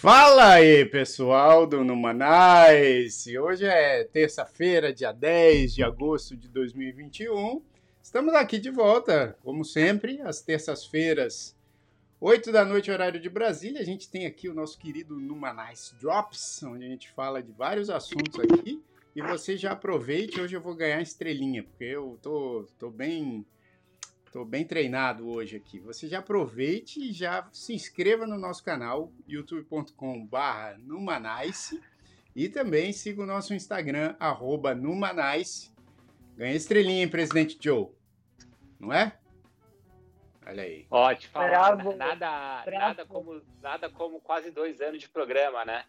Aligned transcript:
Fala 0.00 0.52
aí, 0.52 0.84
pessoal 0.86 1.66
do 1.66 1.82
Numanais! 1.82 3.26
Hoje 3.26 3.66
é 3.66 4.04
terça-feira, 4.04 4.92
dia 4.92 5.10
10 5.10 5.74
de 5.74 5.82
agosto 5.82 6.36
de 6.36 6.48
2021. 6.48 7.60
Estamos 8.00 8.32
aqui 8.34 8.58
de 8.58 8.70
volta, 8.70 9.36
como 9.42 9.64
sempre, 9.64 10.20
às 10.22 10.40
terças-feiras, 10.40 11.57
8 12.20 12.50
da 12.50 12.64
noite, 12.64 12.90
horário 12.90 13.20
de 13.20 13.30
Brasília. 13.30 13.80
A 13.80 13.84
gente 13.84 14.10
tem 14.10 14.26
aqui 14.26 14.48
o 14.48 14.54
nosso 14.54 14.76
querido 14.76 15.20
Numanais 15.20 15.94
Drops, 16.00 16.62
onde 16.64 16.84
a 16.84 16.88
gente 16.88 17.08
fala 17.12 17.40
de 17.40 17.52
vários 17.52 17.88
assuntos 17.88 18.40
aqui. 18.40 18.82
E 19.14 19.22
você 19.22 19.56
já 19.56 19.70
aproveite, 19.72 20.40
hoje 20.40 20.56
eu 20.56 20.60
vou 20.60 20.74
ganhar 20.74 21.00
estrelinha, 21.00 21.62
porque 21.62 21.84
eu 21.84 22.18
tô, 22.20 22.66
tô 22.76 22.90
bem 22.90 23.46
Estou 24.26 24.44
bem 24.44 24.62
treinado 24.62 25.26
hoje 25.26 25.56
aqui. 25.56 25.78
Você 25.78 26.06
já 26.06 26.18
aproveite 26.18 27.00
e 27.00 27.12
já 27.12 27.48
se 27.50 27.72
inscreva 27.72 28.26
no 28.26 28.36
nosso 28.36 28.62
canal, 28.62 29.10
youtube.com.br 29.26 30.78
Numanice. 30.80 31.80
E 32.36 32.46
também 32.46 32.92
siga 32.92 33.22
o 33.22 33.26
nosso 33.26 33.54
Instagram, 33.54 34.16
arroba 34.20 34.74
Numanice. 34.74 35.70
Ganha 36.36 36.54
estrelinha, 36.54 37.04
hein, 37.04 37.08
presidente 37.08 37.56
Joe? 37.58 37.88
Não 38.78 38.92
é? 38.92 39.18
Olha 40.48 40.62
aí. 40.62 40.86
Ótimo. 40.90 41.32
Bravo. 41.34 41.94
Nada, 41.94 42.62
Bravo. 42.64 42.70
nada, 42.70 43.04
como, 43.04 43.42
nada 43.60 43.90
como 43.90 44.18
quase 44.20 44.50
dois 44.50 44.80
anos 44.80 45.00
de 45.00 45.08
programa, 45.08 45.62
né? 45.64 45.84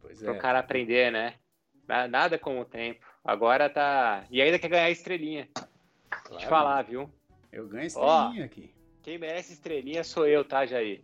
Pois 0.00 0.22
é. 0.22 0.24
Para 0.24 0.34
o 0.34 0.38
cara 0.38 0.58
aprender, 0.60 1.12
né? 1.12 1.34
Nada 2.08 2.38
como 2.38 2.62
o 2.62 2.64
tempo. 2.64 3.04
Agora 3.22 3.68
tá. 3.68 4.24
E 4.30 4.40
ainda 4.40 4.58
quer 4.58 4.68
ganhar 4.68 4.90
estrelinha. 4.90 5.46
Claro. 6.08 6.38
Te 6.38 6.48
falar, 6.48 6.82
viu? 6.82 7.10
Eu 7.52 7.68
ganho 7.68 7.86
estrelinha 7.86 8.42
Ó, 8.42 8.44
aqui. 8.44 8.74
Quem 9.02 9.18
merece 9.18 9.52
estrelinha 9.52 10.02
sou 10.02 10.26
eu, 10.26 10.42
tá, 10.42 10.64
Jair? 10.64 11.02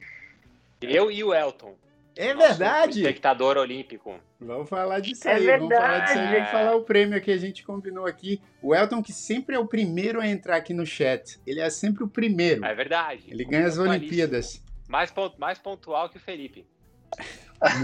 Eu 0.81 1.11
e 1.11 1.23
o 1.23 1.35
Elton. 1.35 1.77
É 2.17 2.35
verdade. 2.35 3.01
Espectador 3.01 3.57
olímpico. 3.57 4.19
Vamos 4.41 4.69
falar 4.69 5.01
disso 5.01 5.29
é 5.29 5.35
aí. 5.35 5.45
Verdade. 5.45 5.69
Vamos 5.69 5.79
falar 5.79 6.01
disso 6.01 6.19
aí. 6.19 6.35
Vamos 6.35 6.51
falar 6.51 6.77
o 6.77 6.83
prêmio 6.83 7.21
que 7.21 7.31
a 7.31 7.37
gente 7.37 7.65
combinou 7.65 8.07
aqui. 8.07 8.41
O 8.63 8.75
Elton, 8.75 9.03
que 9.03 9.13
sempre 9.13 9.55
é 9.55 9.59
o 9.59 9.67
primeiro 9.67 10.21
a 10.21 10.27
entrar 10.27 10.57
aqui 10.57 10.75
no 10.75 10.85
chat. 10.85 11.41
Ele 11.47 11.61
é 11.61 11.71
sempre 11.71 12.05
o 12.05 12.09
primeiro. 12.09 12.65
É 12.65 12.75
verdade. 12.75 13.25
Ele 13.29 13.45
ganha 13.45 13.67
as 13.67 13.79
Olimpíadas. 13.79 14.65
Mais, 14.89 15.13
mais 15.39 15.59
pontual 15.59 16.09
que 16.09 16.17
o 16.17 16.21
Felipe. 16.21 16.67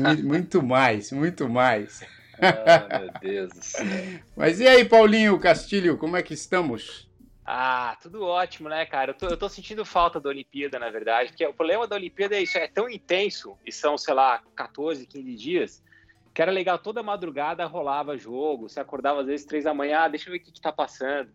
muito, 0.01 0.25
muito 0.25 0.63
mais, 0.63 1.13
muito 1.13 1.49
mais. 1.49 2.03
Ah, 2.41 2.99
meu 2.99 3.11
Deus 3.21 3.53
do 3.53 3.65
céu. 3.65 3.85
Mas 4.37 4.61
e 4.61 4.67
aí, 4.67 4.85
Paulinho 4.85 5.39
Castilho, 5.39 5.97
como 5.97 6.17
é 6.17 6.23
que 6.23 6.35
estamos? 6.35 7.09
Ah, 7.47 7.97
tudo 8.01 8.25
ótimo, 8.25 8.69
né, 8.71 8.87
cara? 8.87 9.11
Eu 9.11 9.15
tô, 9.15 9.27
eu 9.27 9.37
tô 9.37 9.49
sentindo 9.49 9.85
falta 9.85 10.19
da 10.19 10.31
Olimpíada, 10.31 10.79
na 10.79 10.89
verdade, 10.89 11.29
porque 11.31 11.47
o 11.47 11.53
problema 11.53 11.87
da 11.87 11.97
Olimpíada 11.97 12.37
é 12.37 12.43
isso, 12.43 12.57
é 12.57 12.67
tão 12.67 12.89
intenso, 12.89 13.59
e 13.67 13.71
são, 13.71 13.99
sei 13.99 14.15
lá, 14.15 14.43
14, 14.57 15.07
15 15.07 15.35
dias, 15.35 15.85
que 16.33 16.41
era 16.41 16.51
legal, 16.51 16.79
toda 16.79 17.03
madrugada 17.03 17.67
rolava 17.67 18.17
jogo, 18.17 18.69
você 18.69 18.81
acordava 18.81 19.21
às 19.21 19.27
vezes 19.27 19.47
três 19.47 19.65
da 19.65 19.75
manhã, 19.75 20.01
ah, 20.01 20.09
deixa 20.09 20.29
eu 20.29 20.33
ver 20.33 20.39
o 20.39 20.43
que, 20.43 20.53
que 20.53 20.61
tá 20.61 20.73
passando. 20.73 21.31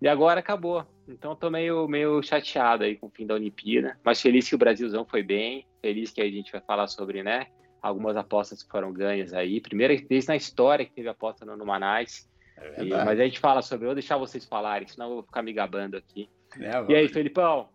E 0.00 0.06
agora 0.06 0.38
acabou. 0.38 0.86
Então 1.08 1.34
tô 1.34 1.50
meio, 1.50 1.88
meio 1.88 2.22
chateado 2.22 2.84
aí 2.84 2.96
com 2.96 3.08
o 3.08 3.10
fim 3.10 3.26
da 3.26 3.34
Olimpíada, 3.34 3.98
mas 4.04 4.20
feliz 4.20 4.48
que 4.48 4.54
o 4.54 4.58
Brasilzão 4.58 5.04
foi 5.04 5.24
bem, 5.24 5.66
feliz 5.82 6.12
que 6.12 6.20
a 6.20 6.30
gente 6.30 6.52
vai 6.52 6.60
falar 6.60 6.86
sobre, 6.86 7.22
né, 7.22 7.48
algumas 7.82 8.16
apostas 8.16 8.62
que 8.62 8.70
foram 8.70 8.92
ganhas 8.92 9.34
aí. 9.34 9.60
Primeira 9.60 9.96
vez 10.08 10.26
na 10.26 10.36
história 10.36 10.86
que 10.86 10.92
teve 10.92 11.08
aposta 11.08 11.44
no 11.44 11.66
Manais. 11.66 12.28
É 12.60 12.82
e, 12.82 12.88
mas 12.88 13.20
a 13.20 13.24
gente 13.24 13.38
fala 13.38 13.62
sobre, 13.62 13.84
eu 13.84 13.88
vou 13.88 13.94
deixar 13.94 14.16
vocês 14.16 14.44
falarem, 14.44 14.86
senão 14.88 15.08
eu 15.08 15.14
vou 15.14 15.22
ficar 15.22 15.42
me 15.42 15.52
gabando 15.52 15.96
aqui. 15.96 16.28
É, 16.60 16.92
e 16.92 16.96
aí, 16.96 17.08
Felipão? 17.08 17.68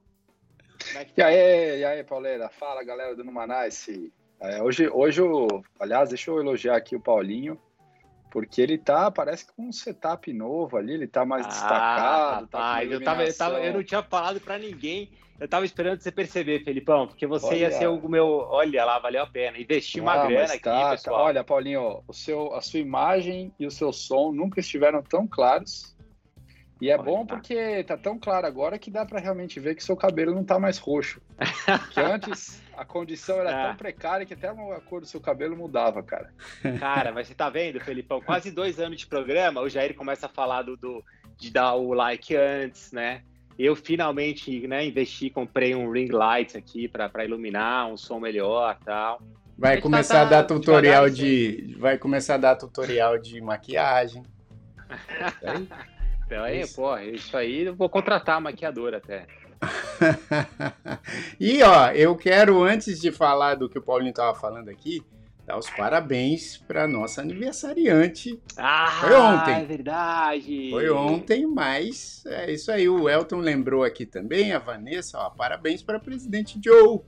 É 0.96 1.06
tá? 1.06 1.12
E 1.18 1.22
aí, 1.22 1.80
e 1.80 1.86
aí, 1.86 2.04
Pauleira? 2.04 2.50
Fala, 2.50 2.84
galera 2.84 3.16
do 3.16 3.24
Numanice. 3.24 4.12
É, 4.40 4.62
hoje, 4.62 4.90
hoje 4.90 5.22
eu, 5.22 5.64
aliás, 5.80 6.10
deixa 6.10 6.30
eu 6.30 6.40
elogiar 6.40 6.76
aqui 6.76 6.96
o 6.96 7.00
Paulinho, 7.00 7.58
porque 8.34 8.60
ele 8.60 8.80
tá, 8.80 9.12
parece 9.12 9.46
que 9.46 9.54
com 9.54 9.68
um 9.68 9.72
setup 9.72 10.34
novo 10.34 10.76
ali, 10.76 10.96
ele 10.96 11.06
tá 11.06 11.24
mais 11.24 11.46
ah, 11.46 11.50
destacado. 11.50 12.48
Tá 12.48 12.74
tá 12.74 12.84
eu, 12.84 13.00
tava, 13.00 13.24
eu, 13.24 13.38
tava, 13.38 13.60
eu 13.60 13.74
não 13.74 13.84
tinha 13.84 14.02
falado 14.02 14.42
para 14.42 14.58
ninguém 14.58 15.12
eu 15.40 15.48
tava 15.48 15.66
esperando 15.66 16.00
você 16.00 16.10
perceber, 16.10 16.64
Felipão, 16.64 17.06
porque 17.06 17.28
você 17.28 17.48
olha. 17.48 17.58
ia 17.58 17.72
ser 17.72 17.88
o 17.88 18.08
meu. 18.08 18.26
Olha 18.26 18.86
lá, 18.86 18.98
valeu 18.98 19.24
a 19.24 19.28
pena. 19.28 19.58
Investir 19.60 20.02
uma 20.02 20.14
ah, 20.14 20.26
grana 20.26 20.54
aqui, 20.54 20.64
tá, 20.64 20.92
pessoal. 20.92 21.18
Tá. 21.18 21.24
Olha, 21.24 21.44
Paulinho, 21.44 22.02
o 22.08 22.14
seu, 22.14 22.56
a 22.56 22.62
sua 22.62 22.80
imagem 22.80 23.54
e 23.60 23.66
o 23.66 23.72
seu 23.72 23.92
som 23.92 24.32
nunca 24.32 24.62
estiveram 24.62 25.04
tão 25.04 25.28
claros. 25.28 25.98
E 26.80 26.90
é 26.90 26.94
olha, 26.94 27.04
bom 27.04 27.26
tá. 27.26 27.36
porque 27.36 27.84
tá 27.84 27.98
tão 27.98 28.18
claro 28.18 28.48
agora 28.48 28.80
que 28.80 28.90
dá 28.90 29.06
para 29.06 29.20
realmente 29.20 29.60
ver 29.60 29.76
que 29.76 29.84
seu 29.84 29.98
cabelo 29.98 30.34
não 30.34 30.46
tá 30.46 30.58
mais 30.58 30.78
roxo. 30.78 31.22
que 31.94 32.00
antes 32.00 32.63
a 32.78 32.86
condição 32.86 33.40
era 33.40 33.52
é. 33.52 33.68
tão 33.68 33.76
precária 33.76 34.26
que 34.26 34.34
até 34.34 34.48
a 34.48 34.82
cor 34.82 35.02
do 35.02 35.08
seu 35.08 35.20
cabelo 35.20 35.56
mudava, 35.56 36.02
cara. 36.02 36.34
Cara, 36.80 37.12
mas 37.12 37.28
você 37.28 37.36
tá 37.36 37.50
vendo, 37.50 37.80
Felipão? 37.80 38.22
Quase 38.22 38.52
dois 38.52 38.80
anos 38.80 39.00
de 39.00 39.08
programa, 39.08 39.62
o 39.62 39.70
Jair 39.70 39.96
começa 39.96 40.26
a 40.26 40.30
falar 40.30 40.64
do, 40.64 40.76
do 40.76 41.04
de 41.38 41.52
dar 41.52 41.74
o 41.76 41.94
like 41.94 42.36
antes, 42.36 42.92
né? 42.92 43.24
Eu 43.58 43.76
finalmente 43.76 44.68
né, 44.68 44.86
investi, 44.86 45.30
comprei 45.30 45.76
um 45.76 45.92
ring 45.92 46.08
light 46.08 46.58
aqui 46.58 46.88
para 46.88 47.24
iluminar, 47.24 47.88
um 47.88 47.98
som 47.98 48.20
melhor 48.20 48.78
tal. 48.84 49.22
Vai 49.58 49.80
começar 49.80 50.16
tá, 50.16 50.22
a 50.22 50.26
dar 50.26 50.44
tutorial 50.44 51.10
de. 51.10 51.76
Vai 51.78 51.98
começar 51.98 52.36
a 52.36 52.38
dar 52.38 52.56
tutorial 52.56 53.20
de 53.20 53.40
maquiagem. 53.40 54.24
então 56.26 56.44
aí, 56.44 56.62
isso. 56.62 56.76
pô, 56.76 56.98
isso 56.98 57.38
aí 57.38 57.66
eu 57.66 57.76
vou 57.76 57.88
contratar 57.88 58.38
a 58.38 58.42
maquiadora 58.42 58.98
até. 58.98 59.28
e 61.40 61.62
ó, 61.64 61.90
eu 61.92 62.16
quero, 62.16 62.64
antes 62.64 63.00
de 63.00 63.12
falar 63.12 63.56
do 63.56 63.70
que 63.70 63.78
o 63.78 63.82
Paulinho 63.82 64.10
estava 64.10 64.38
falando 64.38 64.70
aqui, 64.70 65.04
dar 65.46 65.58
os 65.58 65.70
parabéns 65.70 66.58
para 66.58 66.88
nossa 66.88 67.22
aniversariante. 67.22 68.40
Ah, 68.58 69.00
Foi 69.02 69.14
ontem. 69.14 69.54
É 69.54 69.66
verdade. 69.66 70.70
Foi 70.72 70.90
ontem, 70.90 71.46
mas 71.46 72.24
é 72.26 72.52
isso 72.52 72.72
aí. 72.72 72.88
O 72.88 73.10
Elton 73.10 73.38
lembrou 73.38 73.84
aqui 73.84 74.06
também, 74.06 74.54
a 74.54 74.60
Vanessa, 74.60 75.20
ó, 75.20 75.30
parabéns 75.30 75.82
para 75.84 76.00
presidente 76.00 76.60
Joe, 76.64 77.00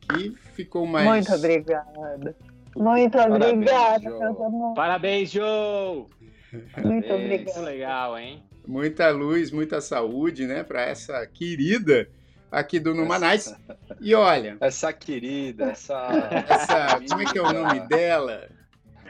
que 0.00 0.34
ficou 0.54 0.86
mais. 0.86 1.06
Muito 1.06 1.34
obrigada. 1.34 2.36
Muito 2.76 3.18
obrigada. 3.18 4.10
Parabéns, 4.74 5.30
Joe. 5.30 6.06
Muito 6.84 7.12
obrigada. 7.12 7.44
Muito 7.44 7.60
legal, 7.60 8.18
hein? 8.18 8.42
Muita 8.66 9.10
luz, 9.10 9.50
muita 9.50 9.80
saúde, 9.80 10.46
né, 10.46 10.62
para 10.62 10.82
essa 10.82 11.26
querida 11.26 12.08
aqui 12.50 12.78
do 12.78 12.94
Numanais. 12.94 13.54
E 14.00 14.14
olha. 14.14 14.56
Essa 14.60 14.92
querida, 14.92 15.66
essa. 15.66 16.08
essa 16.48 17.00
como 17.08 17.22
é 17.22 17.24
que 17.26 17.38
é 17.38 17.42
o 17.42 17.52
nome 17.52 17.80
dela? 17.88 18.48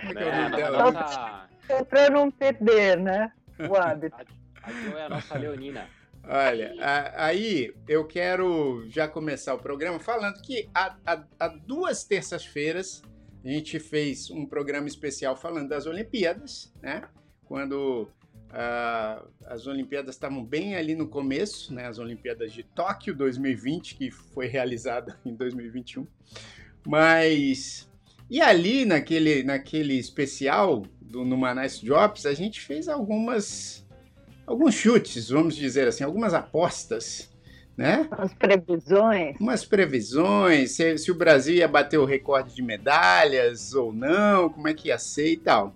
Como 0.01 0.11
é 0.11 0.15
que 0.15 0.23
é 0.23 0.29
o 0.29 0.43
nome 0.43 0.57
dela? 0.57 0.93
Nossa... 0.93 1.49
É 1.69 1.83
pra 1.83 2.11
não 2.11 2.31
perder, 2.31 2.99
né? 2.99 3.33
O 3.71 3.75
hábito. 3.75 4.17
A 4.63 4.71
Jo 4.71 4.97
é 4.97 5.05
a 5.05 5.09
nossa 5.09 5.39
Leonina. 5.39 5.89
Olha, 6.27 6.75
a, 6.81 7.27
aí 7.27 7.75
eu 7.87 8.07
quero 8.07 8.85
já 8.89 9.07
começar 9.07 9.55
o 9.55 9.59
programa 9.59 9.99
falando 9.99 10.41
que 10.41 10.69
há 10.75 11.49
duas 11.67 12.05
terças-feiras 12.05 13.03
a 13.45 13.49
gente 13.49 13.79
fez 13.79 14.31
um 14.31 14.47
programa 14.47 14.89
especial 14.89 15.37
falando 15.37 15.69
das 15.69 15.87
Olimpíadas, 15.87 16.73
né? 16.81 17.03
Quando 17.45 18.09
Uh, 18.55 19.29
as 19.47 19.67
Olimpíadas 19.67 20.15
estavam 20.15 20.45
bem 20.45 20.77
ali 20.77 20.95
no 20.95 21.09
começo, 21.09 21.75
né? 21.75 21.89
As 21.89 21.99
Olimpíadas 21.99 22.53
de 22.53 22.63
Tóquio 22.63 23.13
2020, 23.13 23.97
que 23.97 24.13
foi 24.13 24.47
realizada 24.47 25.19
em 25.27 25.35
2021. 25.35 26.07
Mas 26.87 27.89
e 28.31 28.41
ali 28.41 28.85
naquele, 28.85 29.43
naquele 29.43 29.95
especial 29.99 30.85
do 31.01 31.25
Numanais 31.25 31.81
Drops, 31.81 32.27
a 32.27 32.33
gente 32.33 32.61
fez 32.61 32.89
algumas 32.89 33.85
alguns 34.47 34.75
chutes, 34.75 35.31
vamos 35.31 35.57
dizer 35.57 35.89
assim, 35.89 36.05
algumas 36.05 36.33
apostas, 36.33 37.31
né? 37.77 38.07
As 38.13 38.33
previsões. 38.35 39.37
Umas 39.41 39.65
previsões, 39.65 40.73
se, 40.73 40.97
se 40.97 41.11
o 41.11 41.15
Brasil 41.15 41.57
ia 41.57 41.67
bater 41.67 41.99
o 41.99 42.05
recorde 42.05 42.55
de 42.55 42.63
medalhas 42.63 43.75
ou 43.75 43.93
não, 43.93 44.49
como 44.49 44.69
é 44.69 44.75
que 44.75 44.89
ia 44.89 44.99
ser 44.99 45.33
e 45.33 45.37
tal. 45.39 45.75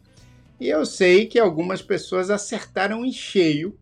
E 0.61 0.69
eu 0.69 0.85
sei 0.85 1.27
que 1.27 1.39
algumas 1.39 1.83
pessoas 1.83 2.31
acertaram 2.31 3.05
em 3.05 3.13
cheio. 3.13 3.79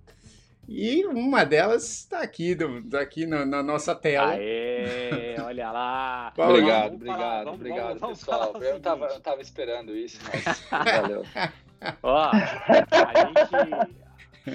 E 0.68 1.06
uma 1.06 1.44
delas 1.44 1.84
está 1.84 2.20
aqui, 2.20 2.56
tá 2.90 3.00
aqui 3.00 3.24
na, 3.24 3.46
na, 3.46 3.62
nossa 3.62 3.94
tela. 3.94 4.32
Aê, 4.32 5.36
olha 5.40 5.70
lá. 5.70 6.32
obrigado, 6.36 6.94
obrigado, 6.94 7.44
vamos, 7.44 7.60
obrigado, 7.60 7.98
vamos, 8.00 8.18
pessoal. 8.18 8.52
Vamos 8.52 8.66
eu 8.66 8.76
estava 8.76 9.06
eu 9.06 9.20
tava 9.20 9.40
esperando 9.40 9.96
isso, 9.96 10.18
mas 10.24 10.44
valeu. 10.68 11.22
Ó, 12.02 12.30
a 12.30 12.40
gente. 13.26 13.96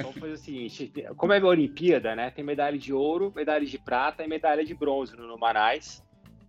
Vamos 0.01 0.17
fazer 0.17 0.33
o 0.33 0.38
seguinte: 0.38 0.94
como 1.15 1.31
é 1.31 1.39
a 1.39 1.45
Olimpíada, 1.45 2.13
né? 2.13 2.29
Tem 2.29 2.44
medalha 2.44 2.77
de 2.77 2.94
ouro, 2.94 3.31
medalha 3.33 3.65
de 3.65 3.77
prata 3.77 4.24
e 4.24 4.27
medalha 4.27 4.65
de 4.65 4.74
bronze 4.74 5.15
no 5.15 5.38
Manais. 5.38 6.03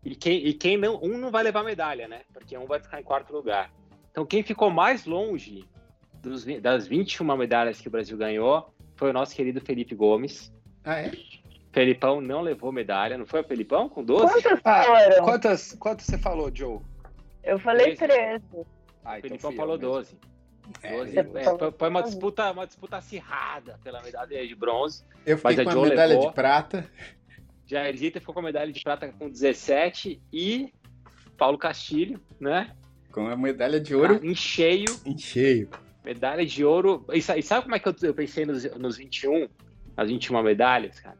E 0.04 0.16
quem, 0.16 0.44
e 0.44 0.52
quem 0.52 0.76
não, 0.76 1.00
um 1.00 1.16
não 1.16 1.30
vai 1.30 1.44
levar 1.44 1.62
medalha, 1.62 2.08
né? 2.08 2.22
Porque 2.32 2.58
um 2.58 2.66
vai 2.66 2.80
ficar 2.80 3.00
em 3.00 3.04
quarto 3.04 3.32
lugar. 3.32 3.70
Então, 4.12 4.24
quem 4.24 4.42
ficou 4.44 4.70
mais 4.70 5.04
longe 5.06 5.64
dos, 6.22 6.44
das 6.60 6.86
21 6.86 7.36
medalhas 7.36 7.80
que 7.80 7.88
o 7.88 7.90
Brasil 7.90 8.16
ganhou 8.16 8.72
foi 8.94 9.10
o 9.10 9.12
nosso 9.12 9.34
querido 9.34 9.60
Felipe 9.60 9.94
Gomes. 9.94 10.52
Ah, 10.84 11.00
é? 11.00 11.12
Felipão 11.72 12.20
não 12.20 12.42
levou 12.42 12.70
medalha, 12.70 13.16
não 13.16 13.24
foi 13.26 13.40
o 13.40 13.44
Felipão 13.44 13.88
com 13.88 14.04
12? 14.04 14.42
Quantas 14.42 14.60
Ah, 14.64 14.82
foram? 14.84 15.24
quantas, 15.24 15.72
quantas 15.78 16.06
você 16.06 16.18
falou, 16.18 16.50
Joe? 16.54 16.78
Eu 17.42 17.58
falei 17.58 17.96
Treze. 17.96 18.42
13. 18.52 18.66
Ah, 19.04 19.14
o 19.14 19.16
então 19.16 19.20
Felipão 19.22 19.52
falou 19.52 19.78
mesmo. 19.78 19.92
12. 19.94 20.18
É, 20.82 20.96
12. 20.96 21.16
eu- 21.16 21.38
É, 21.38 21.58
foi, 21.58 21.72
foi 21.72 21.88
uma 21.88 22.02
disputa, 22.02 22.52
uma 22.52 22.66
disputa 22.66 22.96
acirrada 22.98 23.80
pela 23.82 24.02
medalha 24.02 24.46
de 24.46 24.54
bronze. 24.54 25.02
Eu 25.24 25.40
Mas 25.42 25.56
fiquei 25.56 25.62
a 25.62 25.64
com 25.64 25.70
a 25.70 25.72
Joe 25.72 25.88
medalha 25.88 26.14
levou. 26.14 26.28
de 26.28 26.34
prata. 26.34 26.90
Jair 27.66 27.96
Zita 27.96 28.20
ficou 28.20 28.34
com 28.34 28.40
a 28.40 28.44
medalha 28.44 28.70
de 28.70 28.82
prata 28.82 29.08
com 29.18 29.30
17 29.30 30.20
e 30.30 30.72
Paulo 31.38 31.56
Castilho, 31.56 32.20
né? 32.38 32.76
Com 33.12 33.28
a 33.28 33.36
medalha 33.36 33.78
de 33.78 33.94
ouro 33.94 34.18
Em 34.24 34.34
cheio, 34.34 34.96
em 35.04 35.16
cheio. 35.16 35.68
medalha 36.04 36.44
de 36.46 36.64
ouro. 36.64 37.04
E, 37.12 37.20
sa- 37.22 37.36
e 37.36 37.42
sabe 37.42 37.64
como 37.64 37.74
é 37.74 37.78
que 37.78 37.88
eu, 37.88 37.94
eu 38.02 38.14
pensei 38.14 38.44
nos, 38.46 38.64
nos 38.76 38.96
21? 38.96 39.48
As 39.96 40.08
21 40.08 40.42
medalhas, 40.42 40.98
cara? 40.98 41.18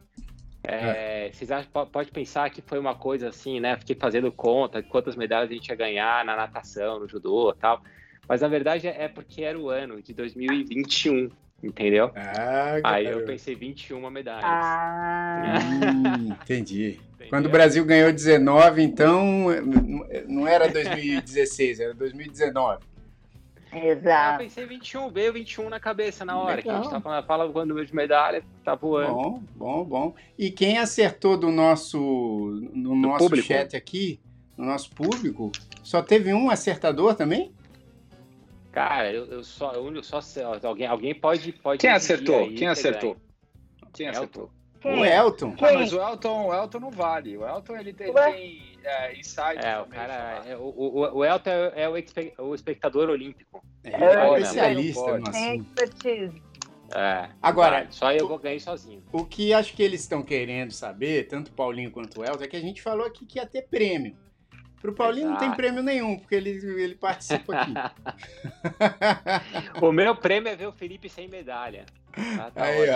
É, 0.65 1.29
Vocês 1.31 1.51
acham, 1.51 1.69
po- 1.71 1.85
pode 1.85 2.09
pensar 2.11 2.49
que 2.49 2.61
foi 2.61 2.79
uma 2.79 2.95
coisa 2.95 3.27
assim, 3.29 3.59
né? 3.59 3.75
Fiquei 3.77 3.95
fazendo 3.95 4.31
conta 4.31 4.81
de 4.81 4.87
quantas 4.87 5.15
medalhas 5.15 5.51
a 5.51 5.53
gente 5.53 5.67
ia 5.67 5.75
ganhar 5.75 6.23
na 6.25 6.35
natação, 6.35 6.99
no 6.99 7.07
judô 7.07 7.51
e 7.51 7.59
tal. 7.59 7.83
Mas 8.27 8.39
na 8.41 8.47
verdade 8.47 8.87
é 8.87 9.03
é 9.03 9.07
porque 9.09 9.43
era 9.43 9.59
o 9.59 9.69
ano 9.69 10.01
de 10.01 10.13
2021, 10.13 11.29
entendeu? 11.61 12.11
Ah, 12.15 12.79
Aí 12.83 13.05
eu 13.05 13.25
pensei 13.25 13.53
21 13.55 14.09
medalhas. 14.09 14.43
Ah, 14.45 15.59
Hum, 15.61 16.27
entendi. 16.41 16.99
Quando 17.29 17.47
o 17.47 17.49
Brasil 17.49 17.83
ganhou 17.85 18.11
19, 18.11 18.81
então 18.81 19.47
não 20.27 20.47
era 20.47 20.67
2016, 20.67 21.79
era 21.79 21.93
2019. 21.93 22.83
Eu 23.71 23.91
exato. 23.91 24.43
pensei 24.43 24.65
21, 24.65 25.09
veio 25.09 25.33
21 25.33 25.69
na 25.69 25.79
cabeça 25.79 26.23
na 26.23 26.37
hora. 26.37 26.61
Que 26.61 26.69
a 26.69 26.73
gente 26.75 26.85
Legal. 26.85 27.01
tá 27.01 27.01
falando, 27.01 27.25
fala 27.25 27.47
do 27.47 27.65
número 27.65 27.85
de 27.85 27.95
medalha, 27.95 28.43
tá 28.63 28.75
voando. 28.75 29.13
Bom, 29.13 29.43
bom, 29.55 29.83
bom. 29.83 30.15
E 30.37 30.51
quem 30.51 30.77
acertou 30.77 31.37
do 31.37 31.51
nosso 31.51 31.97
no 32.73 32.95
nosso 32.95 33.25
público? 33.25 33.47
chat 33.47 33.75
aqui, 33.75 34.19
no 34.55 34.65
nosso 34.65 34.91
público, 34.91 35.51
só 35.81 36.03
teve 36.03 36.33
um 36.33 36.51
acertador 36.51 37.15
também? 37.15 37.51
Cara, 38.71 39.11
eu, 39.11 39.25
eu 39.25 39.43
só, 39.43 39.71
eu 39.73 40.03
só 40.03 40.19
alguém, 40.63 40.87
alguém 40.87 41.15
pode, 41.15 41.51
pode. 41.53 41.79
Quem 41.79 41.89
acertou? 41.89 42.39
aí 42.39 42.47
Quem 42.49 42.57
que 42.57 42.65
acertou? 42.65 43.17
Quem 43.93 44.07
Elton. 44.07 44.19
acertou? 44.19 44.51
Quem? 44.83 44.99
O 44.99 45.05
Elton. 45.05 45.53
Ah, 45.53 45.55
Quem? 45.55 45.77
mas 45.77 45.93
o 45.93 46.01
Elton, 46.01 46.47
o 46.47 46.53
Elton 46.53 46.79
não 46.81 46.91
vale. 46.91 47.37
O 47.37 47.47
Elton 47.47 47.77
ele 47.77 47.93
tem, 47.93 48.11
Ué? 48.11 48.31
tem 48.33 48.61
é, 48.83 49.17
inside 49.17 49.57
É, 49.63 49.79
o 49.79 49.85
cara, 49.85 50.43
é, 50.45 50.57
o, 50.57 50.61
o, 50.61 51.17
o 51.19 51.25
Elton 51.25 51.49
é, 51.49 51.83
é 51.83 51.89
o, 51.89 51.93
o 52.43 52.53
espectador 52.53 53.09
olímpico. 53.09 53.63
É, 53.81 53.91
É, 53.91 54.39
especialista 54.39 55.07
não 55.07 55.17
no. 55.19 55.31
Tem 55.31 55.61
expertise. 55.61 56.43
É, 56.93 57.29
Agora, 57.41 57.83
vai, 57.83 57.87
só 57.91 58.11
eu 58.11 58.27
vou 58.27 58.37
ganhar 58.37 58.59
sozinho. 58.59 59.01
O 59.13 59.23
que 59.23 59.53
acho 59.53 59.73
que 59.73 59.81
eles 59.81 60.01
estão 60.01 60.21
querendo 60.21 60.71
saber, 60.71 61.29
tanto 61.29 61.47
o 61.47 61.53
Paulinho 61.53 61.89
quanto 61.89 62.19
o 62.19 62.25
Elton, 62.25 62.43
é 62.43 62.47
que 62.47 62.57
a 62.57 62.61
gente 62.61 62.81
falou 62.81 63.07
aqui 63.07 63.25
que 63.25 63.39
ia 63.39 63.47
ter 63.47 63.61
prêmio. 63.61 64.17
Pro 64.81 64.93
Paulinho 64.93 65.29
não 65.29 65.37
tem 65.37 65.47
Exato. 65.47 65.55
prêmio 65.55 65.81
nenhum, 65.81 66.19
porque 66.19 66.35
ele, 66.35 66.49
ele 66.49 66.95
participa 66.95 67.55
aqui. 67.55 67.71
o 69.81 69.93
meu 69.93 70.13
prêmio 70.13 70.49
é 70.49 70.57
ver 70.57 70.67
o 70.67 70.73
Felipe 70.73 71.07
sem 71.07 71.29
medalha. 71.29 71.85
Tá, 72.37 72.51
tá 72.51 72.63
Aí. 72.63 72.87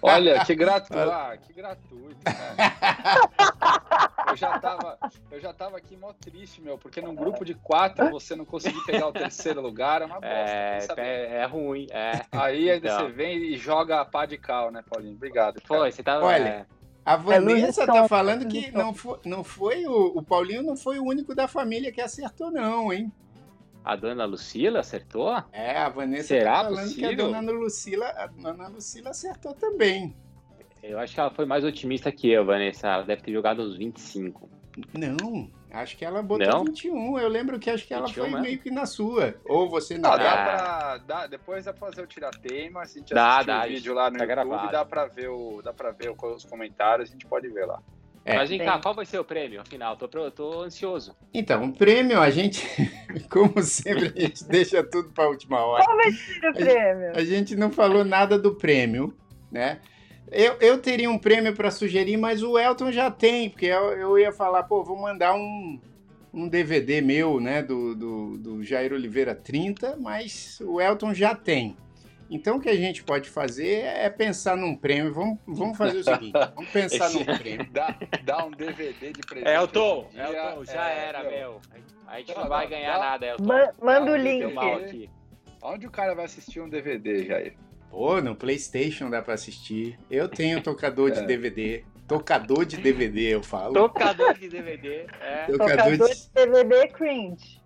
Olha, 0.00 0.44
que 0.44 0.54
gratuito. 0.54 1.10
Ah, 1.10 1.36
que 1.36 1.52
gratuito, 1.52 2.16
cara. 2.24 4.00
Eu 4.28 4.36
já, 4.36 4.58
tava, 4.60 4.98
eu 5.30 5.40
já 5.40 5.52
tava 5.52 5.76
aqui 5.76 5.96
mó 5.96 6.12
triste, 6.12 6.60
meu, 6.60 6.78
porque 6.78 7.00
num 7.00 7.14
grupo 7.14 7.44
de 7.44 7.54
quatro 7.54 8.10
você 8.10 8.36
não 8.36 8.44
conseguir 8.44 8.80
pegar 8.86 9.08
o 9.08 9.12
terceiro 9.12 9.60
lugar 9.60 10.02
é 10.02 10.04
uma 10.04 10.20
bosta. 10.20 10.30
É, 10.30 10.78
é, 10.96 11.36
é 11.38 11.44
ruim, 11.46 11.88
é. 11.90 12.22
Aí 12.30 12.70
ainda 12.70 12.88
Então. 12.88 13.06
você 13.06 13.12
vem 13.12 13.38
e 13.38 13.56
joga 13.56 14.00
a 14.00 14.04
pá 14.04 14.26
de 14.26 14.38
cal, 14.38 14.70
né, 14.70 14.82
Paulinho? 14.88 15.14
Obrigado. 15.14 15.54
cara. 15.54 15.66
Foi, 15.66 15.90
você 15.90 16.02
tá. 16.02 16.20
Olha, 16.20 16.48
é, 16.48 16.66
A 17.04 17.16
Vanessa 17.16 17.86
tá 17.86 18.06
falando 18.06 18.46
que 18.46 18.70
não 18.70 18.94
foi, 18.94 19.18
não 19.24 19.42
foi 19.42 19.84
o, 19.86 20.18
o 20.18 20.22
Paulinho 20.22 20.62
não 20.62 20.76
foi 20.76 20.98
o 21.00 21.04
único 21.04 21.34
da 21.34 21.48
família 21.48 21.90
que 21.90 22.00
acertou, 22.00 22.50
não, 22.50 22.92
hein? 22.92 23.12
A 23.84 23.96
dona 23.96 24.24
Lucila 24.24 24.80
acertou? 24.80 25.34
É, 25.52 25.76
a 25.78 25.88
Vanessa 25.88 26.28
Será 26.28 26.58
tá 26.58 26.64
falando 26.64 26.94
que 26.94 27.04
a 27.04 27.08
possível? 27.08 27.32
dona 27.32 27.52
Lucila, 27.52 28.06
a 28.08 28.26
dona 28.26 28.68
Lucila 28.68 29.10
acertou 29.10 29.54
também. 29.54 30.14
Eu 30.82 30.98
acho 30.98 31.14
que 31.14 31.20
ela 31.20 31.30
foi 31.30 31.44
mais 31.44 31.62
otimista 31.64 32.10
que 32.10 32.30
eu, 32.30 32.44
Vanessa. 32.44 32.88
Ela 32.88 33.02
deve 33.02 33.22
ter 33.22 33.32
jogado 33.32 33.62
uns 33.62 33.76
25. 33.76 34.48
Não, 34.94 35.50
acho 35.72 35.96
que 35.96 36.04
ela 36.04 36.22
botou 36.22 36.46
Não? 36.46 36.64
21. 36.64 37.18
Eu 37.18 37.28
lembro 37.28 37.58
que 37.58 37.68
acho 37.68 37.86
que 37.86 37.92
ela 37.92 38.06
21 38.06 38.22
foi 38.22 38.30
mesmo? 38.30 38.44
meio 38.44 38.58
que 38.58 38.70
na 38.70 38.86
sua. 38.86 39.34
Ou 39.46 39.68
você 39.68 39.98
Não, 39.98 40.10
não. 40.10 40.16
dá 40.18 40.32
Ah. 40.32 40.36
pra. 40.44 40.98
Dá, 40.98 41.26
depois 41.26 41.64
dá 41.66 41.72
pra 41.74 41.88
fazer 41.90 42.02
o 42.02 42.06
tiratema. 42.06 42.86
Se 42.86 42.98
a 42.98 43.00
gente 43.00 43.12
Dá, 43.14 43.28
assistir 43.34 43.46
dá, 43.46 43.60
o 43.64 43.68
vídeo 43.68 43.94
lá 43.94 44.10
no 44.10 44.16
tá 44.18 44.24
YouTube, 44.24 44.46
gravado. 44.48 44.72
dá 44.72 44.84
pra 44.84 45.06
ver, 45.06 45.28
o, 45.28 45.60
dá 45.62 45.72
pra 45.72 45.90
ver 45.90 46.10
o- 46.10 46.34
os 46.34 46.44
comentários, 46.44 47.10
a 47.10 47.12
gente 47.12 47.26
pode 47.26 47.48
ver 47.48 47.66
lá. 47.66 47.82
É. 48.30 48.36
Mas 48.36 48.48
vem 48.48 48.58
cá, 48.58 48.78
qual 48.78 48.94
vai 48.94 49.04
ser 49.04 49.18
o 49.18 49.24
prêmio? 49.24 49.60
Afinal, 49.60 49.96
tô, 49.96 50.30
tô 50.30 50.62
ansioso. 50.62 51.16
Então, 51.34 51.64
o 51.64 51.72
prêmio, 51.72 52.20
a 52.20 52.30
gente, 52.30 52.64
como 53.28 53.60
sempre, 53.62 54.12
a 54.16 54.20
gente 54.20 54.44
deixa 54.44 54.82
tudo 54.84 55.10
para 55.10 55.24
a 55.24 55.28
última 55.28 55.58
hora. 55.64 55.84
Qual 55.84 55.96
vai 55.96 56.12
ser 56.12 56.48
o 56.48 56.52
prêmio? 56.52 57.12
A 57.14 57.24
gente 57.24 57.56
não 57.56 57.70
falou 57.70 58.04
nada 58.04 58.38
do 58.38 58.54
prêmio, 58.54 59.12
né? 59.50 59.80
Eu, 60.30 60.54
eu 60.60 60.78
teria 60.78 61.10
um 61.10 61.18
prêmio 61.18 61.54
para 61.54 61.72
sugerir, 61.72 62.16
mas 62.16 62.40
o 62.42 62.56
Elton 62.56 62.92
já 62.92 63.10
tem, 63.10 63.50
porque 63.50 63.66
eu, 63.66 63.92
eu 63.92 64.18
ia 64.18 64.30
falar, 64.30 64.62
pô, 64.62 64.84
vou 64.84 64.96
mandar 64.96 65.34
um, 65.34 65.80
um 66.32 66.46
DVD 66.46 67.00
meu, 67.00 67.40
né, 67.40 67.62
do, 67.62 67.96
do, 67.96 68.38
do 68.38 68.62
Jair 68.62 68.92
Oliveira 68.92 69.34
30, 69.34 69.96
mas 70.00 70.60
o 70.64 70.80
Elton 70.80 71.12
já 71.12 71.34
tem. 71.34 71.76
Então, 72.30 72.56
o 72.56 72.60
que 72.60 72.68
a 72.68 72.76
gente 72.76 73.02
pode 73.02 73.28
fazer 73.28 73.80
é 73.84 74.08
pensar 74.08 74.56
num 74.56 74.76
prêmio. 74.76 75.12
Vamos, 75.12 75.38
vamos 75.46 75.76
fazer 75.76 75.98
o 75.98 76.04
seguinte: 76.04 76.32
vamos 76.54 76.70
pensar 76.70 77.06
Esse- 77.06 77.18
num 77.24 77.38
prêmio. 77.38 77.68
Dá, 77.72 77.98
dá 78.24 78.44
um 78.46 78.50
DVD 78.52 79.12
de 79.12 79.20
presente. 79.20 79.50
Elton, 79.50 80.06
hoje 80.08 80.08
em 80.20 80.26
dia, 80.30 80.50
Elton, 80.50 80.64
já 80.64 80.90
é, 80.90 81.04
era, 81.08 81.24
meu. 81.24 81.60
A 82.06 82.18
gente 82.18 82.34
não 82.34 82.42
Não, 82.42 82.48
vai 82.48 82.68
ganhar 82.68 82.94
não. 82.94 83.00
nada, 83.00 83.26
Elton. 83.26 83.44
Ma- 83.44 83.72
manda 83.82 84.12
o 84.12 84.16
link. 84.16 84.40
Deu 84.40 84.54
mal 84.54 84.74
aqui. 84.76 85.10
Onde 85.62 85.86
o 85.86 85.90
cara 85.90 86.14
vai 86.14 86.24
assistir 86.24 86.60
um 86.60 86.68
DVD, 86.68 87.26
Jair? 87.26 87.54
Pô, 87.90 88.20
no 88.20 88.36
PlayStation 88.36 89.10
dá 89.10 89.20
para 89.20 89.34
assistir. 89.34 89.98
Eu 90.10 90.28
tenho 90.28 90.62
tocador 90.62 91.10
de 91.10 91.18
É. 91.18 91.22
DVD. 91.22 91.84
Tocador 92.06 92.64
de 92.64 92.76
DVD, 92.76 93.34
eu 93.34 93.42
falo. 93.42 93.72
Tocador 93.74 94.34
de 94.34 94.48
DVD. 94.48 95.06
É. 95.20 95.46
Tocador 95.46 95.76
Tocador 95.76 96.08
de... 96.08 96.14
de 96.14 96.30
DVD 96.34 96.88
cringe. 96.88 97.60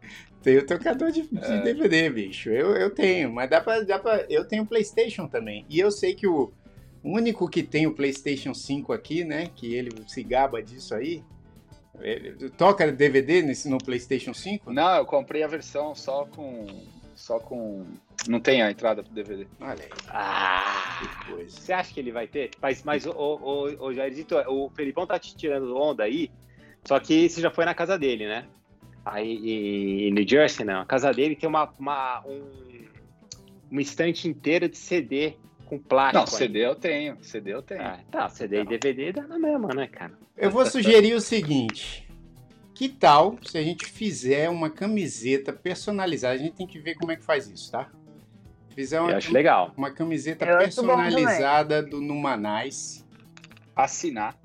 Tenho 0.44 0.64
tocador 0.66 1.10
de, 1.10 1.22
de 1.22 1.38
É. 1.44 1.62
DVD, 1.62 2.10
bicho. 2.10 2.50
Eu, 2.50 2.76
eu 2.76 2.90
tenho, 2.90 3.32
mas 3.32 3.48
dá 3.50 3.60
pra, 3.60 3.80
dá 3.80 3.98
pra. 3.98 4.26
Eu 4.28 4.44
tenho 4.44 4.66
PlayStation 4.66 5.26
também. 5.26 5.64
E 5.70 5.80
eu 5.80 5.90
sei 5.90 6.14
que 6.14 6.26
o 6.26 6.52
único 7.02 7.48
que 7.48 7.62
tem 7.62 7.86
o 7.86 7.94
PlayStation 7.94 8.52
5 8.54 8.92
aqui, 8.92 9.24
né? 9.24 9.50
Que 9.56 9.74
ele 9.74 9.90
se 10.06 10.22
gaba 10.22 10.62
disso 10.62 10.94
aí. 10.94 11.24
ele- 12.00 12.50
toca 12.50 12.90
DVD 12.92 13.40
nesse, 13.42 13.68
no 13.68 13.78
PlayStation 13.78 14.34
5? 14.34 14.70
Não, 14.72 14.96
eu 14.96 15.06
comprei 15.06 15.42
a 15.42 15.48
versão 15.48 15.94
só 15.94 16.26
com. 16.26 16.66
Só 17.14 17.38
com. 17.38 17.84
Não 18.28 18.40
tem 18.40 18.60
a 18.62 18.70
entrada 18.70 19.02
pro 19.02 19.12
DVD. 19.14 19.46
Olha 19.60 19.82
aí, 19.82 19.88
Ah, 20.08 20.98
que 21.24 21.32
coisa. 21.32 21.50
você 21.60 21.72
acha 21.72 21.94
que 21.94 22.00
ele 22.00 22.10
vai 22.12 22.26
ter? 22.26 22.50
Mas, 22.60 22.82
mas 22.82 23.06
o, 23.06 23.10
o, 23.12 23.34
o, 23.68 23.86
o 23.86 23.94
Jairzito, 23.94 24.34
o 24.48 24.68
Felipão 24.70 25.06
tá 25.06 25.18
te 25.18 25.34
tirando 25.36 25.76
onda 25.76 26.02
aí, 26.04 26.30
só 26.84 26.98
que 26.98 27.28
você 27.28 27.40
já 27.40 27.50
foi 27.50 27.64
na 27.64 27.74
casa 27.74 27.96
dele, 27.98 28.26
né? 28.26 28.46
Aí 29.04 30.08
em 30.08 30.12
New 30.12 30.26
Jersey, 30.26 30.64
não. 30.64 30.80
A 30.80 30.86
casa 30.86 31.12
dele 31.12 31.36
tem 31.36 31.48
uma, 31.48 31.70
uma, 31.78 32.24
um, 32.26 32.84
uma 33.70 33.82
estante 33.82 34.26
inteira 34.26 34.68
de 34.68 34.78
CD 34.78 35.34
com 35.66 35.78
plástico. 35.78 36.20
Não, 36.20 36.26
CD 36.26 36.64
eu 36.64 36.74
tenho. 36.74 37.18
CD 37.22 37.52
eu 37.52 37.62
tenho. 37.62 37.82
Ah, 37.82 37.98
tá, 38.10 38.28
CD 38.28 38.62
e 38.62 38.64
DVD 38.64 39.12
dá 39.12 39.26
na 39.26 39.38
mesma, 39.38 39.68
né, 39.74 39.86
cara? 39.86 40.12
Eu 40.36 40.50
vou 40.50 40.64
sugerir 40.64 41.14
o 41.14 41.20
seguinte. 41.20 42.08
Que 42.74 42.88
tal 42.88 43.38
se 43.42 43.56
a 43.56 43.62
gente 43.62 43.86
fizer 43.86 44.48
uma 44.50 44.68
camiseta 44.68 45.52
personalizada? 45.52 46.34
A 46.34 46.38
gente 46.38 46.54
tem 46.54 46.66
que 46.66 46.78
ver 46.78 46.94
como 46.96 47.12
é 47.12 47.16
que 47.16 47.22
faz 47.22 47.48
isso, 47.48 47.70
tá? 47.70 47.88
Fizer 48.74 49.00
uma, 49.00 49.12
Eu 49.12 49.16
acho 49.16 49.32
legal. 49.32 49.72
uma 49.76 49.92
camiseta 49.92 50.44
Eu 50.44 50.58
personalizada 50.58 51.80
do 51.82 52.00
Numanais. 52.00 53.06
Assinar. 53.76 54.36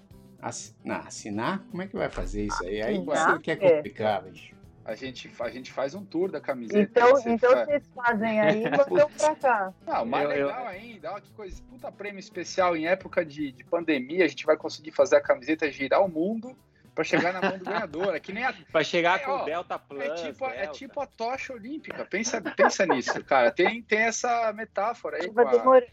Assi- 0.42 0.76
não, 0.84 0.96
assinar? 0.98 1.60
Como 1.70 1.82
é 1.82 1.88
que 1.88 1.96
vai 1.96 2.10
fazer 2.10 2.46
isso 2.46 2.64
aí? 2.64 2.82
Aí 2.82 2.98
Assinar? 2.98 3.32
você 3.38 3.40
quer 3.40 3.64
É. 3.64 3.76
complicar, 3.78 4.22
bicho. 4.24 4.56
A 4.86 4.96
gente, 4.96 5.30
a 5.40 5.50
gente 5.50 5.72
faz 5.72 5.94
um 5.94 6.04
tour 6.04 6.32
da 6.32 6.42
camiseta. 6.42 6.80
Então, 6.80 7.10
Você 7.12 7.30
então 7.30 7.52
faz- 7.52 7.66
vocês 7.68 7.84
fazem 7.94 8.42
aí 8.42 8.64
e 8.64 8.70
mandam 8.72 9.10
pra 9.12 9.36
cá. 9.36 9.74
Não, 9.86 10.06
mais 10.06 10.26
Eu- 10.26 10.32
eu- 10.32 10.48
legal 10.48 10.68
ainda, 10.68 11.12
olha 11.12 11.22
que 11.22 11.32
coisa, 11.34 11.62
puta 11.70 11.92
prêmio 11.92 12.20
especial 12.20 12.76
em 12.76 12.88
época 12.88 13.24
de, 13.24 13.52
de 13.52 13.64
pandemia, 13.66 14.26
a 14.26 14.28
gente 14.28 14.46
vai 14.46 14.58
conseguir 14.58 14.92
fazer 14.92 15.18
a 15.18 15.22
camiseta 15.22 15.70
girar 15.72 16.04
o 16.04 16.10
mundo 16.10 16.58
pra 16.96 17.04
chegar 17.04 17.34
na 17.34 17.42
mão 17.42 17.58
do 17.60 17.66
ganhador. 17.66 18.16
É 18.16 18.20
que 18.20 18.34
nem 18.34 18.44
a, 18.46 18.54
Vai 18.74 18.84
chegar 18.84 19.20
É, 19.20 19.24
com 19.24 19.32
ó, 19.32 19.42
o 19.44 19.46
Delta 19.46 19.78
Plus. 19.78 20.02
é, 20.04 20.14
tipo, 20.16 20.46
a- 20.46 20.54
é 20.56 20.62
Delta. 20.62 20.74
tipo 20.74 21.02
a 21.02 21.06
tocha 21.06 21.54
olímpica. 21.54 22.04
Pensa, 22.06 22.42
pensa 22.42 22.86
nisso, 22.88 23.24
cara. 23.26 23.52
Tem, 23.52 23.84
tem 23.84 24.00
essa 24.00 24.52
metáfora 24.54 25.18
aí. 25.18 25.28
Com 25.28 25.34
Vai 25.34 25.46
a... 25.46 25.52
demorar. 25.52 25.86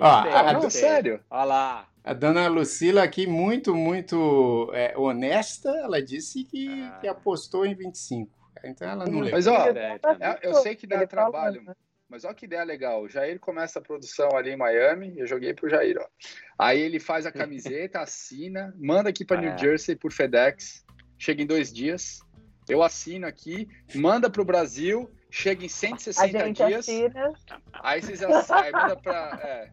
Ó, 0.00 0.22
Gostei, 0.22 0.32
a- 0.32 0.52
Não, 0.54 0.70
sério. 0.70 1.20
Olha 1.28 1.44
lá. 1.44 1.88
A 2.08 2.14
dona 2.14 2.48
Lucila 2.48 3.02
aqui, 3.02 3.26
muito, 3.26 3.74
muito 3.74 4.70
é, 4.72 4.96
honesta, 4.96 5.68
ela 5.68 6.00
disse 6.00 6.42
que, 6.42 6.66
Ah. 6.80 6.98
que 7.02 7.06
apostou 7.06 7.66
em 7.66 7.74
25. 7.74 8.32
Então 8.64 8.88
ela 8.88 9.04
não 9.04 9.20
levou. 9.20 9.32
Mas 9.32 9.46
ó, 9.46 9.66
É, 9.68 10.00
é, 10.18 10.38
eu 10.42 10.54
sei 10.54 10.74
que 10.74 10.86
dá 10.86 11.06
trabalho, 11.06 11.62
né? 11.62 11.74
mas 12.08 12.24
olha 12.24 12.32
que 12.34 12.46
ideia 12.46 12.64
legal. 12.64 13.02
O 13.02 13.08
Jair 13.10 13.38
começa 13.38 13.78
a 13.78 13.82
produção 13.82 14.34
ali 14.34 14.52
em 14.52 14.56
Miami, 14.56 15.12
eu 15.18 15.26
joguei 15.26 15.52
pro 15.52 15.68
Jair, 15.68 15.98
ó. 16.00 16.06
Aí 16.58 16.80
ele 16.80 16.98
faz 16.98 17.26
a 17.26 17.30
camiseta, 17.30 18.00
assina, 18.00 18.74
manda 18.78 19.10
aqui 19.10 19.22
para 19.22 19.42
É. 19.42 19.50
New 19.50 19.58
Jersey 19.58 19.94
por 19.94 20.10
FedEx, 20.10 20.86
chega 21.18 21.42
em 21.42 21.46
dois 21.46 21.70
dias. 21.70 22.20
Eu 22.66 22.82
assino 22.82 23.26
aqui, 23.26 23.68
manda 23.94 24.30
pro 24.30 24.46
Brasil, 24.46 25.10
chega 25.30 25.62
em 25.62 25.66
A 25.66 25.70
160 25.70 26.46
gente 26.46 26.56
dias. 26.64 26.78
assina. 26.80 27.32
Aí 27.72 28.00
vocês 28.02 28.22
aí 28.22 28.72
manda 28.72 28.96
pra. 28.96 29.38
É, 29.42 29.68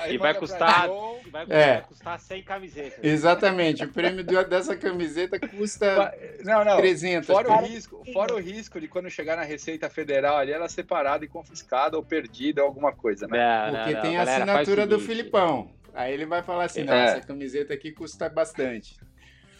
aí 0.00 0.14
E 0.14 0.18
vai 0.18 0.34
custar- 0.34 0.88
Vai, 1.30 1.46
É. 1.48 1.72
vai 1.74 1.82
custar 1.82 2.18
100 2.20 2.42
camisetas. 2.42 2.98
Exatamente, 3.02 3.84
o 3.84 3.88
prêmio 3.88 4.22
dessa 4.24 4.76
camiseta 4.76 5.38
custa 5.40 6.14
Não, 6.44 6.64
não. 6.64 6.76
300. 6.76 7.26
Fora 7.26 7.50
o 7.50 7.56
risco, 7.64 8.02
fora 8.12 8.34
o 8.34 8.38
risco 8.40 8.80
de 8.80 8.88
quando 8.88 9.08
chegar 9.10 9.36
na 9.36 9.42
Receita 9.44 9.88
Federal 9.88 10.36
ali, 10.36 10.52
ela 10.52 10.68
separada 10.68 11.24
e 11.24 11.28
confiscada 11.28 11.96
ou 11.96 12.02
perdida 12.04 12.62
ou 12.62 12.68
alguma 12.68 12.92
coisa, 12.92 13.26
né? 13.26 13.38
Não, 13.38 13.72
não, 13.72 13.78
Porque 13.80 13.94
não, 13.94 14.02
tem 14.02 14.16
a 14.16 14.24
galera, 14.24 14.44
assinatura 14.44 14.86
do 14.86 14.98
Filipão. 15.00 15.70
Aí 15.94 16.12
ele 16.12 16.24
vai 16.26 16.42
falar 16.42 16.64
assim: 16.64 16.84
não, 16.84 16.94
É. 16.94 17.04
essa 17.04 17.20
camiseta 17.26 17.74
aqui 17.74 17.92
custa 17.92 18.28
bastante. 18.28 18.96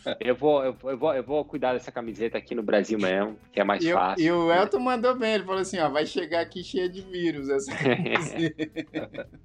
Eu 0.20 0.34
vou, 0.34 0.64
eu, 0.64 0.72
vou- 0.74 0.90
eu 0.90 0.98
vou, 0.98 1.14
eu 1.14 1.22
vou 1.22 1.44
cuidar 1.44 1.72
dessa 1.74 1.92
camiseta 1.92 2.36
aqui 2.38 2.54
no 2.54 2.62
Brasil 2.62 2.98
mesmo, 2.98 3.38
que 3.52 3.60
é 3.60 3.64
mais 3.64 3.84
E, 3.84 3.90
o- 3.92 3.94
fácil. 3.94 4.24
e 4.24 4.32
o 4.32 4.52
Elton 4.52 4.80
mandou 4.80 5.16
bem, 5.16 5.34
ele 5.34 5.44
falou 5.44 5.60
assim: 5.60 5.78
ó, 5.78 5.88
vai 5.88 6.04
chegar 6.06 6.40
aqui 6.40 6.64
cheia 6.64 6.88
de 6.88 7.00
vírus 7.02 7.48
essa 7.48 7.72
camiseta. 7.76 8.70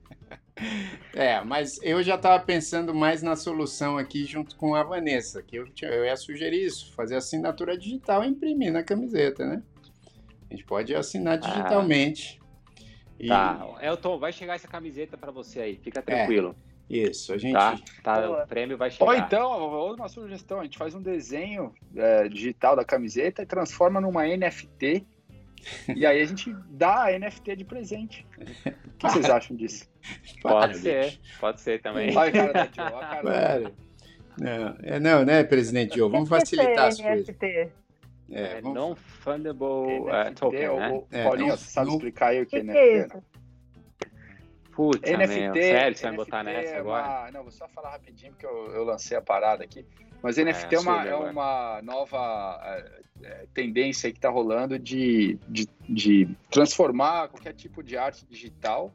É, 1.14 1.40
mas 1.44 1.80
eu 1.84 2.02
já 2.02 2.16
estava 2.16 2.44
pensando 2.44 2.94
mais 2.94 3.22
na 3.22 3.36
solução 3.36 3.98
aqui 3.98 4.26
junto 4.26 4.56
com 4.56 4.74
a 4.76 4.84
Vanessa, 4.84 5.42
que 5.42 5.56
eu, 5.56 5.68
eu 5.84 6.06
ia 6.06 6.16
sugerir 6.16 6.66
isso, 6.66 6.94
fazer 6.96 7.16
assinatura 7.16 7.78
digital 7.78 8.24
e 8.24 8.28
imprimir 8.28 8.72
na 8.72 8.84
camiseta, 8.84 9.46
né? 9.46 9.62
A 10.50 10.54
gente 10.54 10.66
pode 10.66 10.94
assinar 10.96 11.38
digitalmente. 11.38 12.40
E- 13.20 13.28
Tá, 13.28 13.60
Elton, 13.82 14.18
vai 14.20 14.32
chegar 14.34 14.56
essa 14.56 14.68
camiseta 14.68 15.16
pra 15.18 15.32
você 15.32 15.60
aí, 15.62 15.76
fica 15.78 16.02
tranquilo. 16.02 16.56
Isso, 16.90 17.34
a 17.34 17.38
gente. 17.38 17.54
Tá, 17.54 17.78
tá, 18.02 18.30
o 18.44 18.48
prêmio 18.48 18.78
vai 18.78 18.90
chegar. 18.90 19.06
Ou 19.06 19.14
então, 19.14 19.52
outra 19.72 20.04
uma 20.04 20.10
sugestão, 20.10 20.60
a 20.62 20.64
gente 20.64 20.78
faz 20.78 20.96
um 20.96 21.02
desenho 21.02 21.74
é, 21.96 22.28
digital 22.30 22.76
da 22.76 22.86
camiseta 22.86 23.42
e 23.42 23.46
transforma 23.46 24.00
numa 24.00 24.26
NFT. 24.26 25.06
e 25.94 26.06
aí 26.06 26.22
a 26.22 26.26
gente 26.26 26.56
dá 26.70 27.06
a 27.08 27.20
NFT 27.20 27.56
de 27.58 27.66
presente. 27.66 28.26
O 28.66 28.98
que 28.98 29.10
vocês 29.10 29.30
acham 29.30 29.56
disso? 29.58 29.86
Pode 30.42 30.68
Para, 30.68 30.74
ser, 30.76 31.20
pode 31.40 31.60
ser 31.62 31.82
também. 31.82 32.16
Olha 32.16 32.30
a 32.30 32.32
cara 32.32 32.54
da 32.54 32.64
Joe, 32.66 32.94
olha 32.94 33.06
a 33.06 33.10
cara 33.10 33.24
da 33.24 33.32
Para. 33.60 33.72
Não, 34.40 34.78
é, 34.84 35.00
não, 35.00 35.26
né, 35.26 35.44
presidente 35.44 35.98
Joe? 35.98 36.10
Vamos 36.12 36.32
é 36.32 36.40
facilitar 36.40 36.86
as 36.88 37.02
coisas. 37.02 37.28
NFT? 37.28 37.46
É, 37.46 37.70
É, 38.32 38.62
vamos- 38.62 38.76
Non-fundable 38.76 40.10
é, 40.10 40.24
NFT, 40.26 40.36
token, 40.40 40.60
né? 40.62 40.90
ou- 40.92 41.08
É, 41.12 41.24
Paulinho, 41.24 41.50
não- 41.50 41.58
você 41.58 41.70
sabe 41.70 41.88
não- 41.88 41.96
explicar 41.96 42.28
aí 42.28 42.40
o 42.40 42.44
O 42.44 42.46
que 42.46 42.56
é 42.56 42.62
que, 42.62 42.70
é 42.70 42.98
NFT? 43.00 43.18
Putz, 44.78 45.10
meu, 45.10 45.18
NFT, 45.18 45.60
sério, 45.64 45.98
você 45.98 46.04
vai 46.04 46.16
botar 46.16 46.44
nessa 46.44 46.76
é 46.76 46.78
agora? 46.78 47.04
uma- 47.08 47.32
Não, 47.32 47.42
vou 47.42 47.52
só 47.52 47.68
falar 47.68 47.90
rapidinho 47.94 48.32
porque 48.32 48.46
eu, 48.46 48.68
eu 48.76 48.84
lancei 48.84 49.18
a 49.18 49.22
parada 49.22 49.64
aqui. 49.64 49.84
Mas 50.22 50.38
NFT 50.38 50.76
é, 50.76 50.78
É, 50.78 50.80
uma, 50.80 51.04
é 51.08 51.12
agora. 51.14 51.32
uma 51.32 51.82
nova 51.82 52.60
é, 52.64 53.02
é, 53.24 53.46
tendência 53.56 54.12
que 54.12 54.20
está 54.20 54.30
rolando 54.30 54.78
de, 54.78 55.40
de, 55.50 55.68
de 55.90 56.30
transformar 56.52 57.30
qualquer 57.30 57.54
tipo 57.54 57.82
de 57.82 57.98
arte 57.98 58.24
digital 58.28 58.94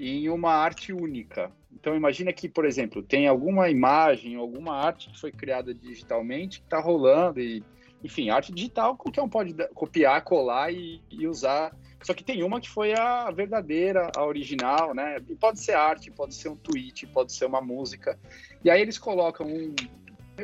em 0.00 0.28
uma 0.28 0.50
arte 0.52 0.92
única. 0.92 1.52
Então 1.72 1.94
imagina 1.94 2.32
que, 2.32 2.48
por 2.48 2.64
exemplo, 2.64 3.00
tem 3.00 3.28
alguma 3.28 3.70
imagem, 3.70 4.34
alguma 4.34 4.74
arte 4.74 5.08
que 5.08 5.20
foi 5.20 5.30
criada 5.30 5.72
digitalmente 5.72 6.58
que 6.58 6.66
está 6.66 6.80
rolando 6.80 7.38
e, 7.40 7.62
enfim, 8.02 8.28
arte 8.28 8.52
digital 8.52 8.96
qualquer 8.96 9.22
um 9.22 9.28
pode 9.28 9.54
copiar, 9.72 10.20
colar 10.24 10.72
e, 10.72 11.00
e 11.08 11.28
usar. 11.28 11.72
Só 12.04 12.12
que 12.12 12.22
tem 12.22 12.42
uma 12.42 12.60
que 12.60 12.68
foi 12.68 12.92
a 12.92 13.30
verdadeira, 13.30 14.10
a 14.14 14.24
original, 14.24 14.94
né? 14.94 15.16
E 15.28 15.34
pode 15.34 15.58
ser 15.60 15.72
arte, 15.72 16.10
pode 16.10 16.34
ser 16.34 16.48
um 16.50 16.56
tweet, 16.56 17.06
pode 17.06 17.32
ser 17.32 17.46
uma 17.46 17.60
música. 17.62 18.18
E 18.62 18.70
aí 18.70 18.80
eles 18.80 18.98
colocam 18.98 19.46
um 19.46 19.74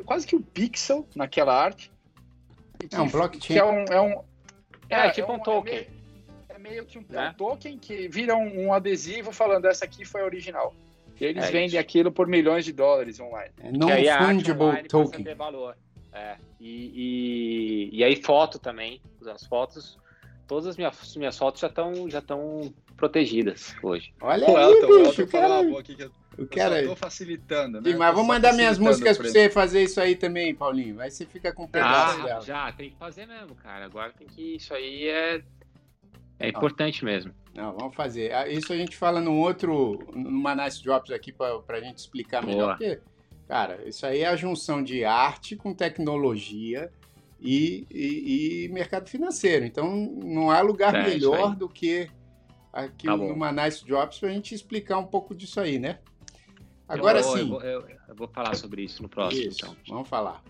quase 0.05 0.27
que 0.27 0.35
um 0.37 0.41
pixel 0.43 1.07
naquela 1.15 1.55
arte. 1.55 1.93
Que- 2.79 2.95
É 2.97 3.01
um 3.01 3.09
blockchain. 3.09 3.41
Que 3.55 3.59
é 3.59 3.65
um, 3.65 3.85
é 3.85 4.01
um 4.01 4.25
É, 4.89 5.11
tipo 5.11 5.31
um 5.33 5.37
é 5.37 5.41
token. 5.41 5.75
meio- 5.75 6.01
É 6.49 6.59
meio 6.59 6.85
que 6.87 6.99
um, 6.99 7.05
é 7.11 7.19
um 7.19 7.23
Né? 7.23 7.35
token 7.37 7.79
que 7.79 8.09
vira 8.09 8.35
um, 8.37 8.67
um 8.67 8.73
adesivo 8.73 9.31
falando 9.33 9.67
essa 9.67 9.85
aqui 9.85 10.05
foi 10.05 10.23
a 10.23 10.25
original. 10.25 10.75
E 11.21 11.25
eles 11.27 11.45
É 11.45 11.51
vendem 11.51 11.67
isso. 11.67 11.79
aquilo 11.79 12.11
por 12.11 12.27
milhões 12.27 12.65
de 12.65 12.73
dólares 12.73 13.21
online. 13.21 13.51
É 13.63 13.71
que 13.71 13.93
aí 13.93 14.09
a 14.09 14.19
arte 14.19 14.51
online 14.51 14.89
token. 14.89 15.23
ter 15.25 15.35
valor. 15.35 15.77
É, 16.13 16.37
e, 16.59 17.91
e, 17.93 17.99
e 17.99 18.03
aí 18.05 18.17
foto 18.17 18.59
também, 18.59 19.01
as 19.33 19.45
fotos, 19.47 19.97
todas 20.51 20.67
as 20.67 20.77
minhas, 20.77 21.17
minhas 21.17 21.39
fotos 21.39 21.61
já 21.61 21.69
estão 21.69 22.11
já 22.11 22.19
estão 22.19 22.75
protegidas 22.97 23.73
hoje. 23.81 24.13
Olha 24.21 24.51
O 24.51 24.57
aí, 24.57 24.65
Elton, 24.65 25.03
bicho, 25.05 25.23
o 25.23 25.27
cara... 26.49 26.79
eu, 26.79 26.83
eu 26.83 26.89
tô 26.89 26.97
facilitando, 26.97 27.81
né? 27.81 27.93
Sim, 27.93 27.97
mas 27.97 28.13
vou 28.13 28.25
mandar 28.25 28.53
minhas 28.55 28.77
músicas 28.77 29.17
pra 29.17 29.29
você 29.29 29.49
fazer 29.49 29.85
isso 29.85 30.01
aí 30.01 30.17
também, 30.17 30.53
Paulinho. 30.53 31.01
Aí 31.01 31.09
você 31.09 31.25
fica 31.25 31.53
com 31.53 31.63
um 31.65 31.69
pedaço 31.69 32.21
Ah, 32.21 32.25
dela. 32.25 32.41
já, 32.41 32.73
tem 32.73 32.91
que 32.91 32.97
fazer 32.97 33.27
mesmo, 33.27 33.55
cara. 33.55 33.85
Agora 33.85 34.13
tem 34.13 34.27
que. 34.27 34.57
Isso 34.57 34.75
aí 34.75 35.07
é. 35.07 35.41
É 36.41 36.49
importante 36.49 37.05
mesmo. 37.05 37.33
Não, 37.55 37.77
vamos 37.77 37.95
fazer. 37.95 38.33
Ah, 38.33 38.49
Isso 38.49 38.73
a 38.73 38.77
gente 38.77 38.97
fala 38.97 39.21
num 39.21 39.39
outro, 39.39 40.01
numa 40.13 40.57
Nice 40.57 40.83
Drops 40.83 41.13
aqui 41.13 41.31
pra, 41.31 41.61
pra 41.61 41.81
gente 41.81 41.99
explicar 41.99 42.45
melhor. 42.45 42.77
Boa. 42.77 42.77
Porque, 42.77 43.01
cara, 43.47 43.81
isso 43.87 44.05
aí 44.05 44.21
é 44.23 44.27
a 44.27 44.35
junção 44.35 44.83
de 44.83 45.05
arte 45.05 45.55
com 45.55 45.73
tecnologia 45.73 46.91
e, 47.41 47.87
e- 47.91 48.65
e 48.65 48.69
mercado 48.69 49.09
financeiro. 49.09 49.65
Então, 49.65 49.95
não 50.23 50.51
há 50.51 50.61
lugar 50.61 50.95
É, 50.95 51.03
melhor 51.09 51.55
do 51.57 51.69
que 51.69 52.09
aqui 52.73 53.07
Tá 53.07 53.17
numa 53.17 53.51
Nice 53.51 53.85
Drops 53.85 54.19
pra 54.19 54.29
gente 54.31 54.55
explicar 54.55 54.99
um 54.99 55.07
pouco 55.07 55.35
disso 55.35 55.59
aí, 55.61 55.79
né? 55.79 55.99
Agora 56.89 57.23
sim. 57.23 57.39
Eu 57.41 57.49
vou, 57.49 57.61
eu- 57.63 57.85
eu 58.09 58.15
vou 58.15 58.29
falar 58.29 58.55
sobre 58.55 58.83
isso 58.83 59.03
no 59.03 59.09
próximo, 59.09 59.43
Isso, 59.49 59.59
então. 59.63 59.77
vamos 59.89 60.09
falar. 60.09 60.43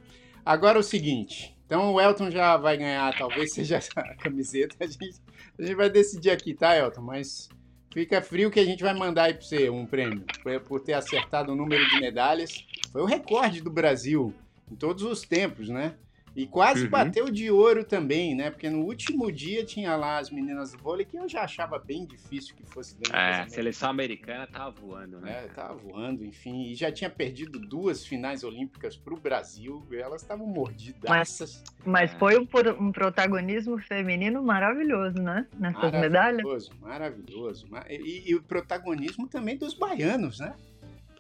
Agora 0.45 0.79
o 0.79 0.83
seguinte, 0.83 1.55
então 1.67 1.93
o 1.93 2.01
Elton 2.01 2.31
já 2.31 2.57
vai 2.57 2.77
ganhar, 2.79 3.17
talvez 3.17 3.53
seja 3.53 3.79
a 3.97 4.15
camiseta, 4.17 4.75
a 4.81 4.87
gente, 4.87 5.21
a 5.59 5.63
gente 5.63 5.75
vai 5.75 5.91
decidir 5.91 6.31
aqui, 6.31 6.55
tá, 6.55 6.77
Elton? 6.77 7.03
Mas 7.03 7.49
fica 7.93 8.23
frio 8.23 8.51
que 8.51 8.59
a 8.59 8.65
gente 8.65 8.83
vai 8.83 8.95
mandar 8.95 9.25
aí 9.25 9.35
pra 9.35 9.43
você 9.43 9.69
um 9.69 9.85
prêmio, 9.85 10.25
por 10.67 10.81
ter 10.81 10.95
acertado 10.95 11.53
o 11.53 11.55
número 11.57 11.87
de 11.91 12.01
medalhas. 12.01 12.65
Foi 12.91 13.03
o 13.03 13.07
recorde 13.07 13.61
do 13.61 13.71
Brasil 13.71 14.33
em 14.71 14.75
todos 14.77 15.03
os 15.03 15.21
tempos, 15.23 15.69
né? 15.69 15.95
E 16.37 16.47
quase 16.47 16.85
Uhum. 16.85 16.91
bateu 16.91 17.29
de 17.31 17.51
ouro 17.51 17.85
também, 17.85 18.35
né? 18.37 18.51
Porque 18.51 18.71
no 18.71 18.85
último 18.85 19.33
dia 19.33 19.65
tinha 19.65 19.97
lá 19.97 20.19
as 20.19 20.31
meninas 20.31 20.71
do 20.73 20.79
vôlei, 20.79 21.05
que 21.05 21.17
eu 21.19 21.29
já 21.29 21.43
achava 21.43 21.77
bem 21.79 22.07
difícil 22.07 22.55
que 22.55 22.65
fosse 22.65 22.97
ganhar. 22.97 23.41
É, 23.41 23.41
a 23.43 23.49
seleção 23.49 23.91
americana 23.91 24.47
tava 24.47 24.71
voando, 24.71 25.21
né? 25.21 25.45
é, 25.45 25.49
tava 25.49 25.75
voando, 25.75 26.25
enfim, 26.25 26.67
e 26.71 26.75
já 26.77 26.93
tinha 26.93 27.11
perdido 27.11 27.59
duas 27.59 28.07
finais 28.07 28.45
olímpicas 28.45 28.97
para 28.97 29.13
o 29.13 29.19
Brasil, 29.19 29.85
e 29.91 29.97
elas 29.97 30.23
estavam 30.23 30.47
mordidaças. 30.47 31.63
Mas 31.85 32.13
É. 32.15 32.19
foi 32.19 32.39
um, 32.39 32.47
um 32.79 32.93
protagonismo 32.93 33.79
feminino 33.81 34.43
maravilhoso, 34.43 35.21
né? 35.21 35.47
Nessas 35.59 35.91
medalhas. 35.93 36.43
Maravilhoso, 36.43 36.71
maravilhoso. 36.81 37.67
Ma- 37.69 37.85
E, 37.89 38.31
e 38.31 38.35
o 38.37 38.43
protagonismo 38.43 39.27
também 39.29 39.57
dos 39.57 39.75
baianos, 39.75 40.39
né? 40.39 40.55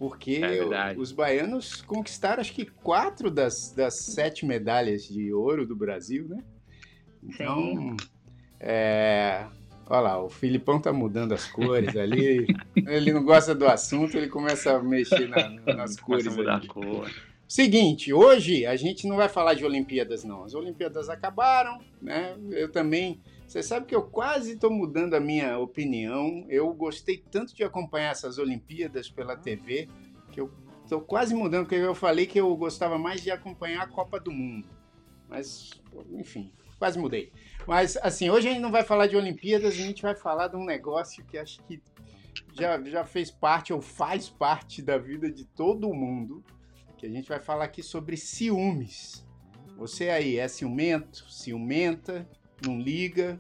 Porque 0.00 0.40
É 0.42 0.94
os 0.96 1.12
baianos 1.12 1.82
conquistaram 1.82 2.40
acho 2.40 2.54
que 2.54 2.64
quatro 2.64 3.30
das, 3.30 3.70
das 3.76 3.96
sete 3.98 4.46
medalhas 4.46 5.04
de 5.06 5.30
ouro 5.30 5.66
do 5.66 5.76
Brasil, 5.76 6.26
né? 6.26 6.42
Então, 7.22 7.94
é, 8.58 9.44
olha 9.86 10.00
lá, 10.00 10.24
o 10.24 10.30
Filipão 10.30 10.80
tá 10.80 10.90
mudando 10.90 11.32
as 11.32 11.44
cores 11.46 11.94
ali. 11.96 12.46
ele 12.74 13.12
não 13.12 13.22
gosta 13.22 13.54
do 13.54 13.66
assunto, 13.66 14.16
ele 14.16 14.28
começa 14.28 14.72
a 14.76 14.82
mexer 14.82 15.28
na- 15.28 15.50
nas 15.74 15.96
cores. 16.00 16.24
Começa 16.26 16.30
a 16.30 16.32
mudar 16.34 16.54
ali. 16.56 16.66
a 16.66 16.72
cor. 16.72 17.10
Seguinte, 17.46 18.10
hoje 18.10 18.64
a 18.64 18.76
gente 18.76 19.06
não 19.06 19.16
vai 19.16 19.28
falar 19.28 19.52
de 19.52 19.64
Olimpíadas, 19.66 20.24
não. 20.24 20.44
As 20.44 20.54
Olimpíadas 20.54 21.10
acabaram, 21.10 21.78
né? 22.00 22.36
Eu 22.52 22.70
também. 22.72 23.20
Você 23.50 23.64
sabe 23.64 23.84
que 23.84 23.96
eu 23.96 24.04
quase 24.04 24.52
estou 24.52 24.70
mudando 24.70 25.14
a 25.14 25.18
minha 25.18 25.58
opinião. 25.58 26.46
Eu 26.48 26.72
gostei 26.72 27.18
tanto 27.18 27.52
de 27.52 27.64
acompanhar 27.64 28.12
essas 28.12 28.38
Olimpíadas 28.38 29.10
pela 29.10 29.36
TV 29.36 29.88
que 30.30 30.40
eu 30.40 30.52
estou 30.84 31.00
quase 31.00 31.34
mudando, 31.34 31.64
porque 31.64 31.74
eu 31.74 31.92
falei 31.92 32.28
que 32.28 32.38
eu 32.38 32.56
gostava 32.56 32.96
mais 32.96 33.20
de 33.20 33.28
acompanhar 33.28 33.82
a 33.82 33.88
Copa 33.88 34.20
do 34.20 34.30
Mundo. 34.30 34.68
Mas, 35.28 35.70
enfim, 36.12 36.52
quase 36.78 36.96
mudei. 36.96 37.32
Mas, 37.66 37.96
assim, 37.96 38.30
hoje 38.30 38.46
a 38.46 38.52
gente 38.52 38.62
não 38.62 38.70
vai 38.70 38.84
falar 38.84 39.08
de 39.08 39.16
Olimpíadas, 39.16 39.74
a 39.74 39.82
gente 39.82 40.00
vai 40.00 40.14
falar 40.14 40.46
de 40.46 40.54
um 40.54 40.64
negócio 40.64 41.24
que 41.24 41.36
acho 41.36 41.60
que 41.64 41.82
já, 42.52 42.80
já 42.84 43.04
fez 43.04 43.32
parte 43.32 43.72
ou 43.72 43.82
faz 43.82 44.28
parte 44.28 44.80
da 44.80 44.96
vida 44.96 45.28
de 45.28 45.44
todo 45.44 45.92
mundo 45.92 46.44
que 46.96 47.04
a 47.04 47.10
gente 47.10 47.28
vai 47.28 47.40
falar 47.40 47.64
aqui 47.64 47.82
sobre 47.82 48.16
ciúmes. 48.16 49.26
Você 49.76 50.08
aí 50.08 50.36
é 50.36 50.46
ciumento, 50.46 51.28
ciumenta, 51.28 52.28
não 52.66 52.80
liga? 52.80 53.38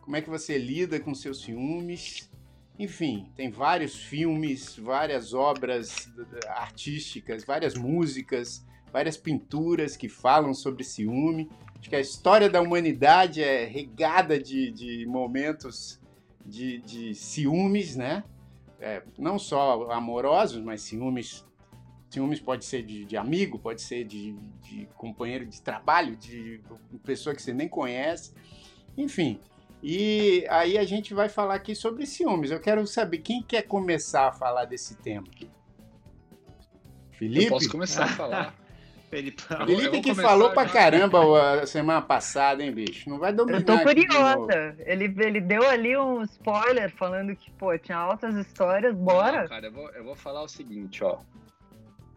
Como 0.00 0.16
é 0.16 0.20
que 0.20 0.28
você 0.28 0.58
lida 0.58 1.00
com 1.00 1.14
seus 1.14 1.42
ciúmes? 1.42 2.30
Enfim, 2.78 3.30
tem 3.36 3.50
vários 3.50 3.94
filmes, 3.94 4.76
várias 4.76 5.32
obras 5.32 6.10
artísticas, 6.48 7.44
várias 7.44 7.74
músicas, 7.74 8.66
várias 8.92 9.16
pinturas 9.16 9.96
que 9.96 10.08
falam 10.08 10.52
sobre 10.52 10.84
ciúme. 10.84 11.48
Acho 11.78 11.88
que 11.88 11.96
a 11.96 12.00
história 12.00 12.50
da 12.50 12.60
humanidade 12.60 13.42
é 13.42 13.64
regada 13.64 14.38
de, 14.38 14.70
de 14.70 15.06
momentos 15.06 16.00
de, 16.44 16.78
de 16.78 17.14
ciúmes, 17.14 17.96
né? 17.96 18.24
É, 18.80 19.02
não 19.18 19.38
só 19.38 19.90
amorosos, 19.90 20.62
mas 20.62 20.82
ciúmes. 20.82 21.44
Ciúmes 22.14 22.38
pode 22.38 22.64
ser 22.64 22.82
de, 22.82 23.04
de 23.04 23.16
amigo, 23.16 23.58
pode 23.58 23.82
ser 23.82 24.04
de, 24.04 24.32
de 24.62 24.86
companheiro 24.96 25.44
de 25.44 25.60
trabalho, 25.60 26.14
de 26.16 26.60
pessoa 27.04 27.34
que 27.34 27.42
você 27.42 27.52
nem 27.52 27.68
conhece. 27.68 28.32
Enfim, 28.96 29.40
e 29.82 30.46
aí 30.48 30.78
a 30.78 30.84
gente 30.84 31.12
vai 31.12 31.28
falar 31.28 31.56
aqui 31.56 31.74
sobre 31.74 32.06
ciúmes. 32.06 32.52
Eu 32.52 32.60
quero 32.60 32.86
saber 32.86 33.18
quem 33.18 33.42
quer 33.42 33.62
começar 33.62 34.28
a 34.28 34.32
falar 34.32 34.64
desse 34.64 34.94
tema. 34.96 35.26
Felipe? 37.10 37.46
Eu 37.46 37.50
posso 37.50 37.68
começar 37.68 38.04
a 38.04 38.08
falar. 38.08 38.54
Felipão. 39.10 39.66
Felipe 39.66 40.00
que 40.00 40.14
falou 40.14 40.50
pra 40.50 40.68
caramba 40.68 41.62
a 41.62 41.66
semana 41.66 42.02
passada, 42.02 42.62
hein, 42.62 42.72
bicho? 42.72 43.08
Não 43.10 43.18
vai 43.18 43.32
dominar. 43.32 43.58
Eu 43.58 43.64
tô 43.64 43.78
curiosa. 43.80 44.76
Ele, 44.80 45.14
ele 45.18 45.40
deu 45.40 45.68
ali 45.68 45.96
um 45.96 46.22
spoiler 46.22 46.90
falando 46.96 47.34
que, 47.36 47.50
pô, 47.52 47.76
tinha 47.78 47.96
altas 47.96 48.34
histórias, 48.34 48.94
bora. 48.94 49.42
Não, 49.42 49.48
cara, 49.48 49.66
eu 49.66 49.72
vou, 49.72 49.90
eu 49.90 50.04
vou 50.04 50.16
falar 50.16 50.42
o 50.42 50.48
seguinte, 50.48 51.04
ó. 51.04 51.18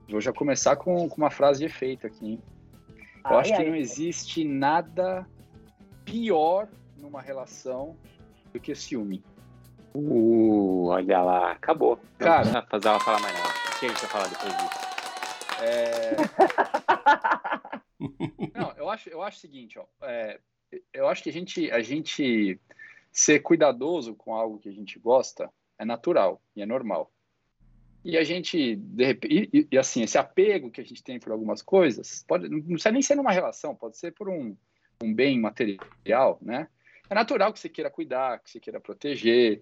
Vou 0.09 0.21
já 0.21 0.31
começar 0.31 0.75
com, 0.75 1.07
com 1.09 1.17
uma 1.17 1.29
frase 1.29 1.59
de 1.59 1.65
efeito 1.65 2.07
aqui, 2.07 2.33
hein? 2.33 2.41
Eu 3.25 3.31
ai, 3.31 3.39
acho 3.41 3.53
ai, 3.53 3.59
que 3.59 3.65
não 3.65 3.73
ai. 3.73 3.79
existe 3.79 4.43
nada 4.43 5.27
pior 6.05 6.69
numa 6.97 7.21
relação 7.21 7.97
do 8.53 8.59
que 8.59 8.73
ciúme. 8.73 9.23
Uh, 9.93 10.85
olha 10.87 11.21
lá, 11.21 11.51
acabou. 11.51 11.99
Cara, 12.17 12.45
não 12.45 12.65
fazer 12.67 12.87
ela 12.87 12.99
falar 12.99 13.19
mais 13.19 13.33
nada. 13.33 13.49
O 13.49 13.79
que 13.79 13.85
a 13.85 13.89
gente 13.89 14.01
vai 14.01 14.09
falar 14.09 14.27
depois 14.27 14.57
disso? 14.57 14.87
É... 15.61 16.15
Não, 18.57 18.71
eu 18.77 18.89
acho, 18.89 19.09
eu 19.09 19.21
acho 19.21 19.37
o 19.37 19.41
seguinte, 19.41 19.79
ó, 19.79 19.85
é, 20.03 20.39
eu 20.93 21.07
acho 21.07 21.23
que 21.23 21.29
a 21.29 21.33
gente, 21.33 21.71
a 21.71 21.81
gente 21.81 22.59
ser 23.11 23.39
cuidadoso 23.39 24.15
com 24.15 24.35
algo 24.35 24.59
que 24.59 24.69
a 24.69 24.71
gente 24.71 24.99
gosta 24.99 25.51
é 25.77 25.85
natural 25.85 26.41
e 26.55 26.61
é 26.61 26.65
normal. 26.65 27.11
E 28.07 28.17
a 28.17 28.23
gente, 28.23 28.77
de 28.77 29.03
repente, 29.03 29.49
e, 29.51 29.67
e, 29.69 29.77
assim, 29.77 30.01
esse 30.01 30.17
apego 30.17 30.71
que 30.71 30.79
a 30.79 30.83
gente 30.83 31.03
tem 31.03 31.19
por 31.19 31.29
algumas 31.29 31.61
coisas, 31.61 32.23
pode, 32.25 32.47
não 32.47 32.61
precisa 32.61 32.89
nem 32.89 33.01
ser 33.01 33.15
numa 33.15 33.33
relação, 33.33 33.75
pode 33.75 33.97
ser 33.97 34.13
por 34.13 34.29
um, 34.29 34.55
um 35.03 35.13
bem 35.13 35.37
material, 35.37 36.39
né? 36.41 36.69
É 37.09 37.13
natural 37.13 37.51
que 37.51 37.59
você 37.59 37.67
queira 37.67 37.91
cuidar, 37.91 38.39
que 38.39 38.49
você 38.49 38.61
queira 38.61 38.79
proteger. 38.79 39.61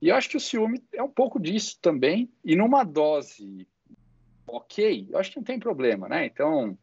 E 0.00 0.10
eu 0.10 0.14
acho 0.14 0.28
que 0.28 0.36
o 0.36 0.40
ciúme 0.40 0.80
é 0.94 1.02
um 1.02 1.08
pouco 1.08 1.40
disso 1.40 1.76
também, 1.82 2.30
e 2.44 2.54
numa 2.54 2.84
dose 2.84 3.66
ok, 4.46 5.08
eu 5.10 5.18
acho 5.18 5.32
que 5.32 5.38
não 5.38 5.44
tem 5.44 5.58
problema, 5.58 6.08
né? 6.08 6.24
Então, 6.24 6.78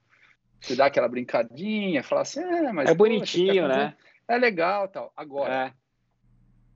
você 0.60 0.76
dá 0.76 0.88
aquela 0.88 1.08
brincadinha, 1.08 2.04
fala 2.04 2.24
assim, 2.24 2.42
é, 2.42 2.74
mas. 2.74 2.90
É 2.90 2.94
bonitinho, 2.94 3.70
né? 3.70 3.96
É 4.28 4.38
legal 4.38 4.90
tal. 4.90 5.14
Agora, 5.16 5.68
é. 5.68 5.74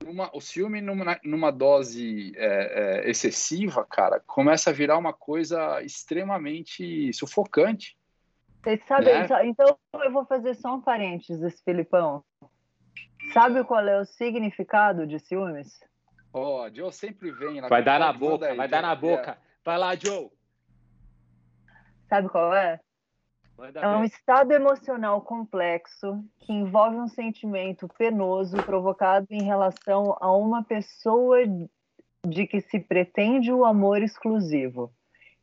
Numa, 0.04 0.30
o 0.34 0.40
ciúme 0.40 0.80
numa, 0.80 1.18
numa 1.24 1.50
dose 1.50 2.32
é, 2.36 3.02
é, 3.06 3.10
excessiva, 3.10 3.84
cara, 3.84 4.20
começa 4.26 4.70
a 4.70 4.72
virar 4.72 4.98
uma 4.98 5.12
coisa 5.12 5.82
extremamente 5.82 7.12
sufocante. 7.12 7.96
Vocês 8.62 8.80
sabem, 8.86 9.14
né? 9.14 9.26
então 9.46 9.78
eu 10.02 10.12
vou 10.12 10.24
fazer 10.26 10.54
só 10.54 10.74
um 10.74 10.80
parênteses, 10.80 11.60
Filipão. 11.62 12.24
Sabe 13.32 13.64
qual 13.64 13.86
é 13.86 14.00
o 14.00 14.04
significado 14.04 15.06
de 15.06 15.18
ciúmes? 15.18 15.80
Ó, 16.32 16.64
oh, 16.64 16.74
Joe 16.74 16.92
sempre 16.92 17.30
vem. 17.30 17.60
Vai 17.62 17.82
dar 17.82 17.98
na 17.98 18.12
boca, 18.12 18.46
aí, 18.46 18.56
vai 18.56 18.68
dar 18.68 18.82
na 18.82 18.94
boca. 18.94 19.38
Vai 19.64 19.78
lá, 19.78 19.94
Joe. 19.94 20.30
Sabe 22.08 22.28
qual 22.28 22.54
é? 22.54 22.80
É 23.74 23.88
um 23.88 24.04
estado 24.04 24.52
emocional 24.52 25.20
complexo 25.20 26.24
que 26.40 26.52
envolve 26.52 26.96
um 26.96 27.08
sentimento 27.08 27.88
penoso 27.96 28.56
provocado 28.56 29.26
em 29.30 29.42
relação 29.42 30.16
a 30.20 30.36
uma 30.36 30.64
pessoa 30.64 31.38
de 32.26 32.46
que 32.46 32.60
se 32.60 32.80
pretende 32.80 33.52
o 33.52 33.64
amor 33.64 34.02
exclusivo. 34.02 34.92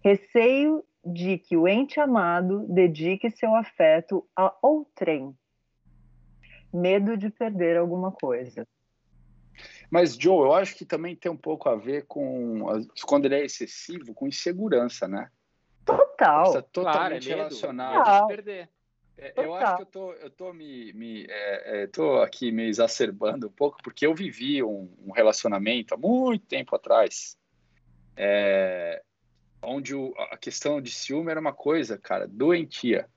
Receio 0.03 0.83
de 1.05 1.37
que 1.37 1.55
o 1.55 1.67
ente 1.67 1.99
amado 1.99 2.65
dedique 2.67 3.31
seu 3.31 3.55
afeto 3.55 4.27
a 4.35 4.53
outrem. 4.61 5.35
Medo 6.73 7.15
de 7.15 7.29
perder 7.29 7.77
alguma 7.77 8.11
coisa. 8.11 8.67
Mas, 9.89 10.15
Joe, 10.15 10.45
eu 10.45 10.53
acho 10.53 10.75
que 10.75 10.85
também 10.85 11.15
tem 11.15 11.31
um 11.31 11.37
pouco 11.37 11.69
a 11.69 11.75
ver 11.75 12.05
com, 12.07 12.59
quando 13.05 13.25
ele 13.25 13.35
é 13.35 13.45
excessivo, 13.45 14.13
com 14.13 14.27
insegurança, 14.27 15.07
né? 15.07 15.29
Total. 15.85 16.45
Está 16.45 16.61
totalmente 16.61 17.25
claro, 17.27 17.41
é 17.41 17.43
relacionado. 17.43 18.27
perder. 18.27 18.69
É, 19.17 19.33
eu 19.37 19.53
acho 19.53 19.75
que 19.75 19.81
eu 19.83 19.85
tô, 19.85 20.13
eu 20.13 20.29
tô 20.31 20.51
me, 20.51 20.91
me 20.93 21.25
é, 21.29 21.83
é, 21.83 21.87
tô 21.87 22.21
aqui 22.21 22.51
me 22.51 22.67
exacerbando 22.67 23.47
um 23.47 23.51
pouco 23.51 23.77
porque 23.83 24.05
eu 24.05 24.15
vivi 24.15 24.63
um, 24.63 24.89
um 25.05 25.11
relacionamento 25.11 25.93
há 25.93 25.97
muito 25.97 26.45
tempo 26.47 26.75
atrás, 26.75 27.37
é, 28.17 29.03
onde 29.61 29.93
o, 29.93 30.11
a 30.17 30.37
questão 30.37 30.81
de 30.81 30.89
ciúme 30.89 31.29
era 31.29 31.39
uma 31.39 31.53
coisa, 31.53 31.99
cara, 31.99 32.27
doentia. 32.27 33.07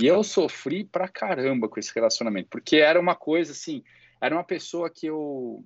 E 0.00 0.06
eu 0.06 0.22
sofri 0.22 0.84
pra 0.84 1.08
caramba 1.08 1.68
com 1.68 1.80
esse 1.80 1.92
relacionamento, 1.92 2.48
porque 2.50 2.76
era 2.76 3.00
uma 3.00 3.16
coisa 3.16 3.50
assim, 3.50 3.82
era 4.20 4.32
uma 4.32 4.44
pessoa 4.44 4.88
que 4.88 5.06
eu 5.06 5.64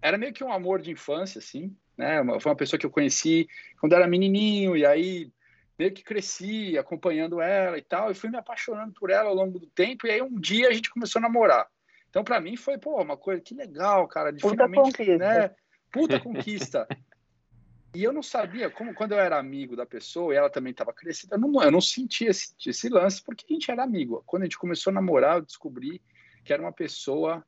era 0.00 0.16
meio 0.16 0.32
que 0.32 0.42
um 0.42 0.52
amor 0.52 0.80
de 0.80 0.90
infância, 0.90 1.40
assim, 1.40 1.76
né? 1.96 2.22
Foi 2.40 2.50
uma 2.50 2.56
pessoa 2.56 2.80
que 2.80 2.86
eu 2.86 2.90
conheci 2.90 3.46
quando 3.78 3.92
era 3.92 4.06
menininho 4.06 4.74
e 4.76 4.86
aí 4.86 5.30
meio 5.78 5.92
que 5.92 6.02
cresci 6.02 6.78
acompanhando 6.78 7.40
ela 7.40 7.76
e 7.78 7.82
tal, 7.82 8.10
e 8.10 8.14
fui 8.14 8.30
me 8.30 8.38
apaixonando 8.38 8.92
por 8.94 9.10
ela 9.10 9.28
ao 9.28 9.34
longo 9.34 9.58
do 9.58 9.66
tempo, 9.66 10.06
e 10.06 10.10
aí 10.10 10.22
um 10.22 10.38
dia 10.38 10.68
a 10.68 10.72
gente 10.72 10.90
começou 10.90 11.18
a 11.18 11.22
namorar. 11.22 11.68
Então, 12.08 12.24
para 12.24 12.40
mim, 12.40 12.56
foi, 12.56 12.78
pô, 12.78 13.00
uma 13.02 13.16
coisa 13.16 13.42
que 13.42 13.54
legal, 13.54 14.08
cara, 14.08 14.32
de 14.32 14.40
Puta 14.40 14.52
finalmente, 14.52 14.96
conquista. 14.96 15.18
né? 15.18 15.54
Puta 15.92 16.20
conquista. 16.20 16.88
e 17.94 18.02
eu 18.02 18.12
não 18.12 18.22
sabia, 18.22 18.70
como 18.70 18.94
quando 18.94 19.12
eu 19.12 19.20
era 19.20 19.38
amigo 19.38 19.76
da 19.76 19.84
pessoa 19.84 20.32
e 20.32 20.36
ela 20.36 20.48
também 20.48 20.70
estava 20.70 20.94
crescida, 20.94 21.36
eu 21.36 21.40
não, 21.40 21.62
eu 21.62 21.70
não 21.70 21.80
sentia 21.80 22.30
esse, 22.30 22.54
esse 22.66 22.88
lance, 22.88 23.22
porque 23.22 23.44
a 23.48 23.52
gente 23.52 23.70
era 23.70 23.82
amigo. 23.82 24.22
Quando 24.24 24.42
a 24.42 24.44
gente 24.46 24.58
começou 24.58 24.90
a 24.90 24.94
namorar, 24.94 25.36
eu 25.36 25.42
descobri 25.42 26.00
que 26.42 26.52
era 26.52 26.62
uma 26.62 26.72
pessoa 26.72 27.44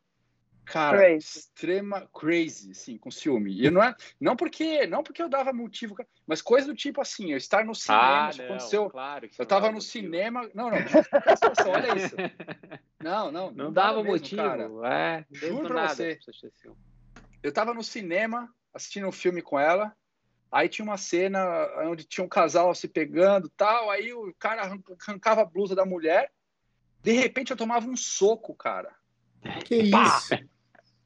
cara, 0.73 0.99
crazy. 0.99 1.39
extrema 1.39 2.09
crazy, 2.13 2.71
assim, 2.71 2.99
com 2.99 3.11
ciúme. 3.11 3.61
E 3.61 3.71
não 3.71 3.83
é, 3.83 3.95
não 4.21 4.37
porque, 4.37 4.87
não 4.87 5.03
porque 5.03 5.23
eu 5.23 5.29
dava 5.29 5.53
motivo, 5.53 5.97
mas 6.27 6.43
coisa 6.43 6.67
do 6.67 6.75
tipo 6.75 7.01
assim, 7.01 7.33
eu 7.33 7.37
estar 7.37 7.65
no 7.65 7.75
cinema, 7.75 8.29
ah, 8.29 8.31
não, 8.37 8.45
aconteceu, 8.45 8.91
claro 8.91 9.29
eu 9.39 9.47
tava 9.47 9.67
no 9.69 9.75
motivo. 9.75 9.91
cinema, 9.91 10.51
não, 10.55 10.71
não, 10.71 10.79
situação, 10.79 11.71
olha 11.73 11.97
isso. 11.97 12.15
Não, 13.01 13.31
não, 13.31 13.53
não, 13.53 13.67
não 13.67 13.73
dava 13.73 14.03
mesmo, 14.03 14.11
motivo, 14.11 14.43
cara. 14.43 14.69
é, 14.93 15.25
juro 15.31 15.69
pra 15.69 15.87
você. 15.87 16.19
Eu 17.41 17.53
tava 17.53 17.73
no 17.73 17.85
cinema 17.85 18.53
assistindo 18.75 19.07
um 19.07 19.13
filme 19.13 19.41
com 19.41 19.57
ela, 19.57 19.95
aí 20.51 20.69
tinha 20.69 20.85
uma 20.85 20.97
cena 20.97 21.41
onde 21.85 22.03
tinha 22.03 22.25
um 22.25 22.29
casal 22.29 22.75
se 22.75 22.89
pegando, 22.89 23.49
tal, 23.51 23.89
aí 23.89 24.13
o 24.13 24.35
cara 24.37 24.63
arrancava 25.01 25.43
a 25.43 25.45
blusa 25.45 25.77
da 25.77 25.87
mulher, 25.87 26.33
de 27.01 27.13
repente 27.13 27.53
eu 27.53 27.57
tomava 27.57 27.87
um 27.87 27.97
soco, 27.97 28.53
cara. 28.53 28.93
Que 29.65 29.91
Pá! 29.91 30.19
isso? 30.19 30.49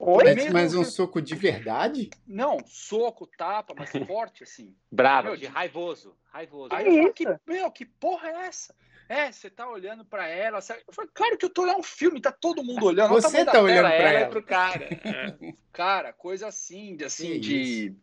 Oi? 0.04 0.34
Mas, 0.34 0.52
mas 0.52 0.74
um 0.74 0.84
soco 0.84 1.22
de 1.22 1.36
verdade? 1.36 2.10
Não, 2.26 2.58
soco, 2.66 3.24
tapa, 3.24 3.72
mas 3.78 3.90
forte 4.08 4.42
assim. 4.42 4.74
Bravo, 4.90 5.28
meu, 5.28 5.36
de 5.36 5.46
raivoso. 5.46 6.16
Raivoso. 6.24 6.74
Aí 6.74 6.86
eu 6.86 6.92
falei, 6.94 7.12
que, 7.12 7.24
meu, 7.46 7.70
que 7.70 7.84
porra 7.86 8.28
é 8.28 8.46
essa? 8.46 8.74
É, 9.08 9.30
você 9.30 9.48
tá 9.48 9.68
olhando 9.68 10.04
pra 10.04 10.26
ela. 10.26 10.58
Eu 10.58 10.92
falei, 10.92 11.10
claro 11.14 11.38
que 11.38 11.44
eu 11.44 11.50
tô 11.50 11.62
olhando 11.62 11.78
um 11.78 11.84
filme, 11.84 12.20
tá 12.20 12.32
todo 12.32 12.64
mundo 12.64 12.86
olhando. 12.86 13.10
Você 13.10 13.44
tá, 13.44 13.60
olhando 13.60 13.86
pra 13.86 13.94
ela. 13.94 14.18
ela. 14.18 14.28
pro 14.28 14.42
cara. 14.42 14.84
É. 14.86 15.54
Cara, 15.72 16.12
coisa 16.12 16.48
assim, 16.48 16.96
de 16.96 17.04
assim, 17.04 17.38
de. 17.38 17.94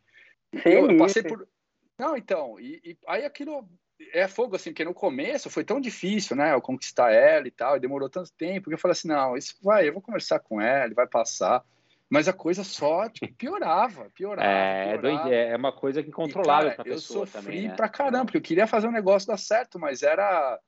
Eu, 0.64 0.90
eu, 0.92 0.98
passei 0.98 1.22
por. 1.22 1.50
Não, 1.98 2.16
então, 2.16 2.58
e, 2.62 2.80
e, 2.86 2.98
aí 3.08 3.26
aquilo 3.26 3.68
é 4.14 4.26
fogo, 4.26 4.56
assim, 4.56 4.72
porque 4.72 4.86
no 4.86 4.94
começo 4.94 5.50
foi 5.50 5.66
tão 5.66 5.82
difícil, 5.82 6.34
né, 6.34 6.54
eu 6.54 6.62
conquistar 6.62 7.12
ela 7.12 7.46
e 7.46 7.52
tal, 7.52 7.76
e 7.76 7.80
demorou 7.80 8.10
tanto 8.10 8.32
tempo, 8.32 8.70
que 8.70 8.74
eu 8.74 8.80
falei 8.80 8.94
assim, 8.94 9.10
não, 9.10 9.36
isso 9.36 9.58
vai, 9.62 9.88
eu 9.88 9.92
vou 9.92 10.02
conversar 10.02 10.40
com 10.40 10.62
ela, 10.62 10.94
vai 10.94 11.06
passar. 11.06 11.62
Mas 12.10 12.28
a 12.28 12.34
coisa 12.34 12.64
só 12.64 13.08
tipo, 13.08 13.32
piorava, 13.36 14.10
piorava. 14.16 14.50
É, 14.50 14.98
piorava. 14.98 15.30
é 15.34 15.56
uma 15.56 15.72
coisa 15.72 16.02
que 16.02 16.10
incontrolável 16.10 16.74
para 16.74 16.84
pessoa 16.84 17.24
Eu 17.24 17.28
sofri 17.28 17.42
também, 17.42 17.68
né? 17.68 17.76
pra 17.76 17.88
caramba, 17.88 18.26
porque 18.26 18.38
eu 18.38 18.42
queria 18.42 18.66
fazer 18.66 18.88
um 18.88 18.92
negócio 18.92 19.28
dar 19.28 19.38
certo, 19.38 19.78
mas 19.78 20.02
era 20.02 20.60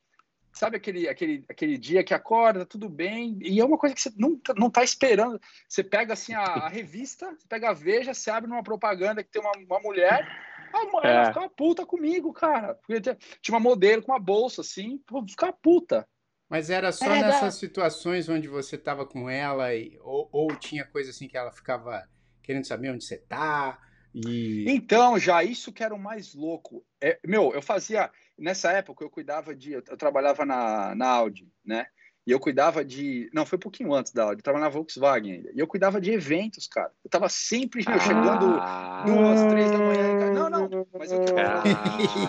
sabe 0.53 0.77
aquele, 0.77 1.07
aquele, 1.07 1.45
aquele 1.49 1.77
dia 1.77 2.03
que 2.03 2.13
acorda, 2.13 2.59
tá 2.59 2.65
tudo 2.65 2.89
bem, 2.89 3.39
e 3.41 3.59
é 3.59 3.65
uma 3.65 3.77
coisa 3.77 3.95
que 3.95 4.01
você 4.01 4.11
não, 4.17 4.39
não 4.57 4.69
tá 4.69 4.83
esperando. 4.83 5.39
Você 5.67 5.83
pega 5.83 6.13
assim 6.13 6.33
a, 6.33 6.41
a 6.41 6.67
revista, 6.67 7.31
você 7.31 7.47
pega 7.47 7.69
a 7.69 7.73
Veja, 7.73 8.13
você 8.13 8.29
abre 8.29 8.49
numa 8.49 8.61
propaganda 8.61 9.23
que 9.23 9.31
tem 9.31 9.41
uma, 9.41 9.51
uma 9.57 9.79
mulher, 9.79 10.27
a 10.73 10.85
mulher 10.85 11.21
é. 11.21 11.25
fica 11.25 11.39
uma 11.39 11.49
puta 11.49 11.85
comigo, 11.85 12.31
cara. 12.33 12.75
Porque 12.75 13.01
tinha 13.41 13.55
uma 13.55 13.59
modelo 13.59 14.01
com 14.01 14.11
uma 14.11 14.19
bolsa 14.19 14.61
assim, 14.61 15.01
ficar 15.27 15.47
uma 15.47 15.53
puta. 15.53 16.07
Mas 16.51 16.69
era 16.69 16.91
só 16.91 17.05
é, 17.05 17.21
nessas 17.21 17.55
situações 17.55 18.27
onde 18.27 18.45
você 18.45 18.75
estava 18.75 19.05
com 19.05 19.29
ela, 19.29 19.73
e, 19.73 19.97
ou, 20.01 20.27
ou, 20.33 20.53
tinha 20.53 20.83
coisa 20.83 21.09
assim 21.09 21.25
que 21.25 21.37
ela 21.37 21.49
ficava 21.49 22.05
querendo 22.43 22.67
saber 22.67 22.91
onde 22.91 23.05
você 23.05 23.17
tá, 23.17 23.79
E... 24.13 24.65
Então, 24.67 25.17
já 25.17 25.41
isso 25.45 25.71
que 25.71 25.81
era 25.81 25.95
o 25.95 25.99
mais 25.99 26.35
louco. 26.35 26.83
É, 26.99 27.17
meu, 27.25 27.53
eu 27.53 27.61
fazia. 27.61 28.11
Nessa 28.37 28.69
época 28.73 29.05
eu 29.05 29.09
cuidava 29.09 29.55
de. 29.55 29.71
Eu, 29.71 29.81
eu 29.87 29.95
trabalhava 29.95 30.45
na, 30.45 30.93
na 30.93 31.07
Audi, 31.07 31.49
né? 31.63 31.85
E 32.27 32.31
eu 32.31 32.39
cuidava 32.39 32.83
de. 32.83 33.29
Não, 33.33 33.45
foi 33.45 33.55
um 33.55 33.61
pouquinho 33.61 33.93
antes 33.93 34.11
da 34.11 34.23
Audi, 34.23 34.39
eu 34.39 34.43
trabalhava 34.43 34.69
na 34.69 34.77
Volkswagen 34.77 35.35
ainda. 35.35 35.51
E 35.55 35.59
eu 35.59 35.65
cuidava 35.65 36.01
de 36.01 36.11
eventos, 36.11 36.67
cara. 36.67 36.91
Eu 37.01 37.09
tava 37.09 37.29
sempre 37.29 37.83
meu, 37.87 37.99
chegando 37.99 38.57
ah, 38.59 39.03
duas, 39.07 39.41
três 39.49 39.71
da 39.71 39.77
manhã. 39.77 40.33
Não, 40.33 40.49
não, 40.49 40.60
mas 41.01 41.11
eu. 41.11 41.19
Ah, 41.37 41.63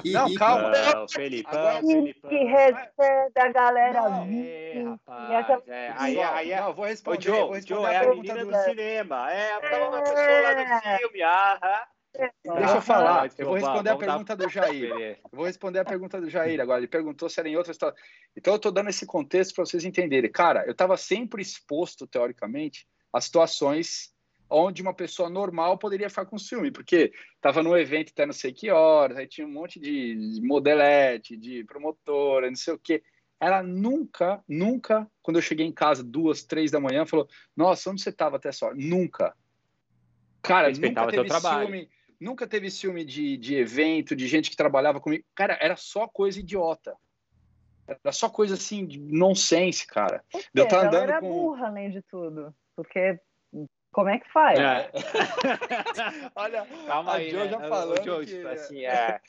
não, 0.04 0.34
calma. 0.34 0.70
Não, 0.70 1.06
Felipe, 1.06 1.48
Agora, 1.50 1.80
Felipe. 1.80 2.20
Que 2.26 2.44
recebe 2.44 3.32
a 3.36 3.48
galera 3.52 4.08
não, 4.08 4.24
é, 4.24 4.82
rapaz, 4.82 5.68
é, 5.68 5.94
aí, 5.98 6.18
aí, 6.18 6.56
não, 6.56 6.72
vou 6.72 6.86
responder. 6.86 7.18
Ô, 7.18 7.20
Joe, 7.20 7.40
vou 7.40 7.52
responder 7.52 7.82
Joe, 7.82 7.86
a 7.86 7.92
é 7.92 7.98
a 7.98 8.14
menina 8.14 8.44
do, 8.44 8.50
do 8.50 8.56
cinema. 8.64 9.30
É, 9.30 9.60
tava 9.60 9.88
uma 9.88 10.00
pessoa 10.00 10.40
lá 10.40 10.54
no 10.54 10.98
filme. 10.98 11.22
Ah, 11.22 11.86
Deixa 12.44 12.74
eu 12.76 12.82
falar, 12.82 13.30
eu 13.38 13.46
vou 13.46 13.54
responder 13.54 13.90
a 13.90 13.96
pergunta 13.96 14.36
do 14.36 14.48
Jair. 14.48 14.90
Eu 14.90 15.16
vou 15.32 15.46
responder 15.46 15.78
a 15.78 15.84
pergunta 15.84 16.20
do 16.20 16.30
Jair 16.30 16.60
agora. 16.60 16.80
Ele 16.80 16.88
perguntou 16.88 17.28
se 17.28 17.40
era 17.40 17.48
em 17.48 17.56
outra 17.56 17.72
história. 17.72 17.96
Então 18.36 18.54
eu 18.54 18.56
estou 18.56 18.72
dando 18.72 18.90
esse 18.90 19.04
contexto 19.04 19.54
para 19.54 19.66
vocês 19.66 19.84
entenderem. 19.84 20.30
Cara, 20.30 20.64
eu 20.66 20.72
estava 20.72 20.96
sempre 20.96 21.42
exposto, 21.42 22.06
teoricamente, 22.06 22.86
a 23.12 23.20
situações 23.20 24.12
onde 24.52 24.82
uma 24.82 24.94
pessoa 24.94 25.28
normal 25.30 25.78
poderia 25.78 26.10
ficar 26.10 26.26
com 26.26 26.38
ciúme, 26.38 26.70
porque 26.70 27.12
estava 27.34 27.62
no 27.62 27.76
evento 27.76 28.10
até 28.10 28.26
não 28.26 28.32
sei 28.32 28.52
que 28.52 28.70
horas, 28.70 29.16
aí 29.16 29.26
tinha 29.26 29.46
um 29.46 29.50
monte 29.50 29.80
de 29.80 30.40
modelete, 30.42 31.36
de 31.36 31.64
promotora, 31.64 32.48
não 32.48 32.56
sei 32.56 32.74
o 32.74 32.78
quê. 32.78 33.02
Ela 33.40 33.62
nunca, 33.62 34.42
nunca, 34.46 35.10
quando 35.20 35.38
eu 35.38 35.42
cheguei 35.42 35.66
em 35.66 35.72
casa 35.72 36.04
duas, 36.04 36.44
três 36.44 36.70
da 36.70 36.78
manhã, 36.78 37.04
falou: 37.04 37.28
Nossa, 37.56 37.90
onde 37.90 38.00
você 38.00 38.10
estava 38.10 38.36
até 38.36 38.52
só? 38.52 38.72
Nunca. 38.74 39.34
Cara, 40.40 40.70
nunca 40.70 41.06
teve 41.08 41.30
ciúme 41.30 41.88
nunca 42.22 42.46
teve 42.46 42.70
ciúme 42.70 43.04
de, 43.04 43.36
de 43.36 43.56
evento, 43.56 44.14
de 44.14 44.28
gente 44.28 44.48
que 44.48 44.56
trabalhava 44.56 45.00
comigo. 45.00 45.24
Cara, 45.34 45.58
era 45.60 45.76
só 45.76 46.06
coisa 46.06 46.38
idiota. 46.38 46.96
Era 47.86 48.12
só 48.12 48.30
coisa 48.30 48.54
assim, 48.54 48.86
de 48.86 48.98
nonsense, 48.98 49.86
cara. 49.86 50.24
Porque 50.30 50.48
eu 50.54 50.68
tá 50.68 50.86
andando 50.86 51.10
era 51.10 51.20
com... 51.20 51.28
burra, 51.28 51.66
além 51.66 51.90
de 51.90 52.00
tudo. 52.02 52.54
Porque 52.76 53.18
como 53.92 54.08
é 54.08 54.18
que 54.18 54.28
faz? 54.32 54.58
É. 54.58 54.90
Olha, 56.34 56.66
Calma 56.86 57.12
a 57.12 57.14
aí, 57.16 57.30
Jo 57.30 57.38
né? 57.38 57.48
já 57.48 57.60
falou. 57.60 57.94
que... 57.94 58.26
Tipo 58.26 58.48
assim, 58.48 58.84
é, 58.86 59.20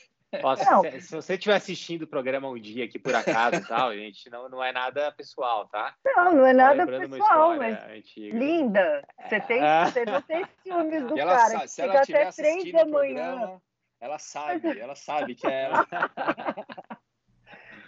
se, 0.91 1.02
se, 1.02 1.15
você 1.15 1.34
estiver 1.34 1.56
assistindo 1.56 2.04
o 2.04 2.08
programa 2.08 2.47
um 2.47 2.58
dia 2.58 2.86
aqui 2.86 2.97
por 2.97 3.13
acaso 3.13 3.58
e 3.58 3.65
tal, 3.67 3.93
gente, 3.95 4.30
não, 4.30 4.49
não 4.49 4.63
é 4.63 4.71
nada 4.71 5.12
pessoal, 5.12 5.67
tá? 5.67 5.93
Não, 6.15 6.34
não 6.34 6.45
é 6.45 6.54
nada 6.54 6.88
pessoal, 6.88 7.56
mas 7.58 7.78
antiga. 7.86 8.38
linda. 8.38 9.04
Você, 9.28 9.39
tem, 9.41 9.62
é. 9.62 9.86
você 9.86 10.06
não 10.06 10.21
tem 10.21 10.45
ciúmes 10.63 11.04
do 11.08 11.19
ela, 11.19 11.36
cara. 11.36 11.67
Se 11.67 11.82
ela 11.82 12.02
até 12.02 12.32
três 12.32 12.71
da 12.71 12.86
manhã. 12.86 13.36
Programa, 13.36 13.62
ela 13.99 14.19
sabe, 14.19 14.80
ela 14.80 14.95
sabe 14.95 15.36
que 15.36 15.47
é 15.47 15.63
ela. 15.63 15.88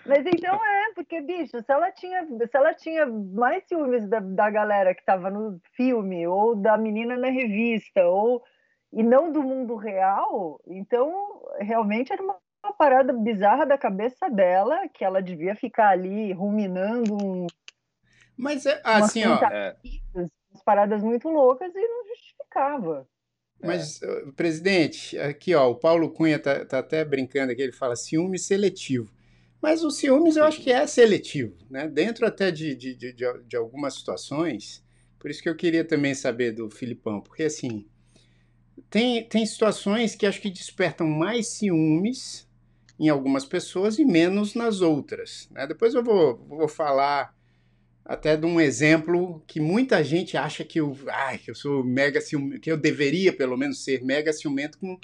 Mas 0.06 0.26
então 0.26 0.54
é, 0.54 0.94
porque, 0.94 1.20
bicho, 1.22 1.62
se 1.62 1.72
ela 1.72 1.92
tinha, 1.92 2.26
se 2.26 2.56
ela 2.58 2.74
tinha 2.74 3.06
mais 3.08 3.64
ciúmes 3.68 4.08
da, 4.08 4.20
da 4.20 4.50
galera 4.50 4.94
que 4.94 5.02
estava 5.02 5.32
no 5.32 5.60
filme, 5.76 6.28
ou 6.28 6.56
da 6.56 6.78
menina 6.78 7.18
na 7.18 7.30
revista, 7.30 8.06
ou 8.06 8.44
e 8.94 9.04
não 9.04 9.32
do 9.32 9.42
mundo 9.42 9.76
real, 9.76 10.62
então 10.68 11.42
realmente 11.60 12.14
era 12.14 12.24
uma, 12.24 12.38
uma 12.64 12.74
parada 12.74 13.12
bizarra 13.12 13.66
da 13.66 13.78
cabeça 13.78 14.30
dela, 14.30 14.88
que 14.88 15.04
ela 15.04 15.22
devia 15.22 15.56
ficar 15.56 15.90
ali 15.90 16.32
ruminando 16.32 17.16
um, 17.16 17.48
Mas 18.38 18.66
é 18.66 18.80
assim, 18.84 19.26
ó. 19.26 19.36
É... 19.44 19.76
Umas 20.16 20.64
paradas 20.64 21.04
muito 21.04 21.28
loucas 21.28 21.74
e 21.76 21.88
não 21.88 22.08
justificava. 22.08 23.08
Mas, 23.62 24.02
é. 24.02 24.32
presidente, 24.36 25.18
aqui 25.18 25.56
ó, 25.56 25.70
o 25.70 25.76
Paulo 25.76 26.12
Cunha 26.12 26.40
tá, 26.40 26.64
tá, 26.66 26.80
até 26.80 27.04
brincando 27.04 27.52
aqui, 27.52 27.62
ele 27.62 27.72
fala 27.72 27.96
ciúme 27.96 28.38
seletivo. 28.38 29.15
Mas 29.62 29.84
o 29.84 29.90
ciúmes 29.90 30.36
eu 30.36 30.44
acho 30.44 30.62
que 30.62 30.72
é 30.72 30.86
seletivo, 30.86 31.56
né? 31.70 31.88
Dentro 31.88 32.26
até 32.26 32.52
de, 32.52 32.76
de, 32.76 32.96
de, 32.96 33.14
de 33.14 33.56
algumas 33.56 33.96
situações. 33.96 34.84
Por 35.18 35.32
isso 35.32 35.42
que 35.42 35.50
eu 35.50 35.56
queria 35.56 35.84
também 35.84 36.14
saber 36.14 36.52
do 36.52 36.70
Filipão, 36.70 37.20
porque 37.20 37.44
assim, 37.44 37.86
tem, 38.90 39.24
tem 39.28 39.46
situações 39.46 40.16
que 40.16 40.26
acho 40.26 40.42
que 40.42 40.50
despertam 40.50 41.08
mais 41.08 41.48
ciúmes 41.48 42.48
em 43.00 43.10
algumas 43.10 43.46
pessoas 43.46 44.00
e 44.00 44.06
menos 44.06 44.54
nas 44.54 44.82
outras. 44.82 45.50
Né? 45.52 45.68
Depois 45.68 45.94
eu 45.94 46.04
vou, 46.04 46.38
vou 46.48 46.68
falar 46.68 47.36
até 48.04 48.38
de 48.38 48.46
um 48.46 48.62
exemplo 48.62 49.44
que 49.48 49.60
muita 49.60 50.04
gente 50.04 50.38
acha 50.38 50.64
que 50.64 50.80
eu, 50.80 50.96
ai, 51.08 51.40
que 51.40 51.50
eu 51.50 51.56
sou 51.56 51.84
mega 51.84 52.22
ciumento, 52.22 52.62
que 52.62 52.72
eu 52.72 52.78
deveria 52.78 53.34
pelo 53.34 53.58
menos 53.58 53.84
ser 53.84 54.04
mega 54.04 54.32
ciumento 54.32 54.78
com, 54.78 54.98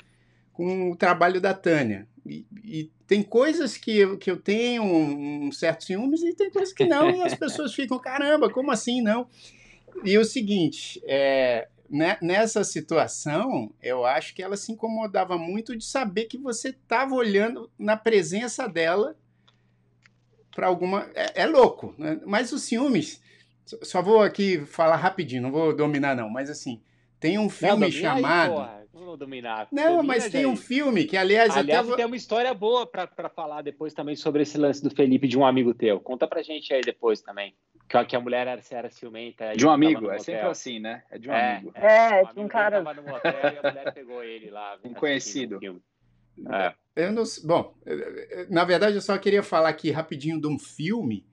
com 0.54 0.92
o 0.92 0.96
trabalho 0.96 1.42
da 1.42 1.54
Tânia. 1.54 2.08
E, 2.26 2.46
e, 2.64 2.92
tem 3.08 3.24
coisas 3.24 3.78
que 3.78 3.98
eu, 3.98 4.18
que 4.18 4.30
eu 4.30 4.38
tenho 4.38 4.84
um, 4.84 5.48
um 5.48 5.52
certo 5.52 5.84
ciúmes 5.84 6.22
e 6.22 6.34
tem 6.34 6.52
coisas 6.52 6.74
que 6.74 6.86
não, 6.86 7.10
e 7.10 7.22
as 7.24 7.34
pessoas 7.34 7.74
ficam, 7.74 7.98
caramba, 8.00 8.50
como 8.50 8.72
assim 8.72 9.02
não? 9.02 9.28
E 10.04 10.18
o 10.18 10.24
seguinte, 10.24 11.02
é, 11.06 11.68
né, 11.90 12.18
nessa 12.22 12.64
situação, 12.64 13.74
eu 13.82 14.06
acho 14.06 14.34
que 14.34 14.42
ela 14.42 14.56
se 14.56 14.72
incomodava 14.72 15.38
muito 15.38 15.76
de 15.76 15.84
saber 15.84 16.26
que 16.26 16.38
você 16.38 16.70
estava 16.70 17.14
olhando 17.14 17.70
na 17.78 17.98
presença 17.98 18.68
dela 18.68 19.16
para 20.56 20.68
alguma. 20.68 21.10
É, 21.14 21.44
é 21.44 21.46
louco, 21.46 21.94
né? 21.98 22.20
mas 22.26 22.52
os 22.52 22.64
ciúmes. 22.64 23.22
Só 23.84 24.02
vou 24.02 24.22
aqui 24.22 24.66
falar 24.66 24.98
rapidinho, 24.98 25.44
não 25.44 25.52
vou 25.52 25.74
dominar, 25.74 26.16
não, 26.16 26.30
mas 26.30 26.50
assim, 26.50 26.82
tem 27.20 27.38
um 27.38 27.50
filme 27.50 27.86
não, 27.86 27.92
chamado. 27.92 28.60
Aí, 28.60 28.81
dominar. 29.18 29.68
Não, 29.72 29.98
Domina 29.98 30.04
mas 30.04 30.30
tem 30.30 30.46
um 30.46 30.56
filme 30.56 31.06
que, 31.06 31.18
aliás. 31.18 31.56
Aliás, 31.56 31.88
até... 31.88 31.98
tem 31.98 32.06
uma 32.06 32.16
história 32.16 32.54
boa 32.54 32.86
para 32.86 33.30
falar 33.30 33.62
depois 33.62 33.94
também 33.94 34.16
sobre 34.16 34.44
esse 34.44 34.58
lance 34.58 34.84
do 34.84 34.90
Felipe 34.90 35.28
de 35.28 35.38
um 35.38 35.46
amigo 35.46 35.74
teu. 35.74 36.00
Conta 36.00 36.28
pra 36.28 36.42
gente 36.42 36.74
aí 36.74 36.82
depois 36.82 37.22
também. 37.22 37.54
Que, 37.88 38.06
que 38.06 38.16
a 38.16 38.20
mulher 38.20 38.48
era, 38.48 38.62
era 38.72 38.90
ciumenta. 38.90 39.54
De 39.54 39.66
um 39.66 39.70
amigo, 39.70 40.10
é 40.10 40.20
sempre 40.20 40.48
assim, 40.48 40.80
né? 40.80 41.04
É 41.12 41.18
de 41.18 41.30
um 41.30 41.34
é, 41.34 41.58
amigo. 41.58 41.72
É, 41.76 42.24
um 42.24 42.34
de 42.34 42.40
um 42.40 42.48
cara. 42.48 42.84
Tava 42.84 43.02
no 43.02 43.14
hotel 43.14 43.34
e 43.34 43.68
a 43.68 43.72
mulher 43.72 43.94
pegou 43.94 44.24
ele 44.24 44.50
lá. 44.50 44.78
Um 44.84 44.94
conhecido. 44.94 45.60
Um 45.62 45.80
é. 46.52 46.74
Eu 46.96 47.12
não, 47.12 47.24
bom, 47.44 47.76
na 48.50 48.64
verdade 48.64 48.96
eu 48.96 49.02
só 49.02 49.18
queria 49.18 49.44
falar 49.44 49.70
aqui 49.70 49.92
rapidinho 49.92 50.40
de 50.40 50.48
um 50.48 50.58
filme 50.58 51.26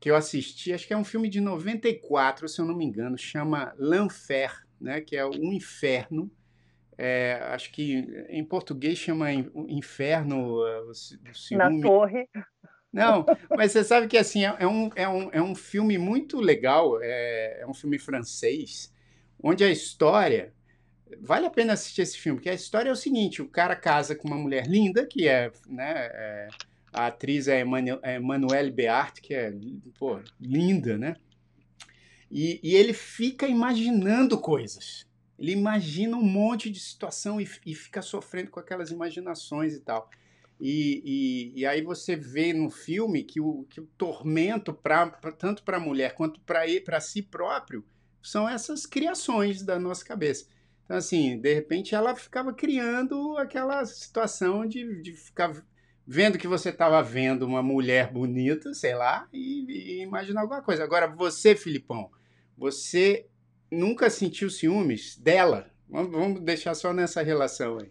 que 0.00 0.10
eu 0.10 0.16
assisti, 0.16 0.72
acho 0.72 0.86
que 0.86 0.94
é 0.94 0.96
um 0.96 1.04
filme 1.04 1.28
de 1.28 1.40
94, 1.40 2.48
se 2.48 2.60
eu 2.60 2.64
não 2.64 2.76
me 2.76 2.84
engano, 2.84 3.18
chama 3.18 3.74
L'Enfer, 3.78 4.64
né, 4.80 5.00
que 5.00 5.16
é 5.16 5.24
o 5.24 5.34
Inferno. 5.34 6.30
É, 7.00 7.40
acho 7.52 7.70
que 7.70 8.26
em 8.28 8.44
português 8.44 8.98
chama 8.98 9.32
Inferno. 9.32 10.60
Uh, 10.60 10.92
Na 11.52 11.80
Torre. 11.80 12.28
Não, 12.92 13.24
mas 13.56 13.70
você 13.70 13.84
sabe 13.84 14.08
que 14.08 14.18
assim, 14.18 14.44
é, 14.44 14.56
é, 14.58 14.66
um, 14.66 14.90
é, 14.96 15.08
um, 15.08 15.30
é 15.32 15.40
um 15.40 15.54
filme 15.54 15.96
muito 15.96 16.40
legal, 16.40 17.00
é, 17.00 17.60
é 17.60 17.66
um 17.66 17.74
filme 17.74 17.98
francês, 17.98 18.92
onde 19.40 19.62
a 19.62 19.70
história. 19.70 20.52
Vale 21.22 21.46
a 21.46 21.50
pena 21.50 21.72
assistir 21.72 22.02
esse 22.02 22.18
filme, 22.18 22.38
porque 22.38 22.50
a 22.50 22.54
história 22.54 22.90
é 22.90 22.92
o 22.92 22.96
seguinte: 22.96 23.40
o 23.40 23.48
cara 23.48 23.76
casa 23.76 24.14
com 24.14 24.28
uma 24.28 24.36
mulher 24.36 24.66
linda, 24.66 25.06
que 25.06 25.28
é, 25.28 25.50
né, 25.66 25.92
é, 26.12 26.48
a 26.92 27.06
atriz 27.06 27.48
é 27.48 27.62
Emmanuelle 27.62 28.70
Beart, 28.70 29.20
que 29.20 29.32
é 29.34 29.54
pô, 29.98 30.20
linda, 30.40 30.98
né? 30.98 31.16
E, 32.30 32.60
e, 32.62 32.76
ele 32.76 32.92
fica 32.92 33.46
imaginando 33.46 34.38
coisas. 34.38 35.07
Ele 35.38 35.52
imagina 35.52 36.16
um 36.16 36.22
monte 36.22 36.68
de 36.68 36.80
situação 36.80 37.40
e, 37.40 37.48
e 37.64 37.74
fica 37.74 38.02
sofrendo 38.02 38.50
com 38.50 38.58
aquelas 38.58 38.90
imaginações 38.90 39.74
e 39.74 39.80
tal. 39.80 40.10
E, 40.60 41.52
e, 41.54 41.60
e, 41.60 41.66
aí 41.66 41.82
você 41.82 42.16
vê 42.16 42.52
no 42.52 42.68
filme 42.68 43.22
que 43.22 43.40
o, 43.40 43.64
que 43.70 43.80
o 43.80 43.86
tormento, 43.96 44.74
pra, 44.74 45.06
pra 45.06 45.30
tanto 45.30 45.62
para 45.62 45.76
a 45.76 45.80
mulher 45.80 46.14
quanto 46.14 46.40
para 46.40 47.00
si 47.00 47.22
próprio, 47.22 47.84
são 48.20 48.48
essas 48.48 48.84
criações 48.84 49.62
da 49.62 49.78
nossa 49.78 50.04
cabeça. 50.04 50.48
Então, 50.84 50.96
assim, 50.96 51.38
de 51.38 51.54
repente 51.54 51.94
ela 51.94 52.16
ficava 52.16 52.52
criando 52.52 53.36
aquela 53.36 53.84
situação 53.84 54.66
de, 54.66 55.00
de 55.00 55.12
ficar 55.12 55.52
vendo 56.04 56.38
que 56.38 56.48
você 56.48 56.70
estava 56.70 57.02
vendo 57.02 57.46
uma 57.46 57.62
mulher 57.62 58.10
bonita, 58.10 58.74
sei 58.74 58.94
lá, 58.94 59.28
e, 59.32 60.00
e 60.00 60.02
imaginar 60.02 60.40
alguma 60.40 60.62
coisa. 60.62 60.82
Agora, 60.82 61.06
você, 61.06 61.54
Filipão, 61.54 62.10
você 62.56 63.26
nunca 63.70 64.10
sentiu 64.10 64.50
ciúmes 64.50 65.16
dela? 65.16 65.70
Vamos, 65.88 66.40
deixar 66.40 66.74
só 66.74 66.92
nessa 66.92 67.22
relação 67.22 67.78
aí. 67.78 67.90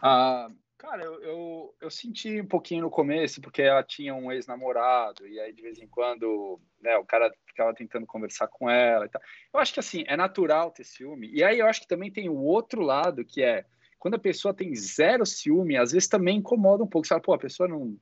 Ah, 0.00 0.48
Cara, 0.78 1.02
eu, 1.02 1.20
eu, 1.22 1.74
eu, 1.82 1.90
senti 1.90 2.40
um 2.40 2.46
pouquinho 2.46 2.82
no 2.82 2.90
começo, 2.90 3.40
porque 3.40 3.60
ela 3.60 3.82
tinha 3.82 4.14
um 4.14 4.30
ex-namorado, 4.30 5.26
e 5.26 5.38
aí 5.40 5.52
de 5.52 5.60
vez 5.60 5.76
em 5.80 5.88
quando 5.88 6.58
né, 6.80 6.96
o 6.96 7.04
cara 7.04 7.30
ficava 7.44 7.74
tentando 7.74 8.06
conversar 8.06 8.46
com 8.46 8.70
ela 8.70 9.04
e 9.04 9.08
tal. 9.08 9.20
Eu 9.52 9.58
acho 9.58 9.74
que 9.74 9.80
assim, 9.80 10.04
é 10.06 10.16
natural 10.16 10.70
ter 10.70 10.84
ciúme. 10.84 11.28
E 11.32 11.42
aí 11.42 11.58
eu 11.58 11.66
acho 11.66 11.80
que 11.80 11.88
também 11.88 12.12
tem 12.12 12.28
o 12.28 12.38
outro 12.38 12.80
lado, 12.80 13.24
que 13.24 13.42
é 13.42 13.66
quando 13.98 14.14
a 14.14 14.20
pessoa 14.20 14.54
tem 14.54 14.72
zero 14.74 15.26
ciúme, 15.26 15.76
às 15.76 15.90
vezes 15.90 16.08
também 16.08 16.38
incomoda 16.38 16.84
um 16.84 16.88
pouco. 16.88 17.06
Você 17.06 17.10
fala, 17.10 17.22
pô, 17.22 17.34
a 17.34 17.38
pessoa 17.38 17.68
não, 17.68 17.96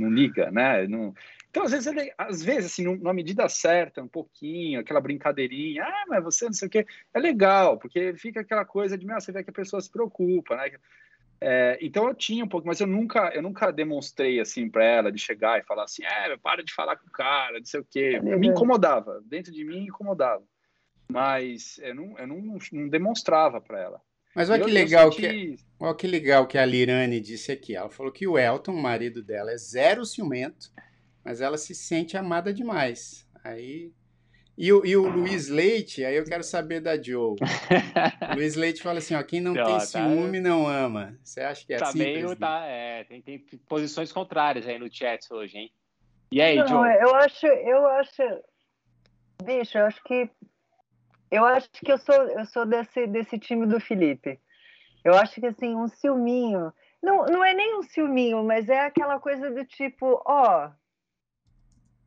não 0.00 0.10
liga, 0.10 0.50
né? 0.50 0.86
Não... 0.86 1.14
Então, 1.50 1.64
às 1.64 1.72
vezes, 1.72 1.86
ele, 1.86 2.12
às 2.16 2.42
vezes, 2.42 2.66
assim, 2.66 2.84
numa 2.84 3.12
medida 3.12 3.48
certa, 3.48 4.02
um 4.02 4.08
pouquinho, 4.08 4.80
aquela 4.80 5.00
brincadeirinha, 5.00 5.82
ah, 5.84 6.04
mas 6.08 6.22
você 6.22 6.44
não 6.44 6.52
sei 6.52 6.68
o 6.68 6.70
quê, 6.70 6.86
é 7.12 7.18
legal, 7.18 7.76
porque 7.76 8.14
fica 8.14 8.40
aquela 8.40 8.64
coisa 8.64 8.96
de, 8.96 9.04
meu, 9.04 9.20
você 9.20 9.32
vê 9.32 9.42
que 9.42 9.50
a 9.50 9.52
pessoa 9.52 9.82
se 9.82 9.90
preocupa, 9.90 10.56
né? 10.56 10.70
É, 11.42 11.78
então 11.80 12.06
eu 12.06 12.14
tinha 12.14 12.44
um 12.44 12.48
pouco, 12.48 12.66
mas 12.66 12.80
eu 12.80 12.86
nunca, 12.86 13.30
eu 13.34 13.40
nunca 13.40 13.70
demonstrei 13.70 14.40
assim 14.40 14.68
para 14.68 14.84
ela 14.84 15.10
de 15.10 15.18
chegar 15.18 15.58
e 15.58 15.64
falar 15.64 15.84
assim, 15.84 16.04
é, 16.04 16.36
para 16.36 16.62
de 16.62 16.72
falar 16.72 16.96
com 16.96 17.06
o 17.06 17.10
cara, 17.10 17.58
não 17.58 17.64
sei 17.64 17.80
o 17.80 17.86
quê. 17.88 18.20
Me 18.20 18.48
incomodava, 18.48 19.22
dentro 19.24 19.50
de 19.50 19.64
mim 19.64 19.86
incomodava, 19.86 20.44
mas 21.10 21.78
eu 21.82 21.94
não, 21.94 22.18
eu 22.18 22.26
não, 22.26 22.58
não 22.72 22.88
demonstrava 22.88 23.58
para 23.60 23.80
ela. 23.80 24.02
Mas 24.34 24.48
olha 24.50 24.64
que 24.64 24.70
legal 24.70 25.12
senti... 25.12 25.28
que, 25.28 25.56
olha 25.78 25.94
que 25.94 26.06
legal 26.06 26.46
que 26.46 26.58
a 26.58 26.64
Lirane 26.64 27.20
disse 27.20 27.52
aqui. 27.52 27.74
Ela 27.74 27.90
falou 27.90 28.12
que 28.12 28.26
o 28.26 28.38
Elton, 28.38 28.72
o 28.72 28.82
marido 28.82 29.22
dela, 29.22 29.50
é 29.50 29.56
zero 29.56 30.04
ciumento, 30.04 30.70
mas 31.24 31.40
ela 31.40 31.58
se 31.58 31.74
sente 31.74 32.16
amada 32.16 32.52
demais. 32.52 33.28
Aí 33.42 33.92
e 34.60 34.70
o, 34.74 34.84
e 34.84 34.94
o 34.94 35.08
Luiz 35.08 35.48
Leite, 35.48 36.04
aí 36.04 36.16
eu 36.16 36.24
quero 36.26 36.44
saber 36.44 36.80
da 36.80 37.00
Joe. 37.00 37.34
o 37.34 37.36
Luiz 38.36 38.56
Leite 38.56 38.82
fala 38.82 38.98
assim, 38.98 39.14
ó, 39.14 39.22
quem 39.22 39.40
não, 39.40 39.54
tem 39.54 39.64
tá, 39.64 39.80
ciúme 39.80 40.38
não 40.38 40.68
ama. 40.68 41.18
Você 41.24 41.40
acha 41.40 41.66
que 41.66 41.72
é 41.72 41.78
tá 41.78 41.88
assim? 41.88 41.98
Meio, 41.98 42.36
tá, 42.36 42.66
é, 42.66 43.04
tem, 43.04 43.22
tem 43.22 43.38
posições 43.66 44.12
contrárias 44.12 44.68
aí 44.68 44.78
no 44.78 44.92
chat 44.92 45.26
hoje, 45.32 45.56
hein? 45.56 45.72
E 46.30 46.42
aí, 46.42 46.56
não, 46.56 46.66
Joe? 46.66 46.94
Eu 47.00 47.14
acho, 47.14 47.46
eu 47.46 47.86
acho, 47.86 48.22
bicho, 49.42 49.78
eu 49.78 49.86
acho 49.86 50.04
que 50.04 50.28
eu 51.30 51.44
acho 51.44 51.70
que 51.70 51.92
eu 51.92 51.98
sou, 51.98 52.14
eu 52.14 52.44
sou 52.46 52.66
desse, 52.66 53.06
desse 53.06 53.38
time 53.38 53.66
do 53.66 53.80
Felipe. 53.80 54.40
Eu 55.04 55.14
acho 55.14 55.40
que 55.40 55.46
assim, 55.46 55.74
um 55.74 55.88
ciúminho, 55.88 56.72
não, 57.02 57.24
não 57.26 57.44
é 57.44 57.54
nem 57.54 57.78
um 57.78 57.82
ciúminho, 57.82 58.42
mas 58.42 58.68
é 58.68 58.80
aquela 58.80 59.18
coisa 59.18 59.50
do 59.50 59.64
tipo, 59.64 60.20
ó, 60.26 60.70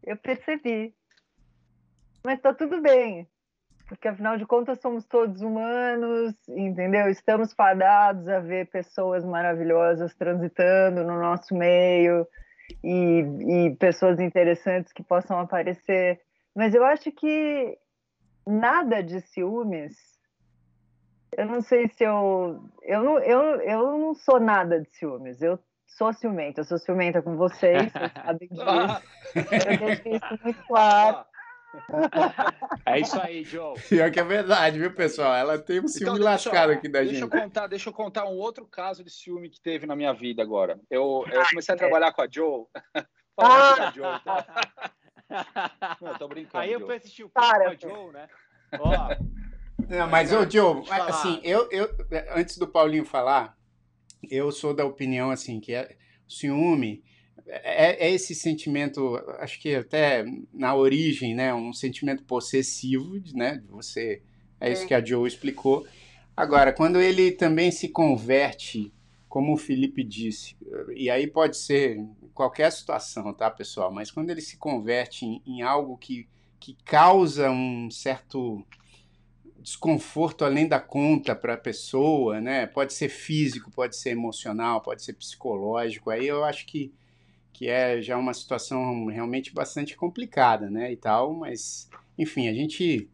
eu 0.03 0.17
percebi, 0.17 0.93
mas 2.23 2.39
tá 2.39 2.53
tudo 2.53 2.81
bem, 2.81 3.27
porque 3.87 4.07
afinal 4.07 4.37
de 4.37 4.45
contas 4.45 4.79
somos 4.79 5.05
todos 5.05 5.41
humanos, 5.41 6.35
entendeu? 6.49 7.09
Estamos 7.09 7.53
fadados 7.53 8.27
a 8.27 8.39
ver 8.39 8.67
pessoas 8.67 9.25
maravilhosas 9.25 10.13
transitando 10.15 11.03
no 11.03 11.19
nosso 11.19 11.55
meio 11.55 12.27
e, 12.83 13.19
e 13.21 13.75
pessoas 13.77 14.19
interessantes 14.19 14.93
que 14.93 15.03
possam 15.03 15.39
aparecer. 15.39 16.21
Mas 16.55 16.73
eu 16.75 16.85
acho 16.85 17.11
que 17.11 17.77
nada 18.45 19.01
de 19.01 19.21
ciúmes. 19.21 19.95
Eu 21.37 21.47
não 21.47 21.61
sei 21.61 21.87
se 21.87 22.03
eu. 22.03 22.63
Eu 22.83 23.03
não, 23.03 23.19
eu, 23.19 23.41
eu 23.61 23.97
não 23.97 24.13
sou 24.13 24.39
nada 24.39 24.79
de 24.79 24.89
ciúmes. 24.91 25.41
Eu 25.41 25.59
sou 25.97 26.13
ciumenta. 26.13 26.61
Eu 26.61 26.65
sou 26.65 26.77
ciumenta 26.77 27.21
com 27.21 27.35
vocês, 27.35 27.91
vocês 27.91 28.11
sabem 28.13 28.49
disso. 28.49 28.63
Eu 29.35 29.77
deixo 29.79 30.09
isso 30.09 30.43
muito 30.43 30.63
claro. 30.67 31.25
É 32.85 32.99
isso 32.99 33.19
aí, 33.19 33.43
Joe. 33.43 33.79
Pior 33.89 34.11
que 34.11 34.19
é 34.19 34.23
verdade, 34.23 34.77
viu, 34.77 34.93
pessoal? 34.93 35.33
Ela 35.33 35.57
tem 35.57 35.79
um 35.79 35.87
ciúme 35.87 36.17
então, 36.17 36.23
lascado 36.23 36.71
aqui 36.71 36.87
da 36.87 36.99
deixa 36.99 37.15
gente. 37.15 37.23
Eu 37.23 37.29
contar, 37.29 37.67
deixa 37.67 37.89
eu 37.89 37.93
contar 37.93 38.25
um 38.25 38.37
outro 38.37 38.67
caso 38.67 39.03
de 39.03 39.09
ciúme 39.09 39.49
que 39.49 39.59
teve 39.59 39.87
na 39.87 39.95
minha 39.95 40.13
vida 40.13 40.43
agora. 40.43 40.79
Eu, 40.89 41.25
eu 41.31 41.43
comecei 41.49 41.73
a 41.73 41.77
trabalhar 41.77 42.13
com 42.13 42.21
a 42.21 42.27
Joe. 42.29 42.65
Fala 43.35 43.55
ah! 43.55 43.87
a 43.87 43.91
Joe, 43.91 44.19
tá? 44.23 44.91
Não, 46.01 46.17
tô 46.17 46.27
brincando. 46.27 46.63
Aí 46.63 46.71
eu 46.71 46.85
fui 46.85 46.95
assistir 46.95 47.23
o 47.23 47.29
filme 47.29 47.49
com 47.49 47.69
a 47.69 47.75
Joe, 47.75 48.13
né? 48.13 48.27
Ó. 48.79 49.15
Não, 49.89 50.07
mas, 50.09 50.31
ô, 50.31 50.49
Joe, 50.49 50.83
assim, 50.89 51.39
eu, 51.43 51.69
eu, 51.71 51.89
antes 52.35 52.57
do 52.57 52.67
Paulinho 52.67 53.05
falar, 53.05 53.57
eu 54.29 54.51
sou 54.51 54.73
da 54.73 54.85
opinião, 54.85 55.29
assim, 55.29 55.59
que 55.59 55.73
é 55.73 55.97
ciúme 56.27 57.03
é, 57.45 58.07
é, 58.07 58.11
esse 58.11 58.33
sentimento, 58.33 59.15
acho 59.39 59.59
que 59.59 59.75
até 59.75 60.25
na 60.53 60.75
origem, 60.75 61.35
né, 61.35 61.53
um 61.53 61.73
sentimento 61.73 62.23
possessivo, 62.23 63.21
né, 63.33 63.57
de 63.57 63.67
você, 63.67 64.21
é 64.59 64.71
isso 64.71 64.87
que 64.87 64.93
a 64.93 65.03
Joe 65.03 65.27
explicou. 65.27 65.85
Agora, 66.35 66.71
quando 66.71 67.01
ele 67.01 67.31
também 67.31 67.69
se 67.69 67.89
converte, 67.89 68.93
como 69.27 69.53
o 69.53 69.57
Felipe 69.57 70.03
disse, 70.03 70.55
e 70.95 71.09
aí 71.09 71.27
pode 71.27 71.57
ser 71.57 71.97
qualquer 72.33 72.71
situação, 72.71 73.33
tá, 73.33 73.49
pessoal? 73.49 73.91
Mas 73.91 74.11
quando 74.11 74.29
ele 74.29 74.41
se 74.41 74.57
converte 74.57 75.25
em, 75.25 75.41
em 75.45 75.61
algo 75.61 75.97
que, 75.97 76.27
que 76.59 76.75
causa 76.85 77.49
um 77.49 77.89
certo 77.91 78.65
desconforto 79.59 80.43
além 80.43 80.67
da 80.67 80.79
conta 80.79 81.33
para 81.35 81.53
a 81.53 81.57
pessoa, 81.57 82.41
né? 82.41 82.67
Pode 82.67 82.93
ser 82.93 83.09
físico, 83.09 83.71
pode 83.71 83.95
ser 83.95 84.09
emocional, 84.09 84.81
pode 84.81 85.03
ser 85.03 85.13
psicológico. 85.13 86.09
Aí 86.09 86.27
eu 86.27 86.43
acho 86.43 86.65
que 86.65 86.93
que 87.53 87.69
é 87.69 88.01
já 88.01 88.17
uma 88.17 88.33
situação 88.33 89.05
realmente 89.05 89.53
bastante 89.53 89.95
complicada, 89.95 90.69
né, 90.69 90.91
e 90.91 90.97
tal, 90.97 91.33
mas, 91.33 91.87
enfim, 92.17 92.49
a 92.49 92.53
gente 92.53 93.07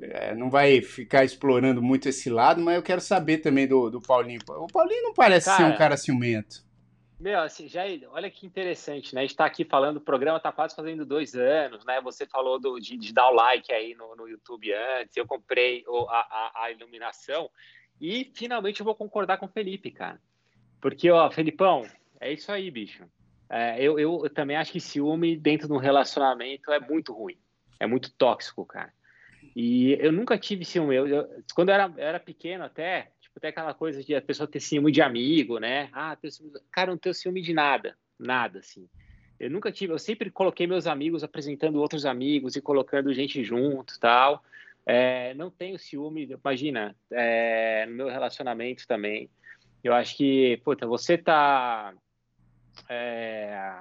é, 0.00 0.34
não 0.34 0.50
vai 0.50 0.82
ficar 0.82 1.24
explorando 1.24 1.80
muito 1.80 2.08
esse 2.08 2.28
lado, 2.28 2.60
mas 2.60 2.74
eu 2.74 2.82
quero 2.82 3.00
saber 3.00 3.38
também 3.38 3.68
do, 3.68 3.88
do 3.88 4.00
Paulinho. 4.00 4.40
O 4.48 4.66
Paulinho 4.66 5.04
não 5.04 5.14
parece 5.14 5.46
cara, 5.46 5.56
ser 5.56 5.72
um 5.72 5.76
cara 5.78 5.96
ciumento. 5.96 6.64
Meu, 7.22 7.38
assim, 7.38 7.68
já, 7.68 7.82
olha 8.10 8.28
que 8.28 8.44
interessante, 8.44 9.14
né? 9.14 9.20
A 9.20 9.22
gente 9.22 9.30
está 9.30 9.46
aqui 9.46 9.64
falando, 9.64 9.98
o 9.98 10.00
programa 10.00 10.38
está 10.38 10.50
quase 10.50 10.74
fazendo 10.74 11.06
dois 11.06 11.36
anos, 11.36 11.84
né? 11.84 12.00
Você 12.00 12.26
falou 12.26 12.58
do, 12.58 12.80
de, 12.80 12.96
de, 12.96 13.12
dar 13.12 13.30
o 13.30 13.34
like 13.34 13.72
aí 13.72 13.94
no, 13.94 14.16
no 14.16 14.28
YouTube 14.28 14.74
antes, 14.74 15.16
eu 15.16 15.24
comprei 15.24 15.84
o, 15.86 16.04
a, 16.08 16.18
a, 16.18 16.64
a 16.64 16.72
iluminação 16.72 17.48
e 18.00 18.32
finalmente 18.34 18.80
eu 18.80 18.84
vou 18.84 18.96
concordar 18.96 19.38
com 19.38 19.46
o 19.46 19.48
Felipe, 19.48 19.92
cara. 19.92 20.20
Porque, 20.80 21.12
ó, 21.12 21.30
Felipão, 21.30 21.86
é 22.20 22.32
isso 22.32 22.50
aí, 22.50 22.68
bicho. 22.72 23.04
É, 23.48 23.80
eu, 23.80 24.00
eu, 24.00 24.28
também 24.28 24.56
acho 24.56 24.72
que 24.72 24.80
ciúme 24.80 25.36
dentro 25.36 25.68
de 25.68 25.72
um 25.72 25.78
relacionamento 25.78 26.72
é 26.72 26.80
muito 26.80 27.12
ruim. 27.12 27.38
É 27.78 27.86
muito 27.86 28.12
tóxico, 28.14 28.66
cara. 28.66 28.92
E 29.54 29.92
eu 30.00 30.10
nunca 30.10 30.36
tive 30.36 30.64
ciúme. 30.64 30.96
Eu, 30.96 31.06
eu, 31.06 31.44
quando 31.54 31.68
eu 31.68 31.74
era, 31.76 31.94
eu 31.96 32.04
era 32.04 32.18
pequeno 32.18 32.64
até, 32.64 33.12
tipo, 33.32 33.38
até 33.38 33.48
aquela 33.48 33.74
coisa 33.74 34.02
de 34.02 34.14
a 34.14 34.22
pessoa 34.22 34.46
ter 34.46 34.60
ciúme 34.60 34.92
de 34.92 35.00
amigo, 35.00 35.58
né? 35.58 35.88
Ah, 35.92 36.16
ciúme... 36.28 36.52
cara, 36.70 36.90
não 36.90 36.98
tenho 36.98 37.14
ciúme 37.14 37.40
de 37.40 37.52
nada. 37.52 37.96
Nada, 38.18 38.60
assim. 38.60 38.88
Eu 39.40 39.50
nunca 39.50 39.72
tive, 39.72 39.92
eu 39.92 39.98
sempre 39.98 40.30
coloquei 40.30 40.66
meus 40.66 40.86
amigos 40.86 41.24
apresentando 41.24 41.80
outros 41.80 42.06
amigos 42.06 42.54
e 42.54 42.60
colocando 42.60 43.12
gente 43.12 43.42
junto 43.42 43.98
tal. 43.98 44.44
É, 44.86 45.34
não 45.34 45.50
tenho 45.50 45.78
ciúme, 45.78 46.24
imagina, 46.24 46.94
é, 47.10 47.86
no 47.86 47.94
meu 47.94 48.08
relacionamento 48.08 48.86
também. 48.86 49.28
Eu 49.82 49.94
acho 49.94 50.16
que, 50.16 50.60
puta, 50.64 50.86
você 50.86 51.18
tá 51.18 51.92
é... 52.88 53.78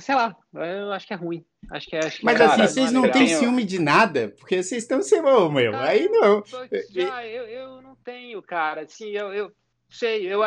Sei 0.00 0.14
lá, 0.14 0.34
eu 0.54 0.90
acho 0.92 1.06
que 1.06 1.12
é 1.12 1.16
ruim. 1.16 1.44
Acho 1.70 1.86
que 1.86 1.96
é, 1.96 1.98
acho 1.98 2.18
que 2.18 2.24
Mas 2.24 2.40
é, 2.40 2.44
assim, 2.44 2.62
vocês 2.62 2.92
não, 2.92 3.10
têm 3.10 3.28
ciúme 3.28 3.64
de 3.64 3.78
nada? 3.78 4.34
Porque 4.38 4.62
vocês 4.62 4.82
estão 4.82 5.02
sem 5.02 5.20
mão, 5.20 5.50
meu. 5.50 5.72
Cara, 5.72 5.90
aí 5.90 6.08
não. 6.08 6.42
Já, 6.90 7.26
eu, 7.26 7.44
eu 7.44 7.82
não 7.82 7.94
tenho, 7.96 8.42
cara. 8.42 8.82
Assim, 8.82 9.10
eu, 9.10 9.32
eu 9.34 9.52
sei, 9.90 10.32
eu. 10.32 10.40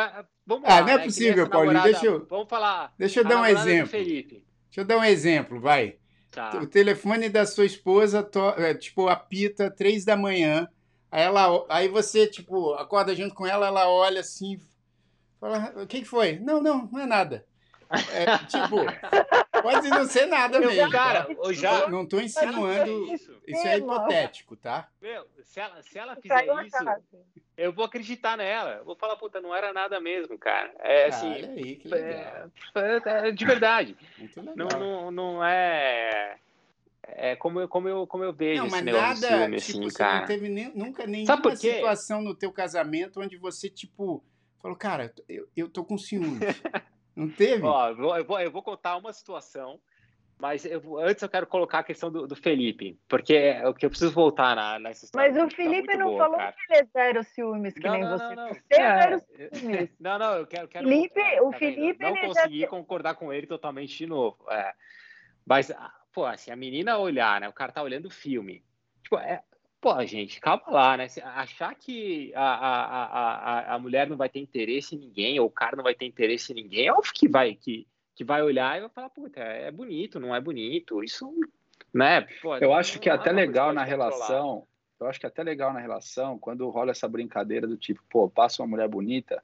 Vamos 0.44 0.68
ah, 0.68 0.74
lá, 0.74 0.80
não 0.82 0.88
é 0.88 0.96
né? 0.98 1.04
possível, 1.04 1.48
Paulinho. 1.48 1.74
Namorada, 1.74 1.92
deixa 1.92 2.06
eu. 2.06 2.26
Vamos 2.28 2.48
falar. 2.48 2.92
Deixa 2.98 3.20
eu 3.20 3.24
dar 3.24 3.40
um 3.40 3.46
exemplo. 3.46 3.92
Deixa 3.92 4.44
eu 4.76 4.84
dar 4.84 4.98
um 4.98 5.04
exemplo, 5.04 5.60
vai. 5.60 5.96
Tá. 6.30 6.58
O 6.58 6.66
telefone 6.66 7.28
da 7.28 7.46
sua 7.46 7.64
esposa, 7.64 8.22
to... 8.22 8.40
É, 8.58 8.74
tipo, 8.74 9.08
apita 9.08 9.70
três 9.70 10.04
da 10.04 10.16
manhã. 10.16 10.68
Aí, 11.10 11.22
ela, 11.22 11.64
aí 11.68 11.88
você, 11.88 12.26
tipo, 12.26 12.74
acorda 12.74 13.14
junto 13.14 13.34
com 13.34 13.46
ela, 13.46 13.68
ela 13.68 13.88
olha 13.88 14.20
assim, 14.20 14.58
fala, 15.40 15.72
o 15.82 15.86
que, 15.86 16.00
que 16.00 16.04
foi? 16.04 16.38
Não, 16.40 16.60
não, 16.60 16.86
não 16.92 17.00
é 17.00 17.06
nada. 17.06 17.46
É, 18.12 18.38
tipo, 18.46 18.76
pode 19.62 19.88
não 19.88 20.04
ser 20.06 20.26
nada 20.26 20.58
eu, 20.62 20.68
mesmo. 20.68 20.90
Cara, 20.90 21.24
tá? 21.24 21.32
eu 21.32 21.54
já... 21.54 21.88
Não 21.88 22.02
estou 22.02 22.20
insinuando. 22.20 23.14
Isso. 23.14 23.32
isso 23.46 23.66
é 23.66 23.78
hipotético, 23.78 24.56
tá? 24.56 24.88
Meu, 25.00 25.26
se 25.44 25.60
ela, 25.60 25.82
se 25.82 25.98
ela 25.98 26.16
fizer 26.16 26.44
isso, 26.44 26.76
eu 27.56 27.72
vou 27.72 27.84
acreditar 27.84 28.36
nela. 28.36 28.74
Eu 28.74 28.84
vou 28.84 28.96
falar, 28.96 29.16
puta, 29.16 29.40
não 29.40 29.54
era 29.54 29.72
nada 29.72 29.98
mesmo, 30.00 30.38
cara. 30.38 30.72
É 30.80 31.06
assim. 31.06 31.32
Olha 31.32 31.50
aí, 31.50 31.76
que 31.76 31.88
legal. 31.88 32.50
É, 32.74 33.28
é, 33.28 33.30
de 33.30 33.44
verdade. 33.44 33.96
Muito 34.18 34.40
legal. 34.40 34.54
Não, 34.56 34.78
não, 34.78 35.10
não 35.10 35.44
é. 35.44 36.36
É 37.08 37.36
como 37.36 37.60
eu, 37.60 37.68
como 37.68 37.88
eu, 37.88 38.06
como 38.06 38.24
eu 38.24 38.32
vejo 38.32 38.62
não, 38.62 38.68
mas 38.68 38.84
nada, 38.84 39.28
filme, 39.28 39.60
tipo, 39.60 39.78
assim, 39.78 39.82
você 39.90 39.98
cara. 39.98 40.18
não 40.20 40.26
teve 40.26 40.48
nem, 40.48 40.74
nunca 40.74 41.06
nenhuma 41.06 41.54
situação 41.54 42.20
no 42.20 42.34
teu 42.34 42.50
casamento 42.50 43.20
onde 43.20 43.36
você, 43.36 43.70
tipo, 43.70 44.24
falou, 44.60 44.76
cara, 44.76 45.14
eu, 45.28 45.48
eu 45.56 45.68
tô 45.68 45.84
com 45.84 45.96
ciúmes. 45.96 46.40
Não 47.16 47.30
teve? 47.30 47.64
Ó, 47.64 47.88
eu, 47.88 48.24
vou, 48.24 48.40
eu 48.40 48.50
vou 48.50 48.62
contar 48.62 48.96
uma 48.96 49.10
situação, 49.10 49.80
mas 50.38 50.66
eu, 50.66 50.98
antes 50.98 51.22
eu 51.22 51.28
quero 51.30 51.46
colocar 51.46 51.78
a 51.78 51.82
questão 51.82 52.10
do, 52.10 52.26
do 52.26 52.36
Felipe, 52.36 53.00
porque 53.08 53.32
é 53.34 53.66
o 53.66 53.72
que 53.72 53.86
eu 53.86 53.90
preciso 53.90 54.12
voltar 54.12 54.54
na, 54.54 54.78
nessa 54.78 55.06
história. 55.06 55.32
Mas 55.32 55.42
o 55.42 55.48
tá 55.48 55.56
Felipe 55.56 55.88
tá 55.88 55.96
não 55.96 56.10
boa, 56.10 56.18
falou 56.18 56.36
cara. 56.36 56.52
que 56.52 56.72
ele 56.72 56.80
é 56.82 56.84
zero 56.84 57.24
ciúmes, 57.24 57.72
que 57.72 57.80
não, 57.80 57.92
nem 57.92 58.02
não, 58.02 58.10
você. 58.10 58.34
Não, 58.34 58.34
não. 58.34 58.48
Você 58.48 58.60
é 58.70 59.02
zero 59.02 59.20
ciúmes. 59.54 59.90
Não, 59.98 60.18
não, 60.18 60.34
eu 60.34 60.46
quero. 60.46 60.68
quero 60.68 60.86
Felipe, 60.86 61.20
é, 61.20 61.40
o 61.40 61.50
tá 61.50 61.58
Felipe. 61.58 62.04
Não 62.04 62.16
consegui 62.16 62.60
já... 62.60 62.68
concordar 62.68 63.14
com 63.14 63.32
ele 63.32 63.46
totalmente 63.46 63.96
de 63.96 64.06
novo. 64.06 64.36
É. 64.50 64.74
Mas, 65.46 65.72
pô, 66.12 66.26
assim, 66.26 66.50
a 66.50 66.56
menina 66.56 66.98
olhar, 66.98 67.40
né? 67.40 67.48
O 67.48 67.52
cara 67.52 67.72
tá 67.72 67.82
olhando 67.82 68.06
o 68.06 68.10
filme. 68.10 68.62
Tipo, 69.02 69.16
é, 69.18 69.42
Pô, 69.86 70.04
gente, 70.04 70.40
calma 70.40 70.64
lá, 70.66 70.96
né? 70.96 71.06
Achar 71.36 71.72
que 71.76 72.32
a, 72.34 72.42
a, 72.42 73.04
a, 73.04 73.74
a 73.76 73.78
mulher 73.78 74.08
não 74.08 74.16
vai 74.16 74.28
ter 74.28 74.40
interesse 74.40 74.96
em 74.96 74.98
ninguém, 74.98 75.38
ou 75.38 75.46
o 75.46 75.50
cara 75.50 75.76
não 75.76 75.84
vai 75.84 75.94
ter 75.94 76.06
interesse 76.06 76.50
em 76.50 76.56
ninguém, 76.56 76.88
é 76.88 76.92
óbvio 76.92 77.12
que 77.14 77.28
vai, 77.28 77.54
que, 77.54 77.86
que 78.12 78.24
vai 78.24 78.42
olhar 78.42 78.76
e 78.76 78.80
vai 78.80 78.90
falar, 78.90 79.10
puta, 79.10 79.38
é 79.38 79.70
bonito, 79.70 80.18
não 80.18 80.34
é 80.34 80.40
bonito, 80.40 81.04
isso, 81.04 81.32
né? 81.94 82.22
Pô, 82.42 82.56
eu 82.56 82.74
acho 82.74 82.98
que 82.98 83.08
é 83.08 83.12
até 83.12 83.30
legal 83.30 83.72
na 83.72 83.84
relação, 83.84 84.66
eu 84.98 85.06
acho 85.06 85.20
que 85.20 85.26
é 85.26 85.28
até 85.28 85.44
legal 85.44 85.72
na 85.72 85.78
relação 85.78 86.36
quando 86.36 86.68
rola 86.68 86.90
essa 86.90 87.06
brincadeira 87.06 87.64
do 87.64 87.76
tipo, 87.76 88.02
pô, 88.10 88.28
passa 88.28 88.64
uma 88.64 88.68
mulher 88.68 88.88
bonita, 88.88 89.40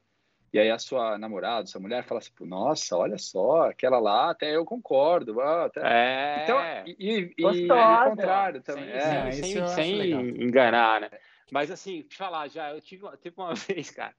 e 0.53 0.59
aí 0.59 0.71
a 0.71 0.79
sua 0.79 1.17
namorada, 1.17 1.67
sua 1.67 1.81
mulher 1.81 2.05
fala 2.05 2.19
assim, 2.19 2.33
nossa, 2.41 2.97
olha 2.97 3.17
só, 3.17 3.71
aquela 3.71 3.99
lá, 3.99 4.31
até 4.31 4.55
eu 4.55 4.65
concordo. 4.65 5.41
Até... 5.41 5.81
É. 5.83 6.43
Então, 6.43 6.59
e, 6.87 6.97
e, 6.99 7.35
e 7.39 7.45
o 7.45 8.11
contrário 8.11 8.61
também. 8.61 8.85
Sem, 8.85 8.99
é, 8.99 9.33
sem, 9.33 9.69
sem 9.69 10.11
enganar, 10.43 11.01
né? 11.01 11.11
Mas 11.51 11.71
assim, 11.71 12.03
te 12.03 12.17
falar 12.17 12.49
já, 12.49 12.71
eu 12.71 12.81
tive, 12.81 13.07
tive 13.21 13.35
uma 13.37 13.55
vez, 13.55 13.91
cara, 13.91 14.15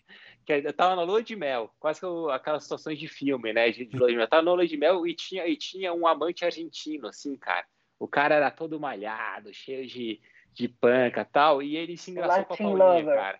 que 0.46 0.54
eu 0.54 0.74
tava 0.74 0.96
na 0.96 1.04
lua 1.04 1.24
de 1.24 1.36
mel, 1.36 1.74
quase 1.80 2.00
que 2.00 2.06
eu, 2.06 2.30
aquelas 2.30 2.64
situações 2.64 3.00
de 3.00 3.08
filme, 3.08 3.54
né? 3.54 3.70
De, 3.70 3.86
de 3.86 3.98
lua 3.98 4.08
de 4.08 4.16
mel. 4.16 4.24
Eu 4.24 4.30
tava 4.30 4.44
na 4.44 4.54
lua 4.54 4.68
de 4.68 4.78
mel 4.78 5.06
e 5.06 5.16
tinha, 5.16 5.48
e 5.48 5.56
tinha 5.56 5.94
um 5.94 6.08
amante 6.08 6.46
argentino, 6.46 7.08
assim, 7.08 7.36
cara. 7.36 7.66
O 8.00 8.08
cara 8.08 8.36
era 8.36 8.52
todo 8.52 8.80
malhado, 8.80 9.54
cheio 9.54 9.88
de, 9.88 10.20
de 10.52 10.68
panca 10.68 11.24
tal, 11.26 11.62
e 11.62 11.76
ele 11.76 11.96
se 11.96 12.12
engraçou 12.12 12.38
Latin 12.38 12.48
com 12.48 12.54
a 12.54 12.58
Paulinha, 12.58 13.02
lover. 13.02 13.16
cara. 13.16 13.40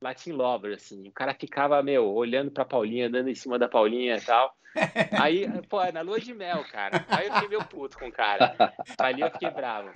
Latin 0.00 0.32
Lover, 0.32 0.74
assim. 0.74 1.08
O 1.08 1.12
cara 1.12 1.34
ficava, 1.34 1.82
meu, 1.82 2.06
olhando 2.06 2.50
pra 2.50 2.64
Paulinha, 2.64 3.06
andando 3.06 3.28
em 3.28 3.34
cima 3.34 3.58
da 3.58 3.68
Paulinha 3.68 4.16
e 4.16 4.20
tal. 4.20 4.54
Aí, 5.20 5.48
pô, 5.68 5.84
na 5.92 6.02
lua 6.02 6.20
de 6.20 6.32
mel, 6.34 6.64
cara. 6.70 7.04
Aí 7.08 7.26
eu 7.26 7.34
fiquei 7.34 7.48
meio 7.48 7.64
puto 7.64 7.98
com 7.98 8.06
o 8.06 8.12
cara. 8.12 8.54
Ali 8.98 9.22
eu 9.22 9.30
fiquei 9.30 9.50
bravo. 9.50 9.90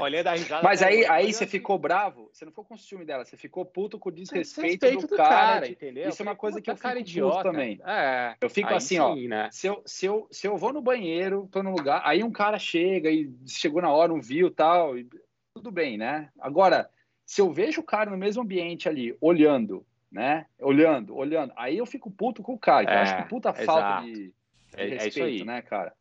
Olhando 0.00 0.28
a 0.28 0.32
risada. 0.32 0.62
Mas 0.62 0.82
aí, 0.82 1.04
aí 1.06 1.32
você 1.32 1.46
ficou 1.46 1.78
bravo? 1.78 2.30
Você 2.32 2.44
não 2.44 2.52
ficou 2.52 2.64
com 2.64 2.74
o 2.74 2.78
ciúme 2.78 3.04
dela, 3.04 3.24
você 3.24 3.36
ficou 3.36 3.64
puto 3.64 3.98
com 3.98 4.08
o 4.08 4.12
desrespeito, 4.12 4.90
do, 4.92 5.06
do, 5.08 5.16
cara. 5.16 5.28
cara 5.28 5.68
entendeu? 5.68 6.08
Isso 6.08 6.22
é 6.22 6.24
uma 6.24 6.36
coisa 6.36 6.60
que 6.60 6.70
eu 6.70 6.76
fico 6.76 6.98
idiota 6.98 7.42
também. 7.42 7.80
É, 7.84 8.36
eu 8.40 8.48
fico 8.48 8.72
assim, 8.72 8.96
sim, 8.96 9.00
ó. 9.00 9.14
Né? 9.14 9.48
Se, 9.52 9.66
eu, 9.66 9.82
se, 9.84 10.06
eu, 10.06 10.28
se 10.30 10.46
eu 10.46 10.56
vou 10.56 10.72
no 10.72 10.80
banheiro, 10.80 11.48
tô 11.50 11.62
num 11.62 11.72
lugar, 11.72 12.00
aí 12.04 12.22
um 12.22 12.32
cara 12.32 12.58
chega 12.58 13.10
e 13.10 13.30
chegou 13.46 13.82
na 13.82 13.90
hora, 13.90 14.12
não 14.12 14.20
viu 14.20 14.50
tal. 14.50 14.96
E, 14.96 15.06
tudo 15.54 15.70
bem, 15.70 15.96
né? 15.96 16.30
Agora 16.40 16.90
se 17.24 17.40
eu 17.40 17.52
vejo 17.52 17.80
o 17.80 17.84
cara 17.84 18.10
no 18.10 18.16
mesmo 18.16 18.42
ambiente 18.42 18.88
ali, 18.88 19.16
olhando, 19.20 19.84
né? 20.10 20.46
Olhando, 20.60 21.16
olhando, 21.16 21.52
aí 21.56 21.78
eu 21.78 21.86
fico 21.86 22.10
puto 22.10 22.42
com 22.42 22.54
o 22.54 22.58
cara. 22.58 22.90
É, 22.90 22.94
eu 22.94 22.98
acho 23.00 23.16
que 23.16 23.28
puta 23.28 23.50
exato. 23.50 23.64
falta 23.64 24.06
de, 24.06 24.12
de 24.12 24.32
é, 24.76 24.86
respeito, 24.86 25.04
é 25.04 25.08
isso 25.08 25.22
aí. 25.22 25.44
né, 25.44 25.62
cara? 25.62 25.92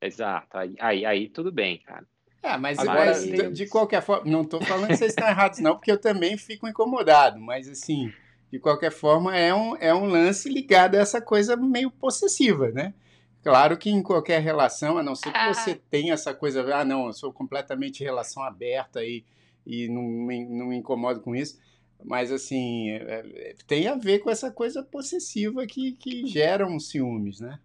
Exato. 0.00 0.56
Aí, 0.56 0.74
aí, 0.80 1.06
aí 1.06 1.28
tudo 1.28 1.52
bem, 1.52 1.78
cara. 1.78 2.06
É, 2.42 2.56
mas, 2.56 2.78
Agora, 2.78 3.06
mas 3.06 3.22
de, 3.22 3.50
de, 3.50 3.66
qualquer 3.66 4.00
forma, 4.00 4.30
não 4.30 4.42
estou 4.42 4.62
falando 4.62 4.88
que 4.88 4.96
vocês 4.96 5.12
estão 5.12 5.28
errados, 5.28 5.58
não, 5.58 5.76
porque 5.76 5.92
eu 5.92 6.00
também 6.00 6.38
fico 6.38 6.66
incomodado, 6.66 7.38
mas 7.38 7.68
assim, 7.68 8.10
de 8.50 8.58
qualquer 8.58 8.90
forma, 8.90 9.36
é 9.36 9.54
um, 9.54 9.76
é 9.76 9.94
um 9.94 10.06
lance 10.06 10.48
ligado 10.48 10.94
a 10.94 11.00
essa 11.00 11.20
coisa 11.20 11.54
meio 11.54 11.90
possessiva, 11.90 12.70
né? 12.70 12.94
Claro 13.42 13.76
que 13.76 13.90
em 13.90 14.02
qualquer 14.02 14.40
relação, 14.40 14.98
a 14.98 15.02
não 15.02 15.14
ser 15.14 15.32
que 15.32 15.38
ah. 15.38 15.52
você 15.52 15.74
tenha 15.74 16.14
essa 16.14 16.34
coisa, 16.34 16.62
ah, 16.74 16.84
não, 16.84 17.06
eu 17.06 17.12
sou 17.12 17.32
completamente 17.32 18.02
relação 18.02 18.42
aberta 18.42 19.04
e 19.04 19.22
e 19.66 19.88
não 19.88 20.02
me, 20.02 20.44
não 20.46 20.66
me 20.66 20.76
incomodo 20.76 21.20
com 21.20 21.34
isso. 21.34 21.60
Mas, 22.04 22.32
assim, 22.32 22.90
é, 22.90 23.50
é, 23.50 23.54
tem 23.66 23.88
a 23.88 23.94
ver 23.94 24.20
com 24.20 24.30
essa 24.30 24.50
coisa 24.50 24.82
possessiva 24.82 25.66
que, 25.66 25.92
que 25.92 26.26
gera 26.26 26.66
uns 26.66 26.90
ciúmes, 26.90 27.40
né? 27.40 27.58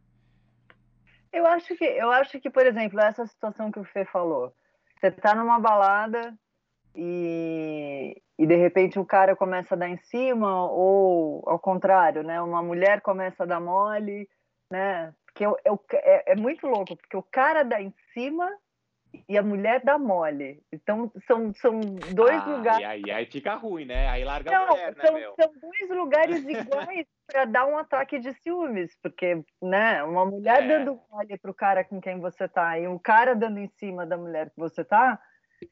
Eu 1.31 1.45
acho, 1.45 1.75
que, 1.75 1.83
eu 1.83 2.11
acho 2.11 2.39
que, 2.39 2.49
por 2.49 2.65
exemplo, 2.65 2.99
essa 2.99 3.25
situação 3.25 3.71
que 3.71 3.79
o 3.79 3.83
Fê 3.83 4.05
falou. 4.05 4.53
Você 4.99 5.11
tá 5.11 5.35
numa 5.35 5.59
balada 5.59 6.33
e, 6.95 8.21
e 8.37 8.47
de 8.47 8.55
repente 8.55 8.97
o 8.97 9.05
cara 9.05 9.35
começa 9.35 9.75
a 9.75 9.77
dar 9.77 9.89
em 9.89 9.97
cima, 9.97 10.71
ou 10.71 11.43
ao 11.45 11.59
contrário, 11.59 12.23
né? 12.23 12.41
Uma 12.41 12.63
mulher 12.63 13.01
começa 13.01 13.43
a 13.43 13.45
dar 13.45 13.59
mole, 13.59 14.29
né? 14.71 15.13
Porque 15.25 15.45
eu, 15.45 15.57
eu, 15.65 15.79
é, 15.91 16.31
é 16.31 16.35
muito 16.35 16.65
louco, 16.65 16.95
porque 16.95 17.17
o 17.17 17.23
cara 17.23 17.63
dá 17.63 17.81
em 17.81 17.93
cima 18.13 18.49
e 19.27 19.37
a 19.37 19.43
mulher 19.43 19.81
dá 19.83 19.97
mole. 19.97 20.63
Então, 20.71 21.11
são, 21.27 21.53
são 21.53 21.79
dois 22.13 22.41
ah, 22.41 22.45
lugares. 22.45 22.81
E 22.81 22.85
aí, 22.85 23.11
aí 23.11 23.25
fica 23.25 23.55
ruim, 23.55 23.85
né? 23.85 24.07
Aí 24.07 24.23
larga 24.23 24.51
Não, 24.51 24.63
a 24.63 24.69
mulher, 24.71 24.95
né, 24.95 25.05
são, 25.05 25.13
né, 25.13 25.33
são 25.39 25.53
dois 25.61 25.89
lugares 25.89 26.43
iguais 26.45 27.07
para 27.27 27.45
dar 27.45 27.65
um 27.65 27.77
ataque 27.77 28.19
de 28.19 28.33
ciúmes, 28.41 28.95
porque, 29.01 29.43
né, 29.61 30.03
uma 30.03 30.25
mulher 30.25 30.63
é. 30.63 30.67
dando 30.67 30.99
mole 31.11 31.37
pro 31.37 31.53
cara 31.53 31.83
com 31.83 31.99
quem 31.99 32.19
você 32.19 32.47
tá 32.47 32.77
e 32.77 32.87
um 32.87 32.97
cara 32.97 33.35
dando 33.35 33.59
em 33.59 33.67
cima 33.67 34.05
da 34.05 34.17
mulher 34.17 34.49
que 34.49 34.57
você 34.57 34.83
tá, 34.83 35.19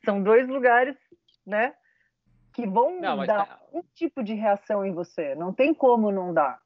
são 0.03 0.21
dois 0.21 0.47
lugares, 0.47 0.95
né, 1.45 1.73
que 2.53 2.67
vão 2.67 2.99
não, 2.99 3.25
dar 3.25 3.45
tá... 3.45 3.59
um 3.73 3.81
tipo 3.93 4.23
de 4.23 4.33
reação 4.33 4.85
em 4.85 4.93
você. 4.93 5.35
Não 5.35 5.53
tem 5.53 5.73
como 5.73 6.11
não 6.11 6.33
dar. 6.33 6.59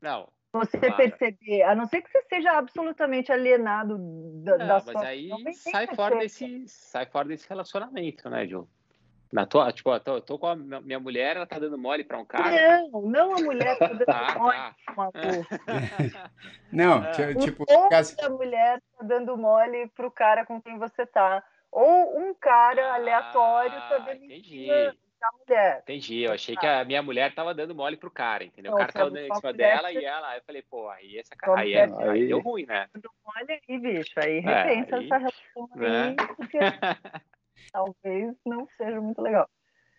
Não, 0.00 0.28
você 0.52 0.78
claro. 0.78 0.96
perceber, 0.96 1.62
a 1.62 1.74
não 1.74 1.86
ser 1.86 2.02
que 2.02 2.10
você 2.10 2.22
seja 2.28 2.52
absolutamente 2.58 3.32
alienado 3.32 3.96
da, 4.44 4.58
não, 4.58 4.66
da 4.66 4.74
mas 4.74 4.84
sua... 4.84 5.06
aí 5.06 5.30
sai 5.54 5.86
fora 5.94 6.18
desse 6.18 6.68
sai 6.68 7.06
fora 7.06 7.28
desse 7.28 7.48
relacionamento, 7.48 8.28
né, 8.28 8.46
João? 8.46 8.68
Na 9.32 9.46
tua, 9.46 9.72
tipo, 9.72 9.90
eu 9.90 9.98
tô, 9.98 10.20
tô, 10.20 10.38
com 10.38 10.46
a 10.46 10.54
minha 10.54 11.00
mulher, 11.00 11.36
ela 11.36 11.46
tá 11.46 11.58
dando 11.58 11.78
mole 11.78 12.04
para 12.04 12.18
um 12.18 12.24
cara. 12.24 12.50
Não, 12.90 13.00
não 13.00 13.34
a 13.34 13.40
mulher 13.40 13.78
tá 13.78 13.86
dando 13.86 14.04
ah, 14.08 14.38
mole 14.38 14.56
tá. 14.58 14.74
uma 14.92 15.10
Não, 16.70 17.02
é. 17.02 17.34
tipo, 17.36 17.64
ou 17.66 17.88
caso... 17.88 18.14
a 18.20 18.28
mulher 18.28 18.82
tá 18.98 19.04
dando 19.06 19.34
mole 19.38 19.88
pro 19.96 20.10
cara 20.10 20.44
com 20.44 20.60
quem 20.60 20.78
você 20.78 21.06
tá, 21.06 21.42
ou 21.70 22.18
um 22.18 22.34
cara 22.34 22.92
aleatório 22.92 23.80
tá 23.88 23.98
dando 24.00 24.22
entendi 24.22 24.68
da 25.22 25.30
mulher. 25.38 25.80
Entendi, 25.82 26.22
eu 26.22 26.32
achei 26.32 26.56
que 26.56 26.66
a 26.66 26.84
minha 26.84 27.02
mulher 27.02 27.32
tava 27.32 27.54
dando 27.54 27.74
mole 27.74 27.96
pro 27.96 28.10
cara, 28.10 28.42
entendeu? 28.42 28.72
Não, 28.72 28.76
o 28.76 28.80
cara 28.80 28.92
tava 28.92 29.10
dando 29.10 29.26
em 29.26 29.34
cima 29.34 29.52
dela 29.52 29.92
e 29.92 30.04
ela, 30.04 30.28
aí 30.30 30.38
eu 30.38 30.44
falei, 30.44 30.62
pô, 30.62 30.88
aí 30.90 31.18
essa 31.18 31.36
cara, 31.36 31.60
aí, 31.60 31.74
é, 31.74 31.84
aí, 31.84 32.26
deu 32.26 32.40
ruim, 32.40 32.66
né? 32.66 32.88
Mole 33.24 33.60
aí, 33.68 33.78
bicho, 33.78 34.12
aí 34.16 34.38
é, 34.38 34.40
repensa 34.40 34.96
aí, 34.96 35.04
essa 35.04 35.18
relação 35.18 35.68
né? 35.76 36.08
aí, 36.08 36.16
porque 36.36 36.58
talvez 37.72 38.36
não 38.44 38.66
seja 38.76 39.00
muito 39.00 39.22
legal. 39.22 39.48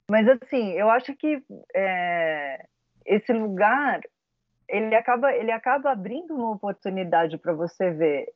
Mas 0.10 0.28
assim, 0.28 0.74
eu 0.74 0.90
acho 0.90 1.16
que 1.16 1.42
é, 1.74 2.66
esse 3.06 3.32
lugar 3.32 4.02
ele 4.68 4.94
acaba 4.96 5.34
ele 5.34 5.52
acaba 5.52 5.92
abrindo 5.92 6.36
uma 6.36 6.52
oportunidade 6.52 7.38
para 7.38 7.54
você 7.54 7.92
ver 7.92 8.34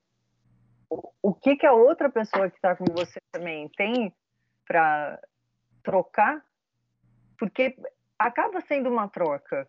o, 0.89 1.11
o 1.21 1.33
que 1.33 1.57
que 1.57 1.65
a 1.65 1.73
outra 1.73 2.09
pessoa 2.09 2.49
que 2.49 2.55
está 2.55 2.75
com 2.75 2.85
você 2.85 3.19
também 3.31 3.69
tem 3.75 4.13
para 4.65 5.19
trocar 5.83 6.41
porque 7.37 7.75
acaba 8.17 8.61
sendo 8.61 8.89
uma 8.89 9.07
troca. 9.07 9.67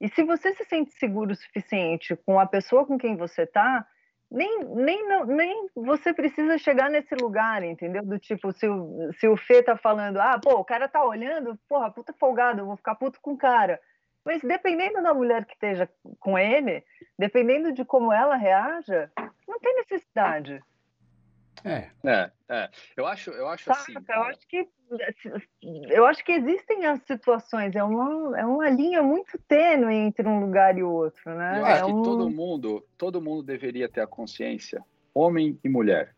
E 0.00 0.08
se 0.08 0.22
você 0.22 0.54
se 0.54 0.64
sente 0.64 0.92
seguro 0.92 1.32
o 1.32 1.36
suficiente 1.36 2.14
com 2.16 2.38
a 2.38 2.46
pessoa 2.46 2.86
com 2.86 2.96
quem 2.96 3.16
você 3.16 3.42
está, 3.42 3.84
nem, 4.30 4.64
nem, 4.64 5.26
nem 5.26 5.68
você 5.74 6.12
precisa 6.12 6.58
chegar 6.58 6.90
nesse 6.90 7.14
lugar, 7.14 7.62
entendeu? 7.62 8.04
Do 8.04 8.18
tipo, 8.18 8.52
se 8.52 8.68
o, 8.68 9.10
se 9.18 9.26
o 9.26 9.36
Fê 9.36 9.62
tá 9.62 9.76
falando, 9.76 10.18
ah, 10.18 10.38
pô, 10.38 10.54
o 10.54 10.64
cara 10.64 10.86
tá 10.86 11.02
olhando, 11.02 11.58
porra, 11.68 11.90
puta 11.90 12.12
folgado, 12.12 12.60
eu 12.60 12.66
vou 12.66 12.76
ficar 12.76 12.94
puto 12.94 13.20
com 13.20 13.32
o 13.32 13.38
cara. 13.38 13.80
Mas 14.24 14.42
dependendo 14.42 15.02
da 15.02 15.14
mulher 15.14 15.46
que 15.46 15.54
esteja 15.54 15.88
com 16.20 16.38
ele, 16.38 16.84
dependendo 17.18 17.72
de 17.72 17.84
como 17.84 18.12
ela 18.12 18.36
reaja, 18.36 19.10
não 19.48 19.58
tem 19.58 19.74
necessidade. 19.76 20.62
É. 21.64 21.88
é, 22.04 22.30
é. 22.48 22.70
Eu 22.96 23.06
acho, 23.06 23.30
eu 23.30 23.48
acho 23.48 23.70
assim. 23.70 23.94
Eu 23.94 24.22
acho 24.22 24.46
que 24.46 24.68
eu 25.62 26.06
acho 26.06 26.24
que 26.24 26.32
existem 26.32 26.86
as 26.86 27.02
situações. 27.02 27.74
É 27.76 27.82
uma, 27.82 28.38
é 28.38 28.46
uma 28.46 28.70
linha 28.70 29.02
muito 29.02 29.38
tênue 29.46 29.94
entre 29.94 30.26
um 30.26 30.40
lugar 30.40 30.78
e 30.78 30.82
outro, 30.82 31.34
né? 31.34 31.60
Eu 31.60 31.66
é 31.66 31.72
acho 31.72 31.86
um... 31.86 32.02
que 32.02 32.08
todo 32.08 32.30
mundo, 32.30 32.86
todo 32.96 33.20
mundo 33.20 33.42
deveria 33.42 33.88
ter 33.88 34.00
a 34.00 34.06
consciência, 34.06 34.82
homem 35.12 35.58
e 35.62 35.68
mulher, 35.68 36.14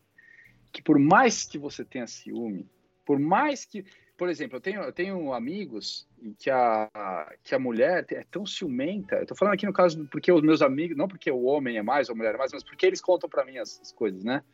que 0.72 0.82
por 0.82 0.98
mais 0.98 1.44
que 1.44 1.58
você 1.58 1.84
tenha 1.84 2.06
ciúme, 2.06 2.68
por 3.04 3.18
mais 3.18 3.64
que, 3.64 3.84
por 4.16 4.28
exemplo, 4.28 4.56
eu 4.56 4.60
tenho, 4.60 4.82
eu 4.82 4.92
tenho 4.92 5.32
amigos 5.32 6.06
que 6.38 6.48
a, 6.48 6.88
que 7.42 7.54
a 7.54 7.58
mulher 7.58 8.06
é 8.10 8.24
tão 8.30 8.46
ciumenta. 8.46 9.16
Eu 9.16 9.26
tô 9.26 9.34
falando 9.34 9.54
aqui 9.54 9.66
no 9.66 9.72
caso 9.72 10.06
porque 10.12 10.30
os 10.30 10.42
meus 10.42 10.62
amigos, 10.62 10.96
não 10.96 11.08
porque 11.08 11.30
o 11.30 11.42
homem 11.42 11.76
é 11.76 11.82
mais 11.82 12.08
ou 12.08 12.14
a 12.14 12.16
mulher 12.16 12.34
é 12.34 12.38
mais, 12.38 12.52
mas 12.52 12.62
porque 12.62 12.86
eles 12.86 13.00
contam 13.00 13.28
para 13.28 13.44
mim 13.44 13.58
as, 13.58 13.80
as 13.80 13.90
coisas, 13.90 14.22
né? 14.22 14.44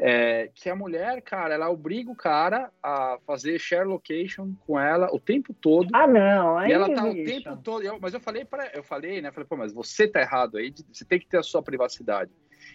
É, 0.00 0.48
que 0.54 0.70
a 0.70 0.76
mulher, 0.76 1.20
cara, 1.22 1.54
ela 1.54 1.68
obriga 1.68 2.08
o 2.08 2.16
cara 2.16 2.70
a 2.80 3.18
fazer 3.26 3.58
share 3.58 3.84
location 3.84 4.54
com 4.64 4.78
ela 4.78 5.08
o 5.12 5.18
tempo 5.18 5.52
todo. 5.52 5.88
Ah, 5.92 6.06
não, 6.06 6.56
aí 6.56 6.70
E 6.70 6.72
ela 6.72 6.94
tá 6.94 7.04
o 7.04 7.12
tempo 7.12 7.56
todo. 7.56 7.82
Eu, 7.82 7.98
mas 8.00 8.14
eu 8.14 8.20
falei 8.20 8.44
para, 8.44 8.70
eu 8.74 8.84
falei, 8.84 9.20
né? 9.20 9.32
Falei, 9.32 9.48
pô, 9.48 9.56
mas 9.56 9.72
você 9.72 10.06
tá 10.06 10.20
errado 10.20 10.56
aí. 10.56 10.72
Você 10.92 11.04
tem 11.04 11.18
que 11.18 11.26
ter 11.26 11.38
a 11.38 11.42
sua 11.42 11.64
privacidade. 11.64 12.30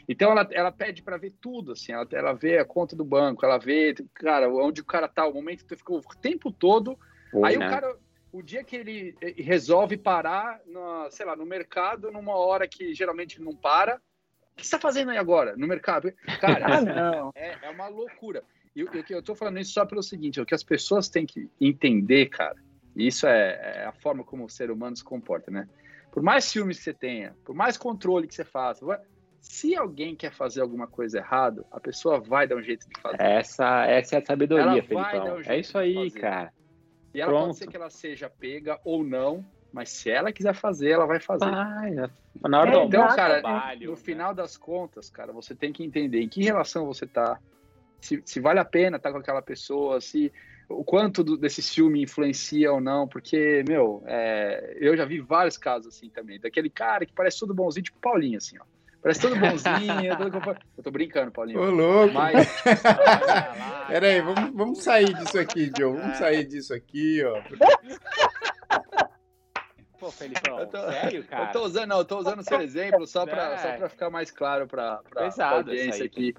Então 0.08 0.32
ela, 0.32 0.46
ela 0.52 0.72
pede 0.72 1.02
para 1.02 1.16
ver 1.16 1.34
tudo, 1.40 1.72
assim. 1.72 1.94
Ela, 1.94 2.06
ela 2.12 2.34
vê 2.34 2.58
a 2.58 2.66
conta 2.66 2.94
do 2.94 3.06
banco, 3.06 3.46
ela 3.46 3.58
vê, 3.58 3.96
cara, 4.16 4.50
onde 4.50 4.82
o 4.82 4.86
cara 4.86 5.08
tá, 5.08 5.26
o 5.26 5.34
momento 5.34 5.60
que 5.60 5.68
tu 5.68 5.78
ficou 5.78 6.00
o 6.00 6.18
tempo 6.22 6.52
todo. 6.52 7.00
aí 7.42 7.58
né? 7.58 7.66
o 7.66 7.70
cara, 7.70 7.96
o 8.34 8.42
dia 8.42 8.66
que 8.66 8.76
ele 8.76 9.16
resolve 9.38 9.96
parar, 9.96 10.60
no, 10.66 11.10
sei 11.10 11.26
lá, 11.26 11.38
no 11.38 11.46
mercado, 11.46 12.12
numa 12.12 12.36
hora 12.36 12.68
que 12.68 12.94
geralmente 12.94 13.42
não 13.42 13.56
para 13.56 14.02
o 14.54 14.56
que 14.56 14.62
você 14.62 14.76
está 14.76 14.80
fazendo 14.80 15.12
aí 15.12 15.18
agora 15.18 15.56
no 15.58 15.68
mercado? 15.68 16.14
Cara, 16.40 16.78
ah, 16.78 16.82
não. 16.82 17.32
É, 17.36 17.58
é 17.62 17.70
uma 17.70 17.88
loucura. 17.88 18.44
E 18.76 18.82
eu, 18.82 18.90
eu 19.10 19.20
estou 19.20 19.36
falando 19.36 19.60
isso 19.60 19.74
só 19.74 19.86
pelo 19.86 20.02
seguinte: 20.02 20.40
o 20.40 20.46
que 20.46 20.56
as 20.56 20.64
pessoas 20.64 21.10
têm 21.10 21.26
que 21.26 21.50
entender, 21.60 22.28
cara, 22.28 22.56
e 22.96 23.08
isso 23.08 23.28
é, 23.28 23.82
é, 23.82 23.86
a 23.86 23.92
forma 23.92 24.24
como 24.24 24.46
o 24.46 24.50
ser 24.50 24.72
humano 24.72 24.96
se 24.96 25.04
comporta, 25.04 25.52
né? 25.52 25.68
Por 26.12 26.22
mais 26.22 26.52
filmes 26.52 26.78
que 26.78 26.84
você 26.84 26.94
tenha, 26.94 27.36
por 27.44 27.56
mais 27.56 27.78
controle 27.78 28.28
que 28.28 28.36
você 28.36 28.46
faça, 28.46 28.86
Se 29.40 29.76
alguém 29.76 30.16
quer 30.16 30.32
fazer 30.32 30.62
alguma 30.62 30.88
coisa 30.88 31.18
errada, 31.18 31.66
a 31.72 31.80
pessoa 31.80 32.20
vai 32.20 32.48
dar 32.48 32.56
um 32.56 32.64
jeito 32.64 32.88
de 32.88 33.02
fazer. 33.02 33.18
Essa, 33.20 33.86
essa 33.86 34.16
é 34.16 34.20
a 34.20 34.26
sabedoria, 34.26 34.84
Felipão. 34.84 35.38
Um 35.38 35.42
é 35.46 35.60
isso 35.60 35.78
aí, 35.78 36.10
cara. 36.12 36.54
E 37.14 37.22
ela 37.22 37.32
Pronto. 37.32 37.46
pode 37.48 37.58
ser 37.58 37.68
que 37.68 37.76
ela 37.76 37.90
seja 37.90 38.30
pega 38.30 38.80
ou 38.84 39.04
não, 39.04 39.46
mas 39.74 39.90
se 39.90 40.12
ela 40.12 40.32
quiser 40.32 40.54
fazer, 40.54 40.92
ela 40.92 41.08
vai 41.08 41.20
fazer. 41.20 41.50
Vai, 41.50 41.96
na 42.44 42.62
hora 42.62 42.78
é, 42.78 42.84
então, 42.86 43.08
cara, 43.08 43.42
trabalho, 43.42 43.86
no 43.88 43.92
né? 43.92 43.98
final 43.98 44.34
das 44.34 44.56
contas, 44.56 45.10
cara, 45.10 45.34
você 45.34 45.56
tem 45.56 45.74
que 45.74 45.84
entender 45.84 46.22
em 46.22 46.30
que 46.30 46.44
relação 46.44 46.86
você 46.86 47.08
tá, 47.08 47.40
se, 48.00 48.22
se 48.24 48.40
vale 48.40 48.60
a 48.60 48.66
pena 48.66 48.98
estar 48.98 49.10
tá 49.10 49.14
com 49.14 49.20
aquela 49.20 49.42
pessoa, 49.42 50.00
se 50.00 50.32
o 50.70 50.84
quanto 50.84 51.24
do, 51.24 51.36
desse 51.36 51.64
filme 51.64 52.04
influencia 52.04 52.72
ou 52.72 52.80
não, 52.80 53.08
porque, 53.08 53.64
meu, 53.68 54.04
é, 54.06 54.78
eu 54.80 54.96
já 54.96 55.06
vi 55.06 55.20
vários 55.20 55.58
casos 55.58 55.96
assim 55.96 56.08
também, 56.08 56.40
daquele 56.40 56.70
cara 56.70 57.04
que 57.04 57.14
parece 57.14 57.40
tudo 57.40 57.54
bonzinho, 57.56 57.84
tipo 57.84 58.00
Paulinho, 58.00 58.38
assim, 58.38 58.58
ó. 58.60 58.64
Parece 59.02 59.20
todo 59.20 59.36
bonzinho. 59.36 60.16
todo... 60.18 60.58
Eu 60.78 60.84
tô 60.84 60.90
brincando, 60.90 61.30
Paulinho. 61.30 61.60
Ô, 61.60 61.70
louco. 61.70 62.14
Mas... 62.14 62.48
Peraí, 63.90 64.22
vamos, 64.22 64.54
vamos 64.54 64.82
sair 64.82 65.14
disso 65.14 65.38
aqui, 65.38 65.70
Joe. 65.78 65.98
Vamos 65.98 66.18
sair 66.18 66.46
disso 66.46 66.74
aqui, 66.74 67.22
ó. 67.22 67.42
Pô, 70.04 70.12
Felipão, 70.12 70.68
tô, 70.68 70.92
sério, 70.92 71.24
cara? 71.26 71.46
Eu 71.46 71.52
tô 71.54 71.64
usando, 71.64 71.88
não, 71.88 71.98
eu 72.00 72.06
tô 72.06 72.20
usando 72.20 72.40
o 72.40 72.44
seu 72.44 72.60
exemplo 72.60 73.08
só 73.08 73.26
pra, 73.26 73.54
é. 73.54 73.58
só 73.58 73.78
pra 73.78 73.90
ficar 73.90 74.10
mais 74.10 74.30
claro 74.30 74.68
pra, 74.68 74.98
pra, 75.10 75.32
pra 75.32 75.50
audiência 75.50 76.04
aí, 76.04 76.08
aqui. 76.08 76.36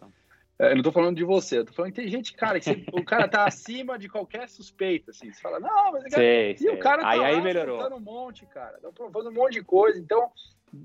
É, 0.58 0.70
eu 0.70 0.76
não 0.76 0.82
tô 0.82 0.92
falando 0.92 1.16
de 1.16 1.24
você, 1.24 1.58
eu 1.58 1.64
tô 1.64 1.72
falando 1.72 1.92
que 1.92 2.00
tem 2.00 2.10
gente, 2.10 2.34
cara, 2.34 2.60
que 2.60 2.66
você, 2.66 2.84
o 2.92 3.04
cara 3.04 3.26
tá 3.26 3.44
acima 3.44 3.98
de 3.98 4.08
qualquer 4.08 4.48
suspeita, 4.48 5.10
assim. 5.10 5.32
Você 5.32 5.40
fala, 5.40 5.58
não, 5.58 5.92
mas. 5.92 6.12
Sei, 6.12 6.52
e 6.52 6.58
sei. 6.58 6.70
o 6.70 6.78
cara 6.78 7.02
tá 7.02 7.08
aí, 7.08 7.18
lá, 7.18 7.26
aí 7.26 7.40
melhorou. 7.40 7.96
um 7.96 8.00
monte, 8.00 8.46
cara. 8.46 8.78
Tá 8.80 8.92
provando 8.92 9.30
um 9.30 9.32
monte 9.32 9.54
de 9.54 9.64
coisa. 9.64 9.98
Então, 9.98 10.30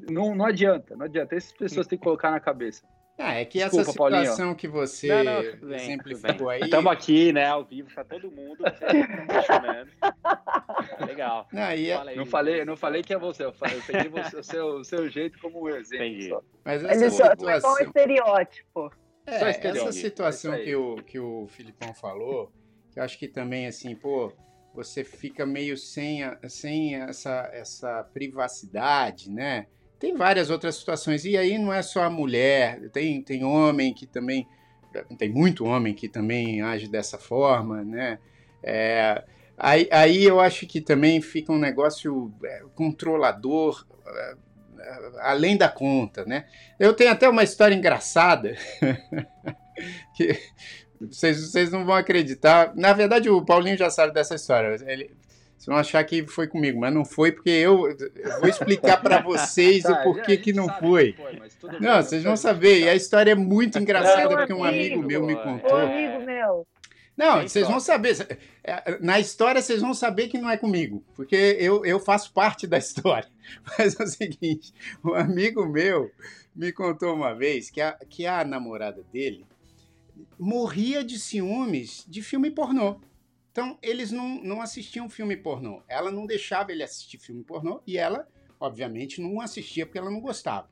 não, 0.09 0.34
não 0.34 0.45
adianta, 0.45 0.95
não 0.95 1.05
adianta. 1.05 1.36
Essas 1.36 1.51
pessoas 1.51 1.86
têm 1.86 1.99
que 1.99 2.03
colocar 2.03 2.32
na 2.32 2.39
cabeça. 2.39 2.84
Ah, 3.22 3.36
é 3.36 3.43
que 3.43 3.59
Desculpa, 3.59 3.82
essa 3.82 3.91
situação 3.91 4.38
Paulinho. 4.38 4.55
que 4.55 4.70
você 4.70 5.24
não, 5.24 5.43
não, 5.43 5.67
bem, 5.67 5.76
exemplificou 5.76 6.49
aí. 6.49 6.61
Estamos 6.61 6.89
aqui, 6.89 7.34
né, 7.34 7.47
ao 7.47 7.65
vivo, 7.65 7.93
tá 7.93 8.05
todo 8.05 8.32
mundo. 8.32 8.63
Legal. 11.05 11.45
Não, 11.51 11.61
é... 11.61 11.65
aí, 11.65 11.89
não, 12.15 12.26
falei, 12.26 12.63
não 12.63 12.78
falei 12.78 13.03
que 13.03 13.13
é 13.13 13.17
você, 13.17 13.43
eu, 13.43 13.51
falei, 13.51 13.78
eu 13.78 13.84
peguei 13.86 14.09
você, 14.09 14.38
o, 14.38 14.43
seu, 14.43 14.67
o 14.67 14.86
seu 14.86 15.09
jeito 15.09 15.38
como 15.39 15.67
exemplo. 15.67 16.45
Mas 16.63 16.82
essa 16.82 16.93
Ele 16.93 17.11
situação... 17.11 17.59
só 17.59 17.74
um 17.74 17.80
estereótipo. 17.86 18.89
É, 19.26 19.49
essa 19.49 19.91
situação 19.91 20.57
que 20.57 20.74
o, 20.74 20.95
que 21.03 21.20
o 21.20 21.45
Filipão 21.49 21.93
falou, 21.93 22.53
que 22.89 22.99
eu 22.99 23.03
acho 23.03 23.20
que 23.20 23.28
também, 23.28 23.67
assim, 23.67 23.95
pô, 23.95 24.32
você 24.74 25.03
fica 25.03 25.45
meio 25.45 25.76
sem, 25.76 26.22
sem 26.47 26.95
essa, 26.95 27.49
essa 27.51 28.01
privacidade, 28.13 29.30
né? 29.30 29.67
Tem 30.00 30.16
várias 30.16 30.50
outras 30.50 30.76
situações. 30.76 31.26
E 31.26 31.38
aí 31.38 31.58
não 31.58 31.74
é 31.74 31.82
só 31.82 32.04
a 32.04 32.10
mulher, 32.10 32.89
tem, 32.89 33.22
tem 33.22 33.43
homem 33.43 33.93
que 33.93 34.08
também. 34.08 34.47
Tem 35.20 35.30
muito 35.30 35.66
homem 35.66 35.93
que 35.93 36.10
também 36.10 36.62
age 36.62 36.88
dessa 36.88 37.20
forma, 37.20 37.84
né? 37.84 38.18
É, 38.64 39.24
aí, 39.56 39.88
aí 39.91 40.24
eu 40.24 40.39
acho 40.39 40.66
que 40.66 40.82
também 40.82 41.22
fica 41.22 41.52
um 41.52 41.60
negócio 41.60 42.34
é, 42.43 42.64
controlador 42.74 43.86
é, 44.08 44.36
além 45.20 45.58
da 45.58 45.70
conta, 45.70 46.26
né? 46.26 46.45
Eu 46.80 46.93
tenho 46.93 47.12
até 47.12 47.30
uma 47.30 47.43
história 47.43 47.76
engraçada 47.76 48.56
que 50.16 50.39
vocês, 51.00 51.39
vocês 51.52 51.72
não 51.72 51.86
vão 51.86 51.95
acreditar. 51.95 52.74
Na 52.76 52.93
verdade, 52.93 53.30
o 53.30 53.43
Paulinho 53.43 53.78
já 53.78 53.89
sabe 53.89 54.14
dessa 54.14 54.36
história. 54.36 54.76
Ele, 54.86 55.16
vocês 55.60 55.66
vão 55.66 55.76
achar 55.76 56.01
que 56.05 56.26
foi 56.26 56.47
comigo, 56.47 56.80
mas 56.80 56.93
não 56.93 57.03
foi 57.03 57.34
porque 57.34 57.49
eu, 57.49 57.89
eu 57.89 58.39
vou 58.39 58.47
explicar 58.47 58.95
para 59.01 59.20
vocês 59.22 59.84
tá, 59.84 59.91
o 59.91 60.03
porquê 60.03 60.38
que 60.38 60.53
não 60.53 60.70
foi. 60.80 61.14
foi 61.14 61.80
não, 61.82 62.01
vocês 62.01 62.24
vão 62.24 62.38
saber. 62.38 62.80
E 62.80 62.89
a 62.89 62.95
história 62.95 63.34
é 63.34 63.36
muito 63.36 63.78
engraçada 63.78 64.38
porque 64.38 64.53
um 64.53 64.64
amigo 64.64 65.03
meu 65.03 65.26
me 65.26 65.36
contou. 65.36 65.78
Um 65.78 65.86
amigo 65.86 66.26
meu. 66.26 66.66
Não, 67.18 67.41
vocês 67.41 67.68
vão 67.68 67.82
saber. 67.82 68.39
É, 68.64 68.97
na 69.01 69.20
história, 69.20 69.62
vocês 69.62 69.82
vão 69.82 69.93
saber 69.93 70.30
que 70.30 70.38
não 70.38 70.49
é 70.49 70.55
comigo, 70.55 71.03
porque 71.14 71.57
eu, 71.60 71.84
eu 71.84 71.99
faço 71.99 72.32
parte 72.32 72.66
da 72.66 72.78
história. 72.80 73.28
Mas 73.78 73.99
é 73.99 74.03
o 74.03 74.07
seguinte: 74.07 74.74
um 75.03 75.14
amigo 75.14 75.66
meu 75.66 76.10
me 76.55 76.72
contou 76.72 77.14
uma 77.14 77.36
vez 77.36 77.70
que 77.70 77.82
a, 77.82 77.97
que 78.10 78.26
a 78.26 78.45
namorada 78.45 79.03
dele 79.12 79.45
morria 80.39 81.03
de 81.03 81.20
ciúmes 81.20 82.05
de 82.07 82.22
filme 82.22 82.49
pornô. 82.49 83.01
Então, 83.52 83.78
eles 83.82 84.12
não, 84.12 84.41
não 84.41 84.62
assistiam 84.62 85.10
filme 85.10 85.36
pornô. 85.36 85.82
Ela 85.88 86.12
não 86.12 86.26
deixava 86.26 86.72
ele 86.72 86.84
assistir 86.84 87.18
filme 87.18 87.43
pornô 87.43 87.82
e 87.86 87.97
ela, 87.97 88.28
obviamente, 88.60 89.22
não 89.22 89.41
assistia 89.41 89.86
porque 89.86 89.97
ela 89.97 90.12
não 90.12 90.22
gostava. 90.22 90.70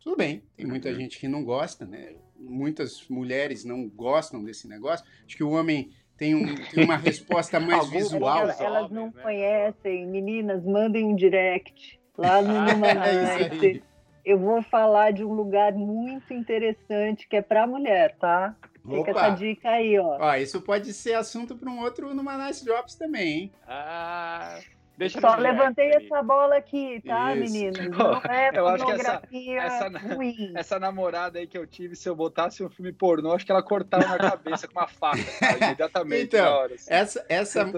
Tudo 0.00 0.16
bem, 0.16 0.42
tem 0.56 0.66
muita 0.66 0.88
uhum. 0.88 0.94
gente 0.94 1.18
que 1.18 1.28
não 1.28 1.44
gosta, 1.44 1.84
né? 1.84 2.14
Muitas 2.38 3.08
mulheres 3.08 3.64
não 3.64 3.88
gostam 3.88 4.42
desse 4.42 4.68
negócio. 4.68 5.04
Acho 5.26 5.36
que 5.36 5.44
o 5.44 5.50
homem 5.50 5.90
tem, 6.16 6.34
um, 6.34 6.54
tem 6.70 6.84
uma 6.84 6.96
resposta 6.96 7.58
mais 7.60 7.88
visual. 7.90 8.38
Elas, 8.38 8.60
elas 8.60 8.90
não 8.90 9.06
né? 9.06 9.22
conhecem. 9.22 10.06
Meninas, 10.06 10.64
mandem 10.64 11.04
um 11.04 11.14
direct 11.14 12.00
lá 12.16 12.40
no 12.40 12.54
Numanite. 12.72 13.82
é 13.82 13.96
eu 14.26 14.40
vou 14.40 14.60
falar 14.60 15.12
de 15.12 15.24
um 15.24 15.32
lugar 15.32 15.72
muito 15.72 16.34
interessante 16.34 17.28
que 17.28 17.36
é 17.36 17.42
para 17.42 17.64
mulher, 17.64 18.16
tá? 18.18 18.56
Fica 18.86 19.10
Opa. 19.10 19.10
essa 19.10 19.30
dica 19.30 19.68
aí, 19.68 19.98
ó. 19.98 20.18
Ó, 20.20 20.34
isso 20.36 20.60
pode 20.60 20.92
ser 20.92 21.14
assunto 21.14 21.56
para 21.56 21.68
um 21.68 21.80
outro 21.80 22.14
numa 22.14 22.36
Nice 22.46 22.64
Drops 22.64 22.94
também, 22.94 23.28
hein? 23.28 23.52
Ah, 23.66 24.58
deixa 24.96 25.20
Só 25.20 25.34
levantei 25.36 25.90
essa 25.90 26.22
bola 26.22 26.56
aqui, 26.56 27.02
tá, 27.04 27.34
isso. 27.34 27.52
meninos? 27.52 27.78
Não 27.90 28.22
é 28.30 28.50
eu 28.54 28.68
acho 28.68 28.86
que 28.86 28.92
essa, 28.92 29.22
essa, 29.58 29.98
ruim. 29.98 30.52
essa 30.54 30.78
namorada 30.78 31.38
aí 31.40 31.46
que 31.46 31.58
eu 31.58 31.66
tive, 31.66 31.96
se 31.96 32.08
eu 32.08 32.14
botasse 32.14 32.62
um 32.62 32.70
filme 32.70 32.92
pornô, 32.92 33.32
acho 33.32 33.44
que 33.44 33.52
ela 33.52 33.62
cortava 33.62 34.06
na 34.06 34.18
cabeça 34.18 34.68
com 34.68 34.78
uma 34.78 34.86
faca, 34.86 35.18
cara, 35.40 35.56
imediatamente. 35.58 36.36
Então, 36.36 36.52
hora, 36.52 36.74
assim. 36.74 36.86
essa, 36.88 37.26
essa, 37.28 37.72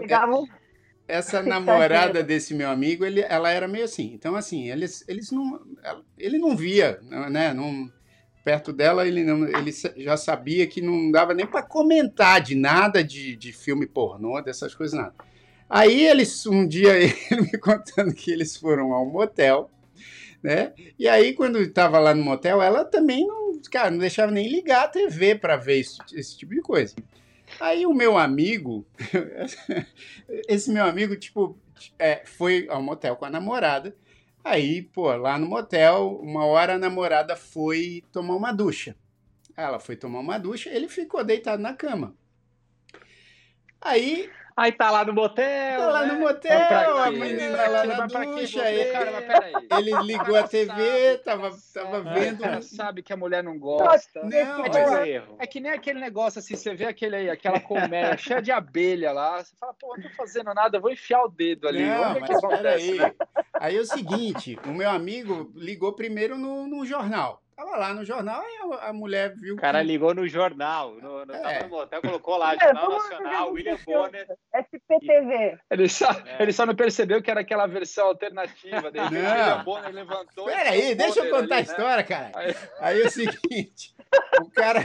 essa 1.09 1.40
namorada 1.42 2.22
desse 2.22 2.54
meu 2.54 2.70
amigo, 2.70 3.04
ele, 3.04 3.22
ela 3.22 3.50
era 3.50 3.66
meio 3.66 3.84
assim. 3.84 4.12
Então, 4.12 4.36
assim, 4.36 4.70
eles, 4.70 5.04
eles 5.09 5.30
não, 5.30 5.59
ele 6.18 6.38
não 6.38 6.54
via, 6.54 7.00
né? 7.02 7.54
Não, 7.54 7.90
perto 8.49 8.72
dela, 8.72 9.07
ele, 9.07 9.22
não, 9.24 9.46
ele 9.46 9.70
já 9.99 10.16
sabia 10.16 10.66
que 10.66 10.80
não 10.80 11.11
dava 11.11 11.34
nem 11.34 11.46
para 11.46 11.62
comentar 11.62 12.40
de 12.40 12.55
nada 12.55 13.05
de, 13.05 13.36
de 13.36 13.53
filme 13.53 13.86
pornô, 13.86 14.40
dessas 14.40 14.74
coisas, 14.74 14.99
nada. 14.99 15.12
Aí 15.68 16.07
eles, 16.07 16.46
um 16.46 16.66
dia, 16.66 16.96
ele 16.96 17.42
me 17.42 17.59
contando 17.59 18.14
que 18.14 18.30
eles 18.30 18.57
foram 18.57 18.94
ao 18.94 19.05
motel, 19.05 19.70
né? 20.42 20.72
E 20.99 21.07
aí, 21.07 21.34
quando 21.34 21.61
estava 21.61 21.99
lá 21.99 22.14
no 22.14 22.24
motel, 22.24 22.62
ela 22.62 22.86
também 22.86 23.26
não, 23.26 23.61
cara, 23.70 23.90
não 23.90 23.99
deixava 23.99 24.32
nem 24.32 24.49
ligar 24.49 24.84
a 24.84 24.88
TV 24.88 25.34
para 25.34 25.59
ver 25.59 25.80
esse, 25.80 25.99
esse 26.14 26.38
tipo 26.38 26.55
de 26.55 26.62
coisa. 26.62 26.96
Aí 27.61 27.84
o 27.84 27.92
meu 27.92 28.16
amigo, 28.16 28.86
esse 30.49 30.70
meu 30.70 30.86
amigo, 30.86 31.16
tipo, 31.16 31.55
é, 31.99 32.22
foi 32.24 32.66
ao 32.70 32.82
motel 32.82 33.14
com 33.14 33.26
a 33.26 33.30
namorada, 33.30 33.94
Aí, 34.45 34.82
pô, 34.82 35.14
lá 35.14 35.39
no 35.39 35.47
motel, 35.47 36.18
uma 36.22 36.45
hora 36.47 36.74
a 36.74 36.78
namorada 36.78 37.36
foi 37.36 38.03
tomar 38.12 38.36
uma 38.36 38.53
ducha. 38.53 38.97
Ela 39.57 39.80
foi 39.80 39.97
tomar 39.97 40.20
uma 40.20 40.39
ducha, 40.39 40.70
ele 40.70 40.89
ficou 40.89 41.24
deitado 41.24 41.62
na 41.62 41.74
cama. 41.74 42.14
Aí 43.80 44.30
Aí 44.59 44.72
tá 44.72 44.90
lá 44.90 45.04
no 45.04 45.12
motel. 45.12 45.78
Tá 45.78 45.86
lá 45.86 46.04
né? 46.04 46.14
no 46.14 46.18
motel, 46.18 46.98
a 46.98 47.11
menina 47.12 47.68
lá 47.68 47.86
na 47.86 48.06
ducha. 48.06 48.68
Ele, 48.68 49.62
ele 49.70 50.02
ligou 50.02 50.34
a 50.34 50.48
TV, 50.48 51.18
tava, 51.18 51.56
tava 51.72 52.00
vendo. 52.00 52.44
É, 52.44 52.61
sabe 52.61 53.00
que 53.00 53.12
a 53.12 53.16
mulher 53.16 53.44
não 53.44 53.56
gosta. 53.56 54.20
Não, 54.24 54.64
é, 54.64 54.64
tipo, 54.64 54.76
é, 54.96 55.22
é, 55.38 55.46
que 55.46 55.61
nem 55.61 55.70
aquele 55.70 56.00
negócio 56.00 56.40
assim, 56.40 56.56
você 56.56 56.74
vê 56.74 56.86
aquele, 56.86 57.30
aquela 57.30 57.61
colmeia 57.61 58.16
cheia 58.18 58.42
de 58.42 58.50
abelha 58.50 59.12
lá, 59.12 59.44
você 59.44 59.54
fala, 59.61 59.72
pô, 59.74 59.94
não 59.96 60.02
tô 60.02 60.11
fazendo 60.16 60.52
nada, 60.52 60.80
vou 60.80 60.90
enfiar 60.90 61.22
o 61.22 61.28
dedo 61.28 61.68
ali. 61.68 61.86
Não, 61.86 62.18
mas 62.18 62.40
peraí. 62.40 62.98
Né? 62.98 63.14
Aí 63.54 63.76
é 63.76 63.80
o 63.80 63.86
seguinte, 63.86 64.59
o 64.66 64.70
meu 64.70 64.90
amigo 64.90 65.52
ligou 65.54 65.92
primeiro 65.92 66.36
no, 66.36 66.66
no 66.66 66.84
jornal. 66.84 67.40
Tava 67.59 67.76
lá 67.76 67.92
no 67.92 68.04
jornal 68.04 68.40
e 68.40 68.72
a, 68.72 68.90
a 68.90 68.92
mulher 68.92 69.34
viu. 69.34 69.56
O 69.56 69.59
cara 69.59 69.80
que... 69.80 69.86
ligou 69.88 70.14
no 70.14 70.28
jornal. 70.28 70.94
No, 70.94 71.26
no, 71.26 71.34
é. 71.34 71.64
no 71.64 71.68
motel, 71.70 72.00
colocou 72.00 72.36
lá, 72.36 72.54
é, 72.54 72.59
Jornal 72.61 72.88
Nacional, 72.88 73.52
William 73.52 73.76
Bonner. 73.84 74.28
SPTV. 74.54 75.59
Ele 75.68 75.88
só, 75.88 76.09
é. 76.09 76.40
ele 76.40 76.52
só 76.52 76.64
não 76.64 76.76
percebeu 76.76 77.20
que 77.20 77.28
era 77.28 77.40
aquela 77.40 77.66
versão 77.66 78.06
alternativa 78.06 78.92
dele. 78.92 79.06
William 79.06 79.64
Bonner 79.64 79.92
levantou. 79.92 80.44
Peraí, 80.44 80.94
deixa 80.94 81.18
eu 81.18 81.30
contar 81.32 81.42
ali, 81.42 81.52
a 81.52 81.56
né? 81.56 81.62
história, 81.62 81.96
né? 81.96 82.02
cara. 82.04 82.30
Aí... 82.36 82.54
aí 82.78 83.02
é 83.02 83.06
o 83.06 83.11
seguinte: 83.11 83.92
o 84.40 84.50
cara, 84.50 84.80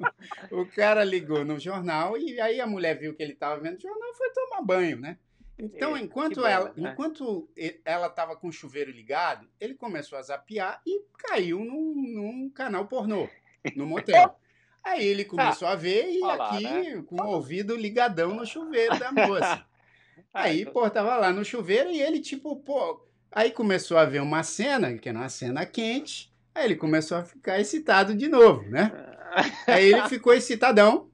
o 0.50 0.64
cara 0.64 1.04
ligou 1.04 1.44
no 1.44 1.58
jornal 1.58 2.16
e 2.16 2.40
aí 2.40 2.58
a 2.58 2.66
mulher 2.66 2.98
viu 2.98 3.14
que 3.14 3.22
ele 3.22 3.34
tava 3.34 3.60
vendo 3.60 3.76
o 3.76 3.82
jornal 3.82 4.08
e 4.08 4.16
foi 4.16 4.30
tomar 4.30 4.62
banho, 4.62 4.98
né? 4.98 5.18
Então, 5.58 5.96
enquanto 5.96 6.40
bom, 6.40 6.46
ela 6.46 6.72
né? 6.76 6.90
enquanto 6.90 7.48
ela 7.84 8.08
estava 8.08 8.34
com 8.36 8.48
o 8.48 8.52
chuveiro 8.52 8.90
ligado, 8.90 9.48
ele 9.60 9.74
começou 9.74 10.18
a 10.18 10.22
zapear 10.22 10.80
e 10.84 11.02
caiu 11.16 11.60
num, 11.60 11.94
num 11.94 12.50
canal 12.50 12.86
pornô, 12.86 13.28
no 13.76 13.86
motel. 13.86 14.36
Aí 14.82 15.06
ele 15.06 15.24
começou 15.24 15.66
ah, 15.66 15.72
a 15.72 15.76
ver 15.76 16.12
e 16.12 16.22
Olá, 16.22 16.50
aqui 16.50 16.64
né? 16.64 17.02
com 17.06 17.16
o 17.16 17.26
ouvido 17.26 17.74
ligadão 17.74 18.34
no 18.34 18.44
chuveiro 18.44 18.98
da 18.98 19.10
moça. 19.10 19.64
Aí, 20.34 20.66
pô, 20.66 20.88
tava 20.90 21.16
lá 21.16 21.32
no 21.32 21.44
chuveiro 21.44 21.90
e 21.90 22.02
ele, 22.02 22.20
tipo, 22.20 22.56
pô. 22.56 23.00
Aí 23.32 23.50
começou 23.50 23.96
a 23.96 24.04
ver 24.04 24.20
uma 24.20 24.42
cena, 24.42 24.98
que 24.98 25.08
era 25.08 25.18
uma 25.18 25.28
cena 25.28 25.64
quente. 25.64 26.32
Aí 26.54 26.66
ele 26.66 26.76
começou 26.76 27.16
a 27.16 27.24
ficar 27.24 27.58
excitado 27.58 28.14
de 28.14 28.28
novo, 28.28 28.68
né? 28.68 28.92
Aí 29.66 29.92
ele 29.92 30.08
ficou 30.08 30.34
excitadão. 30.34 31.10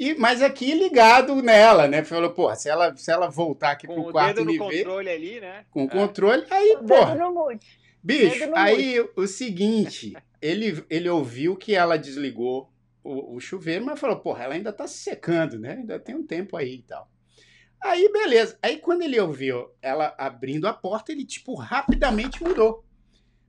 E, 0.00 0.14
mas 0.14 0.40
aqui 0.40 0.72
ligado 0.72 1.42
nela, 1.42 1.86
né? 1.86 2.02
Falou, 2.02 2.30
pô, 2.30 2.54
se 2.56 2.70
ela, 2.70 2.96
se 2.96 3.12
ela 3.12 3.28
voltar 3.28 3.72
aqui 3.72 3.86
com 3.86 4.02
pro 4.02 4.10
quarto 4.10 4.40
e 4.40 4.44
me 4.46 4.52
ver... 4.52 4.58
Com 4.58 4.64
o 4.64 4.70
controle 4.70 5.10
ali, 5.10 5.40
né? 5.40 5.64
Com 5.70 5.82
o 5.82 5.86
é. 5.86 5.90
controle, 5.90 6.46
aí, 6.48 6.78
pô... 6.88 7.58
Bicho, 8.02 8.50
aí 8.56 8.98
o 9.14 9.26
seguinte, 9.26 10.16
ele, 10.40 10.82
ele 10.88 11.06
ouviu 11.10 11.54
que 11.54 11.74
ela 11.74 11.98
desligou 11.98 12.72
o, 13.04 13.34
o, 13.36 13.40
chuveiro, 13.40 13.84
mas 13.84 14.00
falou, 14.00 14.16
porra, 14.16 14.44
ela 14.44 14.54
ainda 14.54 14.72
tá 14.72 14.86
se 14.86 15.00
secando, 15.00 15.58
né? 15.58 15.72
Ainda 15.72 15.98
tem 15.98 16.14
um 16.14 16.26
tempo 16.26 16.56
aí 16.56 16.76
e 16.76 16.82
tal. 16.82 17.06
Aí, 17.78 18.10
beleza. 18.10 18.58
Aí, 18.62 18.78
quando 18.78 19.02
ele 19.02 19.20
ouviu 19.20 19.68
ela 19.82 20.14
abrindo 20.16 20.66
a 20.66 20.72
porta, 20.72 21.12
ele, 21.12 21.26
tipo, 21.26 21.54
rapidamente 21.54 22.42
mudou. 22.42 22.82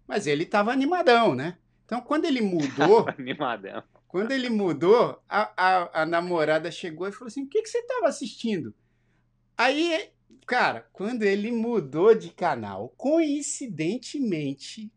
Mas 0.06 0.28
ele 0.28 0.46
tava 0.46 0.74
animadão, 0.74 1.34
né? 1.34 1.58
Então, 1.86 2.02
quando 2.02 2.26
ele 2.26 2.42
mudou... 2.42 3.08
animadão. 3.18 3.82
Quando 4.12 4.34
ele 4.34 4.50
mudou, 4.50 5.24
a, 5.30 5.54
a, 5.56 6.02
a, 6.02 6.06
namorada 6.06 6.70
chegou 6.70 7.08
e 7.08 7.14
falou 7.14 7.28
assim, 7.28 7.44
o 7.44 7.48
que, 7.48 7.62
que 7.62 7.70
você 7.70 7.82
tava 7.84 8.10
assistindo? 8.10 8.76
Aí, 9.58 10.10
cara, 10.46 10.86
quando 10.92 11.24
ele 11.24 11.50
mudou 11.50 12.14
de 12.14 12.30
canal, 12.30 12.94
coincidentemente, 12.98 14.92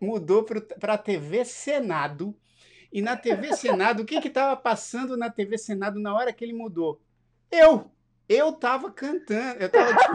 mudou 0.00 0.42
para 0.42 0.94
a 0.94 0.98
TV 0.98 1.44
Senado. 1.44 2.34
E 2.90 3.02
na 3.02 3.14
TV 3.14 3.54
Senado, 3.54 4.04
o 4.04 4.06
que 4.06 4.16
estava 4.16 4.56
passando 4.56 5.14
na 5.14 5.28
TV 5.28 5.58
Senado 5.58 6.00
na 6.00 6.14
hora 6.14 6.32
que 6.32 6.42
ele 6.42 6.54
mudou? 6.54 7.02
Eu! 7.50 7.90
Eu 8.26 8.54
tava 8.54 8.90
cantando, 8.90 9.60
eu 9.60 9.68
tava 9.68 9.94
tipo, 9.94 10.14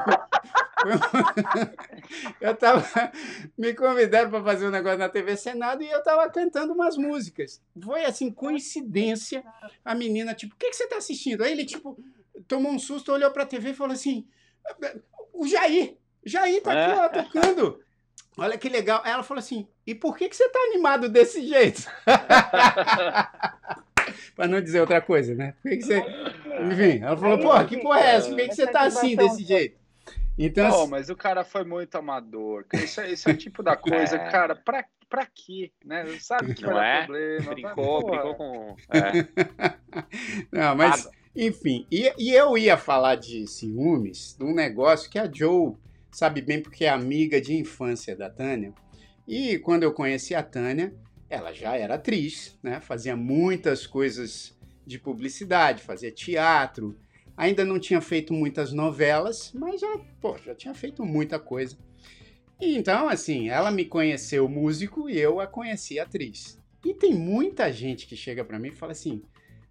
eu 2.42 2.56
tava 2.56 2.86
me 3.58 3.74
convidaram 3.74 4.30
para 4.30 4.44
fazer 4.44 4.68
um 4.68 4.72
negócio 4.72 5.00
na 5.00 5.10
TV 5.10 5.38
Senado 5.38 5.84
e 5.84 5.90
eu 5.90 6.04
tava 6.04 6.30
cantando 6.30 6.74
umas 6.74 6.98
músicas. 6.98 7.62
Foi 7.82 8.06
assim 8.06 8.32
coincidência. 8.32 9.44
A 9.84 9.96
menina 9.96 10.34
tipo, 10.34 10.56
o 10.56 10.58
que, 10.58 10.70
que 10.70 10.76
você 10.76 10.88
tá 10.88 10.98
assistindo? 10.98 11.44
Aí 11.44 11.52
ele 11.52 11.66
tipo 11.66 11.98
tomou 12.48 12.72
um 12.72 12.80
susto, 12.80 13.12
olhou 13.12 13.32
para 13.32 13.44
a 13.44 13.48
TV 13.48 13.72
e 13.72 13.76
falou 13.76 13.94
assim: 13.94 14.26
"O 15.34 15.48
Jair, 15.48 15.98
Jair 16.26 16.62
tá 16.62 16.72
aqui 16.72 17.00
ó, 17.00 17.10
tocando". 17.10 17.80
Olha 18.38 18.58
que 18.58 18.68
legal. 18.68 19.02
Aí 19.04 19.12
ela 19.12 19.24
falou 19.24 19.40
assim: 19.40 19.68
"E 19.86 19.94
por 19.94 20.18
que 20.18 20.30
que 20.30 20.36
você 20.36 20.50
tá 20.50 20.60
animado 20.72 21.10
desse 21.10 21.46
jeito?" 21.46 21.84
para 24.36 24.48
não 24.48 24.62
dizer 24.62 24.82
outra 24.82 25.02
coisa, 25.02 25.36
né? 25.36 25.54
Por 25.62 25.70
que, 25.70 25.78
que 25.78 25.84
você 25.84 26.04
enfim, 26.62 27.04
ela 27.04 27.18
falou, 27.18 27.40
pô, 27.40 27.66
que 27.66 27.78
porra 27.78 28.00
é 28.00 28.16
essa? 28.16 28.30
Por 28.30 28.38
que, 28.38 28.50
que 28.50 28.56
você 28.56 28.68
tá 28.68 28.82
assim, 28.82 29.16
desse 29.16 29.44
jeito? 29.44 29.83
Então, 30.38 30.72
Pô, 30.72 30.88
mas 30.88 31.10
o 31.10 31.16
cara 31.16 31.44
foi 31.44 31.64
muito 31.64 31.96
amador. 31.96 32.66
Isso, 32.74 33.02
é, 33.02 33.12
isso 33.12 33.30
é 33.30 33.34
o 33.34 33.38
tipo 33.38 33.62
da 33.62 33.76
coisa, 33.78 34.16
é. 34.16 34.32
cara, 34.32 34.56
pra, 34.56 34.86
pra 35.08 35.28
quê? 35.28 35.72
Né? 35.86 36.06
Sabe 36.20 36.56
que 36.56 36.64
não 36.64 36.82
é? 36.82 37.06
problema. 37.06 37.54
Brincou, 37.54 38.02
mas, 38.02 38.12
brincou 38.12 38.36
com. 38.36 38.76
É. 38.90 39.12
não, 40.52 40.76
mas, 40.76 41.08
enfim, 41.36 41.86
e, 41.92 42.12
e 42.18 42.34
eu 42.34 42.58
ia 42.58 42.78
falar 42.78 43.16
de 43.16 43.46
ciúmes, 43.48 44.36
de 44.38 44.44
um 44.44 44.54
negócio 44.54 45.10
que 45.10 45.20
a 45.20 45.32
Joe 45.32 45.76
sabe 46.12 46.42
bem 46.42 46.62
porque 46.62 46.86
é 46.86 46.90
amiga 46.90 47.40
de 47.40 47.56
infância 47.56 48.16
da 48.16 48.30
Tânia. 48.30 48.74
E 49.28 49.58
quando 49.60 49.84
eu 49.84 49.94
conheci 49.94 50.36
a 50.36 50.44
Tânia, 50.44 50.94
ela 51.30 51.54
já 51.54 51.76
era 51.76 51.96
atriz, 51.96 52.58
né? 52.62 52.80
Fazia 52.80 53.16
muitas 53.16 53.88
coisas 53.88 54.56
de 54.86 55.00
publicidade, 55.00 55.82
fazia 55.82 56.12
teatro. 56.12 56.96
Ainda 57.36 57.66
não 57.66 57.80
tinha 57.80 58.00
feito 58.00 58.34
muitas 58.34 58.72
novelas, 58.72 59.52
mas 59.54 59.82
já, 59.82 60.00
pô, 60.22 60.38
já 60.38 60.54
tinha 60.54 60.74
feito 60.74 61.04
muita 61.04 61.40
coisa. 61.40 61.78
E 62.62 62.78
então, 62.78 63.10
assim, 63.10 63.50
ela 63.50 63.72
me 63.72 63.86
conheceu 63.86 64.48
músico 64.48 65.10
e 65.10 65.20
eu 65.20 65.40
a 65.40 65.48
conheci 65.48 66.00
atriz. 66.00 66.60
E 66.86 66.94
tem 66.94 67.14
muita 67.14 67.72
gente 67.72 68.06
que 68.06 68.16
chega 68.16 68.44
para 68.44 68.60
mim 68.60 68.70
e 68.70 68.76
fala 68.76 68.92
assim: 68.92 69.22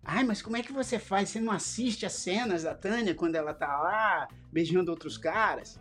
Ai, 0.05 0.25
mas 0.25 0.43
como 0.43 0.57
é 0.57 0.63
que 0.63 0.73
você 0.73 0.99
faz? 0.99 1.29
Você 1.29 1.41
não 1.41 1.53
assiste 1.53 2.05
as 2.05 2.15
cenas 2.15 2.65
da 2.65 2.75
Tânia 2.75 3.15
quando 3.15 3.37
ela 3.37 3.55
tá 3.55 3.79
lá 3.81 4.29
beijando 4.51 4.91
outros 4.91 5.17
caras? 5.17 5.79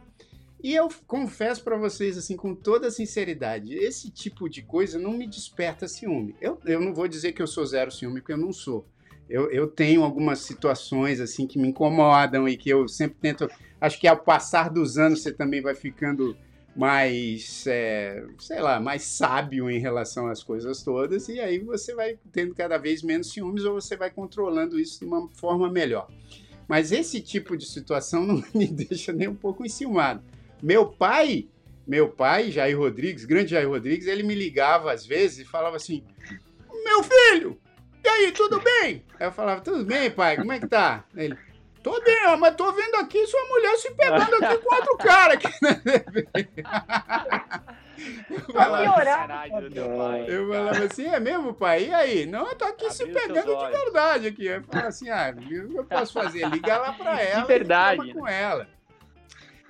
E 0.64 0.76
eu 0.76 0.88
confesso 1.08 1.64
para 1.64 1.76
vocês, 1.76 2.16
assim, 2.18 2.38
com 2.38 2.54
toda 2.54 2.92
sinceridade, 2.92 3.74
esse 3.74 4.12
tipo 4.12 4.48
de 4.48 4.62
coisa 4.62 5.00
não 5.00 5.12
me 5.12 5.26
desperta 5.26 5.88
ciúme. 5.88 6.36
Eu, 6.40 6.60
eu 6.66 6.80
não 6.80 6.94
vou 6.94 7.08
dizer 7.08 7.32
que 7.32 7.42
eu 7.42 7.48
sou 7.48 7.66
zero 7.66 7.90
ciúme, 7.90 8.22
porque 8.22 8.34
eu 8.34 8.38
não 8.38 8.54
sou 8.54 8.88
eu, 9.32 9.50
eu 9.50 9.68
tenho 9.68 10.04
algumas 10.04 10.40
situações 10.40 11.20
assim 11.20 11.48
que 11.48 11.58
me 11.58 11.70
incomodam 11.70 12.48
e 12.48 12.58
que 12.58 12.70
eu 12.70 12.88
sempre 12.88 13.18
tento. 13.22 13.50
Acho 13.80 14.00
que 14.00 14.08
ao 14.08 14.18
passar 14.18 14.70
dos 14.70 14.98
anos 14.98 15.22
você 15.22 15.32
também 15.32 15.62
vai 15.62 15.74
ficando 15.74 16.36
mais, 16.76 17.66
é, 17.68 18.24
sei 18.40 18.60
lá, 18.62 18.80
mais 18.80 19.04
sábio 19.04 19.70
em 19.70 19.80
relação 19.80 20.28
às 20.28 20.44
coisas 20.44 20.84
todas, 20.84 21.28
e 21.28 21.40
aí 21.40 21.60
você 21.60 21.94
vai 21.94 22.18
tendo 22.32 22.56
cada 22.56 22.78
vez 22.78 23.02
menos 23.04 23.32
ciúmes 23.32 23.66
ou 23.66 23.74
você 23.74 23.96
vai 23.98 24.10
controlando 24.10 24.80
isso 24.80 25.00
de 25.00 25.06
uma 25.06 25.28
forma 25.34 25.70
melhor. 25.70 26.08
Mas 26.68 26.92
esse 26.92 27.22
tipo 27.22 27.58
de 27.58 27.66
situação 27.66 28.24
não 28.28 28.44
me 28.54 28.68
deixa 28.68 29.12
nem 29.12 29.28
um 29.28 29.36
pouco 29.36 29.66
enciumado. 29.66 30.24
Meu 30.62 30.88
pai, 30.88 31.48
meu 31.88 32.10
pai, 32.10 32.52
Jair 32.52 32.78
Rodrigues, 32.78 33.26
grande 33.26 33.52
Jair 33.52 33.68
Rodrigues, 33.68 34.08
ele 34.08 34.24
me 34.24 34.36
ligava 34.36 34.92
às 34.92 35.06
vezes 35.06 35.40
e 35.40 35.46
falava 35.46 35.76
assim: 35.76 36.04
Meu 36.84 37.04
filho, 37.04 37.60
e 38.04 38.08
aí, 38.08 38.32
tudo 38.32 38.60
bem? 38.60 39.04
Aí 39.20 39.28
eu 39.28 39.32
falava, 39.32 39.62
tudo 39.62 39.86
bem, 39.86 40.10
pai, 40.12 40.38
como 40.38 40.52
é 40.52 40.60
que 40.60 40.68
tá? 40.68 41.04
Ele, 41.16 41.38
tô 41.84 42.00
bem, 42.02 42.28
ó, 42.28 42.38
mas 42.38 42.56
tô 42.56 42.72
vendo 42.72 42.96
aqui 42.96 43.26
sua 43.28 43.44
mulher 43.48 43.78
se 43.78 43.92
pegando 43.92 44.36
aqui 44.36 44.58
com 44.58 44.76
outro 44.76 44.98
cara 44.98 45.34
aqui 45.34 45.50
na 45.62 45.76
TV. 45.76 46.28
Eu 48.32 48.40
falava, 48.54 48.86
eu 50.28 50.48
falava 50.50 50.86
assim, 50.86 51.06
é 51.06 51.20
mesmo, 51.20 51.54
pai? 51.54 51.86
E 51.86 51.94
aí? 51.94 52.26
Não, 52.26 52.48
eu 52.48 52.56
tô 52.56 52.66
aqui 52.66 52.86
Abriu 52.86 52.92
se 52.92 53.06
pegando 53.06 53.56
de 53.56 53.72
verdade 53.72 54.28
aqui. 54.28 54.48
Eu 54.48 54.64
falava 54.64 54.88
assim, 54.88 55.10
ah, 55.10 55.32
o 55.36 55.40
que 55.40 55.76
eu 55.76 55.86
posso 55.86 56.14
fazer? 56.14 56.50
Ligar 56.50 56.80
lá 56.80 56.94
pra 56.94 57.22
ela 57.22 57.42
de 57.42 57.48
verdade, 57.48 58.10
e 58.10 58.14
com 58.14 58.28
ela. 58.28 58.68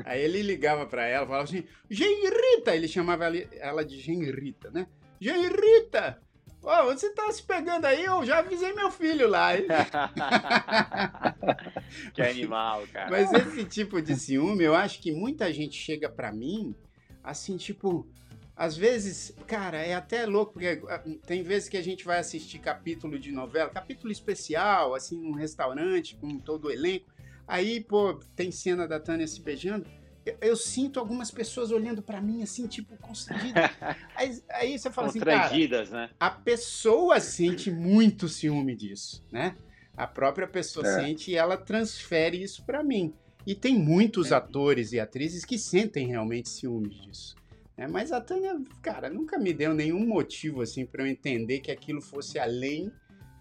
Aí 0.05 0.21
ele 0.21 0.41
ligava 0.41 0.86
pra 0.86 1.05
ela, 1.05 1.25
falava 1.25 1.43
assim, 1.43 1.65
Genrita, 1.89 2.73
ele 2.73 2.88
chamava 2.88 3.25
ela 3.59 3.86
de 3.86 3.99
Genrita, 3.99 4.71
né? 4.71 4.88
Genrita, 5.19 6.21
Pô, 6.62 6.70
você 6.86 7.09
tá 7.09 7.32
se 7.32 7.41
pegando 7.41 7.86
aí, 7.86 8.05
eu 8.05 8.24
já 8.24 8.38
avisei 8.38 8.72
meu 8.74 8.91
filho 8.91 9.28
lá. 9.28 9.49
que 12.14 12.22
animal, 12.22 12.86
cara. 12.93 13.09
Mas 13.09 13.34
esse 13.34 13.66
tipo 13.66 13.99
de 13.99 14.16
ciúme, 14.16 14.64
eu 14.64 14.76
acho 14.76 15.01
que 15.01 15.12
muita 15.12 15.51
gente 15.51 15.76
chega 15.76 16.07
para 16.07 16.32
mim, 16.32 16.76
assim, 17.24 17.57
tipo, 17.57 18.07
às 18.55 18.78
vezes, 18.78 19.36
cara, 19.47 19.80
é 19.80 19.95
até 19.95 20.28
louco, 20.28 20.53
porque 20.53 20.84
ah, 20.88 21.03
tem 21.26 21.41
vezes 21.41 21.68
que 21.68 21.78
a 21.78 21.84
gente 21.84 22.05
vai 22.05 22.20
assistir 22.20 22.59
capítulo 22.59 23.18
de 23.18 23.32
novela, 23.32 23.72
capítulo 23.72 24.12
especial, 24.12 24.93
assim, 24.93 25.20
num 25.20 25.34
restaurante, 25.34 26.16
com 26.16 26.38
todo 26.38 26.66
o 26.66 26.72
elenco. 26.72 27.09
Aí, 27.47 27.82
pô, 27.82 28.20
tem 28.36 28.51
cena 28.51 28.88
da 28.88 28.99
Tânia 28.99 29.26
se 29.26 29.41
beijando 29.41 29.89
eu, 30.26 30.38
eu 30.41 30.55
sinto 30.55 30.99
algumas 30.99 31.32
pessoas 31.32 31.72
olhando 31.72 32.01
para 32.01 32.22
mim 32.22 32.43
assim, 32.43 32.67
tipo, 32.67 32.95
constrangidas. 32.97 33.69
aí, 34.15 34.43
aí 34.49 34.80
você 34.80 34.89
fala 34.91 35.07
assim, 35.07 35.19
cara, 35.19 35.86
né? 35.89 36.09
a 36.19 36.30
pessoa 36.30 37.19
sente 37.19 37.72
muito 37.72 38.28
ciúme 38.28 38.76
disso, 38.76 39.24
né? 39.32 39.55
A 39.95 40.07
própria 40.07 40.47
pessoa 40.47 40.88
é. 40.88 40.95
sente 41.01 41.32
e 41.32 41.36
ela 41.36 41.57
transfere 41.57 42.41
isso 42.41 42.63
para 42.63 42.84
mim. 42.84 43.13
E 43.45 43.55
tem 43.55 43.78
muitos 43.78 44.32
é. 44.32 44.36
atores 44.36 44.93
e 44.93 44.99
atrizes 44.99 45.43
que 45.43 45.57
sentem 45.57 46.07
realmente 46.07 46.49
ciúmes 46.49 47.01
disso. 47.01 47.36
Né? 47.76 47.88
Mas 47.88 48.11
a 48.11 48.22
Tânia, 48.22 48.59
cara, 48.82 49.09
nunca 49.09 49.38
me 49.38 49.53
deu 49.53 49.74
nenhum 49.74 50.05
motivo 50.05 50.61
assim 50.61 50.86
para 50.86 51.03
eu 51.03 51.07
entender 51.07 51.59
que 51.59 51.72
aquilo 51.72 52.01
fosse 52.01 52.38
além 52.38 52.91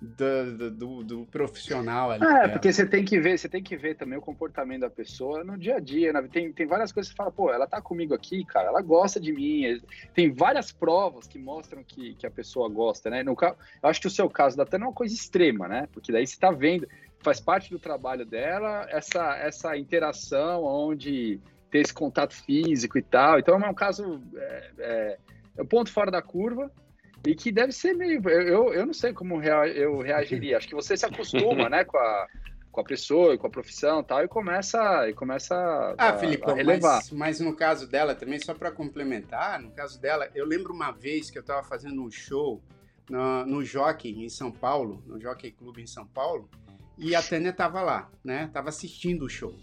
do, 0.00 0.70
do, 0.70 1.04
do, 1.04 1.26
profissional 1.26 2.10
ali. 2.10 2.24
É, 2.24 2.48
porque 2.48 2.72
você 2.72 2.86
tem 2.86 3.04
que 3.04 3.20
ver, 3.20 3.38
você 3.38 3.48
tem 3.48 3.62
que 3.62 3.76
ver 3.76 3.96
também 3.96 4.18
o 4.18 4.22
comportamento 4.22 4.80
da 4.80 4.90
pessoa 4.90 5.44
no 5.44 5.58
dia 5.58 5.76
a 5.76 5.80
dia. 5.80 6.12
Né? 6.12 6.26
Tem, 6.32 6.52
tem 6.52 6.66
várias 6.66 6.90
coisas 6.90 7.10
que 7.10 7.16
você 7.16 7.22
fala, 7.22 7.30
pô, 7.30 7.52
ela 7.52 7.66
tá 7.66 7.82
comigo 7.82 8.14
aqui, 8.14 8.44
cara, 8.44 8.68
ela 8.68 8.80
gosta 8.80 9.20
de 9.20 9.32
mim. 9.32 9.80
Tem 10.14 10.32
várias 10.32 10.72
provas 10.72 11.26
que 11.26 11.38
mostram 11.38 11.84
que, 11.84 12.14
que 12.14 12.26
a 12.26 12.30
pessoa 12.30 12.68
gosta, 12.68 13.10
né? 13.10 13.22
No, 13.22 13.36
eu 13.40 13.88
acho 13.88 14.00
que 14.00 14.06
o 14.06 14.10
seu 14.10 14.30
caso 14.30 14.56
da 14.56 14.64
Tânia 14.64 14.84
é 14.84 14.88
uma 14.88 14.94
coisa 14.94 15.14
extrema, 15.14 15.68
né? 15.68 15.86
Porque 15.92 16.10
daí 16.10 16.26
você 16.26 16.38
tá 16.38 16.50
vendo, 16.50 16.88
faz 17.22 17.38
parte 17.38 17.70
do 17.70 17.78
trabalho 17.78 18.24
dela 18.24 18.86
essa, 18.88 19.36
essa 19.36 19.76
interação 19.76 20.64
onde 20.64 21.38
ter 21.70 21.80
esse 21.80 21.92
contato 21.92 22.34
físico 22.34 22.98
e 22.98 23.02
tal. 23.02 23.38
Então 23.38 23.58
é 23.62 23.68
um 23.68 23.74
caso. 23.74 24.22
É, 24.34 24.70
é, 24.78 25.18
é 25.58 25.62
um 25.62 25.66
ponto 25.66 25.92
fora 25.92 26.10
da 26.10 26.22
curva, 26.22 26.70
e 27.26 27.34
que 27.34 27.52
deve 27.52 27.72
ser 27.72 27.94
meio. 27.94 28.26
Eu, 28.28 28.72
eu 28.72 28.86
não 28.86 28.94
sei 28.94 29.12
como 29.12 29.38
rea, 29.38 29.66
eu 29.68 29.98
reagiria. 30.00 30.56
Acho 30.56 30.68
que 30.68 30.74
você 30.74 30.96
se 30.96 31.04
acostuma, 31.04 31.68
né, 31.68 31.84
com 31.84 31.98
a, 31.98 32.26
com 32.72 32.80
a 32.80 32.84
pessoa 32.84 33.34
e 33.34 33.38
com 33.38 33.46
a 33.46 33.50
profissão 33.50 34.02
tal, 34.02 34.24
e 34.24 34.28
começa, 34.28 35.08
e 35.08 35.12
começa 35.12 35.54
ah, 35.98 36.10
a, 36.10 36.18
Felipe, 36.18 36.48
a 36.48 36.54
relevar. 36.54 36.96
Mas, 36.96 37.10
mas, 37.10 37.40
no 37.40 37.54
caso 37.54 37.86
dela 37.86 38.14
também, 38.14 38.38
só 38.38 38.54
para 38.54 38.70
complementar, 38.70 39.60
no 39.60 39.70
caso 39.72 40.00
dela, 40.00 40.28
eu 40.34 40.46
lembro 40.46 40.72
uma 40.72 40.90
vez 40.90 41.30
que 41.30 41.38
eu 41.38 41.42
estava 41.42 41.62
fazendo 41.62 42.02
um 42.02 42.10
show 42.10 42.62
no, 43.08 43.44
no 43.44 43.64
Jockey, 43.64 44.24
em 44.24 44.28
São 44.28 44.50
Paulo, 44.50 45.02
no 45.06 45.20
Jockey 45.20 45.50
Club 45.50 45.78
em 45.78 45.86
São 45.86 46.06
Paulo, 46.06 46.48
e 46.96 47.14
a 47.14 47.22
Tânia 47.22 47.50
estava 47.50 47.80
lá, 47.80 48.10
né? 48.22 48.50
Tava 48.52 48.68
assistindo 48.68 49.24
o 49.24 49.28
show. 49.28 49.54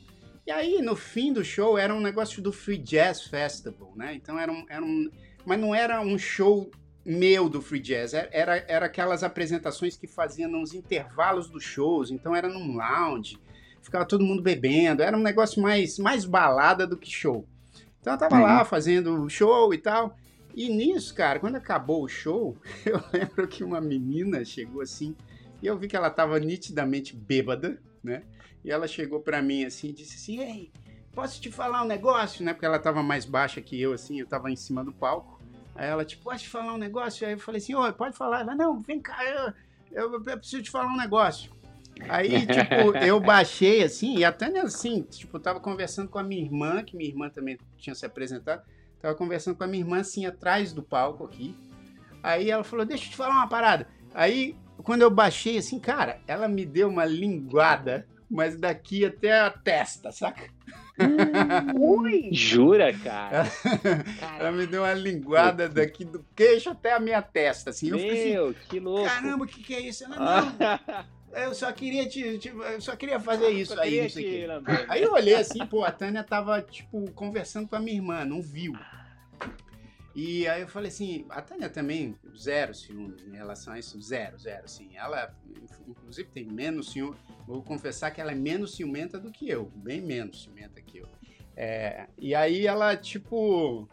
E 0.46 0.52
aí, 0.52 0.82
no 0.82 0.96
fim 0.96 1.32
do 1.32 1.44
show, 1.44 1.78
era 1.78 1.94
um 1.94 2.00
negócio 2.00 2.42
do 2.42 2.52
Free 2.52 2.78
Jazz 2.78 3.24
Festival, 3.24 3.94
né? 3.96 4.16
Então 4.16 4.40
era 4.40 4.52
um, 4.52 4.66
era 4.70 4.84
um 4.84 5.10
mas 5.46 5.60
não 5.60 5.74
era 5.74 6.02
um 6.02 6.18
show 6.18 6.70
meu 7.08 7.48
do 7.48 7.62
free 7.62 7.80
jazz. 7.80 8.14
Era, 8.14 8.58
era 8.68 8.86
aquelas 8.86 9.24
apresentações 9.24 9.96
que 9.96 10.06
faziam 10.06 10.52
nos 10.52 10.74
intervalos 10.74 11.50
dos 11.50 11.64
shows, 11.64 12.12
então 12.12 12.36
era 12.36 12.50
num 12.50 12.76
lounge, 12.76 13.40
ficava 13.82 14.06
todo 14.06 14.26
mundo 14.26 14.44
bebendo, 14.44 15.02
era 15.02 15.16
um 15.16 15.22
negócio 15.22 15.62
mais, 15.62 15.98
mais 15.98 16.26
balada 16.26 16.86
do 16.86 16.98
que 16.98 17.10
show. 17.10 17.48
Então 18.02 18.12
eu 18.12 18.20
tava 18.20 18.36
uhum. 18.36 18.42
lá 18.42 18.66
fazendo 18.66 19.30
show 19.30 19.74
e 19.74 19.78
tal. 19.78 20.18
E 20.54 20.68
nisso, 20.70 21.16
cara, 21.16 21.40
quando 21.40 21.56
acabou 21.56 22.04
o 22.04 22.10
show, 22.10 22.58
eu 22.86 23.02
lembro 23.14 23.48
que 23.48 23.64
uma 23.64 23.80
menina 23.80 24.44
chegou 24.44 24.82
assim, 24.82 25.16
e 25.62 25.68
eu 25.68 25.78
vi 25.78 25.88
que 25.88 25.96
ela 25.96 26.10
tava 26.10 26.38
nitidamente 26.40 27.16
bêbada, 27.16 27.82
né? 28.04 28.24
E 28.66 28.72
ela 28.72 28.88
chegou 28.88 29.22
para 29.22 29.42
mim 29.42 29.64
assim 29.64 29.90
e 29.90 29.94
disse 29.94 30.16
assim: 30.16 30.40
Ei, 30.40 30.72
posso 31.14 31.40
te 31.40 31.50
falar 31.50 31.84
um 31.84 31.88
negócio? 31.88 32.44
Né? 32.44 32.54
Porque 32.54 32.66
ela 32.66 32.80
tava 32.80 33.02
mais 33.02 33.26
baixa 33.26 33.62
que 33.62 33.80
eu, 33.80 33.94
assim, 33.94 34.20
eu 34.20 34.28
tava 34.28 34.52
em 34.52 34.56
cima 34.56 34.84
do 34.84 34.92
palco. 34.92 35.37
Aí 35.78 35.88
ela, 35.88 36.04
tipo, 36.04 36.24
posso 36.24 36.44
te 36.44 36.50
falar 36.50 36.74
um 36.74 36.78
negócio? 36.78 37.26
Aí 37.26 37.34
eu 37.34 37.40
falei 37.40 37.60
assim: 37.60 37.76
Oi, 37.76 37.94
pode 37.94 38.18
falar. 38.18 38.42
Ela, 38.42 38.56
não, 38.56 38.82
vem 38.82 39.00
cá, 39.00 39.24
eu, 39.24 39.54
eu, 39.92 40.12
eu 40.14 40.38
preciso 40.38 40.64
te 40.64 40.72
falar 40.72 40.92
um 40.92 40.98
negócio. 40.98 41.56
Aí, 42.10 42.46
tipo, 42.48 42.98
eu 42.98 43.20
baixei 43.20 43.84
assim, 43.84 44.18
e 44.18 44.26
até 44.26 44.48
assim, 44.60 45.04
tipo, 45.04 45.38
eu 45.38 45.42
tava 45.42 45.60
conversando 45.60 46.10
com 46.10 46.18
a 46.18 46.24
minha 46.24 46.42
irmã, 46.42 46.84
que 46.84 46.98
minha 46.98 47.10
irmã 47.10 47.30
também 47.30 47.60
tinha 47.78 47.94
se 47.94 48.06
apresentado. 48.06 48.64
Tava 49.00 49.14
conversando 49.14 49.56
com 49.56 49.64
a 49.64 49.68
minha 49.68 49.84
irmã 49.84 50.00
assim, 50.00 50.26
atrás 50.26 50.74
do 50.74 50.82
palco 50.82 51.24
aqui. 51.24 51.56
Aí 52.24 52.50
ela 52.50 52.64
falou: 52.64 52.84
Deixa 52.84 53.06
eu 53.06 53.12
te 53.12 53.16
falar 53.16 53.36
uma 53.36 53.48
parada. 53.48 53.88
Aí, 54.16 54.56
quando 54.82 55.04
eu 55.04 55.12
baixei 55.12 55.60
assim, 55.60 55.80
cara, 55.80 56.20
ela 56.28 56.48
me 56.48 56.66
deu 56.66 56.90
uma 56.90 57.06
linguada 57.06 58.08
mas 58.30 58.58
daqui 58.58 59.06
até 59.06 59.40
a 59.40 59.50
testa, 59.50 60.12
saca? 60.12 60.50
Hum, 61.00 61.80
ui! 61.80 62.30
Jura, 62.34 62.92
cara? 62.94 63.46
Ela 64.40 64.52
me 64.52 64.68
deu 64.68 64.84
uma 64.84 64.94
linguada 64.94 65.70
daqui 65.70 66.04
do 66.04 66.26
queixo 66.36 66.70
até 66.70 66.94
a 66.94 67.00
minha 67.00 67.22
testa, 67.22 67.70
assim. 67.70 67.92
Meu, 67.92 68.00
eu 68.00 68.50
assim, 68.50 68.56
que 68.70 68.80
louco! 68.80 69.06
Caramba, 69.06 69.46
o 69.46 69.48
que, 69.48 69.64
que 69.64 69.74
é 69.74 69.82
isso? 69.82 70.04
Ela, 70.04 70.18
não, 70.18 71.08
eu 71.42 71.54
só 71.54 71.72
queria 71.72 72.08
te, 72.08 72.38
te, 72.38 72.50
eu 72.50 72.82
só 72.82 72.96
queria 72.96 73.20
fazer 73.20 73.50
isso 73.50 73.76
só 73.76 73.82
aí, 73.82 74.06
isso 74.06 74.20
aqui. 74.20 74.46
Aí 74.90 75.04
eu 75.04 75.14
olhei 75.14 75.36
assim, 75.36 75.66
pô, 75.66 75.84
a 75.84 75.92
Tânia 75.92 76.24
tava, 76.24 76.62
tipo, 76.62 77.10
conversando 77.12 77.68
com 77.68 77.76
a 77.76 77.80
minha 77.80 77.96
irmã, 77.96 78.26
não 78.26 78.42
viu. 78.42 78.74
E 80.18 80.48
aí 80.48 80.62
eu 80.62 80.68
falei 80.68 80.88
assim, 80.90 81.28
a 81.30 81.44
Tânia 81.44 81.70
também, 81.70 82.16
zero 82.36 82.74
ciúmes 82.74 83.22
em 83.22 83.36
relação 83.36 83.74
a 83.74 83.78
isso, 83.78 84.02
zero, 84.02 84.36
zero, 84.40 84.66
assim. 84.66 84.90
Ela, 84.98 85.32
inclusive, 85.88 86.28
tem 86.30 86.44
menos 86.44 86.92
ciúme. 86.92 87.16
Vou 87.46 87.62
confessar 87.62 88.10
que 88.10 88.20
ela 88.20 88.32
é 88.32 88.36
menos 88.36 88.76
ciumenta 88.76 89.20
do 89.20 89.32
que 89.32 89.48
eu, 89.48 89.72
bem 89.76 90.02
menos 90.02 90.42
ciumenta 90.42 90.82
que 90.82 90.98
eu. 90.98 91.08
É, 91.56 92.08
e 92.18 92.34
aí 92.34 92.66
ela, 92.66 92.98
tipo, 92.98 93.88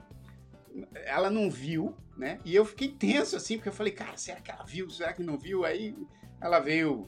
ela 0.94 1.28
não 1.28 1.50
viu, 1.50 1.94
né? 2.16 2.40
E 2.42 2.56
eu 2.56 2.64
fiquei 2.64 2.88
tenso, 2.88 3.36
assim, 3.36 3.58
porque 3.58 3.68
eu 3.68 3.74
falei, 3.74 3.92
cara, 3.92 4.16
será 4.16 4.40
que 4.40 4.50
ela 4.50 4.64
viu? 4.64 4.88
Será 4.88 5.12
que 5.12 5.22
não 5.22 5.36
viu? 5.36 5.62
Aí 5.62 5.94
ela 6.40 6.58
veio 6.58 7.06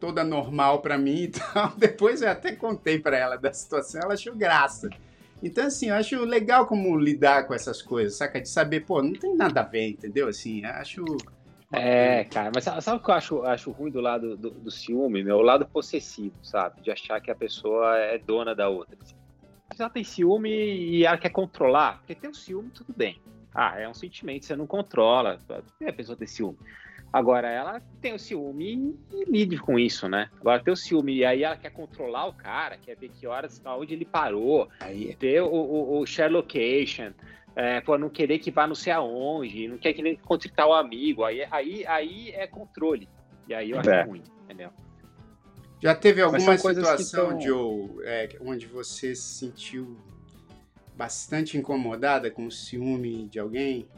toda 0.00 0.24
normal 0.24 0.82
para 0.82 0.98
mim 0.98 1.22
e 1.22 1.28
tal. 1.30 1.76
Depois 1.76 2.22
eu 2.22 2.28
até 2.28 2.56
contei 2.56 2.98
para 2.98 3.16
ela 3.16 3.36
da 3.36 3.52
situação, 3.52 4.00
ela 4.02 4.14
achou 4.14 4.34
graça. 4.34 4.90
Então, 5.42 5.66
assim, 5.66 5.88
eu 5.88 5.94
acho 5.94 6.24
legal 6.24 6.66
como 6.66 6.98
lidar 6.98 7.46
com 7.46 7.54
essas 7.54 7.80
coisas, 7.80 8.16
saca? 8.16 8.40
De 8.40 8.48
saber, 8.48 8.80
pô, 8.80 9.02
não 9.02 9.12
tem 9.12 9.36
nada 9.36 9.60
a 9.60 9.64
ver, 9.64 9.88
entendeu? 9.88 10.28
Assim, 10.28 10.64
acho. 10.64 11.04
É, 11.72 12.24
cara, 12.24 12.50
mas 12.52 12.64
sabe 12.64 12.96
o 12.96 13.00
que 13.00 13.10
eu 13.10 13.14
acho, 13.14 13.42
acho 13.42 13.70
ruim 13.70 13.90
do 13.90 14.00
lado 14.00 14.36
do, 14.36 14.50
do 14.50 14.70
ciúme, 14.70 15.22
meu? 15.22 15.36
O 15.36 15.42
lado 15.42 15.66
possessivo, 15.66 16.34
sabe? 16.42 16.80
De 16.80 16.90
achar 16.90 17.20
que 17.20 17.30
a 17.30 17.36
pessoa 17.36 17.96
é 17.98 18.18
dona 18.18 18.54
da 18.54 18.68
outra. 18.68 18.96
Se 19.04 19.82
ela 19.82 19.90
tem 19.90 20.02
ciúme 20.02 20.50
e 20.50 21.04
ela 21.04 21.18
quer 21.18 21.28
controlar, 21.28 21.98
porque 21.98 22.14
tem 22.14 22.30
o 22.30 22.34
ciúme, 22.34 22.70
tudo 22.70 22.92
bem. 22.96 23.20
Ah, 23.54 23.78
é 23.78 23.88
um 23.88 23.94
sentimento, 23.94 24.46
você 24.46 24.56
não 24.56 24.66
controla. 24.66 25.38
A 25.86 25.92
pessoa 25.92 26.16
tem 26.16 26.26
ciúme. 26.26 26.58
Agora, 27.12 27.48
ela 27.48 27.80
tem 28.02 28.14
o 28.14 28.18
ciúme 28.18 28.98
e 29.12 29.24
lide 29.24 29.56
com 29.56 29.78
isso, 29.78 30.08
né? 30.08 30.28
Agora, 30.40 30.62
tem 30.62 30.72
o 30.72 30.76
ciúme 30.76 31.16
e 31.16 31.24
aí 31.24 31.42
ela 31.42 31.56
quer 31.56 31.70
controlar 31.70 32.26
o 32.26 32.34
cara, 32.34 32.76
quer 32.76 32.96
ver 32.96 33.08
que 33.08 33.26
horas, 33.26 33.60
onde 33.64 33.94
ele 33.94 34.04
parou, 34.04 34.68
aí... 34.80 35.16
ter 35.16 35.40
o, 35.40 35.46
o, 35.46 36.00
o 36.00 36.06
share 36.06 36.30
location, 36.30 37.12
é, 37.56 37.80
pô, 37.80 37.96
não 37.96 38.10
querer 38.10 38.38
que 38.38 38.50
vá 38.50 38.66
não 38.66 38.74
sei 38.74 38.92
aonde, 38.92 39.68
não 39.68 39.78
quer 39.78 39.94
que 39.94 40.02
nem 40.02 40.12
encontre 40.12 40.50
tal 40.50 40.72
amigo, 40.72 41.24
aí, 41.24 41.46
aí, 41.50 41.86
aí 41.86 42.30
é 42.30 42.46
controle. 42.46 43.08
E 43.48 43.54
aí 43.54 43.70
eu 43.70 43.80
acho 43.80 43.90
é. 43.90 44.02
ruim, 44.02 44.22
entendeu? 44.44 44.70
Já 45.80 45.94
teve 45.94 46.20
alguma 46.20 46.58
situação, 46.58 47.30
tão... 47.30 47.40
Joe, 47.40 47.88
é, 48.02 48.28
onde 48.40 48.66
você 48.66 49.14
se 49.14 49.38
sentiu 49.38 49.96
bastante 50.94 51.56
incomodada 51.56 52.30
com 52.30 52.46
o 52.46 52.50
ciúme 52.50 53.28
de 53.28 53.38
alguém? 53.38 53.88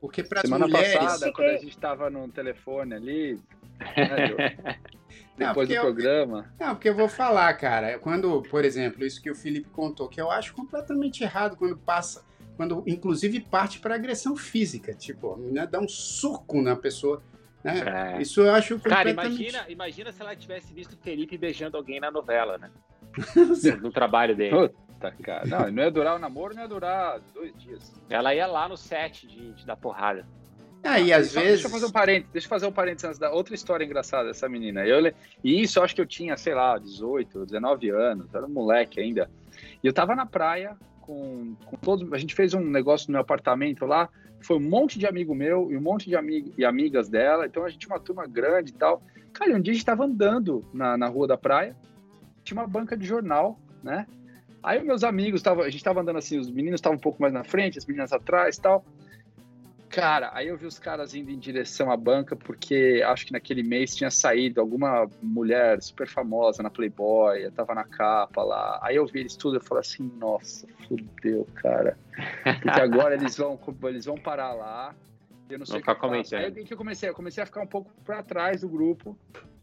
Porque 0.00 0.22
para 0.22 0.42
Semana 0.42 0.66
mulheres... 0.66 0.94
passada, 0.94 1.32
quando 1.32 1.48
a 1.48 1.56
gente 1.56 1.70
estava 1.70 2.08
no 2.08 2.28
telefone 2.28 2.94
ali, 2.94 3.40
né, 3.80 4.78
depois 5.36 5.68
não, 5.68 5.76
do 5.76 5.80
programa. 5.82 6.52
Eu, 6.58 6.66
não, 6.66 6.74
porque 6.74 6.88
eu 6.88 6.94
vou 6.94 7.08
falar, 7.08 7.52
cara. 7.54 7.98
Quando, 7.98 8.42
por 8.42 8.64
exemplo, 8.64 9.04
isso 9.04 9.20
que 9.20 9.30
o 9.30 9.34
Felipe 9.34 9.68
contou, 9.70 10.08
que 10.08 10.20
eu 10.20 10.30
acho 10.30 10.54
completamente 10.54 11.24
errado 11.24 11.56
quando 11.56 11.76
passa, 11.76 12.24
quando 12.56 12.84
inclusive 12.86 13.40
parte 13.40 13.80
para 13.80 13.96
agressão 13.96 14.36
física, 14.36 14.94
tipo, 14.94 15.32
a 15.32 15.36
menina 15.36 15.66
dá 15.66 15.80
um 15.80 15.88
soco 15.88 16.62
na 16.62 16.76
pessoa. 16.76 17.22
Né? 17.64 18.16
É. 18.18 18.22
Isso 18.22 18.40
eu 18.40 18.52
acho 18.52 18.76
completamente... 18.76 19.16
Cara, 19.16 19.28
imagina, 19.28 19.64
imagina 19.68 20.12
se 20.12 20.22
ela 20.22 20.36
tivesse 20.36 20.72
visto 20.72 20.92
o 20.92 20.98
Felipe 20.98 21.36
beijando 21.36 21.76
alguém 21.76 21.98
na 21.98 22.10
novela, 22.10 22.56
né? 22.56 22.70
no 23.82 23.90
trabalho 23.90 24.36
dele. 24.36 24.70
Puta, 24.98 25.12
cara. 25.22 25.46
Não, 25.46 25.70
não 25.70 25.82
ia 25.84 25.90
durar 25.90 26.16
o 26.16 26.18
namoro, 26.18 26.54
não 26.54 26.62
ia 26.62 26.68
durar 26.68 27.20
dois 27.32 27.56
dias. 27.56 27.94
Ela 28.10 28.34
ia 28.34 28.46
lá 28.46 28.68
no 28.68 28.76
set 28.76 29.26
de, 29.26 29.52
de 29.52 29.64
dar 29.64 29.76
porrada. 29.76 30.26
Ah, 30.82 30.98
e 30.98 31.12
às 31.12 31.32
vezes. 31.32 31.62
Deixa 31.62 31.66
eu 31.66 31.70
fazer 31.70 31.86
um 31.86 31.90
parênteses, 31.90 32.32
deixa 32.32 32.46
eu 32.46 32.50
fazer 32.50 32.66
um 32.66 32.72
parênteses 32.72 33.04
antes 33.04 33.18
da 33.18 33.30
outra 33.30 33.54
história 33.54 33.84
engraçada 33.84 34.28
dessa 34.28 34.48
menina. 34.48 34.84
Eu, 34.84 35.12
e 35.42 35.62
isso 35.62 35.78
eu 35.78 35.84
acho 35.84 35.94
que 35.94 36.00
eu 36.00 36.06
tinha, 36.06 36.36
sei 36.36 36.54
lá, 36.54 36.78
18, 36.78 37.46
19 37.46 37.90
anos, 37.90 38.34
era 38.34 38.44
um 38.44 38.50
moleque 38.50 39.00
ainda. 39.00 39.30
E 39.82 39.86
eu 39.86 39.92
tava 39.92 40.14
na 40.14 40.26
praia 40.26 40.76
com, 41.00 41.54
com 41.64 41.76
todos. 41.76 42.12
A 42.12 42.18
gente 42.18 42.34
fez 42.34 42.54
um 42.54 42.60
negócio 42.60 43.08
no 43.08 43.12
meu 43.12 43.20
apartamento 43.20 43.86
lá. 43.86 44.08
Foi 44.40 44.56
um 44.56 44.60
monte 44.60 44.98
de 44.98 45.06
amigo 45.06 45.34
meu 45.34 45.70
e 45.70 45.76
um 45.76 45.80
monte 45.80 46.08
de 46.08 46.16
amigo 46.16 46.52
e 46.56 46.64
amigas 46.64 47.08
dela. 47.08 47.46
Então 47.46 47.64
a 47.64 47.68
gente 47.68 47.80
tinha 47.80 47.94
uma 47.94 48.00
turma 48.00 48.26
grande 48.26 48.70
e 48.70 48.74
tal. 48.74 49.02
Cara, 49.32 49.56
um 49.56 49.60
dia 49.60 49.72
a 49.72 49.74
gente 49.74 49.86
tava 49.86 50.04
andando 50.04 50.64
na, 50.72 50.96
na 50.96 51.06
rua 51.06 51.26
da 51.26 51.36
praia, 51.36 51.76
tinha 52.42 52.58
uma 52.58 52.66
banca 52.66 52.96
de 52.96 53.04
jornal, 53.04 53.58
né? 53.82 54.06
Aí 54.62 54.82
meus 54.82 55.04
amigos, 55.04 55.42
tava, 55.42 55.62
a 55.62 55.70
gente 55.70 55.84
tava 55.84 56.00
andando 56.00 56.18
assim, 56.18 56.38
os 56.38 56.50
meninos 56.50 56.78
estavam 56.78 56.96
um 56.96 57.00
pouco 57.00 57.20
mais 57.20 57.32
na 57.32 57.44
frente, 57.44 57.78
as 57.78 57.86
meninas 57.86 58.12
atrás 58.12 58.56
e 58.56 58.60
tal. 58.60 58.84
Cara, 59.88 60.30
aí 60.34 60.48
eu 60.48 60.56
vi 60.56 60.66
os 60.66 60.78
caras 60.78 61.14
indo 61.14 61.30
em 61.30 61.38
direção 61.38 61.90
à 61.90 61.96
banca, 61.96 62.36
porque 62.36 63.02
acho 63.06 63.24
que 63.26 63.32
naquele 63.32 63.62
mês 63.62 63.96
tinha 63.96 64.10
saído 64.10 64.60
alguma 64.60 65.08
mulher 65.22 65.80
super 65.82 66.06
famosa 66.06 66.62
na 66.62 66.68
Playboy, 66.68 67.42
eu 67.42 67.50
tava 67.50 67.74
na 67.74 67.84
capa 67.84 68.42
lá. 68.42 68.78
Aí 68.82 68.96
eu 68.96 69.06
vi 69.06 69.20
eles 69.20 69.34
tudo 69.34 69.56
e 69.56 69.60
falei 69.60 69.80
assim, 69.80 70.10
nossa, 70.18 70.66
fudeu, 70.86 71.46
cara. 71.54 71.96
Porque 72.62 72.80
agora 72.80 73.14
eles 73.14 73.36
vão, 73.36 73.58
eles 73.84 74.04
vão 74.04 74.16
parar 74.16 74.52
lá. 74.52 74.94
Eu 75.50 75.58
não 75.58 75.66
sei 75.66 75.76
o 75.76 75.82
que, 75.82 75.94
que 75.94 76.36
Aí 76.36 76.64
que 76.64 76.74
eu 76.74 76.78
comecei, 76.78 77.08
eu 77.08 77.14
comecei 77.14 77.42
a 77.42 77.46
ficar 77.46 77.62
um 77.62 77.66
pouco 77.66 77.92
para 78.02 78.22
trás 78.22 78.60
do 78.60 78.68
grupo. 78.68 79.18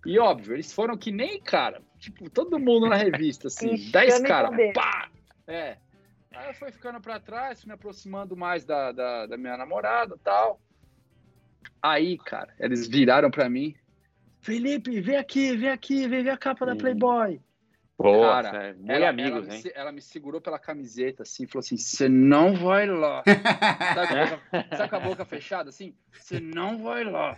E 0.05 0.19
óbvio, 0.19 0.53
eles 0.53 0.71
foram 0.71 0.97
que 0.97 1.11
nem, 1.11 1.41
cara, 1.41 1.81
tipo, 1.97 2.29
todo 2.29 2.59
mundo 2.59 2.87
na 2.87 2.95
revista, 2.95 3.47
assim, 3.47 3.89
10 3.91 4.21
caras, 4.21 4.51
pá! 4.73 5.09
É. 5.47 5.77
Aí 6.33 6.49
eu 6.49 6.53
fui 6.53 6.71
ficando 6.71 6.99
para 6.99 7.19
trás, 7.19 7.61
fui 7.61 7.67
me 7.67 7.73
aproximando 7.73 8.35
mais 8.35 8.65
da, 8.65 8.91
da, 8.91 9.25
da 9.25 9.37
minha 9.37 9.57
namorada 9.57 10.17
tal. 10.23 10.59
Aí, 11.81 12.17
cara, 12.17 12.53
eles 12.59 12.87
viraram 12.87 13.31
para 13.31 13.49
mim. 13.49 13.75
Felipe, 14.41 15.01
vem 15.01 15.17
aqui, 15.17 15.55
vem 15.55 15.69
aqui, 15.69 16.07
vem 16.07 16.23
ver 16.23 16.31
a 16.31 16.37
capa 16.37 16.65
da 16.65 16.75
Playboy. 16.75 17.41
Pô, 17.97 18.21
cara, 18.21 18.75
é, 18.87 18.95
ela, 18.95 19.09
amigos, 19.09 19.45
ela, 19.47 19.55
hein? 19.55 19.61
Me, 19.63 19.71
ela 19.73 19.91
me 19.91 20.01
segurou 20.01 20.41
pela 20.41 20.59
camiseta, 20.59 21.23
assim, 21.23 21.47
falou 21.47 21.61
assim: 21.61 21.77
você 21.77 22.09
não 22.09 22.53
vai 22.53 22.85
lá. 22.85 23.23
sabe, 23.95 24.07
com 24.09 24.35
boca, 24.35 24.77
sabe 24.77 24.89
com 24.89 24.95
a 24.95 24.99
boca 24.99 25.25
fechada, 25.25 25.69
assim? 25.69 25.95
Você 26.11 26.39
não 26.39 26.83
vai 26.83 27.05
lá. 27.05 27.37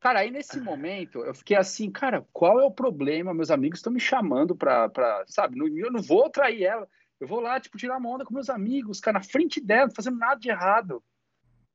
Cara, 0.00 0.20
aí 0.20 0.30
nesse 0.30 0.60
momento 0.60 1.24
eu 1.24 1.34
fiquei 1.34 1.56
assim, 1.56 1.90
cara, 1.90 2.24
qual 2.32 2.60
é 2.60 2.64
o 2.64 2.70
problema? 2.70 3.34
Meus 3.34 3.50
amigos 3.50 3.78
estão 3.78 3.92
me 3.92 4.00
chamando 4.00 4.54
pra, 4.54 4.88
pra 4.88 5.24
sabe, 5.26 5.58
eu 5.58 5.92
não 5.92 6.02
vou 6.02 6.28
trair 6.30 6.64
ela. 6.64 6.88
Eu 7.20 7.26
vou 7.26 7.40
lá, 7.40 7.58
tipo, 7.58 7.76
tirar 7.76 7.98
uma 7.98 8.08
onda 8.08 8.24
com 8.24 8.32
meus 8.32 8.48
amigos, 8.48 9.00
cara, 9.00 9.18
na 9.18 9.24
frente 9.24 9.60
dela, 9.60 9.86
não 9.86 9.94
fazendo 9.94 10.18
nada 10.18 10.40
de 10.40 10.48
errado. 10.48 11.02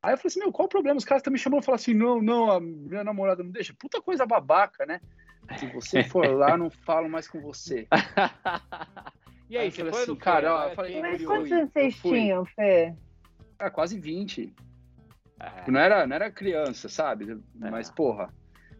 Aí 0.02 0.12
eu 0.12 0.18
falei 0.18 0.28
assim, 0.28 0.40
meu, 0.40 0.52
qual 0.52 0.66
o 0.66 0.70
problema? 0.70 0.98
Os 0.98 1.04
caras 1.04 1.20
estão 1.20 1.32
me 1.32 1.38
chamando 1.38 1.62
e 1.62 1.64
falam 1.64 1.76
assim, 1.76 1.94
não, 1.94 2.20
não, 2.20 2.50
a 2.50 2.60
minha 2.60 3.04
namorada 3.04 3.42
não 3.42 3.50
deixa. 3.50 3.74
Puta 3.78 4.00
coisa 4.00 4.26
babaca, 4.26 4.86
né? 4.86 5.00
Se 5.58 5.66
você 5.66 6.02
for 6.02 6.26
lá, 6.26 6.56
não 6.56 6.70
falo 6.70 7.08
mais 7.08 7.28
com 7.28 7.40
você. 7.40 7.86
e 9.48 9.56
aí, 9.56 9.64
aí 9.64 9.70
você 9.70 9.84
foi 9.90 10.02
assim, 10.02 10.16
cara, 10.16 10.54
ó, 10.54 10.68
eu 10.68 10.74
falei, 10.74 11.00
Mas 11.00 11.24
quantos 11.24 11.52
anos 11.52 11.72
vocês 11.72 11.96
tinham, 12.00 12.44
Fê? 12.44 12.94
Ah, 13.58 13.70
quase 13.70 13.98
20. 13.98 14.54
É. 15.40 15.70
Não, 15.70 15.80
era, 15.80 16.06
não 16.06 16.16
era 16.16 16.30
criança, 16.30 16.88
sabe? 16.88 17.32
É. 17.32 17.70
Mas, 17.70 17.90
porra. 17.90 18.28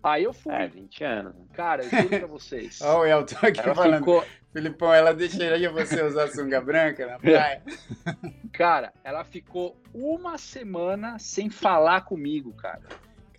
Aí 0.02 0.24
eu 0.24 0.34
fui. 0.34 0.52
É, 0.52 0.66
20 0.66 1.04
anos. 1.04 1.34
Cara, 1.54 1.82
eu 1.82 1.88
juro 1.88 2.08
pra 2.08 2.26
vocês. 2.26 2.80
Ó, 2.82 3.00
o 3.00 3.06
Elton 3.06 3.46
aqui 3.46 3.60
ela 3.60 3.74
falando. 3.74 3.98
ficou, 4.00 4.24
Filipão, 4.52 4.92
ela 4.92 5.14
deixaria 5.14 5.70
você 5.70 6.02
usar 6.02 6.28
sunga 6.28 6.60
branca 6.60 7.06
na 7.06 7.18
praia? 7.18 7.62
cara, 8.52 8.92
ela 9.02 9.24
ficou 9.24 9.80
uma 9.94 10.36
semana 10.36 11.18
sem 11.18 11.48
falar 11.48 12.02
comigo, 12.02 12.52
cara. 12.52 12.82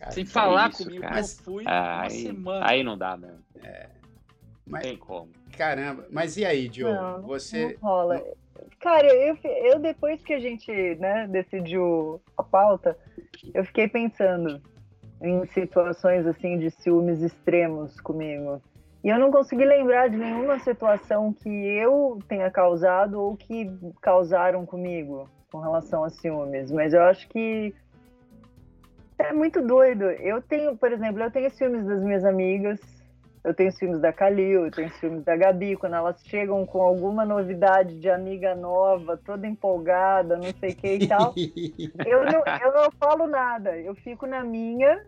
Cara, 0.05 0.11
sem 0.13 0.25
falar 0.25 0.69
isso, 0.69 0.83
comigo. 0.85 1.01
cara. 1.01 1.19
Eu 1.19 1.25
fui 1.43 1.63
Ah, 1.67 1.95
uma 1.95 2.01
aí, 2.03 2.09
semana. 2.21 2.69
aí 2.69 2.83
não 2.83 2.97
dá 2.97 3.17
mesmo. 3.17 3.39
mas, 4.67 4.83
Tem 4.83 4.97
como. 4.97 5.29
caramba, 5.57 6.05
mas 6.11 6.37
e 6.37 6.45
aí, 6.45 6.67
Diogo? 6.69 6.93
Não, 6.95 7.21
você. 7.21 7.77
Não 7.81 7.89
rola. 7.89 8.23
Cara, 8.79 9.07
eu, 9.07 9.37
eu 9.43 9.79
depois 9.79 10.21
que 10.23 10.33
a 10.33 10.39
gente 10.39 10.71
né, 10.95 11.27
decidiu 11.27 12.21
a 12.37 12.43
pauta, 12.43 12.97
eu 13.53 13.65
fiquei 13.65 13.87
pensando 13.87 14.61
em 15.21 15.45
situações 15.47 16.25
assim 16.27 16.57
de 16.59 16.69
ciúmes 16.71 17.21
extremos 17.21 17.99
comigo. 17.99 18.61
E 19.03 19.09
eu 19.09 19.19
não 19.19 19.31
consegui 19.31 19.65
lembrar 19.65 20.09
de 20.09 20.17
nenhuma 20.17 20.57
situação 20.59 21.31
que 21.33 21.49
eu 21.49 22.19
tenha 22.27 22.49
causado 22.49 23.19
ou 23.21 23.35
que 23.37 23.69
causaram 24.01 24.65
comigo 24.65 25.29
com 25.51 25.59
relação 25.59 26.03
a 26.03 26.09
ciúmes. 26.09 26.71
Mas 26.71 26.93
eu 26.93 27.03
acho 27.03 27.27
que 27.29 27.73
é 29.19 29.33
muito 29.33 29.61
doido. 29.61 30.03
Eu 30.05 30.41
tenho, 30.41 30.75
por 30.77 30.91
exemplo, 30.91 31.21
eu 31.23 31.31
tenho 31.31 31.49
ciúmes 31.51 31.85
das 31.85 32.01
minhas 32.03 32.23
amigas, 32.25 32.79
eu 33.43 33.53
tenho 33.53 33.71
ciúmes 33.71 33.99
da 34.01 34.11
Calil, 34.11 34.65
eu 34.65 34.71
tenho 34.71 34.89
ciúmes 34.93 35.23
da 35.23 35.35
Gabi, 35.37 35.75
quando 35.75 35.95
elas 35.95 36.19
chegam 36.25 36.65
com 36.65 36.81
alguma 36.81 37.23
novidade 37.25 37.99
de 37.99 38.09
amiga 38.09 38.55
nova, 38.55 39.17
toda 39.23 39.45
empolgada, 39.47 40.35
não 40.35 40.51
sei 40.59 40.71
o 40.71 40.75
que 40.75 40.93
e 40.95 41.07
tal. 41.07 41.33
Eu 42.05 42.23
não, 42.25 42.43
eu 42.63 42.73
não 42.73 42.91
falo 42.99 43.27
nada, 43.27 43.77
eu 43.77 43.95
fico 43.95 44.25
na 44.25 44.43
minha. 44.43 45.03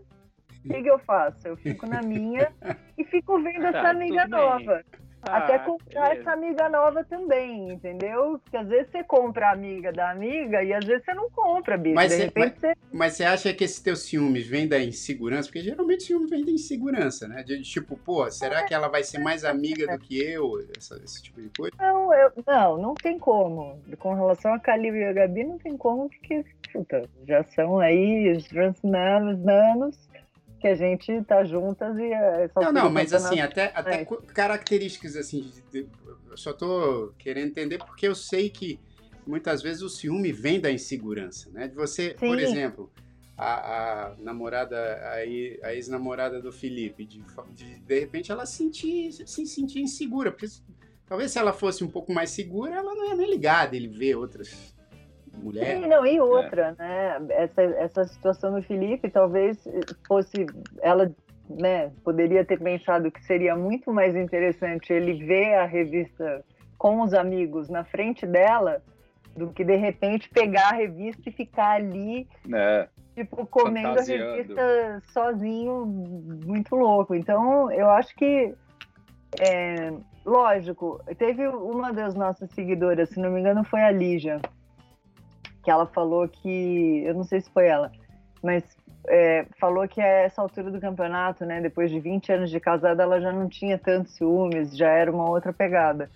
O 0.65 0.69
que, 0.69 0.81
que 0.83 0.89
eu 0.89 0.99
faço? 0.99 1.47
Eu 1.47 1.55
fico 1.57 1.85
na 1.85 2.01
minha 2.01 2.51
e 2.97 3.03
fico 3.05 3.41
vendo 3.41 3.65
essa 3.65 3.81
Tá, 3.83 3.89
amiga 3.91 4.23
tudo 4.23 4.65
bem. 4.65 4.83
Até 5.29 5.55
Ah, 5.55 5.59
comprar 5.59 6.01
beleza. 6.09 6.21
essa 6.21 6.31
amiga 6.31 6.69
nova 6.69 7.03
também, 7.03 7.69
entendeu? 7.73 8.39
Porque 8.43 8.57
às 8.57 8.67
vezes 8.67 8.91
você 8.91 9.03
compra 9.03 9.47
a 9.49 9.51
amiga 9.53 9.91
da 9.91 10.11
amiga 10.11 10.63
e 10.63 10.73
às 10.73 10.85
vezes 10.85 11.03
você 11.05 11.13
não 11.13 11.29
compra, 11.29 11.77
bicho. 11.77 11.95
Mas 11.95 12.11
de 12.11 12.17
você- 12.17 12.23
repente 12.23 12.59
você. 12.59 12.73
Mas 12.91 13.13
você 13.13 13.23
acha 13.25 13.53
que 13.53 13.63
esse 13.63 13.83
teu 13.83 13.95
ciúmes 13.95 14.47
vem 14.47 14.67
da 14.67 14.79
insegurança? 14.79 15.47
Porque 15.49 15.61
geralmente 15.61 16.03
ciúme 16.03 16.27
vem 16.27 16.45
da 16.45 16.51
insegurança, 16.51 17.27
né? 17.27 17.43
De 17.43 17.61
tipo, 17.61 17.97
pô, 17.97 18.29
será 18.31 18.63
que 18.63 18.73
ela 18.73 18.87
vai 18.87 19.03
ser 19.03 19.19
mais 19.19 19.43
amiga 19.43 19.87
do 19.87 19.99
que 19.99 20.19
eu? 20.21 20.51
Essa- 20.77 20.95
esse 21.03 21.21
tipo 21.23 21.41
de 21.41 21.49
coisa. 21.57 21.75
Não, 21.79 22.13
eu- 22.13 22.31
não, 22.47 22.77
não 22.77 22.93
tem 22.95 23.19
como. 23.19 23.79
Com 23.99 24.13
relação 24.13 24.53
a 24.53 24.59
Calil 24.59 24.95
e 24.95 25.03
a 25.03 25.13
Gabi, 25.13 25.43
não 25.43 25.57
tem 25.57 25.75
como, 25.77 26.09
porque, 26.09 26.43
puta, 26.71 27.03
já 27.27 27.43
são 27.43 27.79
aí 27.79 28.31
os 28.31 28.47
anos, 28.95 29.47
anos 29.47 30.06
que 30.59 30.67
a 30.67 30.75
gente 30.75 31.21
tá 31.23 31.43
juntas 31.43 31.95
e 31.97 32.03
é 32.11 32.49
Não, 32.55 32.63
altura 32.63 32.71
não, 32.71 32.87
do 32.89 32.93
mas 32.93 33.13
assim, 33.13 33.39
até, 33.39 33.71
até 33.75 34.01
É. 34.01 34.05
co- 34.05 34.21
características 34.21 35.15
assim, 35.15 35.51
de- 35.71 35.87
eu 36.29 36.37
só 36.37 36.53
tô 36.53 37.13
querendo 37.17 37.49
entender 37.49 37.77
porque 37.77 38.07
eu 38.07 38.15
sei 38.15 38.49
que 38.49 38.79
muitas 39.25 39.61
vezes 39.61 39.81
o 39.81 39.89
ciúme 39.89 40.31
vem 40.31 40.59
da 40.59 40.71
insegurança, 40.71 41.49
né? 41.51 41.67
De 41.67 41.75
você, 41.75 42.15
por 42.17 42.37
Sim. 42.37 42.43
exemplo, 42.45 42.91
a, 43.37 44.07
a 44.11 44.15
namorada, 44.17 44.77
a, 44.77 45.13
a 45.67 45.75
ex-namorada 45.75 46.41
do 46.41 46.51
Felipe, 46.51 47.05
de, 47.05 47.21
de, 47.53 47.79
de 47.79 47.99
repente 47.99 48.31
ela 48.31 48.45
sentir, 48.45 49.11
se 49.11 49.45
sentir 49.45 49.81
insegura, 49.81 50.31
porque 50.31 50.47
talvez 51.05 51.31
se 51.31 51.37
ela 51.37 51.53
fosse 51.53 51.83
um 51.83 51.89
pouco 51.89 52.11
mais 52.11 52.31
segura, 52.31 52.75
ela 52.75 52.95
não 52.95 53.09
ia 53.09 53.15
nem 53.15 53.29
ligar 53.29 53.69
dele 53.69 53.87
ver 53.87 54.15
outras 54.15 54.73
mulheres. 55.37 55.83
Sim, 55.83 55.87
não, 55.87 56.05
e 56.05 56.19
outra, 56.19 56.75
né? 56.77 57.17
Essa, 57.29 57.61
essa 57.61 58.03
situação 58.05 58.53
do 58.53 58.61
Felipe 58.61 59.09
talvez 59.09 59.67
fosse. 60.07 60.45
Ela 60.81 61.11
né, 61.49 61.91
poderia 62.03 62.43
ter 62.43 62.59
pensado 62.59 63.11
que 63.11 63.23
seria 63.23 63.55
muito 63.55 63.91
mais 63.91 64.15
interessante 64.15 64.91
ele 64.91 65.25
ver 65.25 65.55
a 65.55 65.65
revista 65.65 66.43
com 66.77 67.01
os 67.01 67.13
amigos 67.13 67.69
na 67.69 67.83
frente 67.83 68.25
dela 68.25 68.81
do 69.35 69.51
que 69.51 69.63
de 69.63 69.75
repente 69.75 70.29
pegar 70.29 70.69
a 70.69 70.75
revista 70.75 71.29
e 71.29 71.31
ficar 71.31 71.75
ali 71.75 72.27
né? 72.45 72.87
tipo, 73.17 73.45
comendo 73.47 73.99
a 73.99 74.03
revista 74.03 75.01
sozinho, 75.07 75.85
muito 75.85 76.75
louco. 76.75 77.15
Então, 77.15 77.71
eu 77.71 77.89
acho 77.89 78.15
que, 78.15 78.53
é, 79.39 79.91
lógico, 80.23 81.01
teve 81.17 81.47
uma 81.47 81.91
das 81.91 82.13
nossas 82.13 82.51
seguidoras, 82.51 83.09
se 83.09 83.19
não 83.19 83.31
me 83.31 83.39
engano, 83.39 83.63
foi 83.63 83.81
a 83.81 83.91
Lígia, 83.91 84.39
que 85.67 85.71
ela 85.71 85.85
falou 85.85 86.25
que, 86.29 87.03
eu 87.05 87.13
não 87.13 87.25
sei 87.25 87.41
se 87.41 87.49
foi 87.49 87.67
ela, 87.67 87.91
mas 88.41 88.63
é, 89.05 89.45
falou 89.59 89.85
que 89.85 89.99
a 89.99 90.07
essa 90.07 90.41
altura 90.41 90.71
do 90.71 90.79
campeonato, 90.79 91.45
né, 91.45 91.59
depois 91.59 91.91
de 91.91 91.99
20 91.99 92.31
anos 92.31 92.49
de 92.49 92.57
casada, 92.57 93.03
ela 93.03 93.19
já 93.19 93.33
não 93.33 93.49
tinha 93.49 93.77
tantos 93.77 94.13
ciúmes, 94.13 94.77
já 94.77 94.87
era 94.87 95.11
uma 95.11 95.29
outra 95.29 95.51
pegada. 95.51 96.09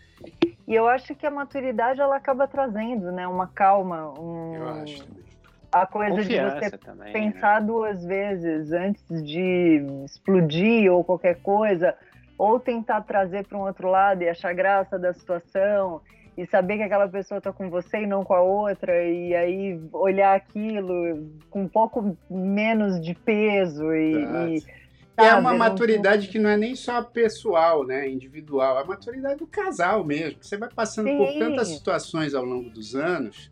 E 0.65 0.73
eu 0.73 0.87
acho 0.87 1.13
que 1.13 1.27
a 1.27 1.29
maturidade 1.29 1.99
ela 1.99 2.15
acaba 2.15 2.47
trazendo, 2.47 3.11
né, 3.11 3.27
uma 3.27 3.45
calma, 3.45 4.17
um, 4.17 4.55
Eu 4.55 4.69
acho 4.69 5.05
também. 5.05 5.23
a 5.69 5.85
coisa 5.85 6.15
de 6.15 6.21
Confiança 6.21 6.69
você 6.69 6.77
também. 6.77 7.07
né? 7.07 7.11
pensar 7.11 7.59
duas 7.59 8.05
vezes 8.05 8.71
antes 8.71 9.03
de 9.21 9.85
explodir 10.05 10.89
ou 10.89 11.03
qualquer 11.03 11.41
coisa, 11.41 11.93
ou 12.37 12.57
tentar 12.57 13.01
trazer 13.01 13.45
para 13.45 13.57
um 13.57 13.63
outro 13.63 13.89
lado 13.89 14.23
e 14.23 14.29
achar 14.29 14.53
graça 14.53 14.97
da 14.97 15.11
situação 15.13 15.99
e 16.41 16.47
saber 16.47 16.77
que 16.77 16.83
aquela 16.83 17.07
pessoa 17.07 17.37
está 17.37 17.53
com 17.53 17.69
você 17.69 17.99
e 18.01 18.07
não 18.07 18.23
com 18.23 18.33
a 18.33 18.41
outra 18.41 19.03
e 19.03 19.35
aí 19.35 19.79
olhar 19.93 20.35
aquilo 20.35 21.29
com 21.49 21.61
um 21.63 21.67
pouco 21.67 22.17
menos 22.29 22.99
de 22.99 23.13
peso 23.13 23.93
e, 23.93 24.55
e 24.57 24.63
É 25.17 25.25
sabe, 25.25 25.39
uma 25.41 25.51
não- 25.51 25.59
maturidade 25.59 26.29
que 26.29 26.39
não 26.39 26.49
é 26.49 26.57
nem 26.57 26.73
só 26.75 27.03
pessoal, 27.03 27.85
né, 27.85 28.09
individual, 28.09 28.77
é 28.79 28.81
a 28.81 28.85
maturidade 28.85 29.37
do 29.37 29.45
casal 29.47 30.03
mesmo. 30.03 30.39
Você 30.41 30.57
vai 30.57 30.69
passando 30.69 31.15
por 31.15 31.27
Sim. 31.27 31.39
tantas 31.39 31.67
situações 31.67 32.33
ao 32.33 32.43
longo 32.43 32.69
dos 32.71 32.95
anos 32.95 33.51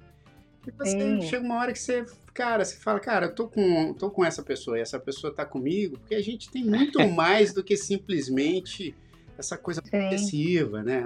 que 0.63 0.71
você 0.71 0.97
Sim. 0.97 1.21
chega 1.21 1.45
uma 1.45 1.59
hora 1.59 1.71
que 1.71 1.79
você, 1.79 2.05
cara, 2.33 2.65
você 2.65 2.77
fala, 2.77 2.99
cara, 2.99 3.27
eu 3.27 3.35
tô 3.35 3.47
com, 3.47 3.93
tô 3.93 4.09
com 4.09 4.25
essa 4.25 4.41
pessoa 4.41 4.77
e 4.77 4.81
essa 4.81 4.99
pessoa 4.99 5.33
tá 5.33 5.45
comigo, 5.45 5.97
porque 5.99 6.15
a 6.15 6.21
gente 6.23 6.49
tem 6.49 6.63
muito 6.65 6.97
mais 7.07 7.53
do 7.53 7.63
que 7.63 7.77
simplesmente 7.77 8.95
essa 9.37 9.57
coisa 9.57 9.81
Sim. 9.81 9.89
possessiva, 9.91 10.81
né? 10.83 11.03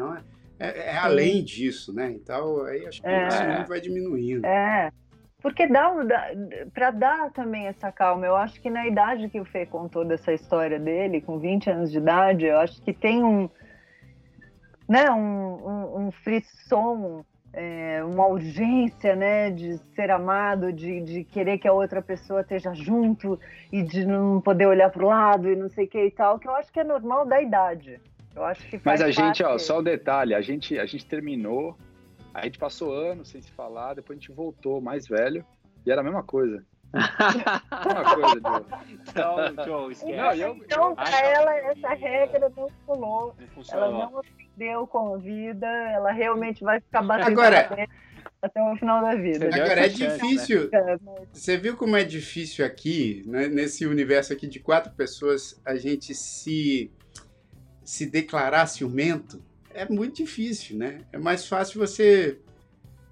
É, 0.63 0.91
é 0.91 0.97
além 0.97 1.43
disso, 1.43 1.93
né? 1.93 2.09
Então, 2.11 2.63
aí 2.63 2.85
acho 2.87 3.01
que 3.01 3.07
É. 3.07 3.27
o 3.27 3.31
ciúme 3.31 3.65
vai 3.67 3.81
diminuindo. 3.81 4.45
É, 4.45 4.91
porque 5.41 5.67
dá, 5.67 5.91
dá 6.03 6.31
para 6.73 6.91
dar 6.91 7.31
também 7.33 7.67
essa 7.67 7.91
calma. 7.91 8.25
Eu 8.25 8.35
acho 8.37 8.61
que 8.61 8.69
na 8.69 8.87
idade 8.87 9.27
que 9.27 9.41
o 9.41 9.45
Fê 9.45 9.65
contou 9.65 10.05
dessa 10.05 10.31
história 10.31 10.79
dele, 10.79 11.19
com 11.19 11.37
20 11.37 11.69
anos 11.69 11.91
de 11.91 11.97
idade, 11.97 12.45
eu 12.45 12.57
acho 12.59 12.81
que 12.81 12.93
tem 12.93 13.21
um, 13.21 13.49
né, 14.87 15.11
um, 15.11 15.67
um, 15.67 16.07
um 16.07 16.11
frisson, 16.11 17.25
é, 17.51 18.01
uma 18.05 18.25
urgência, 18.27 19.17
né, 19.17 19.51
de 19.51 19.77
ser 19.93 20.09
amado, 20.11 20.71
de, 20.71 21.01
de 21.01 21.25
querer 21.25 21.57
que 21.57 21.67
a 21.67 21.73
outra 21.73 22.01
pessoa 22.01 22.39
esteja 22.39 22.73
junto 22.73 23.37
e 23.69 23.83
de 23.83 24.05
não 24.05 24.39
poder 24.39 24.65
olhar 24.65 24.89
para 24.89 25.03
o 25.03 25.09
lado 25.09 25.49
e 25.51 25.57
não 25.57 25.69
sei 25.69 25.85
o 25.85 25.89
que 25.89 26.05
e 26.05 26.11
tal, 26.11 26.39
que 26.39 26.47
eu 26.47 26.55
acho 26.55 26.71
que 26.71 26.79
é 26.79 26.85
normal 26.85 27.25
da 27.25 27.41
idade. 27.41 27.99
Eu 28.35 28.43
acho 28.45 28.67
que 28.67 28.79
Mas 28.83 29.01
a 29.01 29.11
gente, 29.11 29.43
ó, 29.43 29.57
só 29.57 29.79
um 29.79 29.83
detalhe, 29.83 30.33
a 30.33 30.41
gente, 30.41 30.77
a 30.79 30.85
gente 30.85 31.05
terminou, 31.05 31.77
a 32.33 32.43
gente 32.45 32.57
passou 32.57 32.93
anos 32.93 33.29
sem 33.29 33.41
se 33.41 33.51
falar, 33.51 33.93
depois 33.93 34.17
a 34.17 34.19
gente 34.19 34.31
voltou 34.31 34.81
mais 34.81 35.07
velho, 35.07 35.45
e 35.85 35.91
era 35.91 36.01
a 36.01 36.03
mesma 36.03 36.23
coisa. 36.23 36.63
A 36.93 37.85
mesma 37.87 38.15
coisa, 38.15 38.39
Diogo. 38.39 38.65
Então, 39.09 39.65
Joe, 39.65 39.91
esquece. 39.93 40.15
Não, 40.15 40.33
eu- 40.35 40.55
Então, 40.57 40.89
eu 40.89 40.95
para 40.95 41.03
acho 41.05 41.15
ela, 41.25 41.53
que- 41.53 41.79
essa 41.79 41.93
regra 41.95 42.51
não 42.55 42.67
pulou. 42.85 43.35
Não 43.39 43.63
Ela 43.73 43.91
não 43.91 44.19
ofendeu 44.19 44.85
com 44.87 45.15
a 45.15 45.17
vida, 45.17 45.65
ela 45.67 46.11
realmente 46.11 46.63
vai 46.63 46.79
ficar 46.79 47.01
batendo 47.01 47.31
Agora- 47.31 47.87
até 48.43 48.61
o 48.61 48.75
final 48.77 49.01
da 49.01 49.15
vida. 49.15 49.49
Deu 49.49 49.63
Agora 49.63 49.87
é 49.87 49.89
chance, 49.89 50.19
difícil, 50.21 50.69
É, 50.71 50.97
mas- 51.01 51.27
Você 51.33 51.57
viu 51.57 51.75
como 51.75 51.95
é 51.97 52.03
difícil 52.03 52.63
aqui, 52.63 53.23
né, 53.25 53.47
nesse 53.47 53.87
universo 53.87 54.31
aqui 54.31 54.45
de 54.45 54.59
quatro 54.59 54.93
pessoas, 54.93 55.59
a 55.65 55.75
gente 55.75 56.13
se, 56.13 56.91
se 57.83 58.05
declarar 58.05 58.65
ciumento? 58.67 59.41
É 59.73 59.87
muito 59.89 60.17
difícil, 60.17 60.77
né? 60.77 61.01
É 61.11 61.17
mais 61.17 61.47
fácil 61.47 61.79
você. 61.79 62.37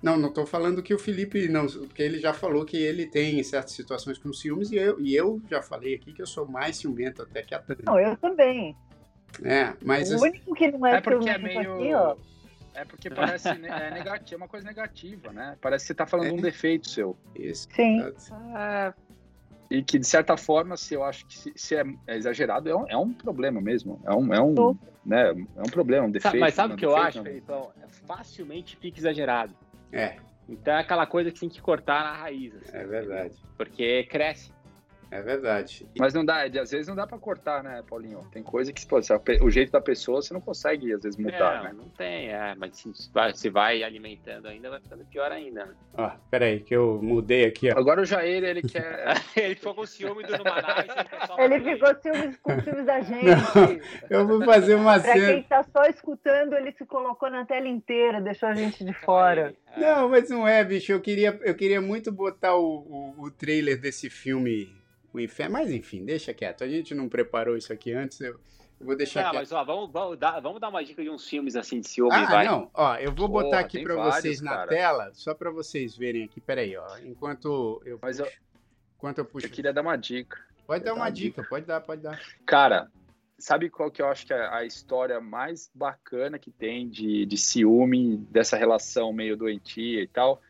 Não, 0.01 0.17
não 0.17 0.29
estou 0.29 0.45
falando 0.47 0.81
que 0.81 0.93
o 0.93 0.99
Felipe 0.99 1.47
não, 1.47 1.67
porque 1.67 2.01
ele 2.01 2.19
já 2.19 2.33
falou 2.33 2.65
que 2.65 2.75
ele 2.77 3.05
tem 3.05 3.41
certas 3.43 3.73
situações 3.73 4.17
com 4.17 4.33
ciúmes 4.33 4.71
e 4.71 4.75
eu, 4.75 4.99
e 4.99 5.15
eu 5.15 5.39
já 5.49 5.61
falei 5.61 5.93
aqui 5.93 6.11
que 6.11 6.21
eu 6.21 6.25
sou 6.25 6.47
mais 6.47 6.77
ciumento 6.77 7.21
até 7.21 7.43
que 7.43 7.53
a 7.53 7.59
Tânia. 7.59 7.83
Não, 7.85 7.99
eu 7.99 8.17
também. 8.17 8.75
É, 9.43 9.73
mas 9.83 10.11
o 10.11 10.15
assim, 10.15 10.23
único 10.29 10.53
que 10.55 10.71
não 10.71 10.85
é, 10.87 10.95
É 10.97 11.01
porque 11.01 11.29
é 11.29 11.37
meio. 11.37 11.59
aqui, 11.75 11.93
ó. 11.93 12.15
É 12.73 12.85
porque 12.85 13.09
parece 13.09 13.53
ne- 13.55 13.67
é 13.67 13.91
negativo, 13.91 14.35
é 14.35 14.37
uma 14.37 14.47
coisa 14.47 14.65
negativa, 14.65 15.31
né? 15.33 15.57
Parece 15.61 15.83
que 15.83 15.87
você 15.87 15.93
tá 15.93 16.07
falando 16.07 16.29
de 16.29 16.33
um 16.33 16.41
defeito 16.41 16.89
seu. 16.89 17.15
isso. 17.35 17.67
Sim. 17.75 18.01
Ah, 18.31 18.93
E 19.71 19.81
que, 19.81 19.97
de 19.97 20.05
certa 20.05 20.35
forma, 20.35 20.75
se 20.75 20.93
eu 20.93 21.01
acho 21.03 21.25
que 21.25 21.37
se, 21.37 21.53
se 21.55 21.75
é, 21.75 21.83
é 22.05 22.17
exagerado, 22.17 22.69
é 22.69 22.75
um, 22.75 22.85
é 22.89 22.97
um 22.97 23.13
problema 23.13 23.61
mesmo. 23.61 24.01
É 24.05 24.13
um, 24.13 24.33
é 24.33 24.41
um, 24.41 24.77
né, 25.05 25.29
é 25.29 25.61
um 25.61 25.71
problema, 25.71 26.07
um 26.07 26.11
defeito. 26.11 26.37
mas 26.39 26.53
sabe 26.53 26.73
o 26.73 26.77
que 26.77 26.85
eu 26.85 26.89
defeito, 26.89 27.07
acho, 27.07 27.17
não. 27.19 27.23
Felipão? 27.23 27.71
É 27.81 27.87
facilmente 28.05 28.75
fica 28.75 28.99
exagerado. 28.99 29.55
É, 29.93 30.17
Então 30.49 30.73
é 30.73 30.81
aquela 30.81 31.05
coisa 31.07 31.31
que 31.31 31.39
tem 31.39 31.47
que 31.47 31.61
cortar 31.61 32.03
na 32.03 32.13
raiz. 32.17 32.53
assim, 32.53 32.75
é 32.77 32.85
verdade. 32.85 33.35
Porque 33.57 34.03
cresce. 34.03 34.51
É 35.11 35.21
verdade. 35.21 35.85
Mas 35.99 36.13
não 36.13 36.23
dá, 36.23 36.43
às 36.43 36.71
vezes 36.71 36.87
não 36.87 36.95
dá 36.95 37.05
para 37.05 37.17
cortar, 37.17 37.61
né, 37.61 37.83
Paulinho? 37.87 38.21
Tem 38.31 38.41
coisa 38.41 38.71
que, 38.71 38.87
pô, 38.87 38.97
o 39.41 39.49
jeito 39.49 39.69
da 39.69 39.81
pessoa 39.81 40.21
você 40.21 40.33
não 40.33 40.39
consegue, 40.39 40.93
às 40.93 41.03
vezes, 41.03 41.19
mudar, 41.19 41.57
não, 41.57 41.63
né? 41.63 41.73
Não 41.73 41.89
tem, 41.89 42.29
é, 42.29 42.55
mas 42.55 42.77
se 42.77 43.11
vai, 43.13 43.35
se 43.35 43.49
vai 43.49 43.83
alimentando 43.83 44.47
ainda, 44.47 44.69
vai 44.69 44.79
ficando 44.79 45.03
pior 45.03 45.29
ainda. 45.29 45.65
Né? 45.65 45.73
Ó, 45.97 46.11
peraí, 46.29 46.61
que 46.61 46.73
eu 46.73 47.01
mudei 47.03 47.43
aqui, 47.43 47.69
ó. 47.69 47.77
Agora 47.77 48.01
o 48.01 48.05
Jair, 48.05 48.41
ele 48.41 48.61
quer. 48.61 49.15
ele 49.35 49.55
ficou 49.55 49.75
com 49.75 49.85
ciúme 49.85 50.23
do 50.23 50.37
Numanais. 50.37 50.87
Ele 51.37 51.59
ficou 51.59 51.93
ciúme, 52.01 52.37
com 52.41 52.61
ciúmes 52.61 52.85
da 52.85 53.01
gente. 53.03 53.25
Não, 54.09 54.19
eu 54.19 54.25
vou 54.25 54.45
fazer 54.45 54.75
uma 54.75 54.97
pra 54.97 55.13
cena. 55.13 55.25
Pra 55.25 55.33
quem 55.33 55.43
tá 55.43 55.63
só 55.63 55.83
escutando, 55.87 56.55
ele 56.55 56.71
se 56.71 56.85
colocou 56.85 57.29
na 57.29 57.45
tela 57.45 57.67
inteira, 57.67 58.21
deixou 58.21 58.47
a 58.47 58.53
gente 58.53 58.85
de 58.85 58.93
fora. 58.93 59.53
É. 59.75 59.79
Não, 59.81 60.07
mas 60.07 60.29
não 60.29 60.47
é, 60.47 60.63
bicho. 60.63 60.93
Eu 60.93 61.01
queria, 61.01 61.37
eu 61.43 61.53
queria 61.53 61.81
muito 61.81 62.13
botar 62.13 62.55
o, 62.55 62.63
o, 62.63 63.25
o 63.25 63.31
trailer 63.31 63.77
desse 63.77 64.09
filme 64.09 64.80
o 65.13 65.19
inferno. 65.19 65.53
Mas 65.53 65.71
enfim, 65.71 66.03
deixa 66.05 66.33
quieto. 66.33 66.63
A 66.63 66.67
gente 66.67 66.93
não 66.93 67.09
preparou 67.09 67.57
isso 67.57 67.71
aqui 67.71 67.93
antes. 67.93 68.19
Eu, 68.21 68.39
eu 68.79 68.85
vou 68.85 68.95
deixar 68.95 69.23
quieto. 69.23 69.35
mas 69.35 69.51
ó, 69.51 69.63
vamos, 69.63 69.91
vamos, 69.91 70.17
dar, 70.17 70.39
vamos 70.39 70.59
dar 70.59 70.69
uma 70.69 70.83
dica 70.83 71.03
de 71.03 71.09
uns 71.09 71.27
filmes 71.27 71.55
assim 71.55 71.79
de 71.79 71.87
ciúme, 71.87 72.15
ah, 72.15 72.25
vai. 72.25 72.45
não. 72.47 72.69
Ó, 72.73 72.95
eu 72.95 73.13
vou 73.13 73.27
botar 73.27 73.49
Porra, 73.49 73.59
aqui 73.61 73.83
para 73.83 73.95
vocês 73.95 74.41
na 74.41 74.51
cara. 74.51 74.67
tela, 74.69 75.11
só 75.13 75.33
para 75.33 75.51
vocês 75.51 75.95
verem 75.95 76.23
aqui. 76.23 76.39
Peraí, 76.41 76.75
ó. 76.75 76.97
Enquanto 76.99 77.81
eu 77.85 77.99
Mas 78.01 78.19
eu, 78.19 78.25
puxo, 78.25 78.39
enquanto 78.97 79.17
eu 79.19 79.25
puxo. 79.25 79.47
eu 79.47 79.51
queria 79.51 79.73
dar 79.73 79.81
uma 79.81 79.95
dica. 79.95 80.37
Pode 80.65 80.83
dar 80.83 80.91
dar 80.91 80.95
uma 80.95 81.05
uma 81.05 81.09
dica, 81.11 81.43
pode 81.43 81.65
dar, 81.65 81.81
pode 81.81 82.01
dar. 82.01 82.19
Cara, 82.45 82.89
sabe 83.37 83.69
qual 83.69 83.91
que 83.91 84.01
eu 84.01 84.07
acho 84.07 84.25
que 84.25 84.33
é 84.33 84.47
a 84.47 84.63
história 84.63 85.19
mais 85.19 85.69
bacana 85.73 86.39
que 86.39 86.51
tem 86.51 86.87
de, 86.87 87.25
de 87.25 87.37
ciúme, 87.37 88.17
dessa 88.29 88.55
relação 88.55 89.11
meio 89.11 89.35
doentia 89.35 90.01
e 90.01 90.07
tal? 90.07 90.41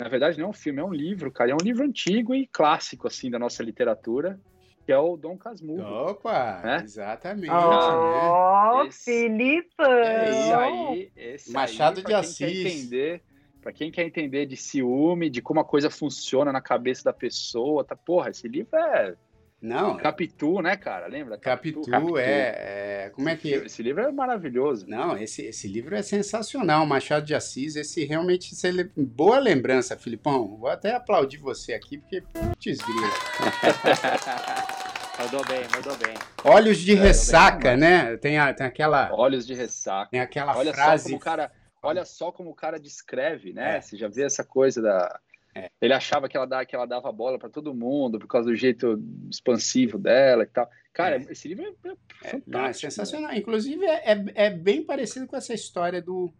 Na 0.00 0.08
verdade, 0.08 0.38
não 0.38 0.46
é 0.46 0.48
um 0.48 0.54
filme, 0.54 0.80
é 0.80 0.84
um 0.84 0.92
livro, 0.92 1.30
cara. 1.30 1.50
É 1.50 1.54
um 1.54 1.58
livro 1.62 1.84
antigo 1.84 2.34
e 2.34 2.46
clássico, 2.46 3.06
assim, 3.06 3.30
da 3.30 3.38
nossa 3.38 3.62
literatura, 3.62 4.40
que 4.86 4.92
é 4.92 4.98
o 4.98 5.14
Dom 5.14 5.36
Casmurro. 5.36 5.82
Opa, 6.10 6.62
Né? 6.64 6.82
exatamente. 6.82 7.50
né? 7.52 8.30
Oh, 8.72 8.84
Esse- 8.86 9.04
Filipão! 9.04 9.86
É 9.86 10.30
Esse 10.30 10.40
isso. 10.46 10.54
aí, 10.54 11.12
esse 11.14 11.52
Machado 11.52 11.98
aí, 11.98 12.04
de 12.04 12.14
Assis. 12.14 12.40
entender, 12.66 13.22
para 13.60 13.72
quem 13.74 13.90
quer 13.90 14.06
entender 14.06 14.46
de 14.46 14.56
ciúme, 14.56 15.28
de 15.28 15.42
como 15.42 15.60
a 15.60 15.64
coisa 15.64 15.90
funciona 15.90 16.50
na 16.50 16.62
cabeça 16.62 17.04
da 17.04 17.12
pessoa, 17.12 17.84
tá? 17.84 17.94
Porra, 17.94 18.30
esse 18.30 18.48
livro 18.48 18.74
é 18.76 19.14
Não, 19.62 19.96
Capitu, 19.98 20.62
né, 20.62 20.74
cara? 20.76 21.06
Lembra? 21.06 21.36
Capitu, 21.36 21.82
Capitu. 21.82 22.16
é, 22.16 23.04
é- 23.06 23.10
Como 23.14 23.28
é 23.28 23.36
que. 23.36 23.50
Esse 23.52 23.82
livro 23.82 24.02
é 24.02 24.10
maravilhoso. 24.10 24.86
Não, 24.88 25.16
esse, 25.18 25.42
esse 25.42 25.68
livro 25.68 25.94
é 25.94 26.02
sensacional, 26.02 26.86
Machado 26.86 27.26
de 27.26 27.34
Assis. 27.34 27.76
Esse 27.76 28.04
realmente. 28.04 28.54
Esse 28.54 28.68
é 28.68 28.88
boa 28.96 29.38
lembrança, 29.38 29.98
Filipão. 29.98 30.56
Vou 30.56 30.68
até 30.70 30.94
aplaudir 30.94 31.36
você 31.38 31.74
aqui, 31.74 31.98
porque 31.98 32.22
putz, 32.22 32.78
grila. 32.78 33.10
Mandou 35.18 35.44
bem, 35.44 35.60
mandou 35.76 35.94
bem. 35.98 36.14
Olhos 36.44 36.78
de 36.78 36.92
É, 36.92 36.98
ressaca, 36.98 37.76
né? 37.76 38.16
Tem, 38.16 38.38
a, 38.38 38.54
tem 38.54 38.66
aquela, 38.66 39.12
Olhos 39.12 39.46
de 39.46 39.52
ressaca. 39.52 40.10
tem 40.10 40.20
aquela 40.20 40.56
Olha 40.56 40.72
frase. 40.72 41.02
só 41.02 41.08
como 41.10 41.16
o 41.16 41.20
cara, 41.20 41.52
olha 41.82 42.04
só 42.06 42.32
como 42.32 42.50
o 42.50 42.54
cara 42.54 42.80
descreve, 42.80 43.52
né? 43.52 43.76
É. 43.76 43.80
Você 43.82 43.98
já 43.98 44.08
vê 44.08 44.22
essa 44.22 44.42
coisa 44.42 44.80
da 44.80 45.20
É. 45.54 45.68
ele 45.80 45.92
achava 45.92 46.28
que 46.28 46.36
ela, 46.36 46.46
dava, 46.46 46.64
que 46.64 46.76
ela 46.76 46.86
dava 46.86 47.10
bola 47.10 47.38
para 47.38 47.48
todo 47.48 47.74
mundo 47.74 48.18
por 48.20 48.28
causa 48.28 48.48
do 48.48 48.54
jeito 48.54 49.02
expansivo 49.28 49.98
dela 49.98 50.44
e 50.44 50.46
tal. 50.46 50.68
Cara, 50.92 51.16
É. 51.16 51.32
esse 51.32 51.48
livro 51.48 51.64
é, 51.64 51.68
é 51.68 52.30
fantástico. 52.30 52.42
Não, 52.50 52.60
é 52.60 52.66
né? 52.68 52.72
sensacional. 52.72 53.32
Inclusive, 53.34 53.84
é, 53.84 54.12
é, 54.12 54.24
é 54.46 54.50
bem 54.50 54.84
parecido 54.84 55.26
com 55.26 55.36
essa 55.36 55.52
história 55.52 56.00
do, 56.00 56.32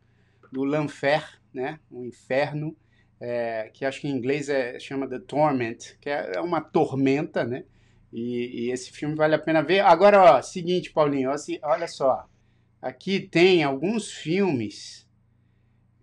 do 0.53 0.63
Lanfer, 0.65 1.25
né? 1.53 1.81
O 1.91 2.05
inferno, 2.05 2.77
é, 3.21 3.71
que 3.75 3.85
acho 3.85 4.01
que 4.01 4.09
em 4.09 4.13
inglês 4.13 4.49
é, 4.49 4.79
chama 4.79 5.09
The 5.09 5.19
Torment, 5.19 5.97
que 6.01 6.09
é 6.09 6.33
é 6.37 6.41
uma 6.41 6.61
tormenta, 6.61 7.43
né? 7.45 7.65
E, 8.13 8.67
e 8.67 8.71
esse 8.71 8.91
filme 8.93 9.15
vale 9.17 9.35
a 9.35 9.39
pena 9.39 9.63
ver. 9.63 9.81
Agora, 9.81 10.37
ó, 10.37 10.43
seguinte, 10.43 10.93
Paulinho, 10.93 11.31
ó, 11.31 11.37
se- 11.37 11.61
olha 11.63 11.87
só. 11.89 12.29
Aqui 12.83 13.21
tem 13.21 13.63
alguns 13.63 14.11
filmes 14.13 15.07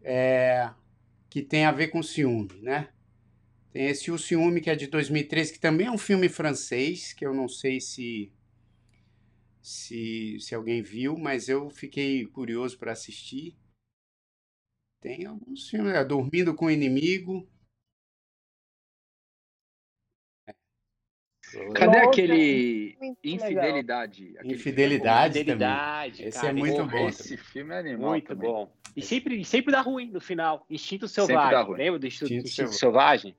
é, 0.03 0.69
que 1.29 1.41
tem 1.41 1.65
a 1.65 1.71
ver 1.71 1.87
com 1.87 2.01
ciúme, 2.03 2.49
né? 2.61 2.89
Tem 3.77 3.89
esse 3.89 4.09
O 4.09 4.17
Ciúme, 4.17 4.59
que 4.59 4.71
é 4.71 4.75
de 4.75 4.87
2013, 4.87 5.53
que 5.53 5.59
também 5.59 5.85
é 5.85 5.91
um 5.91 5.99
filme 5.99 6.27
francês, 6.27 7.13
que 7.13 7.23
eu 7.23 7.31
não 7.31 7.47
sei 7.47 7.79
se 7.79 8.33
se, 9.61 10.39
se 10.39 10.55
alguém 10.55 10.81
viu, 10.81 11.15
mas 11.15 11.47
eu 11.47 11.69
fiquei 11.69 12.25
curioso 12.25 12.75
para 12.79 12.91
assistir. 12.91 13.55
Tem 14.99 15.27
alguns 15.27 15.69
filmes, 15.69 15.93
é, 15.93 16.03
Dormindo 16.03 16.55
com 16.55 16.65
o 16.65 16.71
Inimigo. 16.71 17.47
Cadê 21.75 21.97
Nossa, 21.99 22.09
aquele 22.09 22.97
Muito 22.99 23.19
Infidelidade? 23.23 24.37
Aquele 24.39 24.53
Infidelidade 24.55 25.33
também. 25.33 25.53
Fidelidade, 25.53 26.23
Esse 26.23 26.41
cara, 26.41 26.49
é 26.49 26.53
muito 26.53 26.81
é 26.81 26.83
bom. 26.83 26.89
bom 26.89 27.09
Esse 27.09 27.37
filme 27.37 27.75
é 27.75 27.77
animal 27.77 28.09
Muito 28.09 28.27
também. 28.27 28.49
bom. 28.49 28.75
E 28.95 29.03
sempre, 29.03 29.45
sempre 29.45 29.71
dá 29.71 29.81
ruim 29.81 30.09
no 30.09 30.19
final. 30.19 30.65
Instinto 30.67 31.07
Sempre 31.07 31.27
Selvagem. 31.27 31.51
dá 31.51 31.61
ruim. 31.61 31.77
Lembra 31.77 31.99
do 31.99 32.07
Instinto, 32.07 32.33
Instinto 32.33 32.47
Instinto 32.47 32.73
Selvagem. 32.73 33.37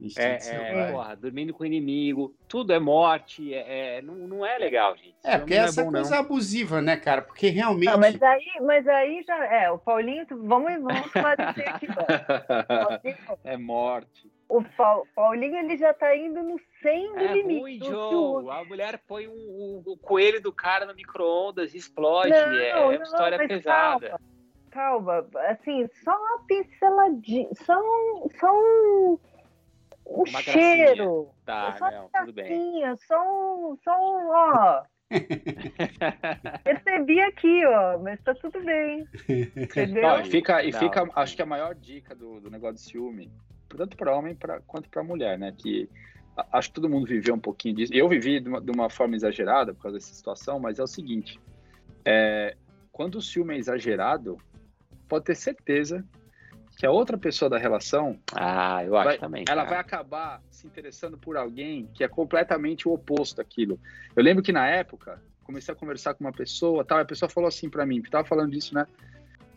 Instinto 0.00 0.22
É, 0.48 0.88
é, 0.88 0.92
porra, 0.92 1.16
dormindo 1.16 1.52
com 1.52 1.64
o 1.64 1.66
inimigo. 1.66 2.32
Tudo 2.46 2.72
é 2.72 2.78
morte. 2.78 3.52
É, 3.52 3.96
é- 3.98 4.02
não, 4.02 4.14
não 4.14 4.46
é 4.46 4.56
legal, 4.56 4.96
gente. 4.96 5.16
É, 5.24 5.38
porque 5.38 5.56
não 5.56 5.64
essa 5.64 5.84
bom, 5.84 5.90
coisa 5.90 6.10
não. 6.10 6.18
abusiva, 6.20 6.80
né, 6.80 6.96
cara? 6.96 7.22
Porque 7.22 7.48
realmente. 7.48 7.88
Ah, 7.88 7.96
mas 7.96 8.22
aí, 8.22 8.44
mas 8.60 8.86
aí 8.86 9.24
já 9.26 9.44
é, 9.46 9.70
o 9.70 9.78
Paulinho, 9.78 10.24
vamos, 10.30 10.72
vamos 10.80 11.06
esclarecer 11.06 11.68
aqui. 11.74 11.86
Paulinho, 11.88 13.16
é 13.44 13.56
morte. 13.56 14.30
o 14.48 14.62
Pa- 14.62 15.02
Paulinho 15.16 15.56
ele 15.56 15.76
já 15.76 15.92
tá 15.92 16.16
indo 16.16 16.42
no 16.44 16.60
100 16.80 17.12
do 17.14 17.18
É 17.18 17.32
limite. 17.34 17.60
ruim, 17.60 17.78
do 17.80 17.84
Joe. 17.86 18.50
A 18.50 18.64
mulher 18.64 19.00
põe 19.06 19.26
o, 19.26 19.32
o- 19.32 19.82
o 19.84 19.96
coelho 19.96 20.40
do 20.40 20.52
cara 20.52 20.86
no 20.86 20.94
micro-ondas 20.94 21.74
e 21.74 21.76
explode. 21.78 22.30
Não, 22.30 22.36
é, 22.36 22.68
é 22.68 22.74
não, 22.74 22.86
uma 22.90 23.02
história 23.02 23.38
pesada. 23.48 24.20
Calma, 24.70 25.22
calma, 25.24 25.28
assim, 25.50 25.88
só 26.04 26.12
uma 26.16 26.44
pinceladinha, 26.46 27.48
só 27.54 27.74
um, 27.80 28.28
só 28.38 28.46
um, 28.52 29.18
um 30.08 30.22
Uma 30.22 30.42
cheiro. 30.42 31.28
Tá, 31.44 31.76
só 31.76 31.90
não, 31.90 32.06
uma 32.06 32.20
tudo 32.20 32.32
bem. 32.32 32.96
só 33.06 33.20
um, 33.22 33.76
só 33.84 33.92
um, 33.92 34.30
ó. 34.30 34.82
Percebi 36.64 37.20
aqui, 37.20 37.64
ó, 37.66 37.98
mas 37.98 38.20
tá 38.22 38.34
tudo 38.34 38.62
bem. 38.64 39.06
Entendeu? 39.56 40.02
Não, 40.02 40.20
e 40.20 40.24
fica, 40.24 40.62
e 40.62 40.70
Não, 40.70 40.78
fica 40.78 41.04
sim. 41.04 41.10
acho 41.14 41.36
que 41.36 41.42
a 41.42 41.46
maior 41.46 41.74
dica 41.74 42.14
do, 42.14 42.40
do 42.40 42.50
negócio 42.50 42.76
de 42.76 42.82
ciúme, 42.82 43.30
tanto 43.68 43.96
para 43.96 44.16
homem 44.16 44.34
pra, 44.34 44.60
quanto 44.60 44.88
para 44.88 45.02
mulher, 45.02 45.38
né? 45.38 45.54
Que 45.56 45.88
acho 46.52 46.68
que 46.68 46.74
todo 46.74 46.88
mundo 46.88 47.06
viveu 47.06 47.34
um 47.34 47.40
pouquinho 47.40 47.76
disso. 47.76 47.94
Eu 47.94 48.08
vivi 48.08 48.40
de 48.40 48.48
uma, 48.48 48.60
de 48.60 48.70
uma 48.70 48.90
forma 48.90 49.16
exagerada 49.16 49.74
por 49.74 49.82
causa 49.82 49.98
dessa 49.98 50.12
situação, 50.14 50.58
mas 50.58 50.78
é 50.78 50.82
o 50.82 50.86
seguinte: 50.86 51.40
é, 52.04 52.56
quando 52.92 53.16
o 53.16 53.22
ciúme 53.22 53.54
é 53.54 53.58
exagerado, 53.58 54.36
pode 55.08 55.24
ter 55.24 55.34
certeza 55.34 56.04
que 56.78 56.86
a 56.86 56.92
outra 56.92 57.18
pessoa 57.18 57.50
da 57.50 57.58
relação 57.58 58.16
Ah, 58.32 58.84
eu 58.84 58.96
acho 58.96 59.08
Vai- 59.08 59.18
também. 59.18 59.44
ela 59.48 59.62
cara. 59.62 59.68
vai 59.70 59.78
acabar 59.80 60.40
se 60.48 60.64
interessando 60.64 61.18
por 61.18 61.36
alguém 61.36 61.88
que 61.92 62.04
é 62.04 62.08
completamente 62.08 62.86
o 62.86 62.92
oposto 62.92 63.36
daquilo. 63.36 63.80
Eu 64.14 64.22
lembro 64.22 64.44
que 64.44 64.52
na 64.52 64.64
época 64.68 65.20
comecei 65.42 65.74
a 65.74 65.76
conversar 65.76 66.14
com 66.14 66.22
uma 66.22 66.32
pessoa, 66.32 66.84
tal, 66.84 66.98
e 66.98 67.02
a 67.02 67.04
pessoa 67.04 67.28
falou 67.28 67.48
assim 67.48 67.68
pra 67.68 67.84
mim, 67.84 68.00
que 68.00 68.08
tava 68.08 68.24
falando 68.28 68.52
disso, 68.52 68.74
né? 68.74 68.86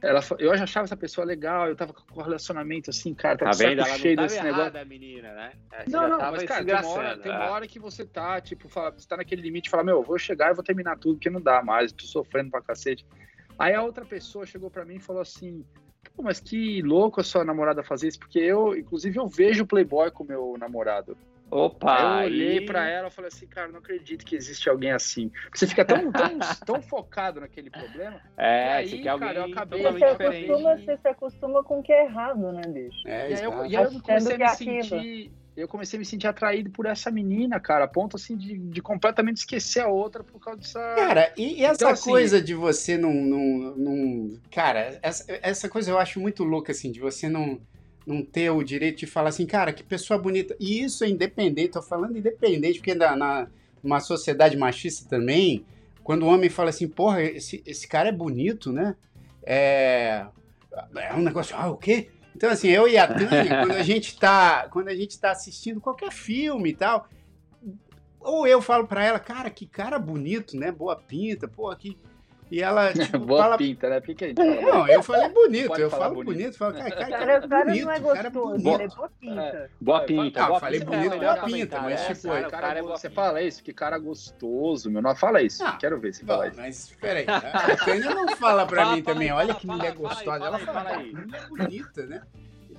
Ela, 0.01 0.19
eu 0.39 0.57
já 0.57 0.63
achava 0.63 0.86
essa 0.86 0.97
pessoa 0.97 1.24
legal, 1.24 1.67
eu 1.67 1.76
tava 1.76 1.93
com 1.93 2.19
um 2.19 2.24
relacionamento 2.24 2.89
assim, 2.89 3.13
cara, 3.13 3.38
Tá 3.38 3.45
tava 3.45 3.57
vendo? 3.57 3.82
Ela 3.82 3.97
cheio 3.99 4.15
não 4.15 4.24
desse 4.24 4.38
tava 4.38 4.47
negócio. 4.47 4.63
errada, 4.63 4.82
a 4.82 4.86
menina, 4.86 5.32
né? 5.36 5.51
Ela 5.72 5.84
Não, 5.89 6.09
não, 6.09 6.17
tava 6.17 6.32
mas 6.38 6.43
cara, 6.45 6.65
tem 6.65 6.74
uma, 6.74 6.88
hora, 6.88 7.17
tem 7.17 7.32
uma 7.32 7.49
hora 7.51 7.67
que 7.67 7.78
você 7.78 8.03
tá, 8.03 8.41
tipo, 8.41 8.67
fala, 8.67 8.89
você 8.89 9.07
tá 9.07 9.15
naquele 9.17 9.43
limite 9.43 9.67
e 9.67 9.69
fala, 9.69 9.84
meu, 9.84 9.97
eu 9.97 10.03
vou 10.03 10.17
chegar 10.17 10.49
e 10.49 10.55
vou 10.55 10.63
terminar 10.63 10.97
tudo, 10.97 11.17
porque 11.17 11.30
não 11.30 11.39
dá 11.39 11.61
mais, 11.61 11.91
tô 11.91 12.07
sofrendo 12.07 12.49
pra 12.49 12.63
cacete. 12.63 13.05
Aí 13.62 13.76
a 13.76 13.84
outra 13.84 14.03
pessoa 14.03 14.45
chegou 14.45 14.72
pra 14.72 14.84
mim 14.84 14.95
e 14.95 14.99
falou 14.99 15.22
assim, 15.22 15.64
pô, 16.16 16.24
mas 16.24 16.39
que 16.39 16.82
louco 16.82 17.22
a 17.22 17.24
sua 17.24 17.45
namorada 17.45 17.84
fazer 17.84 18.07
isso, 18.07 18.18
porque 18.18 18.39
eu, 18.39 18.76
inclusive, 18.76 19.20
eu 19.20 19.28
vejo 19.28 19.68
Playboy 19.68 20.09
com 20.09 20.24
meu 20.24 20.55
namorado. 20.57 21.16
Opa! 21.51 21.93
Aí 21.93 22.01
eu 22.01 22.26
olhei 22.34 22.62
pra 22.62 22.88
ela 22.88 23.09
e 23.09 23.12
falei 23.12 23.28
assim, 23.28 23.45
cara, 23.45 23.68
não 23.68 23.80
acredito 23.80 24.26
que 24.26 24.36
existe 24.36 24.68
alguém 24.70 24.91
assim. 24.93 25.30
Você 25.53 25.68
fica 25.68 25.84
tão, 25.86 26.12
tão, 26.12 26.39
tão 26.66 26.82
focado 26.82 27.41
naquele 27.41 27.70
problema. 27.70 28.20
É, 28.38 28.66
E 28.66 28.70
aí, 28.70 28.89
você 28.89 28.97
quer 28.97 29.09
cara, 29.09 29.28
alguém 29.28 29.36
eu 29.38 29.43
acabei- 29.43 29.84
Você 29.84 30.05
acostuma, 30.05 30.78
você 30.78 30.97
se 30.97 31.07
acostuma 31.07 31.64
com 31.64 31.80
o 31.80 31.84
que 31.84 31.91
é 31.93 32.05
errado, 32.05 32.51
né, 32.53 32.68
bicho? 32.68 33.07
É, 33.07 33.30
E 33.30 33.34
aí, 33.36 33.43
eu, 33.43 33.66
e 33.66 33.76
aí 33.78 33.84
eu 33.84 34.01
comecei 34.01 34.36
a 34.36 34.38
me 34.38 34.43
é 34.43 34.47
sentir. 34.47 35.32
Eu 35.62 35.68
comecei 35.68 35.97
a 35.97 35.99
me 35.99 36.05
sentir 36.05 36.28
atraído 36.28 36.70
por 36.70 36.86
essa 36.86 37.12
menina, 37.12 37.59
cara, 37.59 37.86
a 37.86 37.88
ponto 37.88 38.16
assim 38.16 38.36
de, 38.36 38.57
de 38.57 38.82
completamente 38.82 39.38
esquecer 39.38 39.82
a 39.82 39.88
outra 39.88 40.24
por 40.24 40.39
causa 40.39 40.59
dessa. 40.59 40.80
Cara, 40.95 41.32
e, 41.38 41.59
e 41.59 41.64
essa 41.64 41.76
Então, 41.76 41.89
assim- 41.89 42.09
coisa 42.09 42.41
de 42.41 42.53
você 42.53 42.97
não, 42.97 43.14
não, 43.14 43.76
não- 43.78 44.39
Cara, 44.51 44.99
essa, 45.01 45.26
essa 45.41 45.70
coisa 45.70 45.91
eu 45.91 45.97
acho 45.99 46.20
muito 46.20 46.43
louca, 46.43 46.72
assim, 46.72 46.91
de 46.91 46.99
você 46.99 47.30
não, 47.30 47.59
não 48.05 48.24
ter 48.24 48.49
o 48.49 48.64
direito 48.64 48.99
de 48.99 49.05
falar 49.07 49.30
assim, 49.30 49.45
cara, 49.45 49.72
que 49.72 49.84
pessoa 49.84 50.18
bonita. 50.20 50.55
E 50.59 50.84
isso 50.84 51.03
é 51.03 51.09
independente, 51.09 51.74
tô 51.74 51.82
falando 51.82 52.18
independente, 52.18 52.80
porque 52.80 52.95
na, 52.95 53.16
na 53.16 53.47
numa 53.84 53.99
sociedade 53.99 54.55
machista 54.57 55.09
também, 55.09 55.66
quando 56.03 56.24
o 56.24 56.28
homem 56.28 56.49
fala 56.49 56.70
assim, 56.70 56.88
porra, 56.88 57.22
esse, 57.24 57.64
esse 57.66 57.88
cara 57.88 58.09
é 58.09 58.12
bonito, 58.12 58.72
né? 58.72 58.95
É. 59.43 60.26
É 60.95 61.14
um 61.14 61.22
negócio, 61.22 61.55
ah, 61.57 61.70
o 61.70 61.76
quê? 61.78 62.09
Então, 62.36 62.50
assim, 62.50 62.70
eu 62.70 62.88
e 62.88 62.98
a 62.98 63.08
Tânia, 63.08 63.60
quando 63.60 63.72
a 63.74 63.84
gente 63.84 64.18
tá, 64.18 64.68
quando 64.70 64.88
a 64.88 64.96
gente 64.96 65.20
tá 65.20 65.32
assistindo 65.32 65.82
qualquer 65.82 66.12
filme 66.12 66.70
e 66.70 66.76
tal, 66.76 67.08
ou 68.20 68.48
eu 68.48 68.62
falo 68.62 68.88
para 68.88 69.04
ela, 69.04 69.20
cara, 69.20 69.50
que 69.50 69.66
cara 69.66 69.98
bonito, 69.98 70.56
né? 70.58 70.72
Boa 70.72 70.96
pinta, 70.96 71.48
pô, 71.48 71.76
que 71.76 71.98
e 72.52 72.62
ela, 72.62 72.91
tipo, 72.93 73.18
Boa 73.20 73.43
fala... 73.43 73.58
pinta, 73.58 73.89
né? 73.89 74.02
Fica 74.02 74.26
aí. 74.26 74.34
Não, 74.34 74.86
eu 74.88 75.02
falei 75.02 75.30
bonito, 75.30 75.80
eu 75.80 75.89
falo 75.89 76.16
bonito. 76.16 76.38
bonito, 76.38 76.58
falo, 76.58 76.74
cara, 76.74 76.89
cara, 76.91 77.06
Cara, 77.08 77.18
cara, 77.26 77.45
o 77.45 77.49
cara 77.49 77.66
bonito, 77.66 77.86
não 77.86 77.91
é 77.91 77.99
cara 77.99 78.30
gostoso, 78.30 78.64
bonito. 78.64 78.82
ele 78.82 78.84
é 78.84 78.88
boa 78.95 79.10
pinta. 79.20 79.70
Boa 79.80 79.99
Tá, 80.02 80.06
pinta. 80.06 80.43
Ah, 80.43 80.47
boa 80.47 80.60
falei 80.60 80.80
pinta. 80.82 80.91
bonito, 80.91 81.14
É, 81.14 81.20
boa 81.20 81.38
pinta, 81.45 81.82
mas 81.82 82.02
é, 82.02 82.14
tipo, 82.14 82.28
cara, 82.28 82.41
cara 82.41 82.52
cara 82.68 82.80
é 82.80 82.82
boa 82.82 82.97
Você 82.97 83.10
fala 83.10 83.41
isso, 83.41 83.64
que 83.64 83.74
cara 83.74 83.97
gostoso, 83.97 84.91
meu. 84.91 85.02
Não 85.02 85.16
fala 85.16 85.41
isso. 85.41 85.64
Ah, 85.64 85.78
Quero 85.80 85.99
ver 85.99 86.14
você 86.14 86.24
Bom, 86.26 86.34
falar 86.34 86.47
isso. 86.49 86.58
mas 86.60 86.95
peraí, 86.99 87.26
a 87.28 87.78
Tânia 87.78 88.14
não 88.14 88.28
fala 88.36 88.66
pra 88.68 88.84
Fala, 88.84 88.95
mim 88.95 89.02
fala 89.04 89.14
também, 89.16 89.32
olha 89.32 89.47
fala, 89.47 89.60
que 89.60 89.68
fala, 89.68 89.78
mulher 89.78 89.93
fala 89.95 90.10
gostosa, 90.10 90.26
fala 90.32 90.45
ela 90.47 90.60
fala, 90.60 90.74
fala 90.84 90.89
cara, 90.89 91.04
mulher 91.04 91.47
bonita, 91.49 92.06
né? 92.06 92.22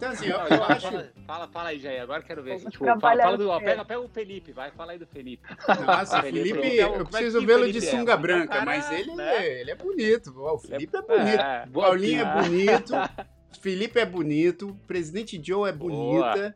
Então 0.03 0.11
assim, 0.11 0.27
eu, 0.27 0.37
eu 0.37 0.47
fala, 0.49 0.67
acho... 0.67 0.89
fala, 1.25 1.49
fala 1.49 1.69
aí, 1.69 1.79
Jair. 1.79 2.03
Agora 2.03 2.23
quero 2.25 2.43
ver. 2.43 2.57
Vamos 2.59 2.73
Tipo, 2.73 2.85
fala, 2.85 2.99
trabalhar 2.99 3.23
fala 3.23 3.39
do, 3.39 3.49
ó, 3.49 3.61
pega, 3.61 3.85
pega 3.85 4.01
o 4.01 4.09
Felipe, 4.09 4.51
vai, 4.51 4.73
fala 4.73 4.93
aí 4.93 4.99
do 4.99 5.07
Felipe. 5.07 5.49
Nossa, 5.87 6.19
o 6.19 6.23
Felipe, 6.23 6.49
Felipe, 6.49 6.81
é 6.81 6.85
eu 6.85 7.07
preciso 7.07 7.39
o 7.39 7.47
vê-lo 7.47 7.71
de 7.71 7.79
é? 7.79 7.81
sunga 7.83 8.15
É 8.15 8.17
branca, 8.17 8.49
cara, 8.49 8.65
mas 8.65 8.91
ele, 8.91 9.15
né? 9.15 9.37
é, 9.37 9.61
ele 9.61 9.71
é 9.71 9.77
bonito. 9.77 10.37
O 10.37 10.59
Felipe 10.59 10.97
é 10.97 11.03
bonito. 11.03 11.41
É, 11.41 11.67
Boa 11.67 11.87
Paulinho 11.87 12.21
é 12.21 12.43
bonito. 12.43 12.93
Felipe 13.61 14.01
é 14.01 14.05
bonito. 14.05 14.77
Presidente 14.89 15.41
Joe 15.41 15.69
é 15.69 15.73
bonita. 15.73 16.53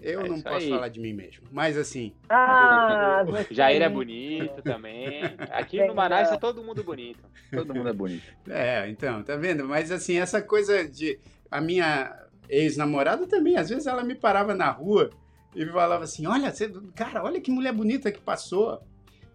Eu 0.00 0.22
É 0.22 0.28
não 0.28 0.40
posso 0.40 0.56
aí. 0.56 0.70
falar 0.70 0.88
de 0.88 1.00
mim 1.00 1.12
mesmo. 1.12 1.46
Mas 1.52 1.76
assim, 1.76 2.14
Ah. 2.30 3.24
Jair 3.50 3.82
é 3.82 3.88
bonito 3.90 4.62
também. 4.62 5.22
Aqui 5.50 5.86
no. 5.86 5.94
Manaus 5.94 6.30
é 6.30 6.38
todo 6.38 6.62
mundo 6.64 6.82
bonito. 6.82 7.20
Todo 7.50 7.74
mundo 7.74 7.90
é 7.90 7.92
bonito. 7.92 8.24
é, 8.48 8.88
então, 8.88 9.22
tá 9.22 9.36
vendo? 9.36 9.68
Mas 9.68 9.90
assim, 9.92 10.18
essa 10.18 10.40
coisa 10.40 10.88
de. 10.88 11.18
A 11.50 11.60
minha 11.60 12.24
ex-namorada 12.48 13.26
também, 13.26 13.56
às 13.56 13.68
vezes 13.68 13.86
ela 13.86 14.02
me 14.04 14.14
parava 14.14 14.54
na 14.54 14.70
rua 14.70 15.10
e 15.54 15.64
falava 15.66 16.04
assim: 16.04 16.26
Olha, 16.26 16.50
você, 16.50 16.70
cara, 16.94 17.22
olha 17.24 17.40
que 17.40 17.50
mulher 17.50 17.72
bonita 17.72 18.10
que 18.12 18.20
passou. 18.20 18.80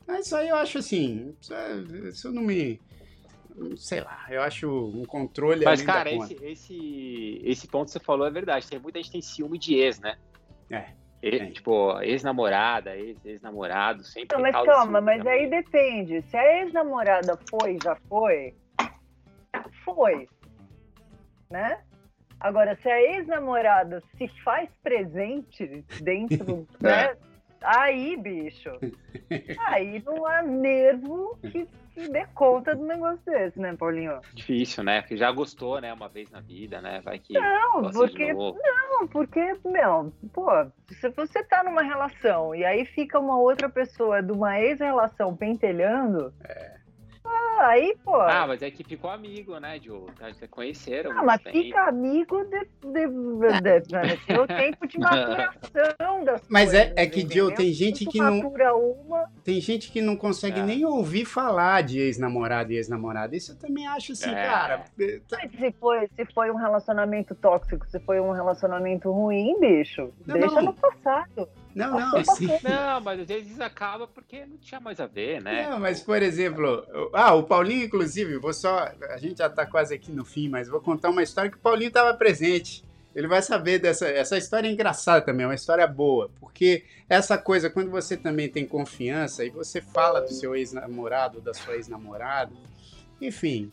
Mas 0.07 0.25
isso 0.25 0.35
aí 0.35 0.49
eu 0.49 0.55
acho 0.55 0.77
assim. 0.79 1.35
Isso, 1.39 1.53
é- 1.53 1.75
isso 2.09 2.31
não 2.31 2.41
me. 2.41 2.79
Sei 3.77 3.99
lá, 4.01 4.25
eu 4.29 4.41
acho 4.41 4.69
um 4.69 5.03
controle 5.05 5.65
Mas, 5.65 5.81
cara, 5.81 6.09
esse, 6.11 6.33
esse, 6.45 7.41
esse 7.43 7.67
ponto 7.67 7.85
que 7.87 7.91
você 7.91 7.99
falou 7.99 8.25
é 8.25 8.31
verdade. 8.31 8.67
Tem 8.67 8.79
muita 8.79 8.99
gente 8.99 9.11
tem 9.11 9.21
ciúme 9.21 9.57
de 9.59 9.75
ex, 9.75 9.99
né? 9.99 10.17
É, 10.69 10.85
E- 11.21 11.51
tipo, 11.51 11.99
ex-namorada, 12.01 12.95
ex- 12.95 13.23
ex-namorado, 13.25 14.03
sempre. 14.05 14.35
Não, 14.37 14.41
mas 14.41 14.53
calma, 14.53 15.01
mas 15.01 15.25
aí 15.27 15.49
depende. 15.49 16.21
Se 16.29 16.37
a 16.37 16.61
ex-namorada 16.63 17.37
foi, 17.49 17.77
já 17.83 17.95
foi, 18.07 18.55
foi. 19.83 20.27
Né? 21.49 21.81
Agora, 22.39 22.75
se 22.81 22.89
a 22.89 23.01
ex-namorada 23.01 24.01
se 24.17 24.27
faz 24.43 24.69
presente 24.81 25.83
dentro, 26.01 26.67
né? 26.79 27.15
Aí, 27.61 28.15
bicho, 28.15 28.71
aí 29.67 30.01
não 30.05 30.25
há 30.25 30.41
nervo 30.41 31.37
que, 31.41 31.67
que 31.93 32.09
dê 32.09 32.25
conta 32.27 32.73
do 32.73 32.85
negócio 32.85 33.19
desse, 33.25 33.59
né, 33.59 33.75
Paulinho? 33.75 34.21
Difícil, 34.33 34.81
né? 34.81 35.01
Porque 35.01 35.17
já 35.17 35.29
gostou, 35.29 35.81
né? 35.81 35.93
Uma 35.93 36.07
vez 36.07 36.31
na 36.31 36.39
vida, 36.39 36.81
né? 36.81 37.01
Vai 37.03 37.19
que. 37.19 37.33
Não, 37.33 37.91
porque. 37.91 38.33
Não, 38.33 39.07
porque, 39.09 39.53
meu, 39.65 40.13
pô, 40.31 40.49
se 40.87 41.09
você 41.09 41.43
tá 41.43 41.61
numa 41.61 41.81
relação 41.81 42.55
e 42.55 42.63
aí 42.63 42.85
fica 42.85 43.19
uma 43.19 43.37
outra 43.37 43.69
pessoa 43.69 44.23
de 44.23 44.31
uma 44.31 44.57
ex-relação 44.57 45.35
pentelhando, 45.35 46.33
ah, 47.25 47.67
aí, 47.67 47.95
pô, 48.03 48.15
Ah, 48.15 48.45
mas 48.47 48.61
é 48.61 48.71
que 48.71 48.83
ficou 48.83 49.09
amigo, 49.09 49.57
né, 49.59 49.79
Joe? 49.81 50.09
Tá, 50.17 50.31
já 50.31 50.47
conheceram. 50.47 51.11
ah, 51.11 51.23
mas 51.23 51.41
tempo. 51.41 51.57
fica 51.57 51.81
amigo 51.87 52.43
de, 52.45 52.59
de, 52.59 53.07
de, 53.07 53.81
de, 54.27 54.39
o 54.39 54.47
tempo 54.47 54.87
de 54.87 54.97
maturação 54.99 56.23
das 56.23 56.41
Mas 56.49 56.73
é- 56.73 56.85
coisas, 56.87 56.97
é 56.97 57.05
que, 57.07 57.19
entendeu? 57.21 57.47
Gil, 57.47 57.55
tem 57.55 57.73
gente 57.73 58.05
que 58.05 58.17
não- 58.19 58.39
uma, 58.39 59.29
Tem 59.43 59.59
gente 59.59 59.91
que 59.91 60.01
não 60.01 60.15
consegue 60.15 60.59
É. 60.61 60.63
nem 60.63 60.85
ouvir 60.85 61.25
falar 61.25 61.83
de 61.83 61.99
ex-namorado 61.99 62.71
e 62.71 62.77
ex-namorada. 62.77 63.35
Isso 63.35 63.51
eu 63.51 63.57
também 63.57 63.85
acho 63.87 64.13
assim, 64.13 64.29
É. 64.31 64.45
cara. 64.47 64.85
eh, 64.99 65.19
tá- 65.27 65.37
mas 65.41 65.51
se 65.51 65.71
foi, 65.79 66.07
se 66.15 66.25
foi 66.33 66.51
um 66.51 66.55
relacionamento 66.55 67.35
tóxico, 67.35 67.85
se 67.89 67.99
foi 67.99 68.19
um 68.19 68.31
relacionamento 68.31 69.11
ruim, 69.11 69.59
bicho, 69.59 70.13
Não, 70.25 70.37
deixa 70.39 70.55
não. 70.55 70.63
no 70.63 70.73
passado. 70.73 71.47
Não, 71.75 71.91
não, 71.91 72.23
sim. 72.23 72.47
passou. 72.47 72.59
Não, 72.69 73.01
mas 73.01 73.19
às 73.21 73.27
vezes 73.27 73.59
acaba 73.61 74.07
porque 74.07 74.45
não 74.45 74.57
tinha 74.57 74.79
mais 74.79 74.99
a 74.99 75.05
ver, 75.05 75.41
né? 75.41 75.69
Não, 75.69 75.79
mas 75.79 76.01
por 76.01 76.21
exemplo, 76.21 76.85
o- 76.93 77.11
ah, 77.13 77.33
o 77.35 77.43
Paulinho, 77.43 77.85
inclusive, 77.85 78.37
vou 78.37 78.53
só. 78.53 78.91
A 79.11 79.17
gente 79.17 79.37
já 79.37 79.49
tá 79.49 79.65
quase 79.65 79.93
aqui 79.93 80.11
no 80.11 80.25
fim, 80.25 80.49
mas 80.49 80.67
vou 80.67 80.81
contar 80.81 81.09
uma 81.09 81.23
história 81.23 81.49
que 81.51 81.57
o 81.57 81.61
Paulinho 81.61 81.89
estava 81.89 82.13
presente. 82.13 82.83
Ele 83.15 83.27
vai 83.27 83.41
saber 83.41 83.79
dessa. 83.79 84.07
Essa 84.07 84.37
história 84.37 84.67
é 84.67 84.71
engraçada 84.71 85.21
também, 85.25 85.43
é 85.43 85.47
uma 85.47 85.55
história 85.55 85.85
boa. 85.87 86.29
Porque 86.39 86.85
essa 87.07 87.37
coisa, 87.37 87.69
quando 87.69 87.89
você 87.89 88.15
também 88.17 88.49
tem 88.49 88.65
confiança 88.65 89.43
e 89.43 89.49
você 89.49 89.81
fala 89.81 90.21
do 90.21 90.29
seu 90.31 90.55
ex-namorado, 90.55 91.41
da 91.41 91.53
sua 91.53 91.75
ex-namorada, 91.75 92.51
enfim, 93.21 93.71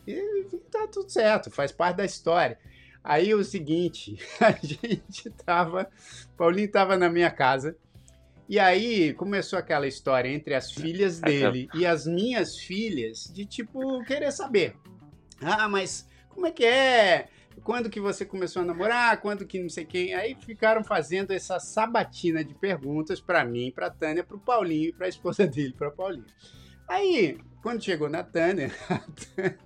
tá 0.71 0.87
tudo 0.91 1.09
certo, 1.09 1.49
faz 1.51 1.71
parte 1.71 1.97
da 1.97 2.05
história. 2.05 2.57
Aí 3.03 3.33
o 3.33 3.43
seguinte, 3.43 4.17
a 4.41 4.51
gente 4.51 5.29
tava. 5.45 5.87
Paulinho 6.35 6.69
tava 6.69 6.97
na 6.97 7.09
minha 7.09 7.29
casa. 7.31 7.75
E 8.49 8.59
aí 8.59 9.13
começou 9.13 9.59
aquela 9.59 9.87
história 9.87 10.29
entre 10.29 10.53
as 10.53 10.71
filhas 10.71 11.19
dele 11.21 11.67
e 11.73 11.85
as 11.85 12.05
minhas 12.05 12.57
filhas 12.57 13.31
de 13.33 13.45
tipo 13.45 14.03
querer 14.05 14.31
saber. 14.31 14.75
Ah, 15.41 15.67
mas 15.67 16.07
como 16.29 16.47
é 16.47 16.51
que 16.51 16.65
é? 16.65 17.27
Quando 17.63 17.89
que 17.89 17.99
você 17.99 18.23
começou 18.25 18.61
a 18.61 18.65
namorar? 18.65 19.19
Quando 19.19 19.45
que 19.45 19.59
não 19.59 19.69
sei 19.69 19.83
quem? 19.83 20.13
Aí 20.13 20.35
ficaram 20.35 20.83
fazendo 20.83 21.31
essa 21.31 21.59
sabatina 21.59 22.43
de 22.43 22.53
perguntas 22.53 23.19
pra 23.19 23.43
mim, 23.43 23.71
pra 23.73 23.89
Tânia, 23.89 24.23
pro 24.23 24.39
Paulinho 24.39 24.89
e 24.89 24.93
pra 24.93 25.07
esposa 25.07 25.45
dele, 25.47 25.73
pra 25.77 25.91
Paulinho. 25.91 26.25
Aí, 26.87 27.37
quando 27.61 27.83
chegou 27.83 28.07
na 28.07 28.23
Tânia, 28.23 28.71
a 28.89 28.99
Tânia, 29.39 29.59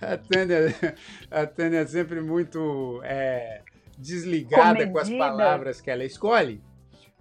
a 0.00 0.16
Tânia, 0.16 0.96
a 1.30 1.46
Tânia 1.46 1.78
é 1.80 1.86
sempre 1.86 2.20
muito 2.22 3.00
é, 3.04 3.60
desligada 3.98 4.88
com 4.88 4.98
as 4.98 5.10
palavras 5.10 5.80
que 5.80 5.90
ela 5.90 6.04
escolhe. 6.04 6.62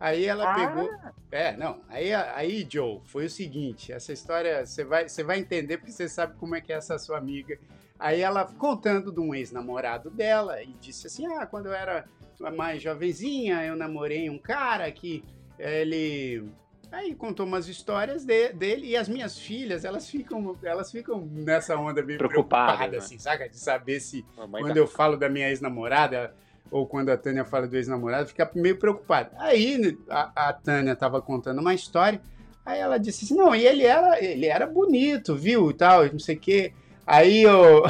Aí 0.04 0.26
ela 0.26 0.51
Ah. 0.51 0.54
pegou. 0.56 0.89
É, 1.32 1.56
não. 1.56 1.80
Aí, 1.88 2.14
aí, 2.14 2.68
Joe, 2.70 2.99
foi 3.06 3.26
o 3.26 3.30
seguinte: 3.30 3.93
essa 3.93 4.12
história 4.12 4.66
você 4.66 4.84
vai, 4.84 5.08
você 5.08 5.24
vai 5.24 5.39
entender 5.39 5.78
porque 5.78 5.93
você 5.93 6.10
sabe 6.10 6.36
como 6.38 6.56
é 6.56 6.60
que 6.62 6.74
é 6.74 6.76
essa 6.76 6.97
sua 6.99 7.18
amiga. 7.18 7.58
Aí 7.97 8.20
ela 8.20 8.43
contando 8.45 9.14
de 9.14 9.22
um 9.22 9.34
ex-namorado 9.34 10.10
dela 10.10 10.62
e 10.62 10.74
disse 10.82 11.08
assim: 11.08 11.26
Ah, 11.28 11.45
quando 11.45 11.68
eu 11.68 11.74
era 11.74 12.04
mais 12.58 12.82
jovenzinha, 12.84 13.64
eu 13.64 13.78
namorei 13.78 14.30
um 14.30 14.38
cara 14.38 14.91
que 14.91 15.24
eh, 15.58 15.82
ele. 15.84 16.49
Aí 16.91 17.16
contou 17.16 17.45
umas 17.45 17.70
histórias 17.70 18.26
de- 18.26 18.51
dele 18.54 18.88
e 18.88 18.97
as 18.97 19.08
minhas 19.08 19.39
filhas, 19.39 19.86
elas 19.86 20.08
ficam, 20.10 20.56
elas 20.62 20.91
ficam 20.91 21.26
nessa 21.32 21.76
onda 21.78 22.04
meio 22.04 22.20
Preocupadas, 22.20 22.76
preocupadas, 22.76 22.91
né? 22.91 22.97
assim, 22.97 23.18
saca? 23.18 23.47
De 23.49 23.58
saber 23.58 23.99
se 24.01 24.24
quando 24.51 24.74
tá- 24.74 24.80
eu 24.80 24.86
falo 24.86 25.16
da 25.18 25.30
minha 25.30 25.47
ex-namorada, 25.49 26.36
ou 26.72 26.88
quando 26.88 27.09
a 27.09 27.18
Tânia 27.18 27.45
fala 27.45 27.68
do 27.68 27.76
ex-namorado, 27.76 28.28
fica 28.28 28.49
meio 28.55 28.78
preocupada. 28.78 29.32
Aí 29.38 29.97
a, 30.09 30.49
a 30.49 30.53
Tânia 30.53 30.93
estava 30.93 31.22
contando 31.22 31.59
uma 31.61 31.74
história, 31.74 32.22
aí 32.66 32.80
ela 32.80 32.97
disse 32.97 33.26
assim, 33.26 33.36
não, 33.36 33.53
e 33.55 33.66
ele 33.66 33.84
era, 33.84 34.24
ele 34.24 34.45
era 34.45 34.66
bonito, 34.66 35.36
viu, 35.36 35.70
e 35.70 35.74
tal, 35.74 36.05
não 36.05 36.20
sei 36.20 36.36
o 36.36 36.39
quê. 36.39 36.74
Aí 37.05 37.45
o, 37.45 37.84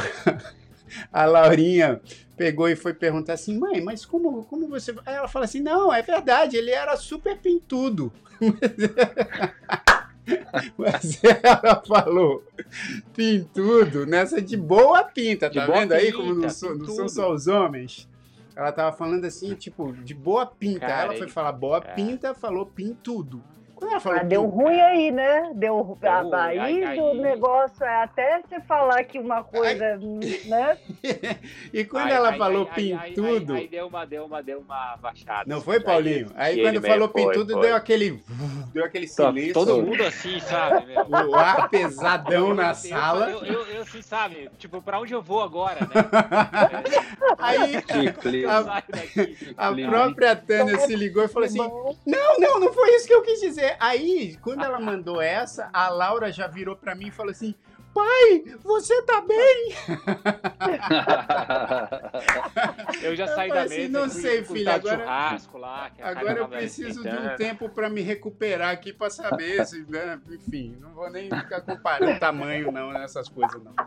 a 1.11 1.25
Laurinha 1.25 2.01
pegou 2.35 2.67
e 2.67 2.75
foi 2.75 2.93
perguntar 2.93 3.33
assim, 3.33 3.57
mãe, 3.57 3.79
mas 3.81 4.05
como, 4.05 4.43
como 4.45 4.67
você... 4.67 4.91
Aí 5.05 5.15
ela 5.15 5.27
fala 5.27 5.45
assim, 5.45 5.61
não, 5.61 5.93
é 5.93 6.01
verdade, 6.01 6.57
ele 6.57 6.71
era 6.71 6.97
super 6.97 7.37
pintudo. 7.37 8.11
Mas 10.77 11.19
ela 11.21 11.83
falou 11.85 12.43
pintudo 13.13 14.05
nessa 14.05 14.41
de 14.41 14.55
boa 14.55 15.03
pinta, 15.03 15.49
tá 15.49 15.65
vendo 15.65 15.91
aí 15.93 16.05
pinta, 16.05 16.17
como 16.17 16.33
não, 16.33 16.49
sou- 16.49 16.77
não 16.77 16.87
são 16.87 17.09
só 17.09 17.31
os 17.33 17.47
homens? 17.47 18.07
Ela 18.55 18.71
tava 18.71 18.95
falando 18.95 19.25
assim, 19.25 19.55
tipo, 19.55 19.91
de 19.91 20.13
boa 20.13 20.45
pinta. 20.45 20.81
Cara, 20.81 21.03
ela 21.03 21.17
foi 21.17 21.27
falar 21.27 21.51
boa 21.51 21.77
é. 21.77 21.93
pinta, 21.93 22.33
falou 22.33 22.65
pintudo. 22.65 23.43
Ah, 23.91 24.23
deu 24.23 24.43
pinta- 24.43 24.55
ruim 24.55 24.79
aí, 24.81 25.11
né? 25.11 25.51
Deu, 25.55 25.97
Deu 25.99 26.09
ah, 26.11 26.21
ruim, 26.21 26.33
aí 26.35 26.83
aí- 26.83 26.99
o 26.99 27.07
aí- 27.11 27.19
negócio 27.21 27.83
é 27.83 28.03
até 28.03 28.41
você 28.41 28.59
falar 28.61 29.03
que 29.03 29.19
uma 29.19 29.43
coisa, 29.43 29.97
né? 30.45 30.77
E 31.73 31.83
quando 31.85 32.07
Aí- 32.07 32.13
ela 32.13 32.29
aí- 32.31 32.37
falou 32.37 32.69
aí- 32.75 32.93
aí- 32.93 33.13
pintudo, 33.13 33.53
Aí, 33.53 33.61
aí 33.61 33.67
deu 33.67 33.87
uma, 33.87 34.05
deu 34.05 34.25
uma, 34.25 34.43
deu 34.43 34.59
uma 34.59 34.95
baixada. 34.97 35.43
não 35.47 35.59
foi, 35.61 35.79
Paulinho? 35.79 36.31
Aí 36.35 36.51
assistir 36.61 36.61
quando 36.81 36.87
falou 36.87 37.09
foi, 37.09 37.25
pintudo, 37.25 37.53
foi. 37.53 37.61
deu 37.67 37.75
aquele. 37.75 38.23
Deu 38.73 38.83
aquele 38.85 39.07
Tó- 39.07 39.27
silêncio. 39.29 39.53
Todo 39.53 39.81
mundo 39.83 40.01
assim, 40.03 40.39
sabe? 40.39 40.87
meu? 40.87 41.29
O 41.29 41.35
ar 41.35 41.69
pesadão 41.69 42.55
na 42.55 42.69
Eu- 42.69 42.75
sala. 42.75 43.29
Eu, 43.29 43.43
eu, 43.45 43.65
eu, 43.67 43.81
assim, 43.83 44.01
sabe? 44.01 44.49
Tipo, 44.57 44.81
pra 44.81 44.99
onde 44.99 45.13
eu 45.13 45.21
vou 45.21 45.41
agora, 45.43 45.79
né? 45.81 45.87
Aí 47.37 47.81
Que 47.83 48.03
daqui. 48.05 48.07
a 49.57 49.71
clima. 49.71 49.89
própria 49.91 50.35
Tânia 50.35 50.79
se 50.79 50.95
ligou 50.95 51.23
e 51.23 51.27
falou 51.27 51.45
assim: 51.45 51.57
Não, 51.59 52.39
não, 52.39 52.59
não 52.59 52.73
foi 52.73 52.95
isso 52.95 53.05
que 53.07 53.13
eu 53.13 53.21
quis 53.21 53.39
dizer. 53.41 53.72
Aí, 53.79 54.37
quando 54.41 54.63
ela 54.63 54.79
mandou 54.79 55.21
essa, 55.21 55.69
a 55.73 55.89
Laura 55.89 56.31
já 56.31 56.47
virou 56.47 56.75
pra 56.75 56.95
mim 56.95 57.07
e 57.07 57.11
falou 57.11 57.31
assim: 57.31 57.55
Pai, 57.93 58.43
você 58.63 59.03
tá 59.03 59.21
bem? 59.21 59.75
eu 63.03 63.15
já 63.15 63.27
saí 63.27 63.49
eu 63.49 63.55
da 63.55 63.61
assim, 63.61 63.77
mesa. 63.77 63.91
Não 63.91 64.09
sei, 64.09 64.43
filho. 64.43 64.71
Agora, 64.71 65.05
lá, 65.05 65.91
agora 66.01 66.39
eu 66.39 66.47
preciso 66.47 67.03
de 67.03 67.15
um 67.15 67.35
tempo 67.35 67.69
para 67.69 67.91
me 67.91 68.01
recuperar 68.01 68.71
aqui 68.71 68.91
para 68.91 69.11
saber 69.11 69.63
se, 69.67 69.85
né? 69.87 70.19
enfim, 70.27 70.75
não 70.81 70.95
vou 70.95 71.11
nem 71.11 71.29
ficar 71.29 71.61
comparando 71.61 72.19
tamanho 72.19 72.71
não 72.71 72.91
nessas 72.91 73.29
coisas 73.29 73.61
não. 73.63 73.75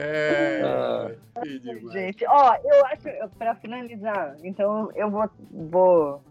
é, 0.00 0.62
ah. 0.64 1.10
Gente, 1.92 2.24
ó, 2.26 2.56
eu 2.64 2.86
acho 2.86 3.36
para 3.36 3.54
finalizar, 3.56 4.36
então 4.42 4.90
eu 4.94 5.10
vou, 5.10 5.30
vou 5.50 6.22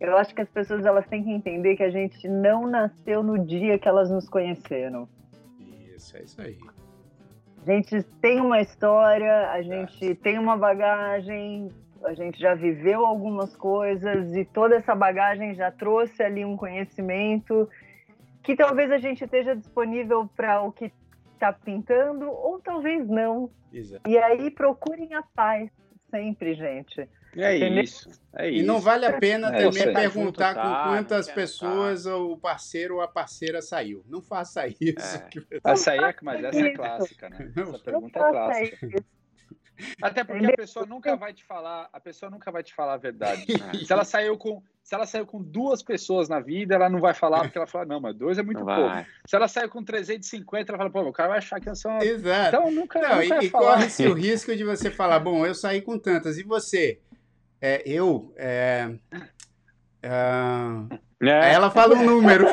eu 0.00 0.16
acho 0.16 0.34
que 0.34 0.40
as 0.40 0.48
pessoas 0.48 0.86
elas 0.86 1.06
têm 1.06 1.22
que 1.22 1.30
entender 1.30 1.76
que 1.76 1.82
a 1.82 1.90
gente 1.90 2.26
não 2.26 2.66
nasceu 2.66 3.22
no 3.22 3.38
dia 3.38 3.78
que 3.78 3.86
elas 3.86 4.10
nos 4.10 4.26
conheceram. 4.28 5.06
Isso, 5.94 6.16
é 6.16 6.22
isso 6.22 6.40
aí. 6.40 6.58
A 7.66 7.70
gente 7.70 8.02
tem 8.22 8.40
uma 8.40 8.62
história, 8.62 9.50
a 9.50 9.60
gente 9.60 10.14
tem 10.14 10.38
uma 10.38 10.56
bagagem, 10.56 11.70
a 12.02 12.14
gente 12.14 12.40
já 12.40 12.54
viveu 12.54 13.04
algumas 13.04 13.54
coisas 13.54 14.34
e 14.34 14.46
toda 14.46 14.76
essa 14.76 14.94
bagagem 14.94 15.54
já 15.54 15.70
trouxe 15.70 16.22
ali 16.22 16.46
um 16.46 16.56
conhecimento 16.56 17.68
que 18.42 18.56
talvez 18.56 18.90
a 18.90 18.96
gente 18.96 19.22
esteja 19.22 19.54
disponível 19.54 20.26
para 20.34 20.62
o 20.62 20.72
que 20.72 20.90
está 21.40 21.52
pintando 21.52 22.30
ou 22.30 22.60
talvez 22.60 23.08
não. 23.08 23.50
Exato. 23.72 24.08
E 24.08 24.18
aí 24.18 24.50
procurem 24.50 25.14
a 25.14 25.22
paz 25.22 25.70
sempre, 26.10 26.54
gente. 26.54 27.08
É 27.36 27.56
isso, 27.56 28.10
é 28.34 28.50
isso. 28.50 28.62
E 28.62 28.66
não 28.66 28.80
vale 28.80 29.06
a 29.06 29.16
pena 29.18 29.54
é, 29.54 29.62
também 29.62 29.92
perguntar 29.92 30.54
tá, 30.54 30.62
com 30.62 30.90
quantas 30.90 31.30
pessoas 31.30 32.02
tá. 32.02 32.16
o 32.16 32.36
parceiro 32.36 32.96
ou 32.96 33.00
a 33.00 33.06
parceira 33.06 33.62
saiu. 33.62 34.04
Não 34.08 34.20
faça 34.20 34.66
isso. 34.66 35.16
É. 35.52 35.60
Essa 35.64 35.92
aí 35.92 36.00
é, 36.00 36.14
mas 36.22 36.44
essa 36.44 36.60
é 36.60 36.70
clássica, 36.72 37.28
né? 37.30 37.52
Essa 37.56 37.78
pergunta 37.78 38.18
é 38.18 38.30
clássica. 38.30 39.04
Até 40.02 40.24
porque 40.24 40.46
a 40.46 40.52
pessoa 40.52 40.86
nunca 40.86 41.16
vai 41.16 41.32
te 41.32 41.44
falar, 41.44 41.88
a 41.92 42.00
pessoa 42.00 42.30
nunca 42.30 42.50
vai 42.50 42.62
te 42.62 42.74
falar 42.74 42.94
a 42.94 42.98
verdade. 42.98 43.46
Né? 43.48 43.72
Se 43.84 43.92
ela 43.92 44.04
saiu 44.04 44.36
com, 44.36 44.62
se 44.82 44.94
ela 44.94 45.06
saiu 45.06 45.26
com 45.26 45.42
duas 45.42 45.82
pessoas 45.82 46.28
na 46.28 46.40
vida, 46.40 46.74
ela 46.74 46.88
não 46.88 47.00
vai 47.00 47.14
falar 47.14 47.42
porque 47.42 47.56
ela 47.56 47.66
fala, 47.66 47.84
não, 47.84 48.00
mas 48.00 48.16
dois 48.16 48.38
é 48.38 48.42
muito 48.42 48.60
não 48.60 48.66
pouco. 48.66 48.88
Vai. 48.88 49.06
Se 49.26 49.36
ela 49.36 49.46
saiu 49.46 49.68
com 49.68 49.84
350, 49.84 50.70
ela 50.70 50.78
fala, 50.78 50.90
pô, 50.90 51.02
o 51.02 51.12
cara 51.12 51.28
vai 51.28 51.38
achar 51.38 51.60
que 51.60 51.68
eu 51.68 51.76
sou. 51.76 51.92
Exato. 51.98 52.56
Então 52.56 52.70
nunca. 52.70 53.00
Não, 53.00 53.22
nunca 53.22 53.42
e, 53.42 53.46
e 53.46 53.50
corre-se 53.50 54.06
o 54.06 54.14
risco 54.14 54.56
de 54.56 54.64
você 54.64 54.90
falar, 54.90 55.20
bom, 55.20 55.46
eu 55.46 55.54
saí 55.54 55.80
com 55.80 55.98
tantas, 55.98 56.38
e 56.38 56.42
você? 56.42 56.98
É, 57.60 57.82
eu. 57.86 58.32
É, 58.36 58.90
uh, 60.04 60.88
é. 61.22 61.40
Aí 61.40 61.52
ela 61.52 61.70
fala 61.70 61.94
um 61.94 62.04
número. 62.04 62.46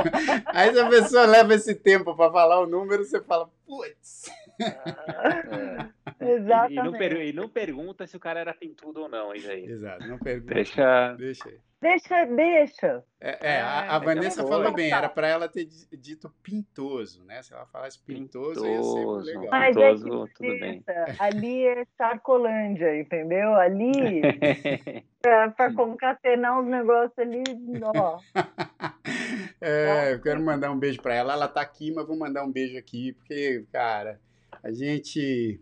aí 0.46 0.72
se 0.72 0.78
a 0.78 0.88
pessoa 0.88 1.26
leva 1.26 1.54
esse 1.54 1.74
tempo 1.74 2.14
para 2.14 2.30
falar 2.30 2.60
o 2.60 2.66
número, 2.66 3.04
você 3.04 3.20
fala, 3.20 3.50
putz. 3.66 4.30
É. 4.62 6.34
Exatamente. 6.34 6.72
E, 6.72 6.82
não 6.82 6.92
per, 6.92 7.12
e, 7.20 7.32
não 7.32 7.48
pergunta 7.48 8.06
se 8.06 8.16
o 8.16 8.20
cara 8.20 8.40
era 8.40 8.54
pintudo 8.54 9.02
ou 9.02 9.08
não, 9.08 9.34
isso 9.34 9.50
aí. 9.50 9.64
Exato, 9.64 10.06
não 10.06 10.18
pergunta. 10.18 10.54
Deixa. 10.54 11.14
Deixa 11.14 11.48
aí. 11.48 11.58
Deixa, 11.82 12.24
deixa. 12.26 13.04
É, 13.20 13.54
é 13.54 13.60
a, 13.60 13.96
a 13.96 13.98
Vanessa 13.98 14.46
falou 14.46 14.72
bem, 14.72 14.92
era 14.92 15.08
para 15.08 15.26
ela 15.26 15.48
ter 15.48 15.68
dito 15.90 16.32
pintoso, 16.40 17.24
né? 17.24 17.42
Se 17.42 17.52
ela 17.52 17.66
falasse 17.66 17.98
pintoso, 17.98 18.62
pintoso 18.62 19.18
ia 19.18 19.24
ser 19.24 19.38
legal. 19.38 19.50
Mas 19.50 19.76
pintoso, 19.76 20.24
é 20.24 20.32
tudo 20.32 20.60
bem. 20.60 20.84
Ali 21.18 21.66
é 21.66 21.84
Charcolândia, 21.98 23.00
entendeu? 23.00 23.54
Ali, 23.56 24.22
para 25.20 25.74
concatenar 25.74 26.60
os 26.60 26.68
negócios 26.68 27.18
ali, 27.18 27.42
ó. 27.82 28.20
é, 29.60 30.14
eu 30.14 30.22
quero 30.22 30.40
mandar 30.40 30.70
um 30.70 30.78
beijo 30.78 31.02
para 31.02 31.14
ela. 31.14 31.32
Ela 31.32 31.48
tá 31.48 31.62
aqui, 31.62 31.92
mas 31.92 32.06
vou 32.06 32.16
mandar 32.16 32.44
um 32.44 32.52
beijo 32.52 32.78
aqui, 32.78 33.12
porque, 33.14 33.64
cara, 33.72 34.20
a 34.62 34.70
gente 34.70 35.60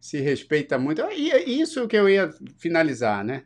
se 0.00 0.20
respeita 0.20 0.78
muito. 0.78 1.00
E 1.12 1.30
é 1.30 1.48
isso 1.48 1.86
que 1.86 1.96
eu 1.96 2.08
ia 2.08 2.30
finalizar, 2.58 3.24
né? 3.24 3.44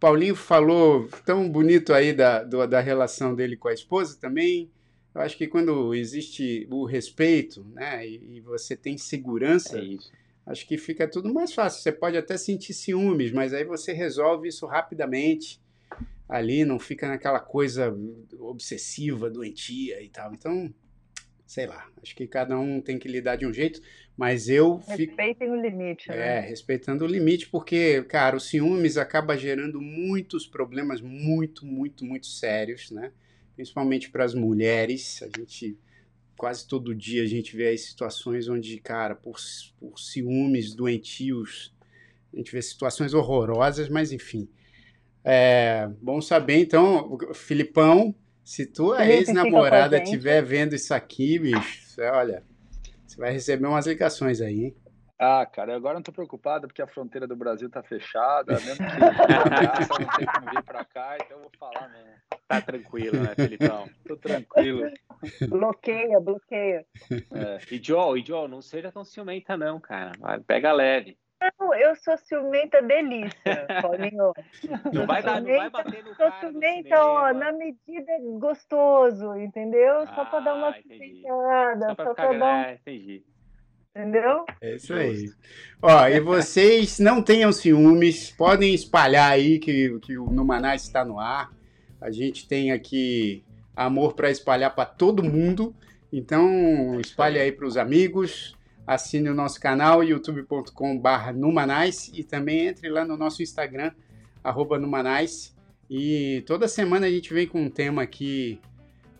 Paulinho 0.00 0.34
falou 0.34 1.08
tão 1.24 1.48
bonito 1.48 1.92
aí 1.92 2.12
da, 2.12 2.42
do, 2.42 2.66
da 2.66 2.80
relação 2.80 3.36
dele 3.36 3.56
com 3.56 3.68
a 3.68 3.72
esposa 3.72 4.18
também. 4.20 4.68
Eu 5.14 5.20
acho 5.20 5.36
que 5.36 5.46
quando 5.46 5.94
existe 5.94 6.66
o 6.70 6.84
respeito, 6.84 7.64
né, 7.72 8.04
e, 8.06 8.38
e 8.38 8.40
você 8.40 8.74
tem 8.74 8.98
segurança, 8.98 9.78
é 9.78 9.96
acho 10.44 10.66
que 10.66 10.76
fica 10.76 11.06
tudo 11.06 11.32
mais 11.32 11.54
fácil. 11.54 11.80
Você 11.80 11.92
pode 11.92 12.16
até 12.16 12.36
sentir 12.36 12.74
ciúmes, 12.74 13.30
mas 13.30 13.54
aí 13.54 13.64
você 13.64 13.92
resolve 13.92 14.48
isso 14.48 14.66
rapidamente 14.66 15.60
ali, 16.28 16.64
não 16.64 16.78
fica 16.78 17.06
naquela 17.06 17.38
coisa 17.38 17.96
obsessiva, 18.40 19.30
doentia 19.30 20.02
e 20.02 20.08
tal. 20.08 20.34
Então, 20.34 20.74
sei 21.46 21.66
lá, 21.66 21.86
acho 22.02 22.16
que 22.16 22.26
cada 22.26 22.58
um 22.58 22.80
tem 22.80 22.98
que 22.98 23.06
lidar 23.06 23.36
de 23.36 23.46
um 23.46 23.52
jeito, 23.52 23.80
mas 24.16 24.48
eu 24.48 24.76
Respeitem 24.86 25.48
fico... 25.48 25.52
o 25.52 25.60
limite, 25.60 26.08
né? 26.08 26.38
É, 26.38 26.40
respeitando 26.40 27.04
o 27.04 27.08
limite, 27.08 27.48
porque, 27.48 28.02
cara, 28.04 28.36
o 28.36 28.40
ciúmes 28.40 28.96
acaba 28.96 29.36
gerando 29.36 29.80
muitos 29.80 30.46
problemas 30.46 31.00
muito, 31.00 31.64
muito, 31.66 32.04
muito 32.04 32.26
sérios, 32.26 32.90
né? 32.90 33.12
Principalmente 33.54 34.10
para 34.10 34.24
as 34.24 34.34
mulheres. 34.34 35.22
A 35.22 35.38
gente 35.38 35.78
quase 36.36 36.66
todo 36.66 36.94
dia 36.94 37.22
a 37.22 37.26
gente 37.26 37.56
vê 37.56 37.68
aí 37.68 37.78
situações 37.78 38.48
onde, 38.48 38.78
cara, 38.78 39.14
por, 39.14 39.36
por 39.78 39.98
ciúmes 39.98 40.74
doentios, 40.74 41.72
a 42.32 42.36
gente 42.36 42.50
vê 42.50 42.60
situações 42.60 43.14
horrorosas, 43.14 43.88
mas 43.88 44.12
enfim. 44.12 44.48
É 45.24 45.88
bom 46.00 46.20
saber, 46.20 46.56
então, 46.56 47.16
Filipão, 47.32 48.12
se 48.42 48.66
tua 48.66 49.06
ex-namorada 49.08 50.02
estiver 50.02 50.42
vendo 50.42 50.74
isso 50.74 50.92
aqui, 50.92 51.38
bicho, 51.38 52.00
olha, 52.12 52.42
você 53.12 53.20
vai 53.20 53.30
receber 53.30 53.66
umas 53.66 53.86
ligações 53.86 54.40
aí, 54.40 54.64
hein? 54.64 54.76
Ah, 55.18 55.46
cara, 55.46 55.76
agora 55.76 55.94
não 55.94 56.02
tô 56.02 56.10
preocupado 56.10 56.66
porque 56.66 56.82
a 56.82 56.86
fronteira 56.86 57.28
do 57.28 57.36
Brasil 57.36 57.70
tá 57.70 57.80
fechada, 57.82 58.54
mesmo 58.54 58.84
que 58.84 58.96
graça, 58.96 59.94
não 60.00 60.16
tem 60.16 60.26
como 60.26 60.50
vir 60.50 60.62
pra 60.64 60.84
cá, 60.84 61.16
então 61.16 61.36
eu 61.36 61.42
vou 61.42 61.52
falar 61.60 61.88
mesmo. 61.90 62.10
Tá 62.48 62.60
tranquilo, 62.60 63.22
né, 63.22 63.34
Felipão? 63.36 63.88
tô 64.04 64.16
tranquilo. 64.16 64.90
bloqueia, 65.48 66.18
bloqueia. 66.18 66.84
É. 67.10 67.58
E 67.70 67.80
Joe, 67.80 68.20
e 68.20 68.26
Joe, 68.26 68.48
não 68.48 68.60
seja 68.60 68.90
tão 68.90 69.04
ciumenta 69.04 69.56
não, 69.56 69.78
cara. 69.78 70.10
Vai, 70.18 70.40
pega 70.40 70.72
leve. 70.72 71.16
Não, 71.58 71.74
eu 71.74 71.96
sou 71.96 72.16
ciumenta 72.18 72.82
delícia, 72.82 73.32
Paulinho. 73.82 74.32
Não 74.92 75.06
vai, 75.06 75.22
dar, 75.22 75.40
não 75.40 75.56
vai 75.56 75.70
bater 75.70 76.04
no 76.04 76.14
Sou 76.14 76.32
ciumenta, 76.40 77.04
ó, 77.04 77.32
na 77.32 77.52
medida 77.52 78.12
gostoso, 78.38 79.36
entendeu? 79.36 80.06
Só 80.06 80.22
ah, 80.22 80.24
para 80.26 80.40
dar 80.40 80.54
uma 80.54 80.72
ciumentada, 80.74 81.94
só 81.96 82.14
para 82.14 82.38
dar 82.38 82.44
um... 82.44 82.62
É, 82.62 82.74
entendi. 82.74 83.24
Entendeu? 83.94 84.46
É 84.60 84.76
isso 84.76 84.94
aí. 84.94 85.30
Ó, 85.82 86.08
e 86.08 86.18
vocês 86.20 86.98
não 86.98 87.22
tenham 87.22 87.52
ciúmes, 87.52 88.30
podem 88.30 88.74
espalhar 88.74 89.30
aí 89.30 89.58
que, 89.58 89.98
que 90.00 90.16
o 90.16 90.30
Numanais 90.30 90.82
está 90.84 91.04
no 91.04 91.20
ar. 91.20 91.52
A 92.00 92.10
gente 92.10 92.48
tem 92.48 92.72
aqui 92.72 93.44
amor 93.76 94.14
para 94.14 94.30
espalhar 94.30 94.74
para 94.74 94.86
todo 94.86 95.22
mundo. 95.22 95.74
Então, 96.10 96.98
espalhe 97.00 97.38
aí 97.38 97.52
para 97.52 97.66
os 97.66 97.76
amigos, 97.76 98.54
assine 98.86 99.28
o 99.28 99.34
nosso 99.34 99.60
canal 99.60 100.02
youtube.com.br 100.02 101.32
Numanais 101.34 102.10
e 102.14 102.24
também 102.24 102.66
entre 102.66 102.88
lá 102.88 103.04
no 103.04 103.16
nosso 103.16 103.42
Instagram, 103.42 103.92
arroba 104.42 104.78
Numanais. 104.78 105.54
E 105.88 106.42
toda 106.46 106.66
semana 106.68 107.06
a 107.06 107.10
gente 107.10 107.32
vem 107.32 107.46
com 107.46 107.62
um 107.62 107.70
tema 107.70 108.02
aqui 108.02 108.60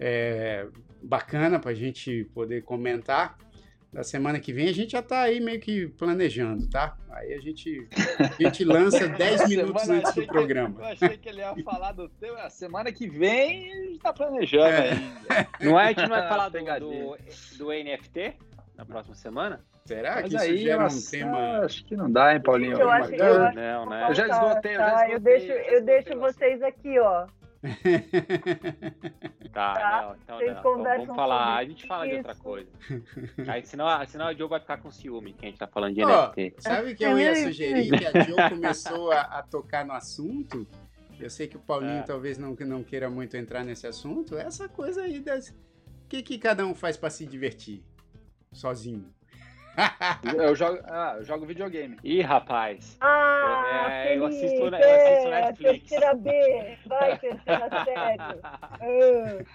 é, 0.00 0.66
bacana 1.02 1.58
para 1.58 1.70
a 1.70 1.74
gente 1.74 2.24
poder 2.34 2.62
comentar. 2.62 3.36
Da 3.92 4.02
semana 4.02 4.40
que 4.40 4.54
vem 4.54 4.68
a 4.68 4.72
gente 4.72 4.92
já 4.92 5.00
está 5.00 5.20
aí 5.20 5.38
meio 5.38 5.60
que 5.60 5.86
planejando, 5.86 6.66
tá? 6.70 6.96
Aí 7.10 7.34
a 7.34 7.40
gente, 7.40 7.86
a 8.18 8.42
gente 8.42 8.64
lança 8.64 9.06
10 9.18 9.48
minutos 9.50 9.86
antes 9.86 10.14
do 10.14 10.26
programa. 10.26 10.80
eu 10.80 10.86
achei 10.86 11.18
que 11.18 11.28
ele 11.28 11.40
ia 11.40 11.54
falar 11.62 11.92
do 11.92 12.08
tema. 12.08 12.38
A 12.38 12.48
semana 12.48 12.90
que 12.90 13.06
vem 13.06 13.70
a 13.70 13.76
gente 13.82 13.96
está 13.96 14.10
planejando 14.10 14.64
é. 14.64 14.92
ainda. 14.92 15.48
Não 15.60 15.78
é? 15.78 15.84
A 15.84 15.88
gente 15.88 16.00
não 16.00 16.08
vai 16.08 16.24
falar 16.26 16.48
do, 16.48 16.58
do, 16.58 17.18
do 17.58 17.66
NFT? 17.66 18.34
Na 18.76 18.84
próxima 18.84 19.14
semana? 19.14 19.64
Será 19.84 20.16
Mas 20.16 20.22
que 20.22 20.36
isso 20.36 20.44
aí, 20.44 20.58
gera 20.58 20.86
um 20.86 21.00
tema? 21.10 21.58
Acho 21.60 21.84
que 21.84 21.96
não 21.96 22.10
dá, 22.10 22.34
hein, 22.34 22.40
Paulinho? 22.40 22.78
Eu, 22.78 22.90
acho, 22.90 23.14
eu, 23.14 23.42
acho, 23.42 23.56
não, 23.56 23.90
né? 23.90 24.06
eu 24.08 24.14
já 24.14 24.28
esgotei, 24.28 24.74
eu 24.74 24.78
já 24.78 24.88
esgotei. 24.88 25.14
Eu 25.14 25.20
deixo, 25.20 25.52
eu 25.52 25.84
deixo 25.84 26.18
vocês 26.18 26.62
aqui, 26.62 26.98
ó. 26.98 27.26
tá, 29.52 29.74
tá, 29.74 30.02
não, 30.02 30.16
então 30.16 30.36
Vocês 30.36 30.54
não. 30.54 30.62
Vamos, 30.62 30.84
vamos 30.84 31.14
falar, 31.14 31.56
a 31.56 31.64
gente 31.64 31.86
fala 31.86 32.06
isso. 32.06 32.12
de 32.12 32.18
outra 32.18 32.34
coisa. 32.34 32.68
Aí, 33.46 33.64
senão, 33.64 33.86
senão 34.06 34.26
a 34.26 34.34
Joe 34.34 34.48
vai 34.48 34.58
ficar 34.58 34.78
com 34.78 34.90
ciúme 34.90 35.32
que 35.32 35.46
a 35.46 35.48
gente 35.48 35.58
tá 35.58 35.68
falando 35.68 35.94
de 35.94 36.02
oh, 36.04 36.08
NFT. 36.08 36.54
Sabe 36.58 36.94
que 36.96 37.04
eu 37.04 37.18
ia 37.18 37.36
sugerir 37.36 37.98
que 37.98 38.06
a 38.06 38.22
Joe 38.22 38.50
começou 38.50 39.12
a, 39.12 39.20
a 39.20 39.42
tocar 39.42 39.84
no 39.84 39.92
assunto? 39.92 40.66
Eu 41.20 41.30
sei 41.30 41.46
que 41.46 41.56
o 41.56 41.60
Paulinho 41.60 42.00
é. 42.00 42.02
talvez 42.02 42.36
não, 42.36 42.56
não 42.66 42.82
queira 42.82 43.08
muito 43.08 43.36
entrar 43.36 43.62
nesse 43.64 43.86
assunto. 43.86 44.36
Essa 44.36 44.68
coisa 44.68 45.02
aí 45.02 45.20
das. 45.20 45.50
O 45.50 45.54
que, 46.08 46.20
que 46.20 46.38
cada 46.38 46.66
um 46.66 46.74
faz 46.74 46.96
para 46.96 47.10
se 47.10 47.24
divertir? 47.24 47.84
Sozinho. 48.52 49.12
eu, 50.36 50.54
jogo, 50.54 50.78
ah, 50.84 51.14
eu 51.16 51.24
jogo 51.24 51.46
videogame. 51.46 51.96
Ih, 52.04 52.20
rapaz. 52.20 52.98
Ah, 53.00 53.86
é, 53.90 54.18
eu, 54.18 54.26
assisto, 54.26 54.58
eu 54.58 54.74
assisto 54.74 55.30
Netflix. 55.30 55.88
Terceira 55.88 56.14
B, 56.14 56.78
vai, 56.86 57.18
terceira 57.18 57.68
série. 57.84 59.46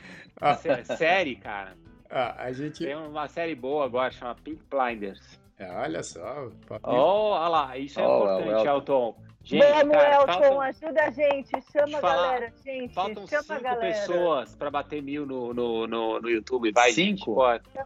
Ah. 0.42 0.56
Série, 0.98 1.36
cara. 1.36 1.78
Ah, 2.10 2.36
a 2.38 2.52
gente... 2.52 2.84
Tem 2.84 2.96
uma 2.96 3.28
série 3.28 3.54
boa 3.54 3.86
agora, 3.86 4.12
chama 4.12 4.36
Pink 4.36 4.62
Blinders. 4.70 5.40
É, 5.60 5.72
olha 5.72 6.04
só. 6.04 6.50
Oh, 6.84 7.32
olha 7.32 7.48
lá, 7.48 7.78
isso 7.78 8.00
é 8.00 8.08
oh, 8.08 8.16
importante, 8.18 8.68
Elton. 8.68 9.16
Gente, 9.48 9.66
Vamos, 9.66 9.94
cara, 9.94 10.16
Elton, 10.16 10.34
faltam... 10.34 10.62
ajuda 10.62 11.04
a 11.04 11.10
gente, 11.10 11.52
chama 11.72 11.98
a 12.00 12.02
galera, 12.02 12.54
gente. 12.66 12.94
Faltam 12.94 13.26
chama 13.28 13.44
cinco 13.44 13.64
galera. 13.64 13.80
pessoas 13.80 14.56
para 14.56 14.70
bater 14.70 15.02
mil 15.02 15.26
no, 15.26 15.54
no, 15.54 15.88
no, 15.88 16.20
no 16.20 16.30
YouTube. 16.30 16.70
Vai, 16.74 16.92
cinco? 16.92 17.38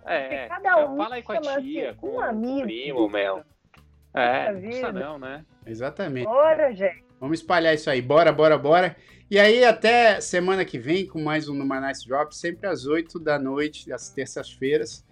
É, 0.07 0.47
cada 0.47 0.89
um 0.89 0.97
fala 0.97 1.15
aí 1.15 1.21
com 1.21 1.33
a 1.33 1.61
tia, 1.61 1.93
com, 1.93 2.15
um 2.15 2.19
amigo. 2.19 2.55
com 2.55 2.63
o 2.63 2.63
primo, 2.63 3.09
meu. 3.09 3.43
É, 4.11 4.51
não 4.51 4.61
custa 4.61 4.91
não, 4.91 5.19
né? 5.19 5.45
Exatamente. 5.63 6.25
Bora, 6.25 6.73
gente. 6.73 7.05
Vamos 7.19 7.39
espalhar 7.39 7.75
isso 7.75 7.91
aí. 7.91 8.01
Bora, 8.01 8.31
bora, 8.31 8.57
bora. 8.57 8.95
E 9.29 9.37
aí, 9.37 9.63
até 9.63 10.19
semana 10.19 10.65
que 10.65 10.79
vem, 10.79 11.05
com 11.05 11.21
mais 11.21 11.47
um 11.47 11.53
Numa 11.53 11.79
Nice 11.79 12.07
Drop, 12.07 12.35
sempre 12.35 12.67
às 12.67 12.87
8 12.87 13.19
da 13.19 13.37
noite, 13.37 13.93
às 13.93 14.09
terças-feiras. 14.09 15.05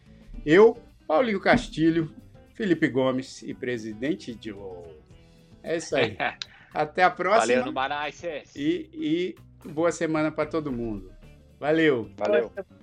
Eu, 0.43 0.75
Paulinho 1.07 1.39
Castilho, 1.39 2.11
Felipe 2.55 2.87
Gomes 2.87 3.43
e 3.43 3.53
presidente 3.53 4.33
de 4.33 4.51
é 5.63 5.77
isso 5.77 5.95
aí. 5.95 6.17
Até 6.73 7.03
a 7.03 7.09
próxima. 7.09 7.47
Valeu, 7.47 7.65
Numaraces. 7.65 8.23
É. 8.25 8.43
E, 8.55 8.89
e 8.93 9.69
boa 9.69 9.91
semana 9.91 10.31
para 10.31 10.49
todo 10.49 10.71
mundo. 10.71 11.11
Valeu. 11.59 12.09
Valeu. 12.17 12.51
Valeu. 12.55 12.79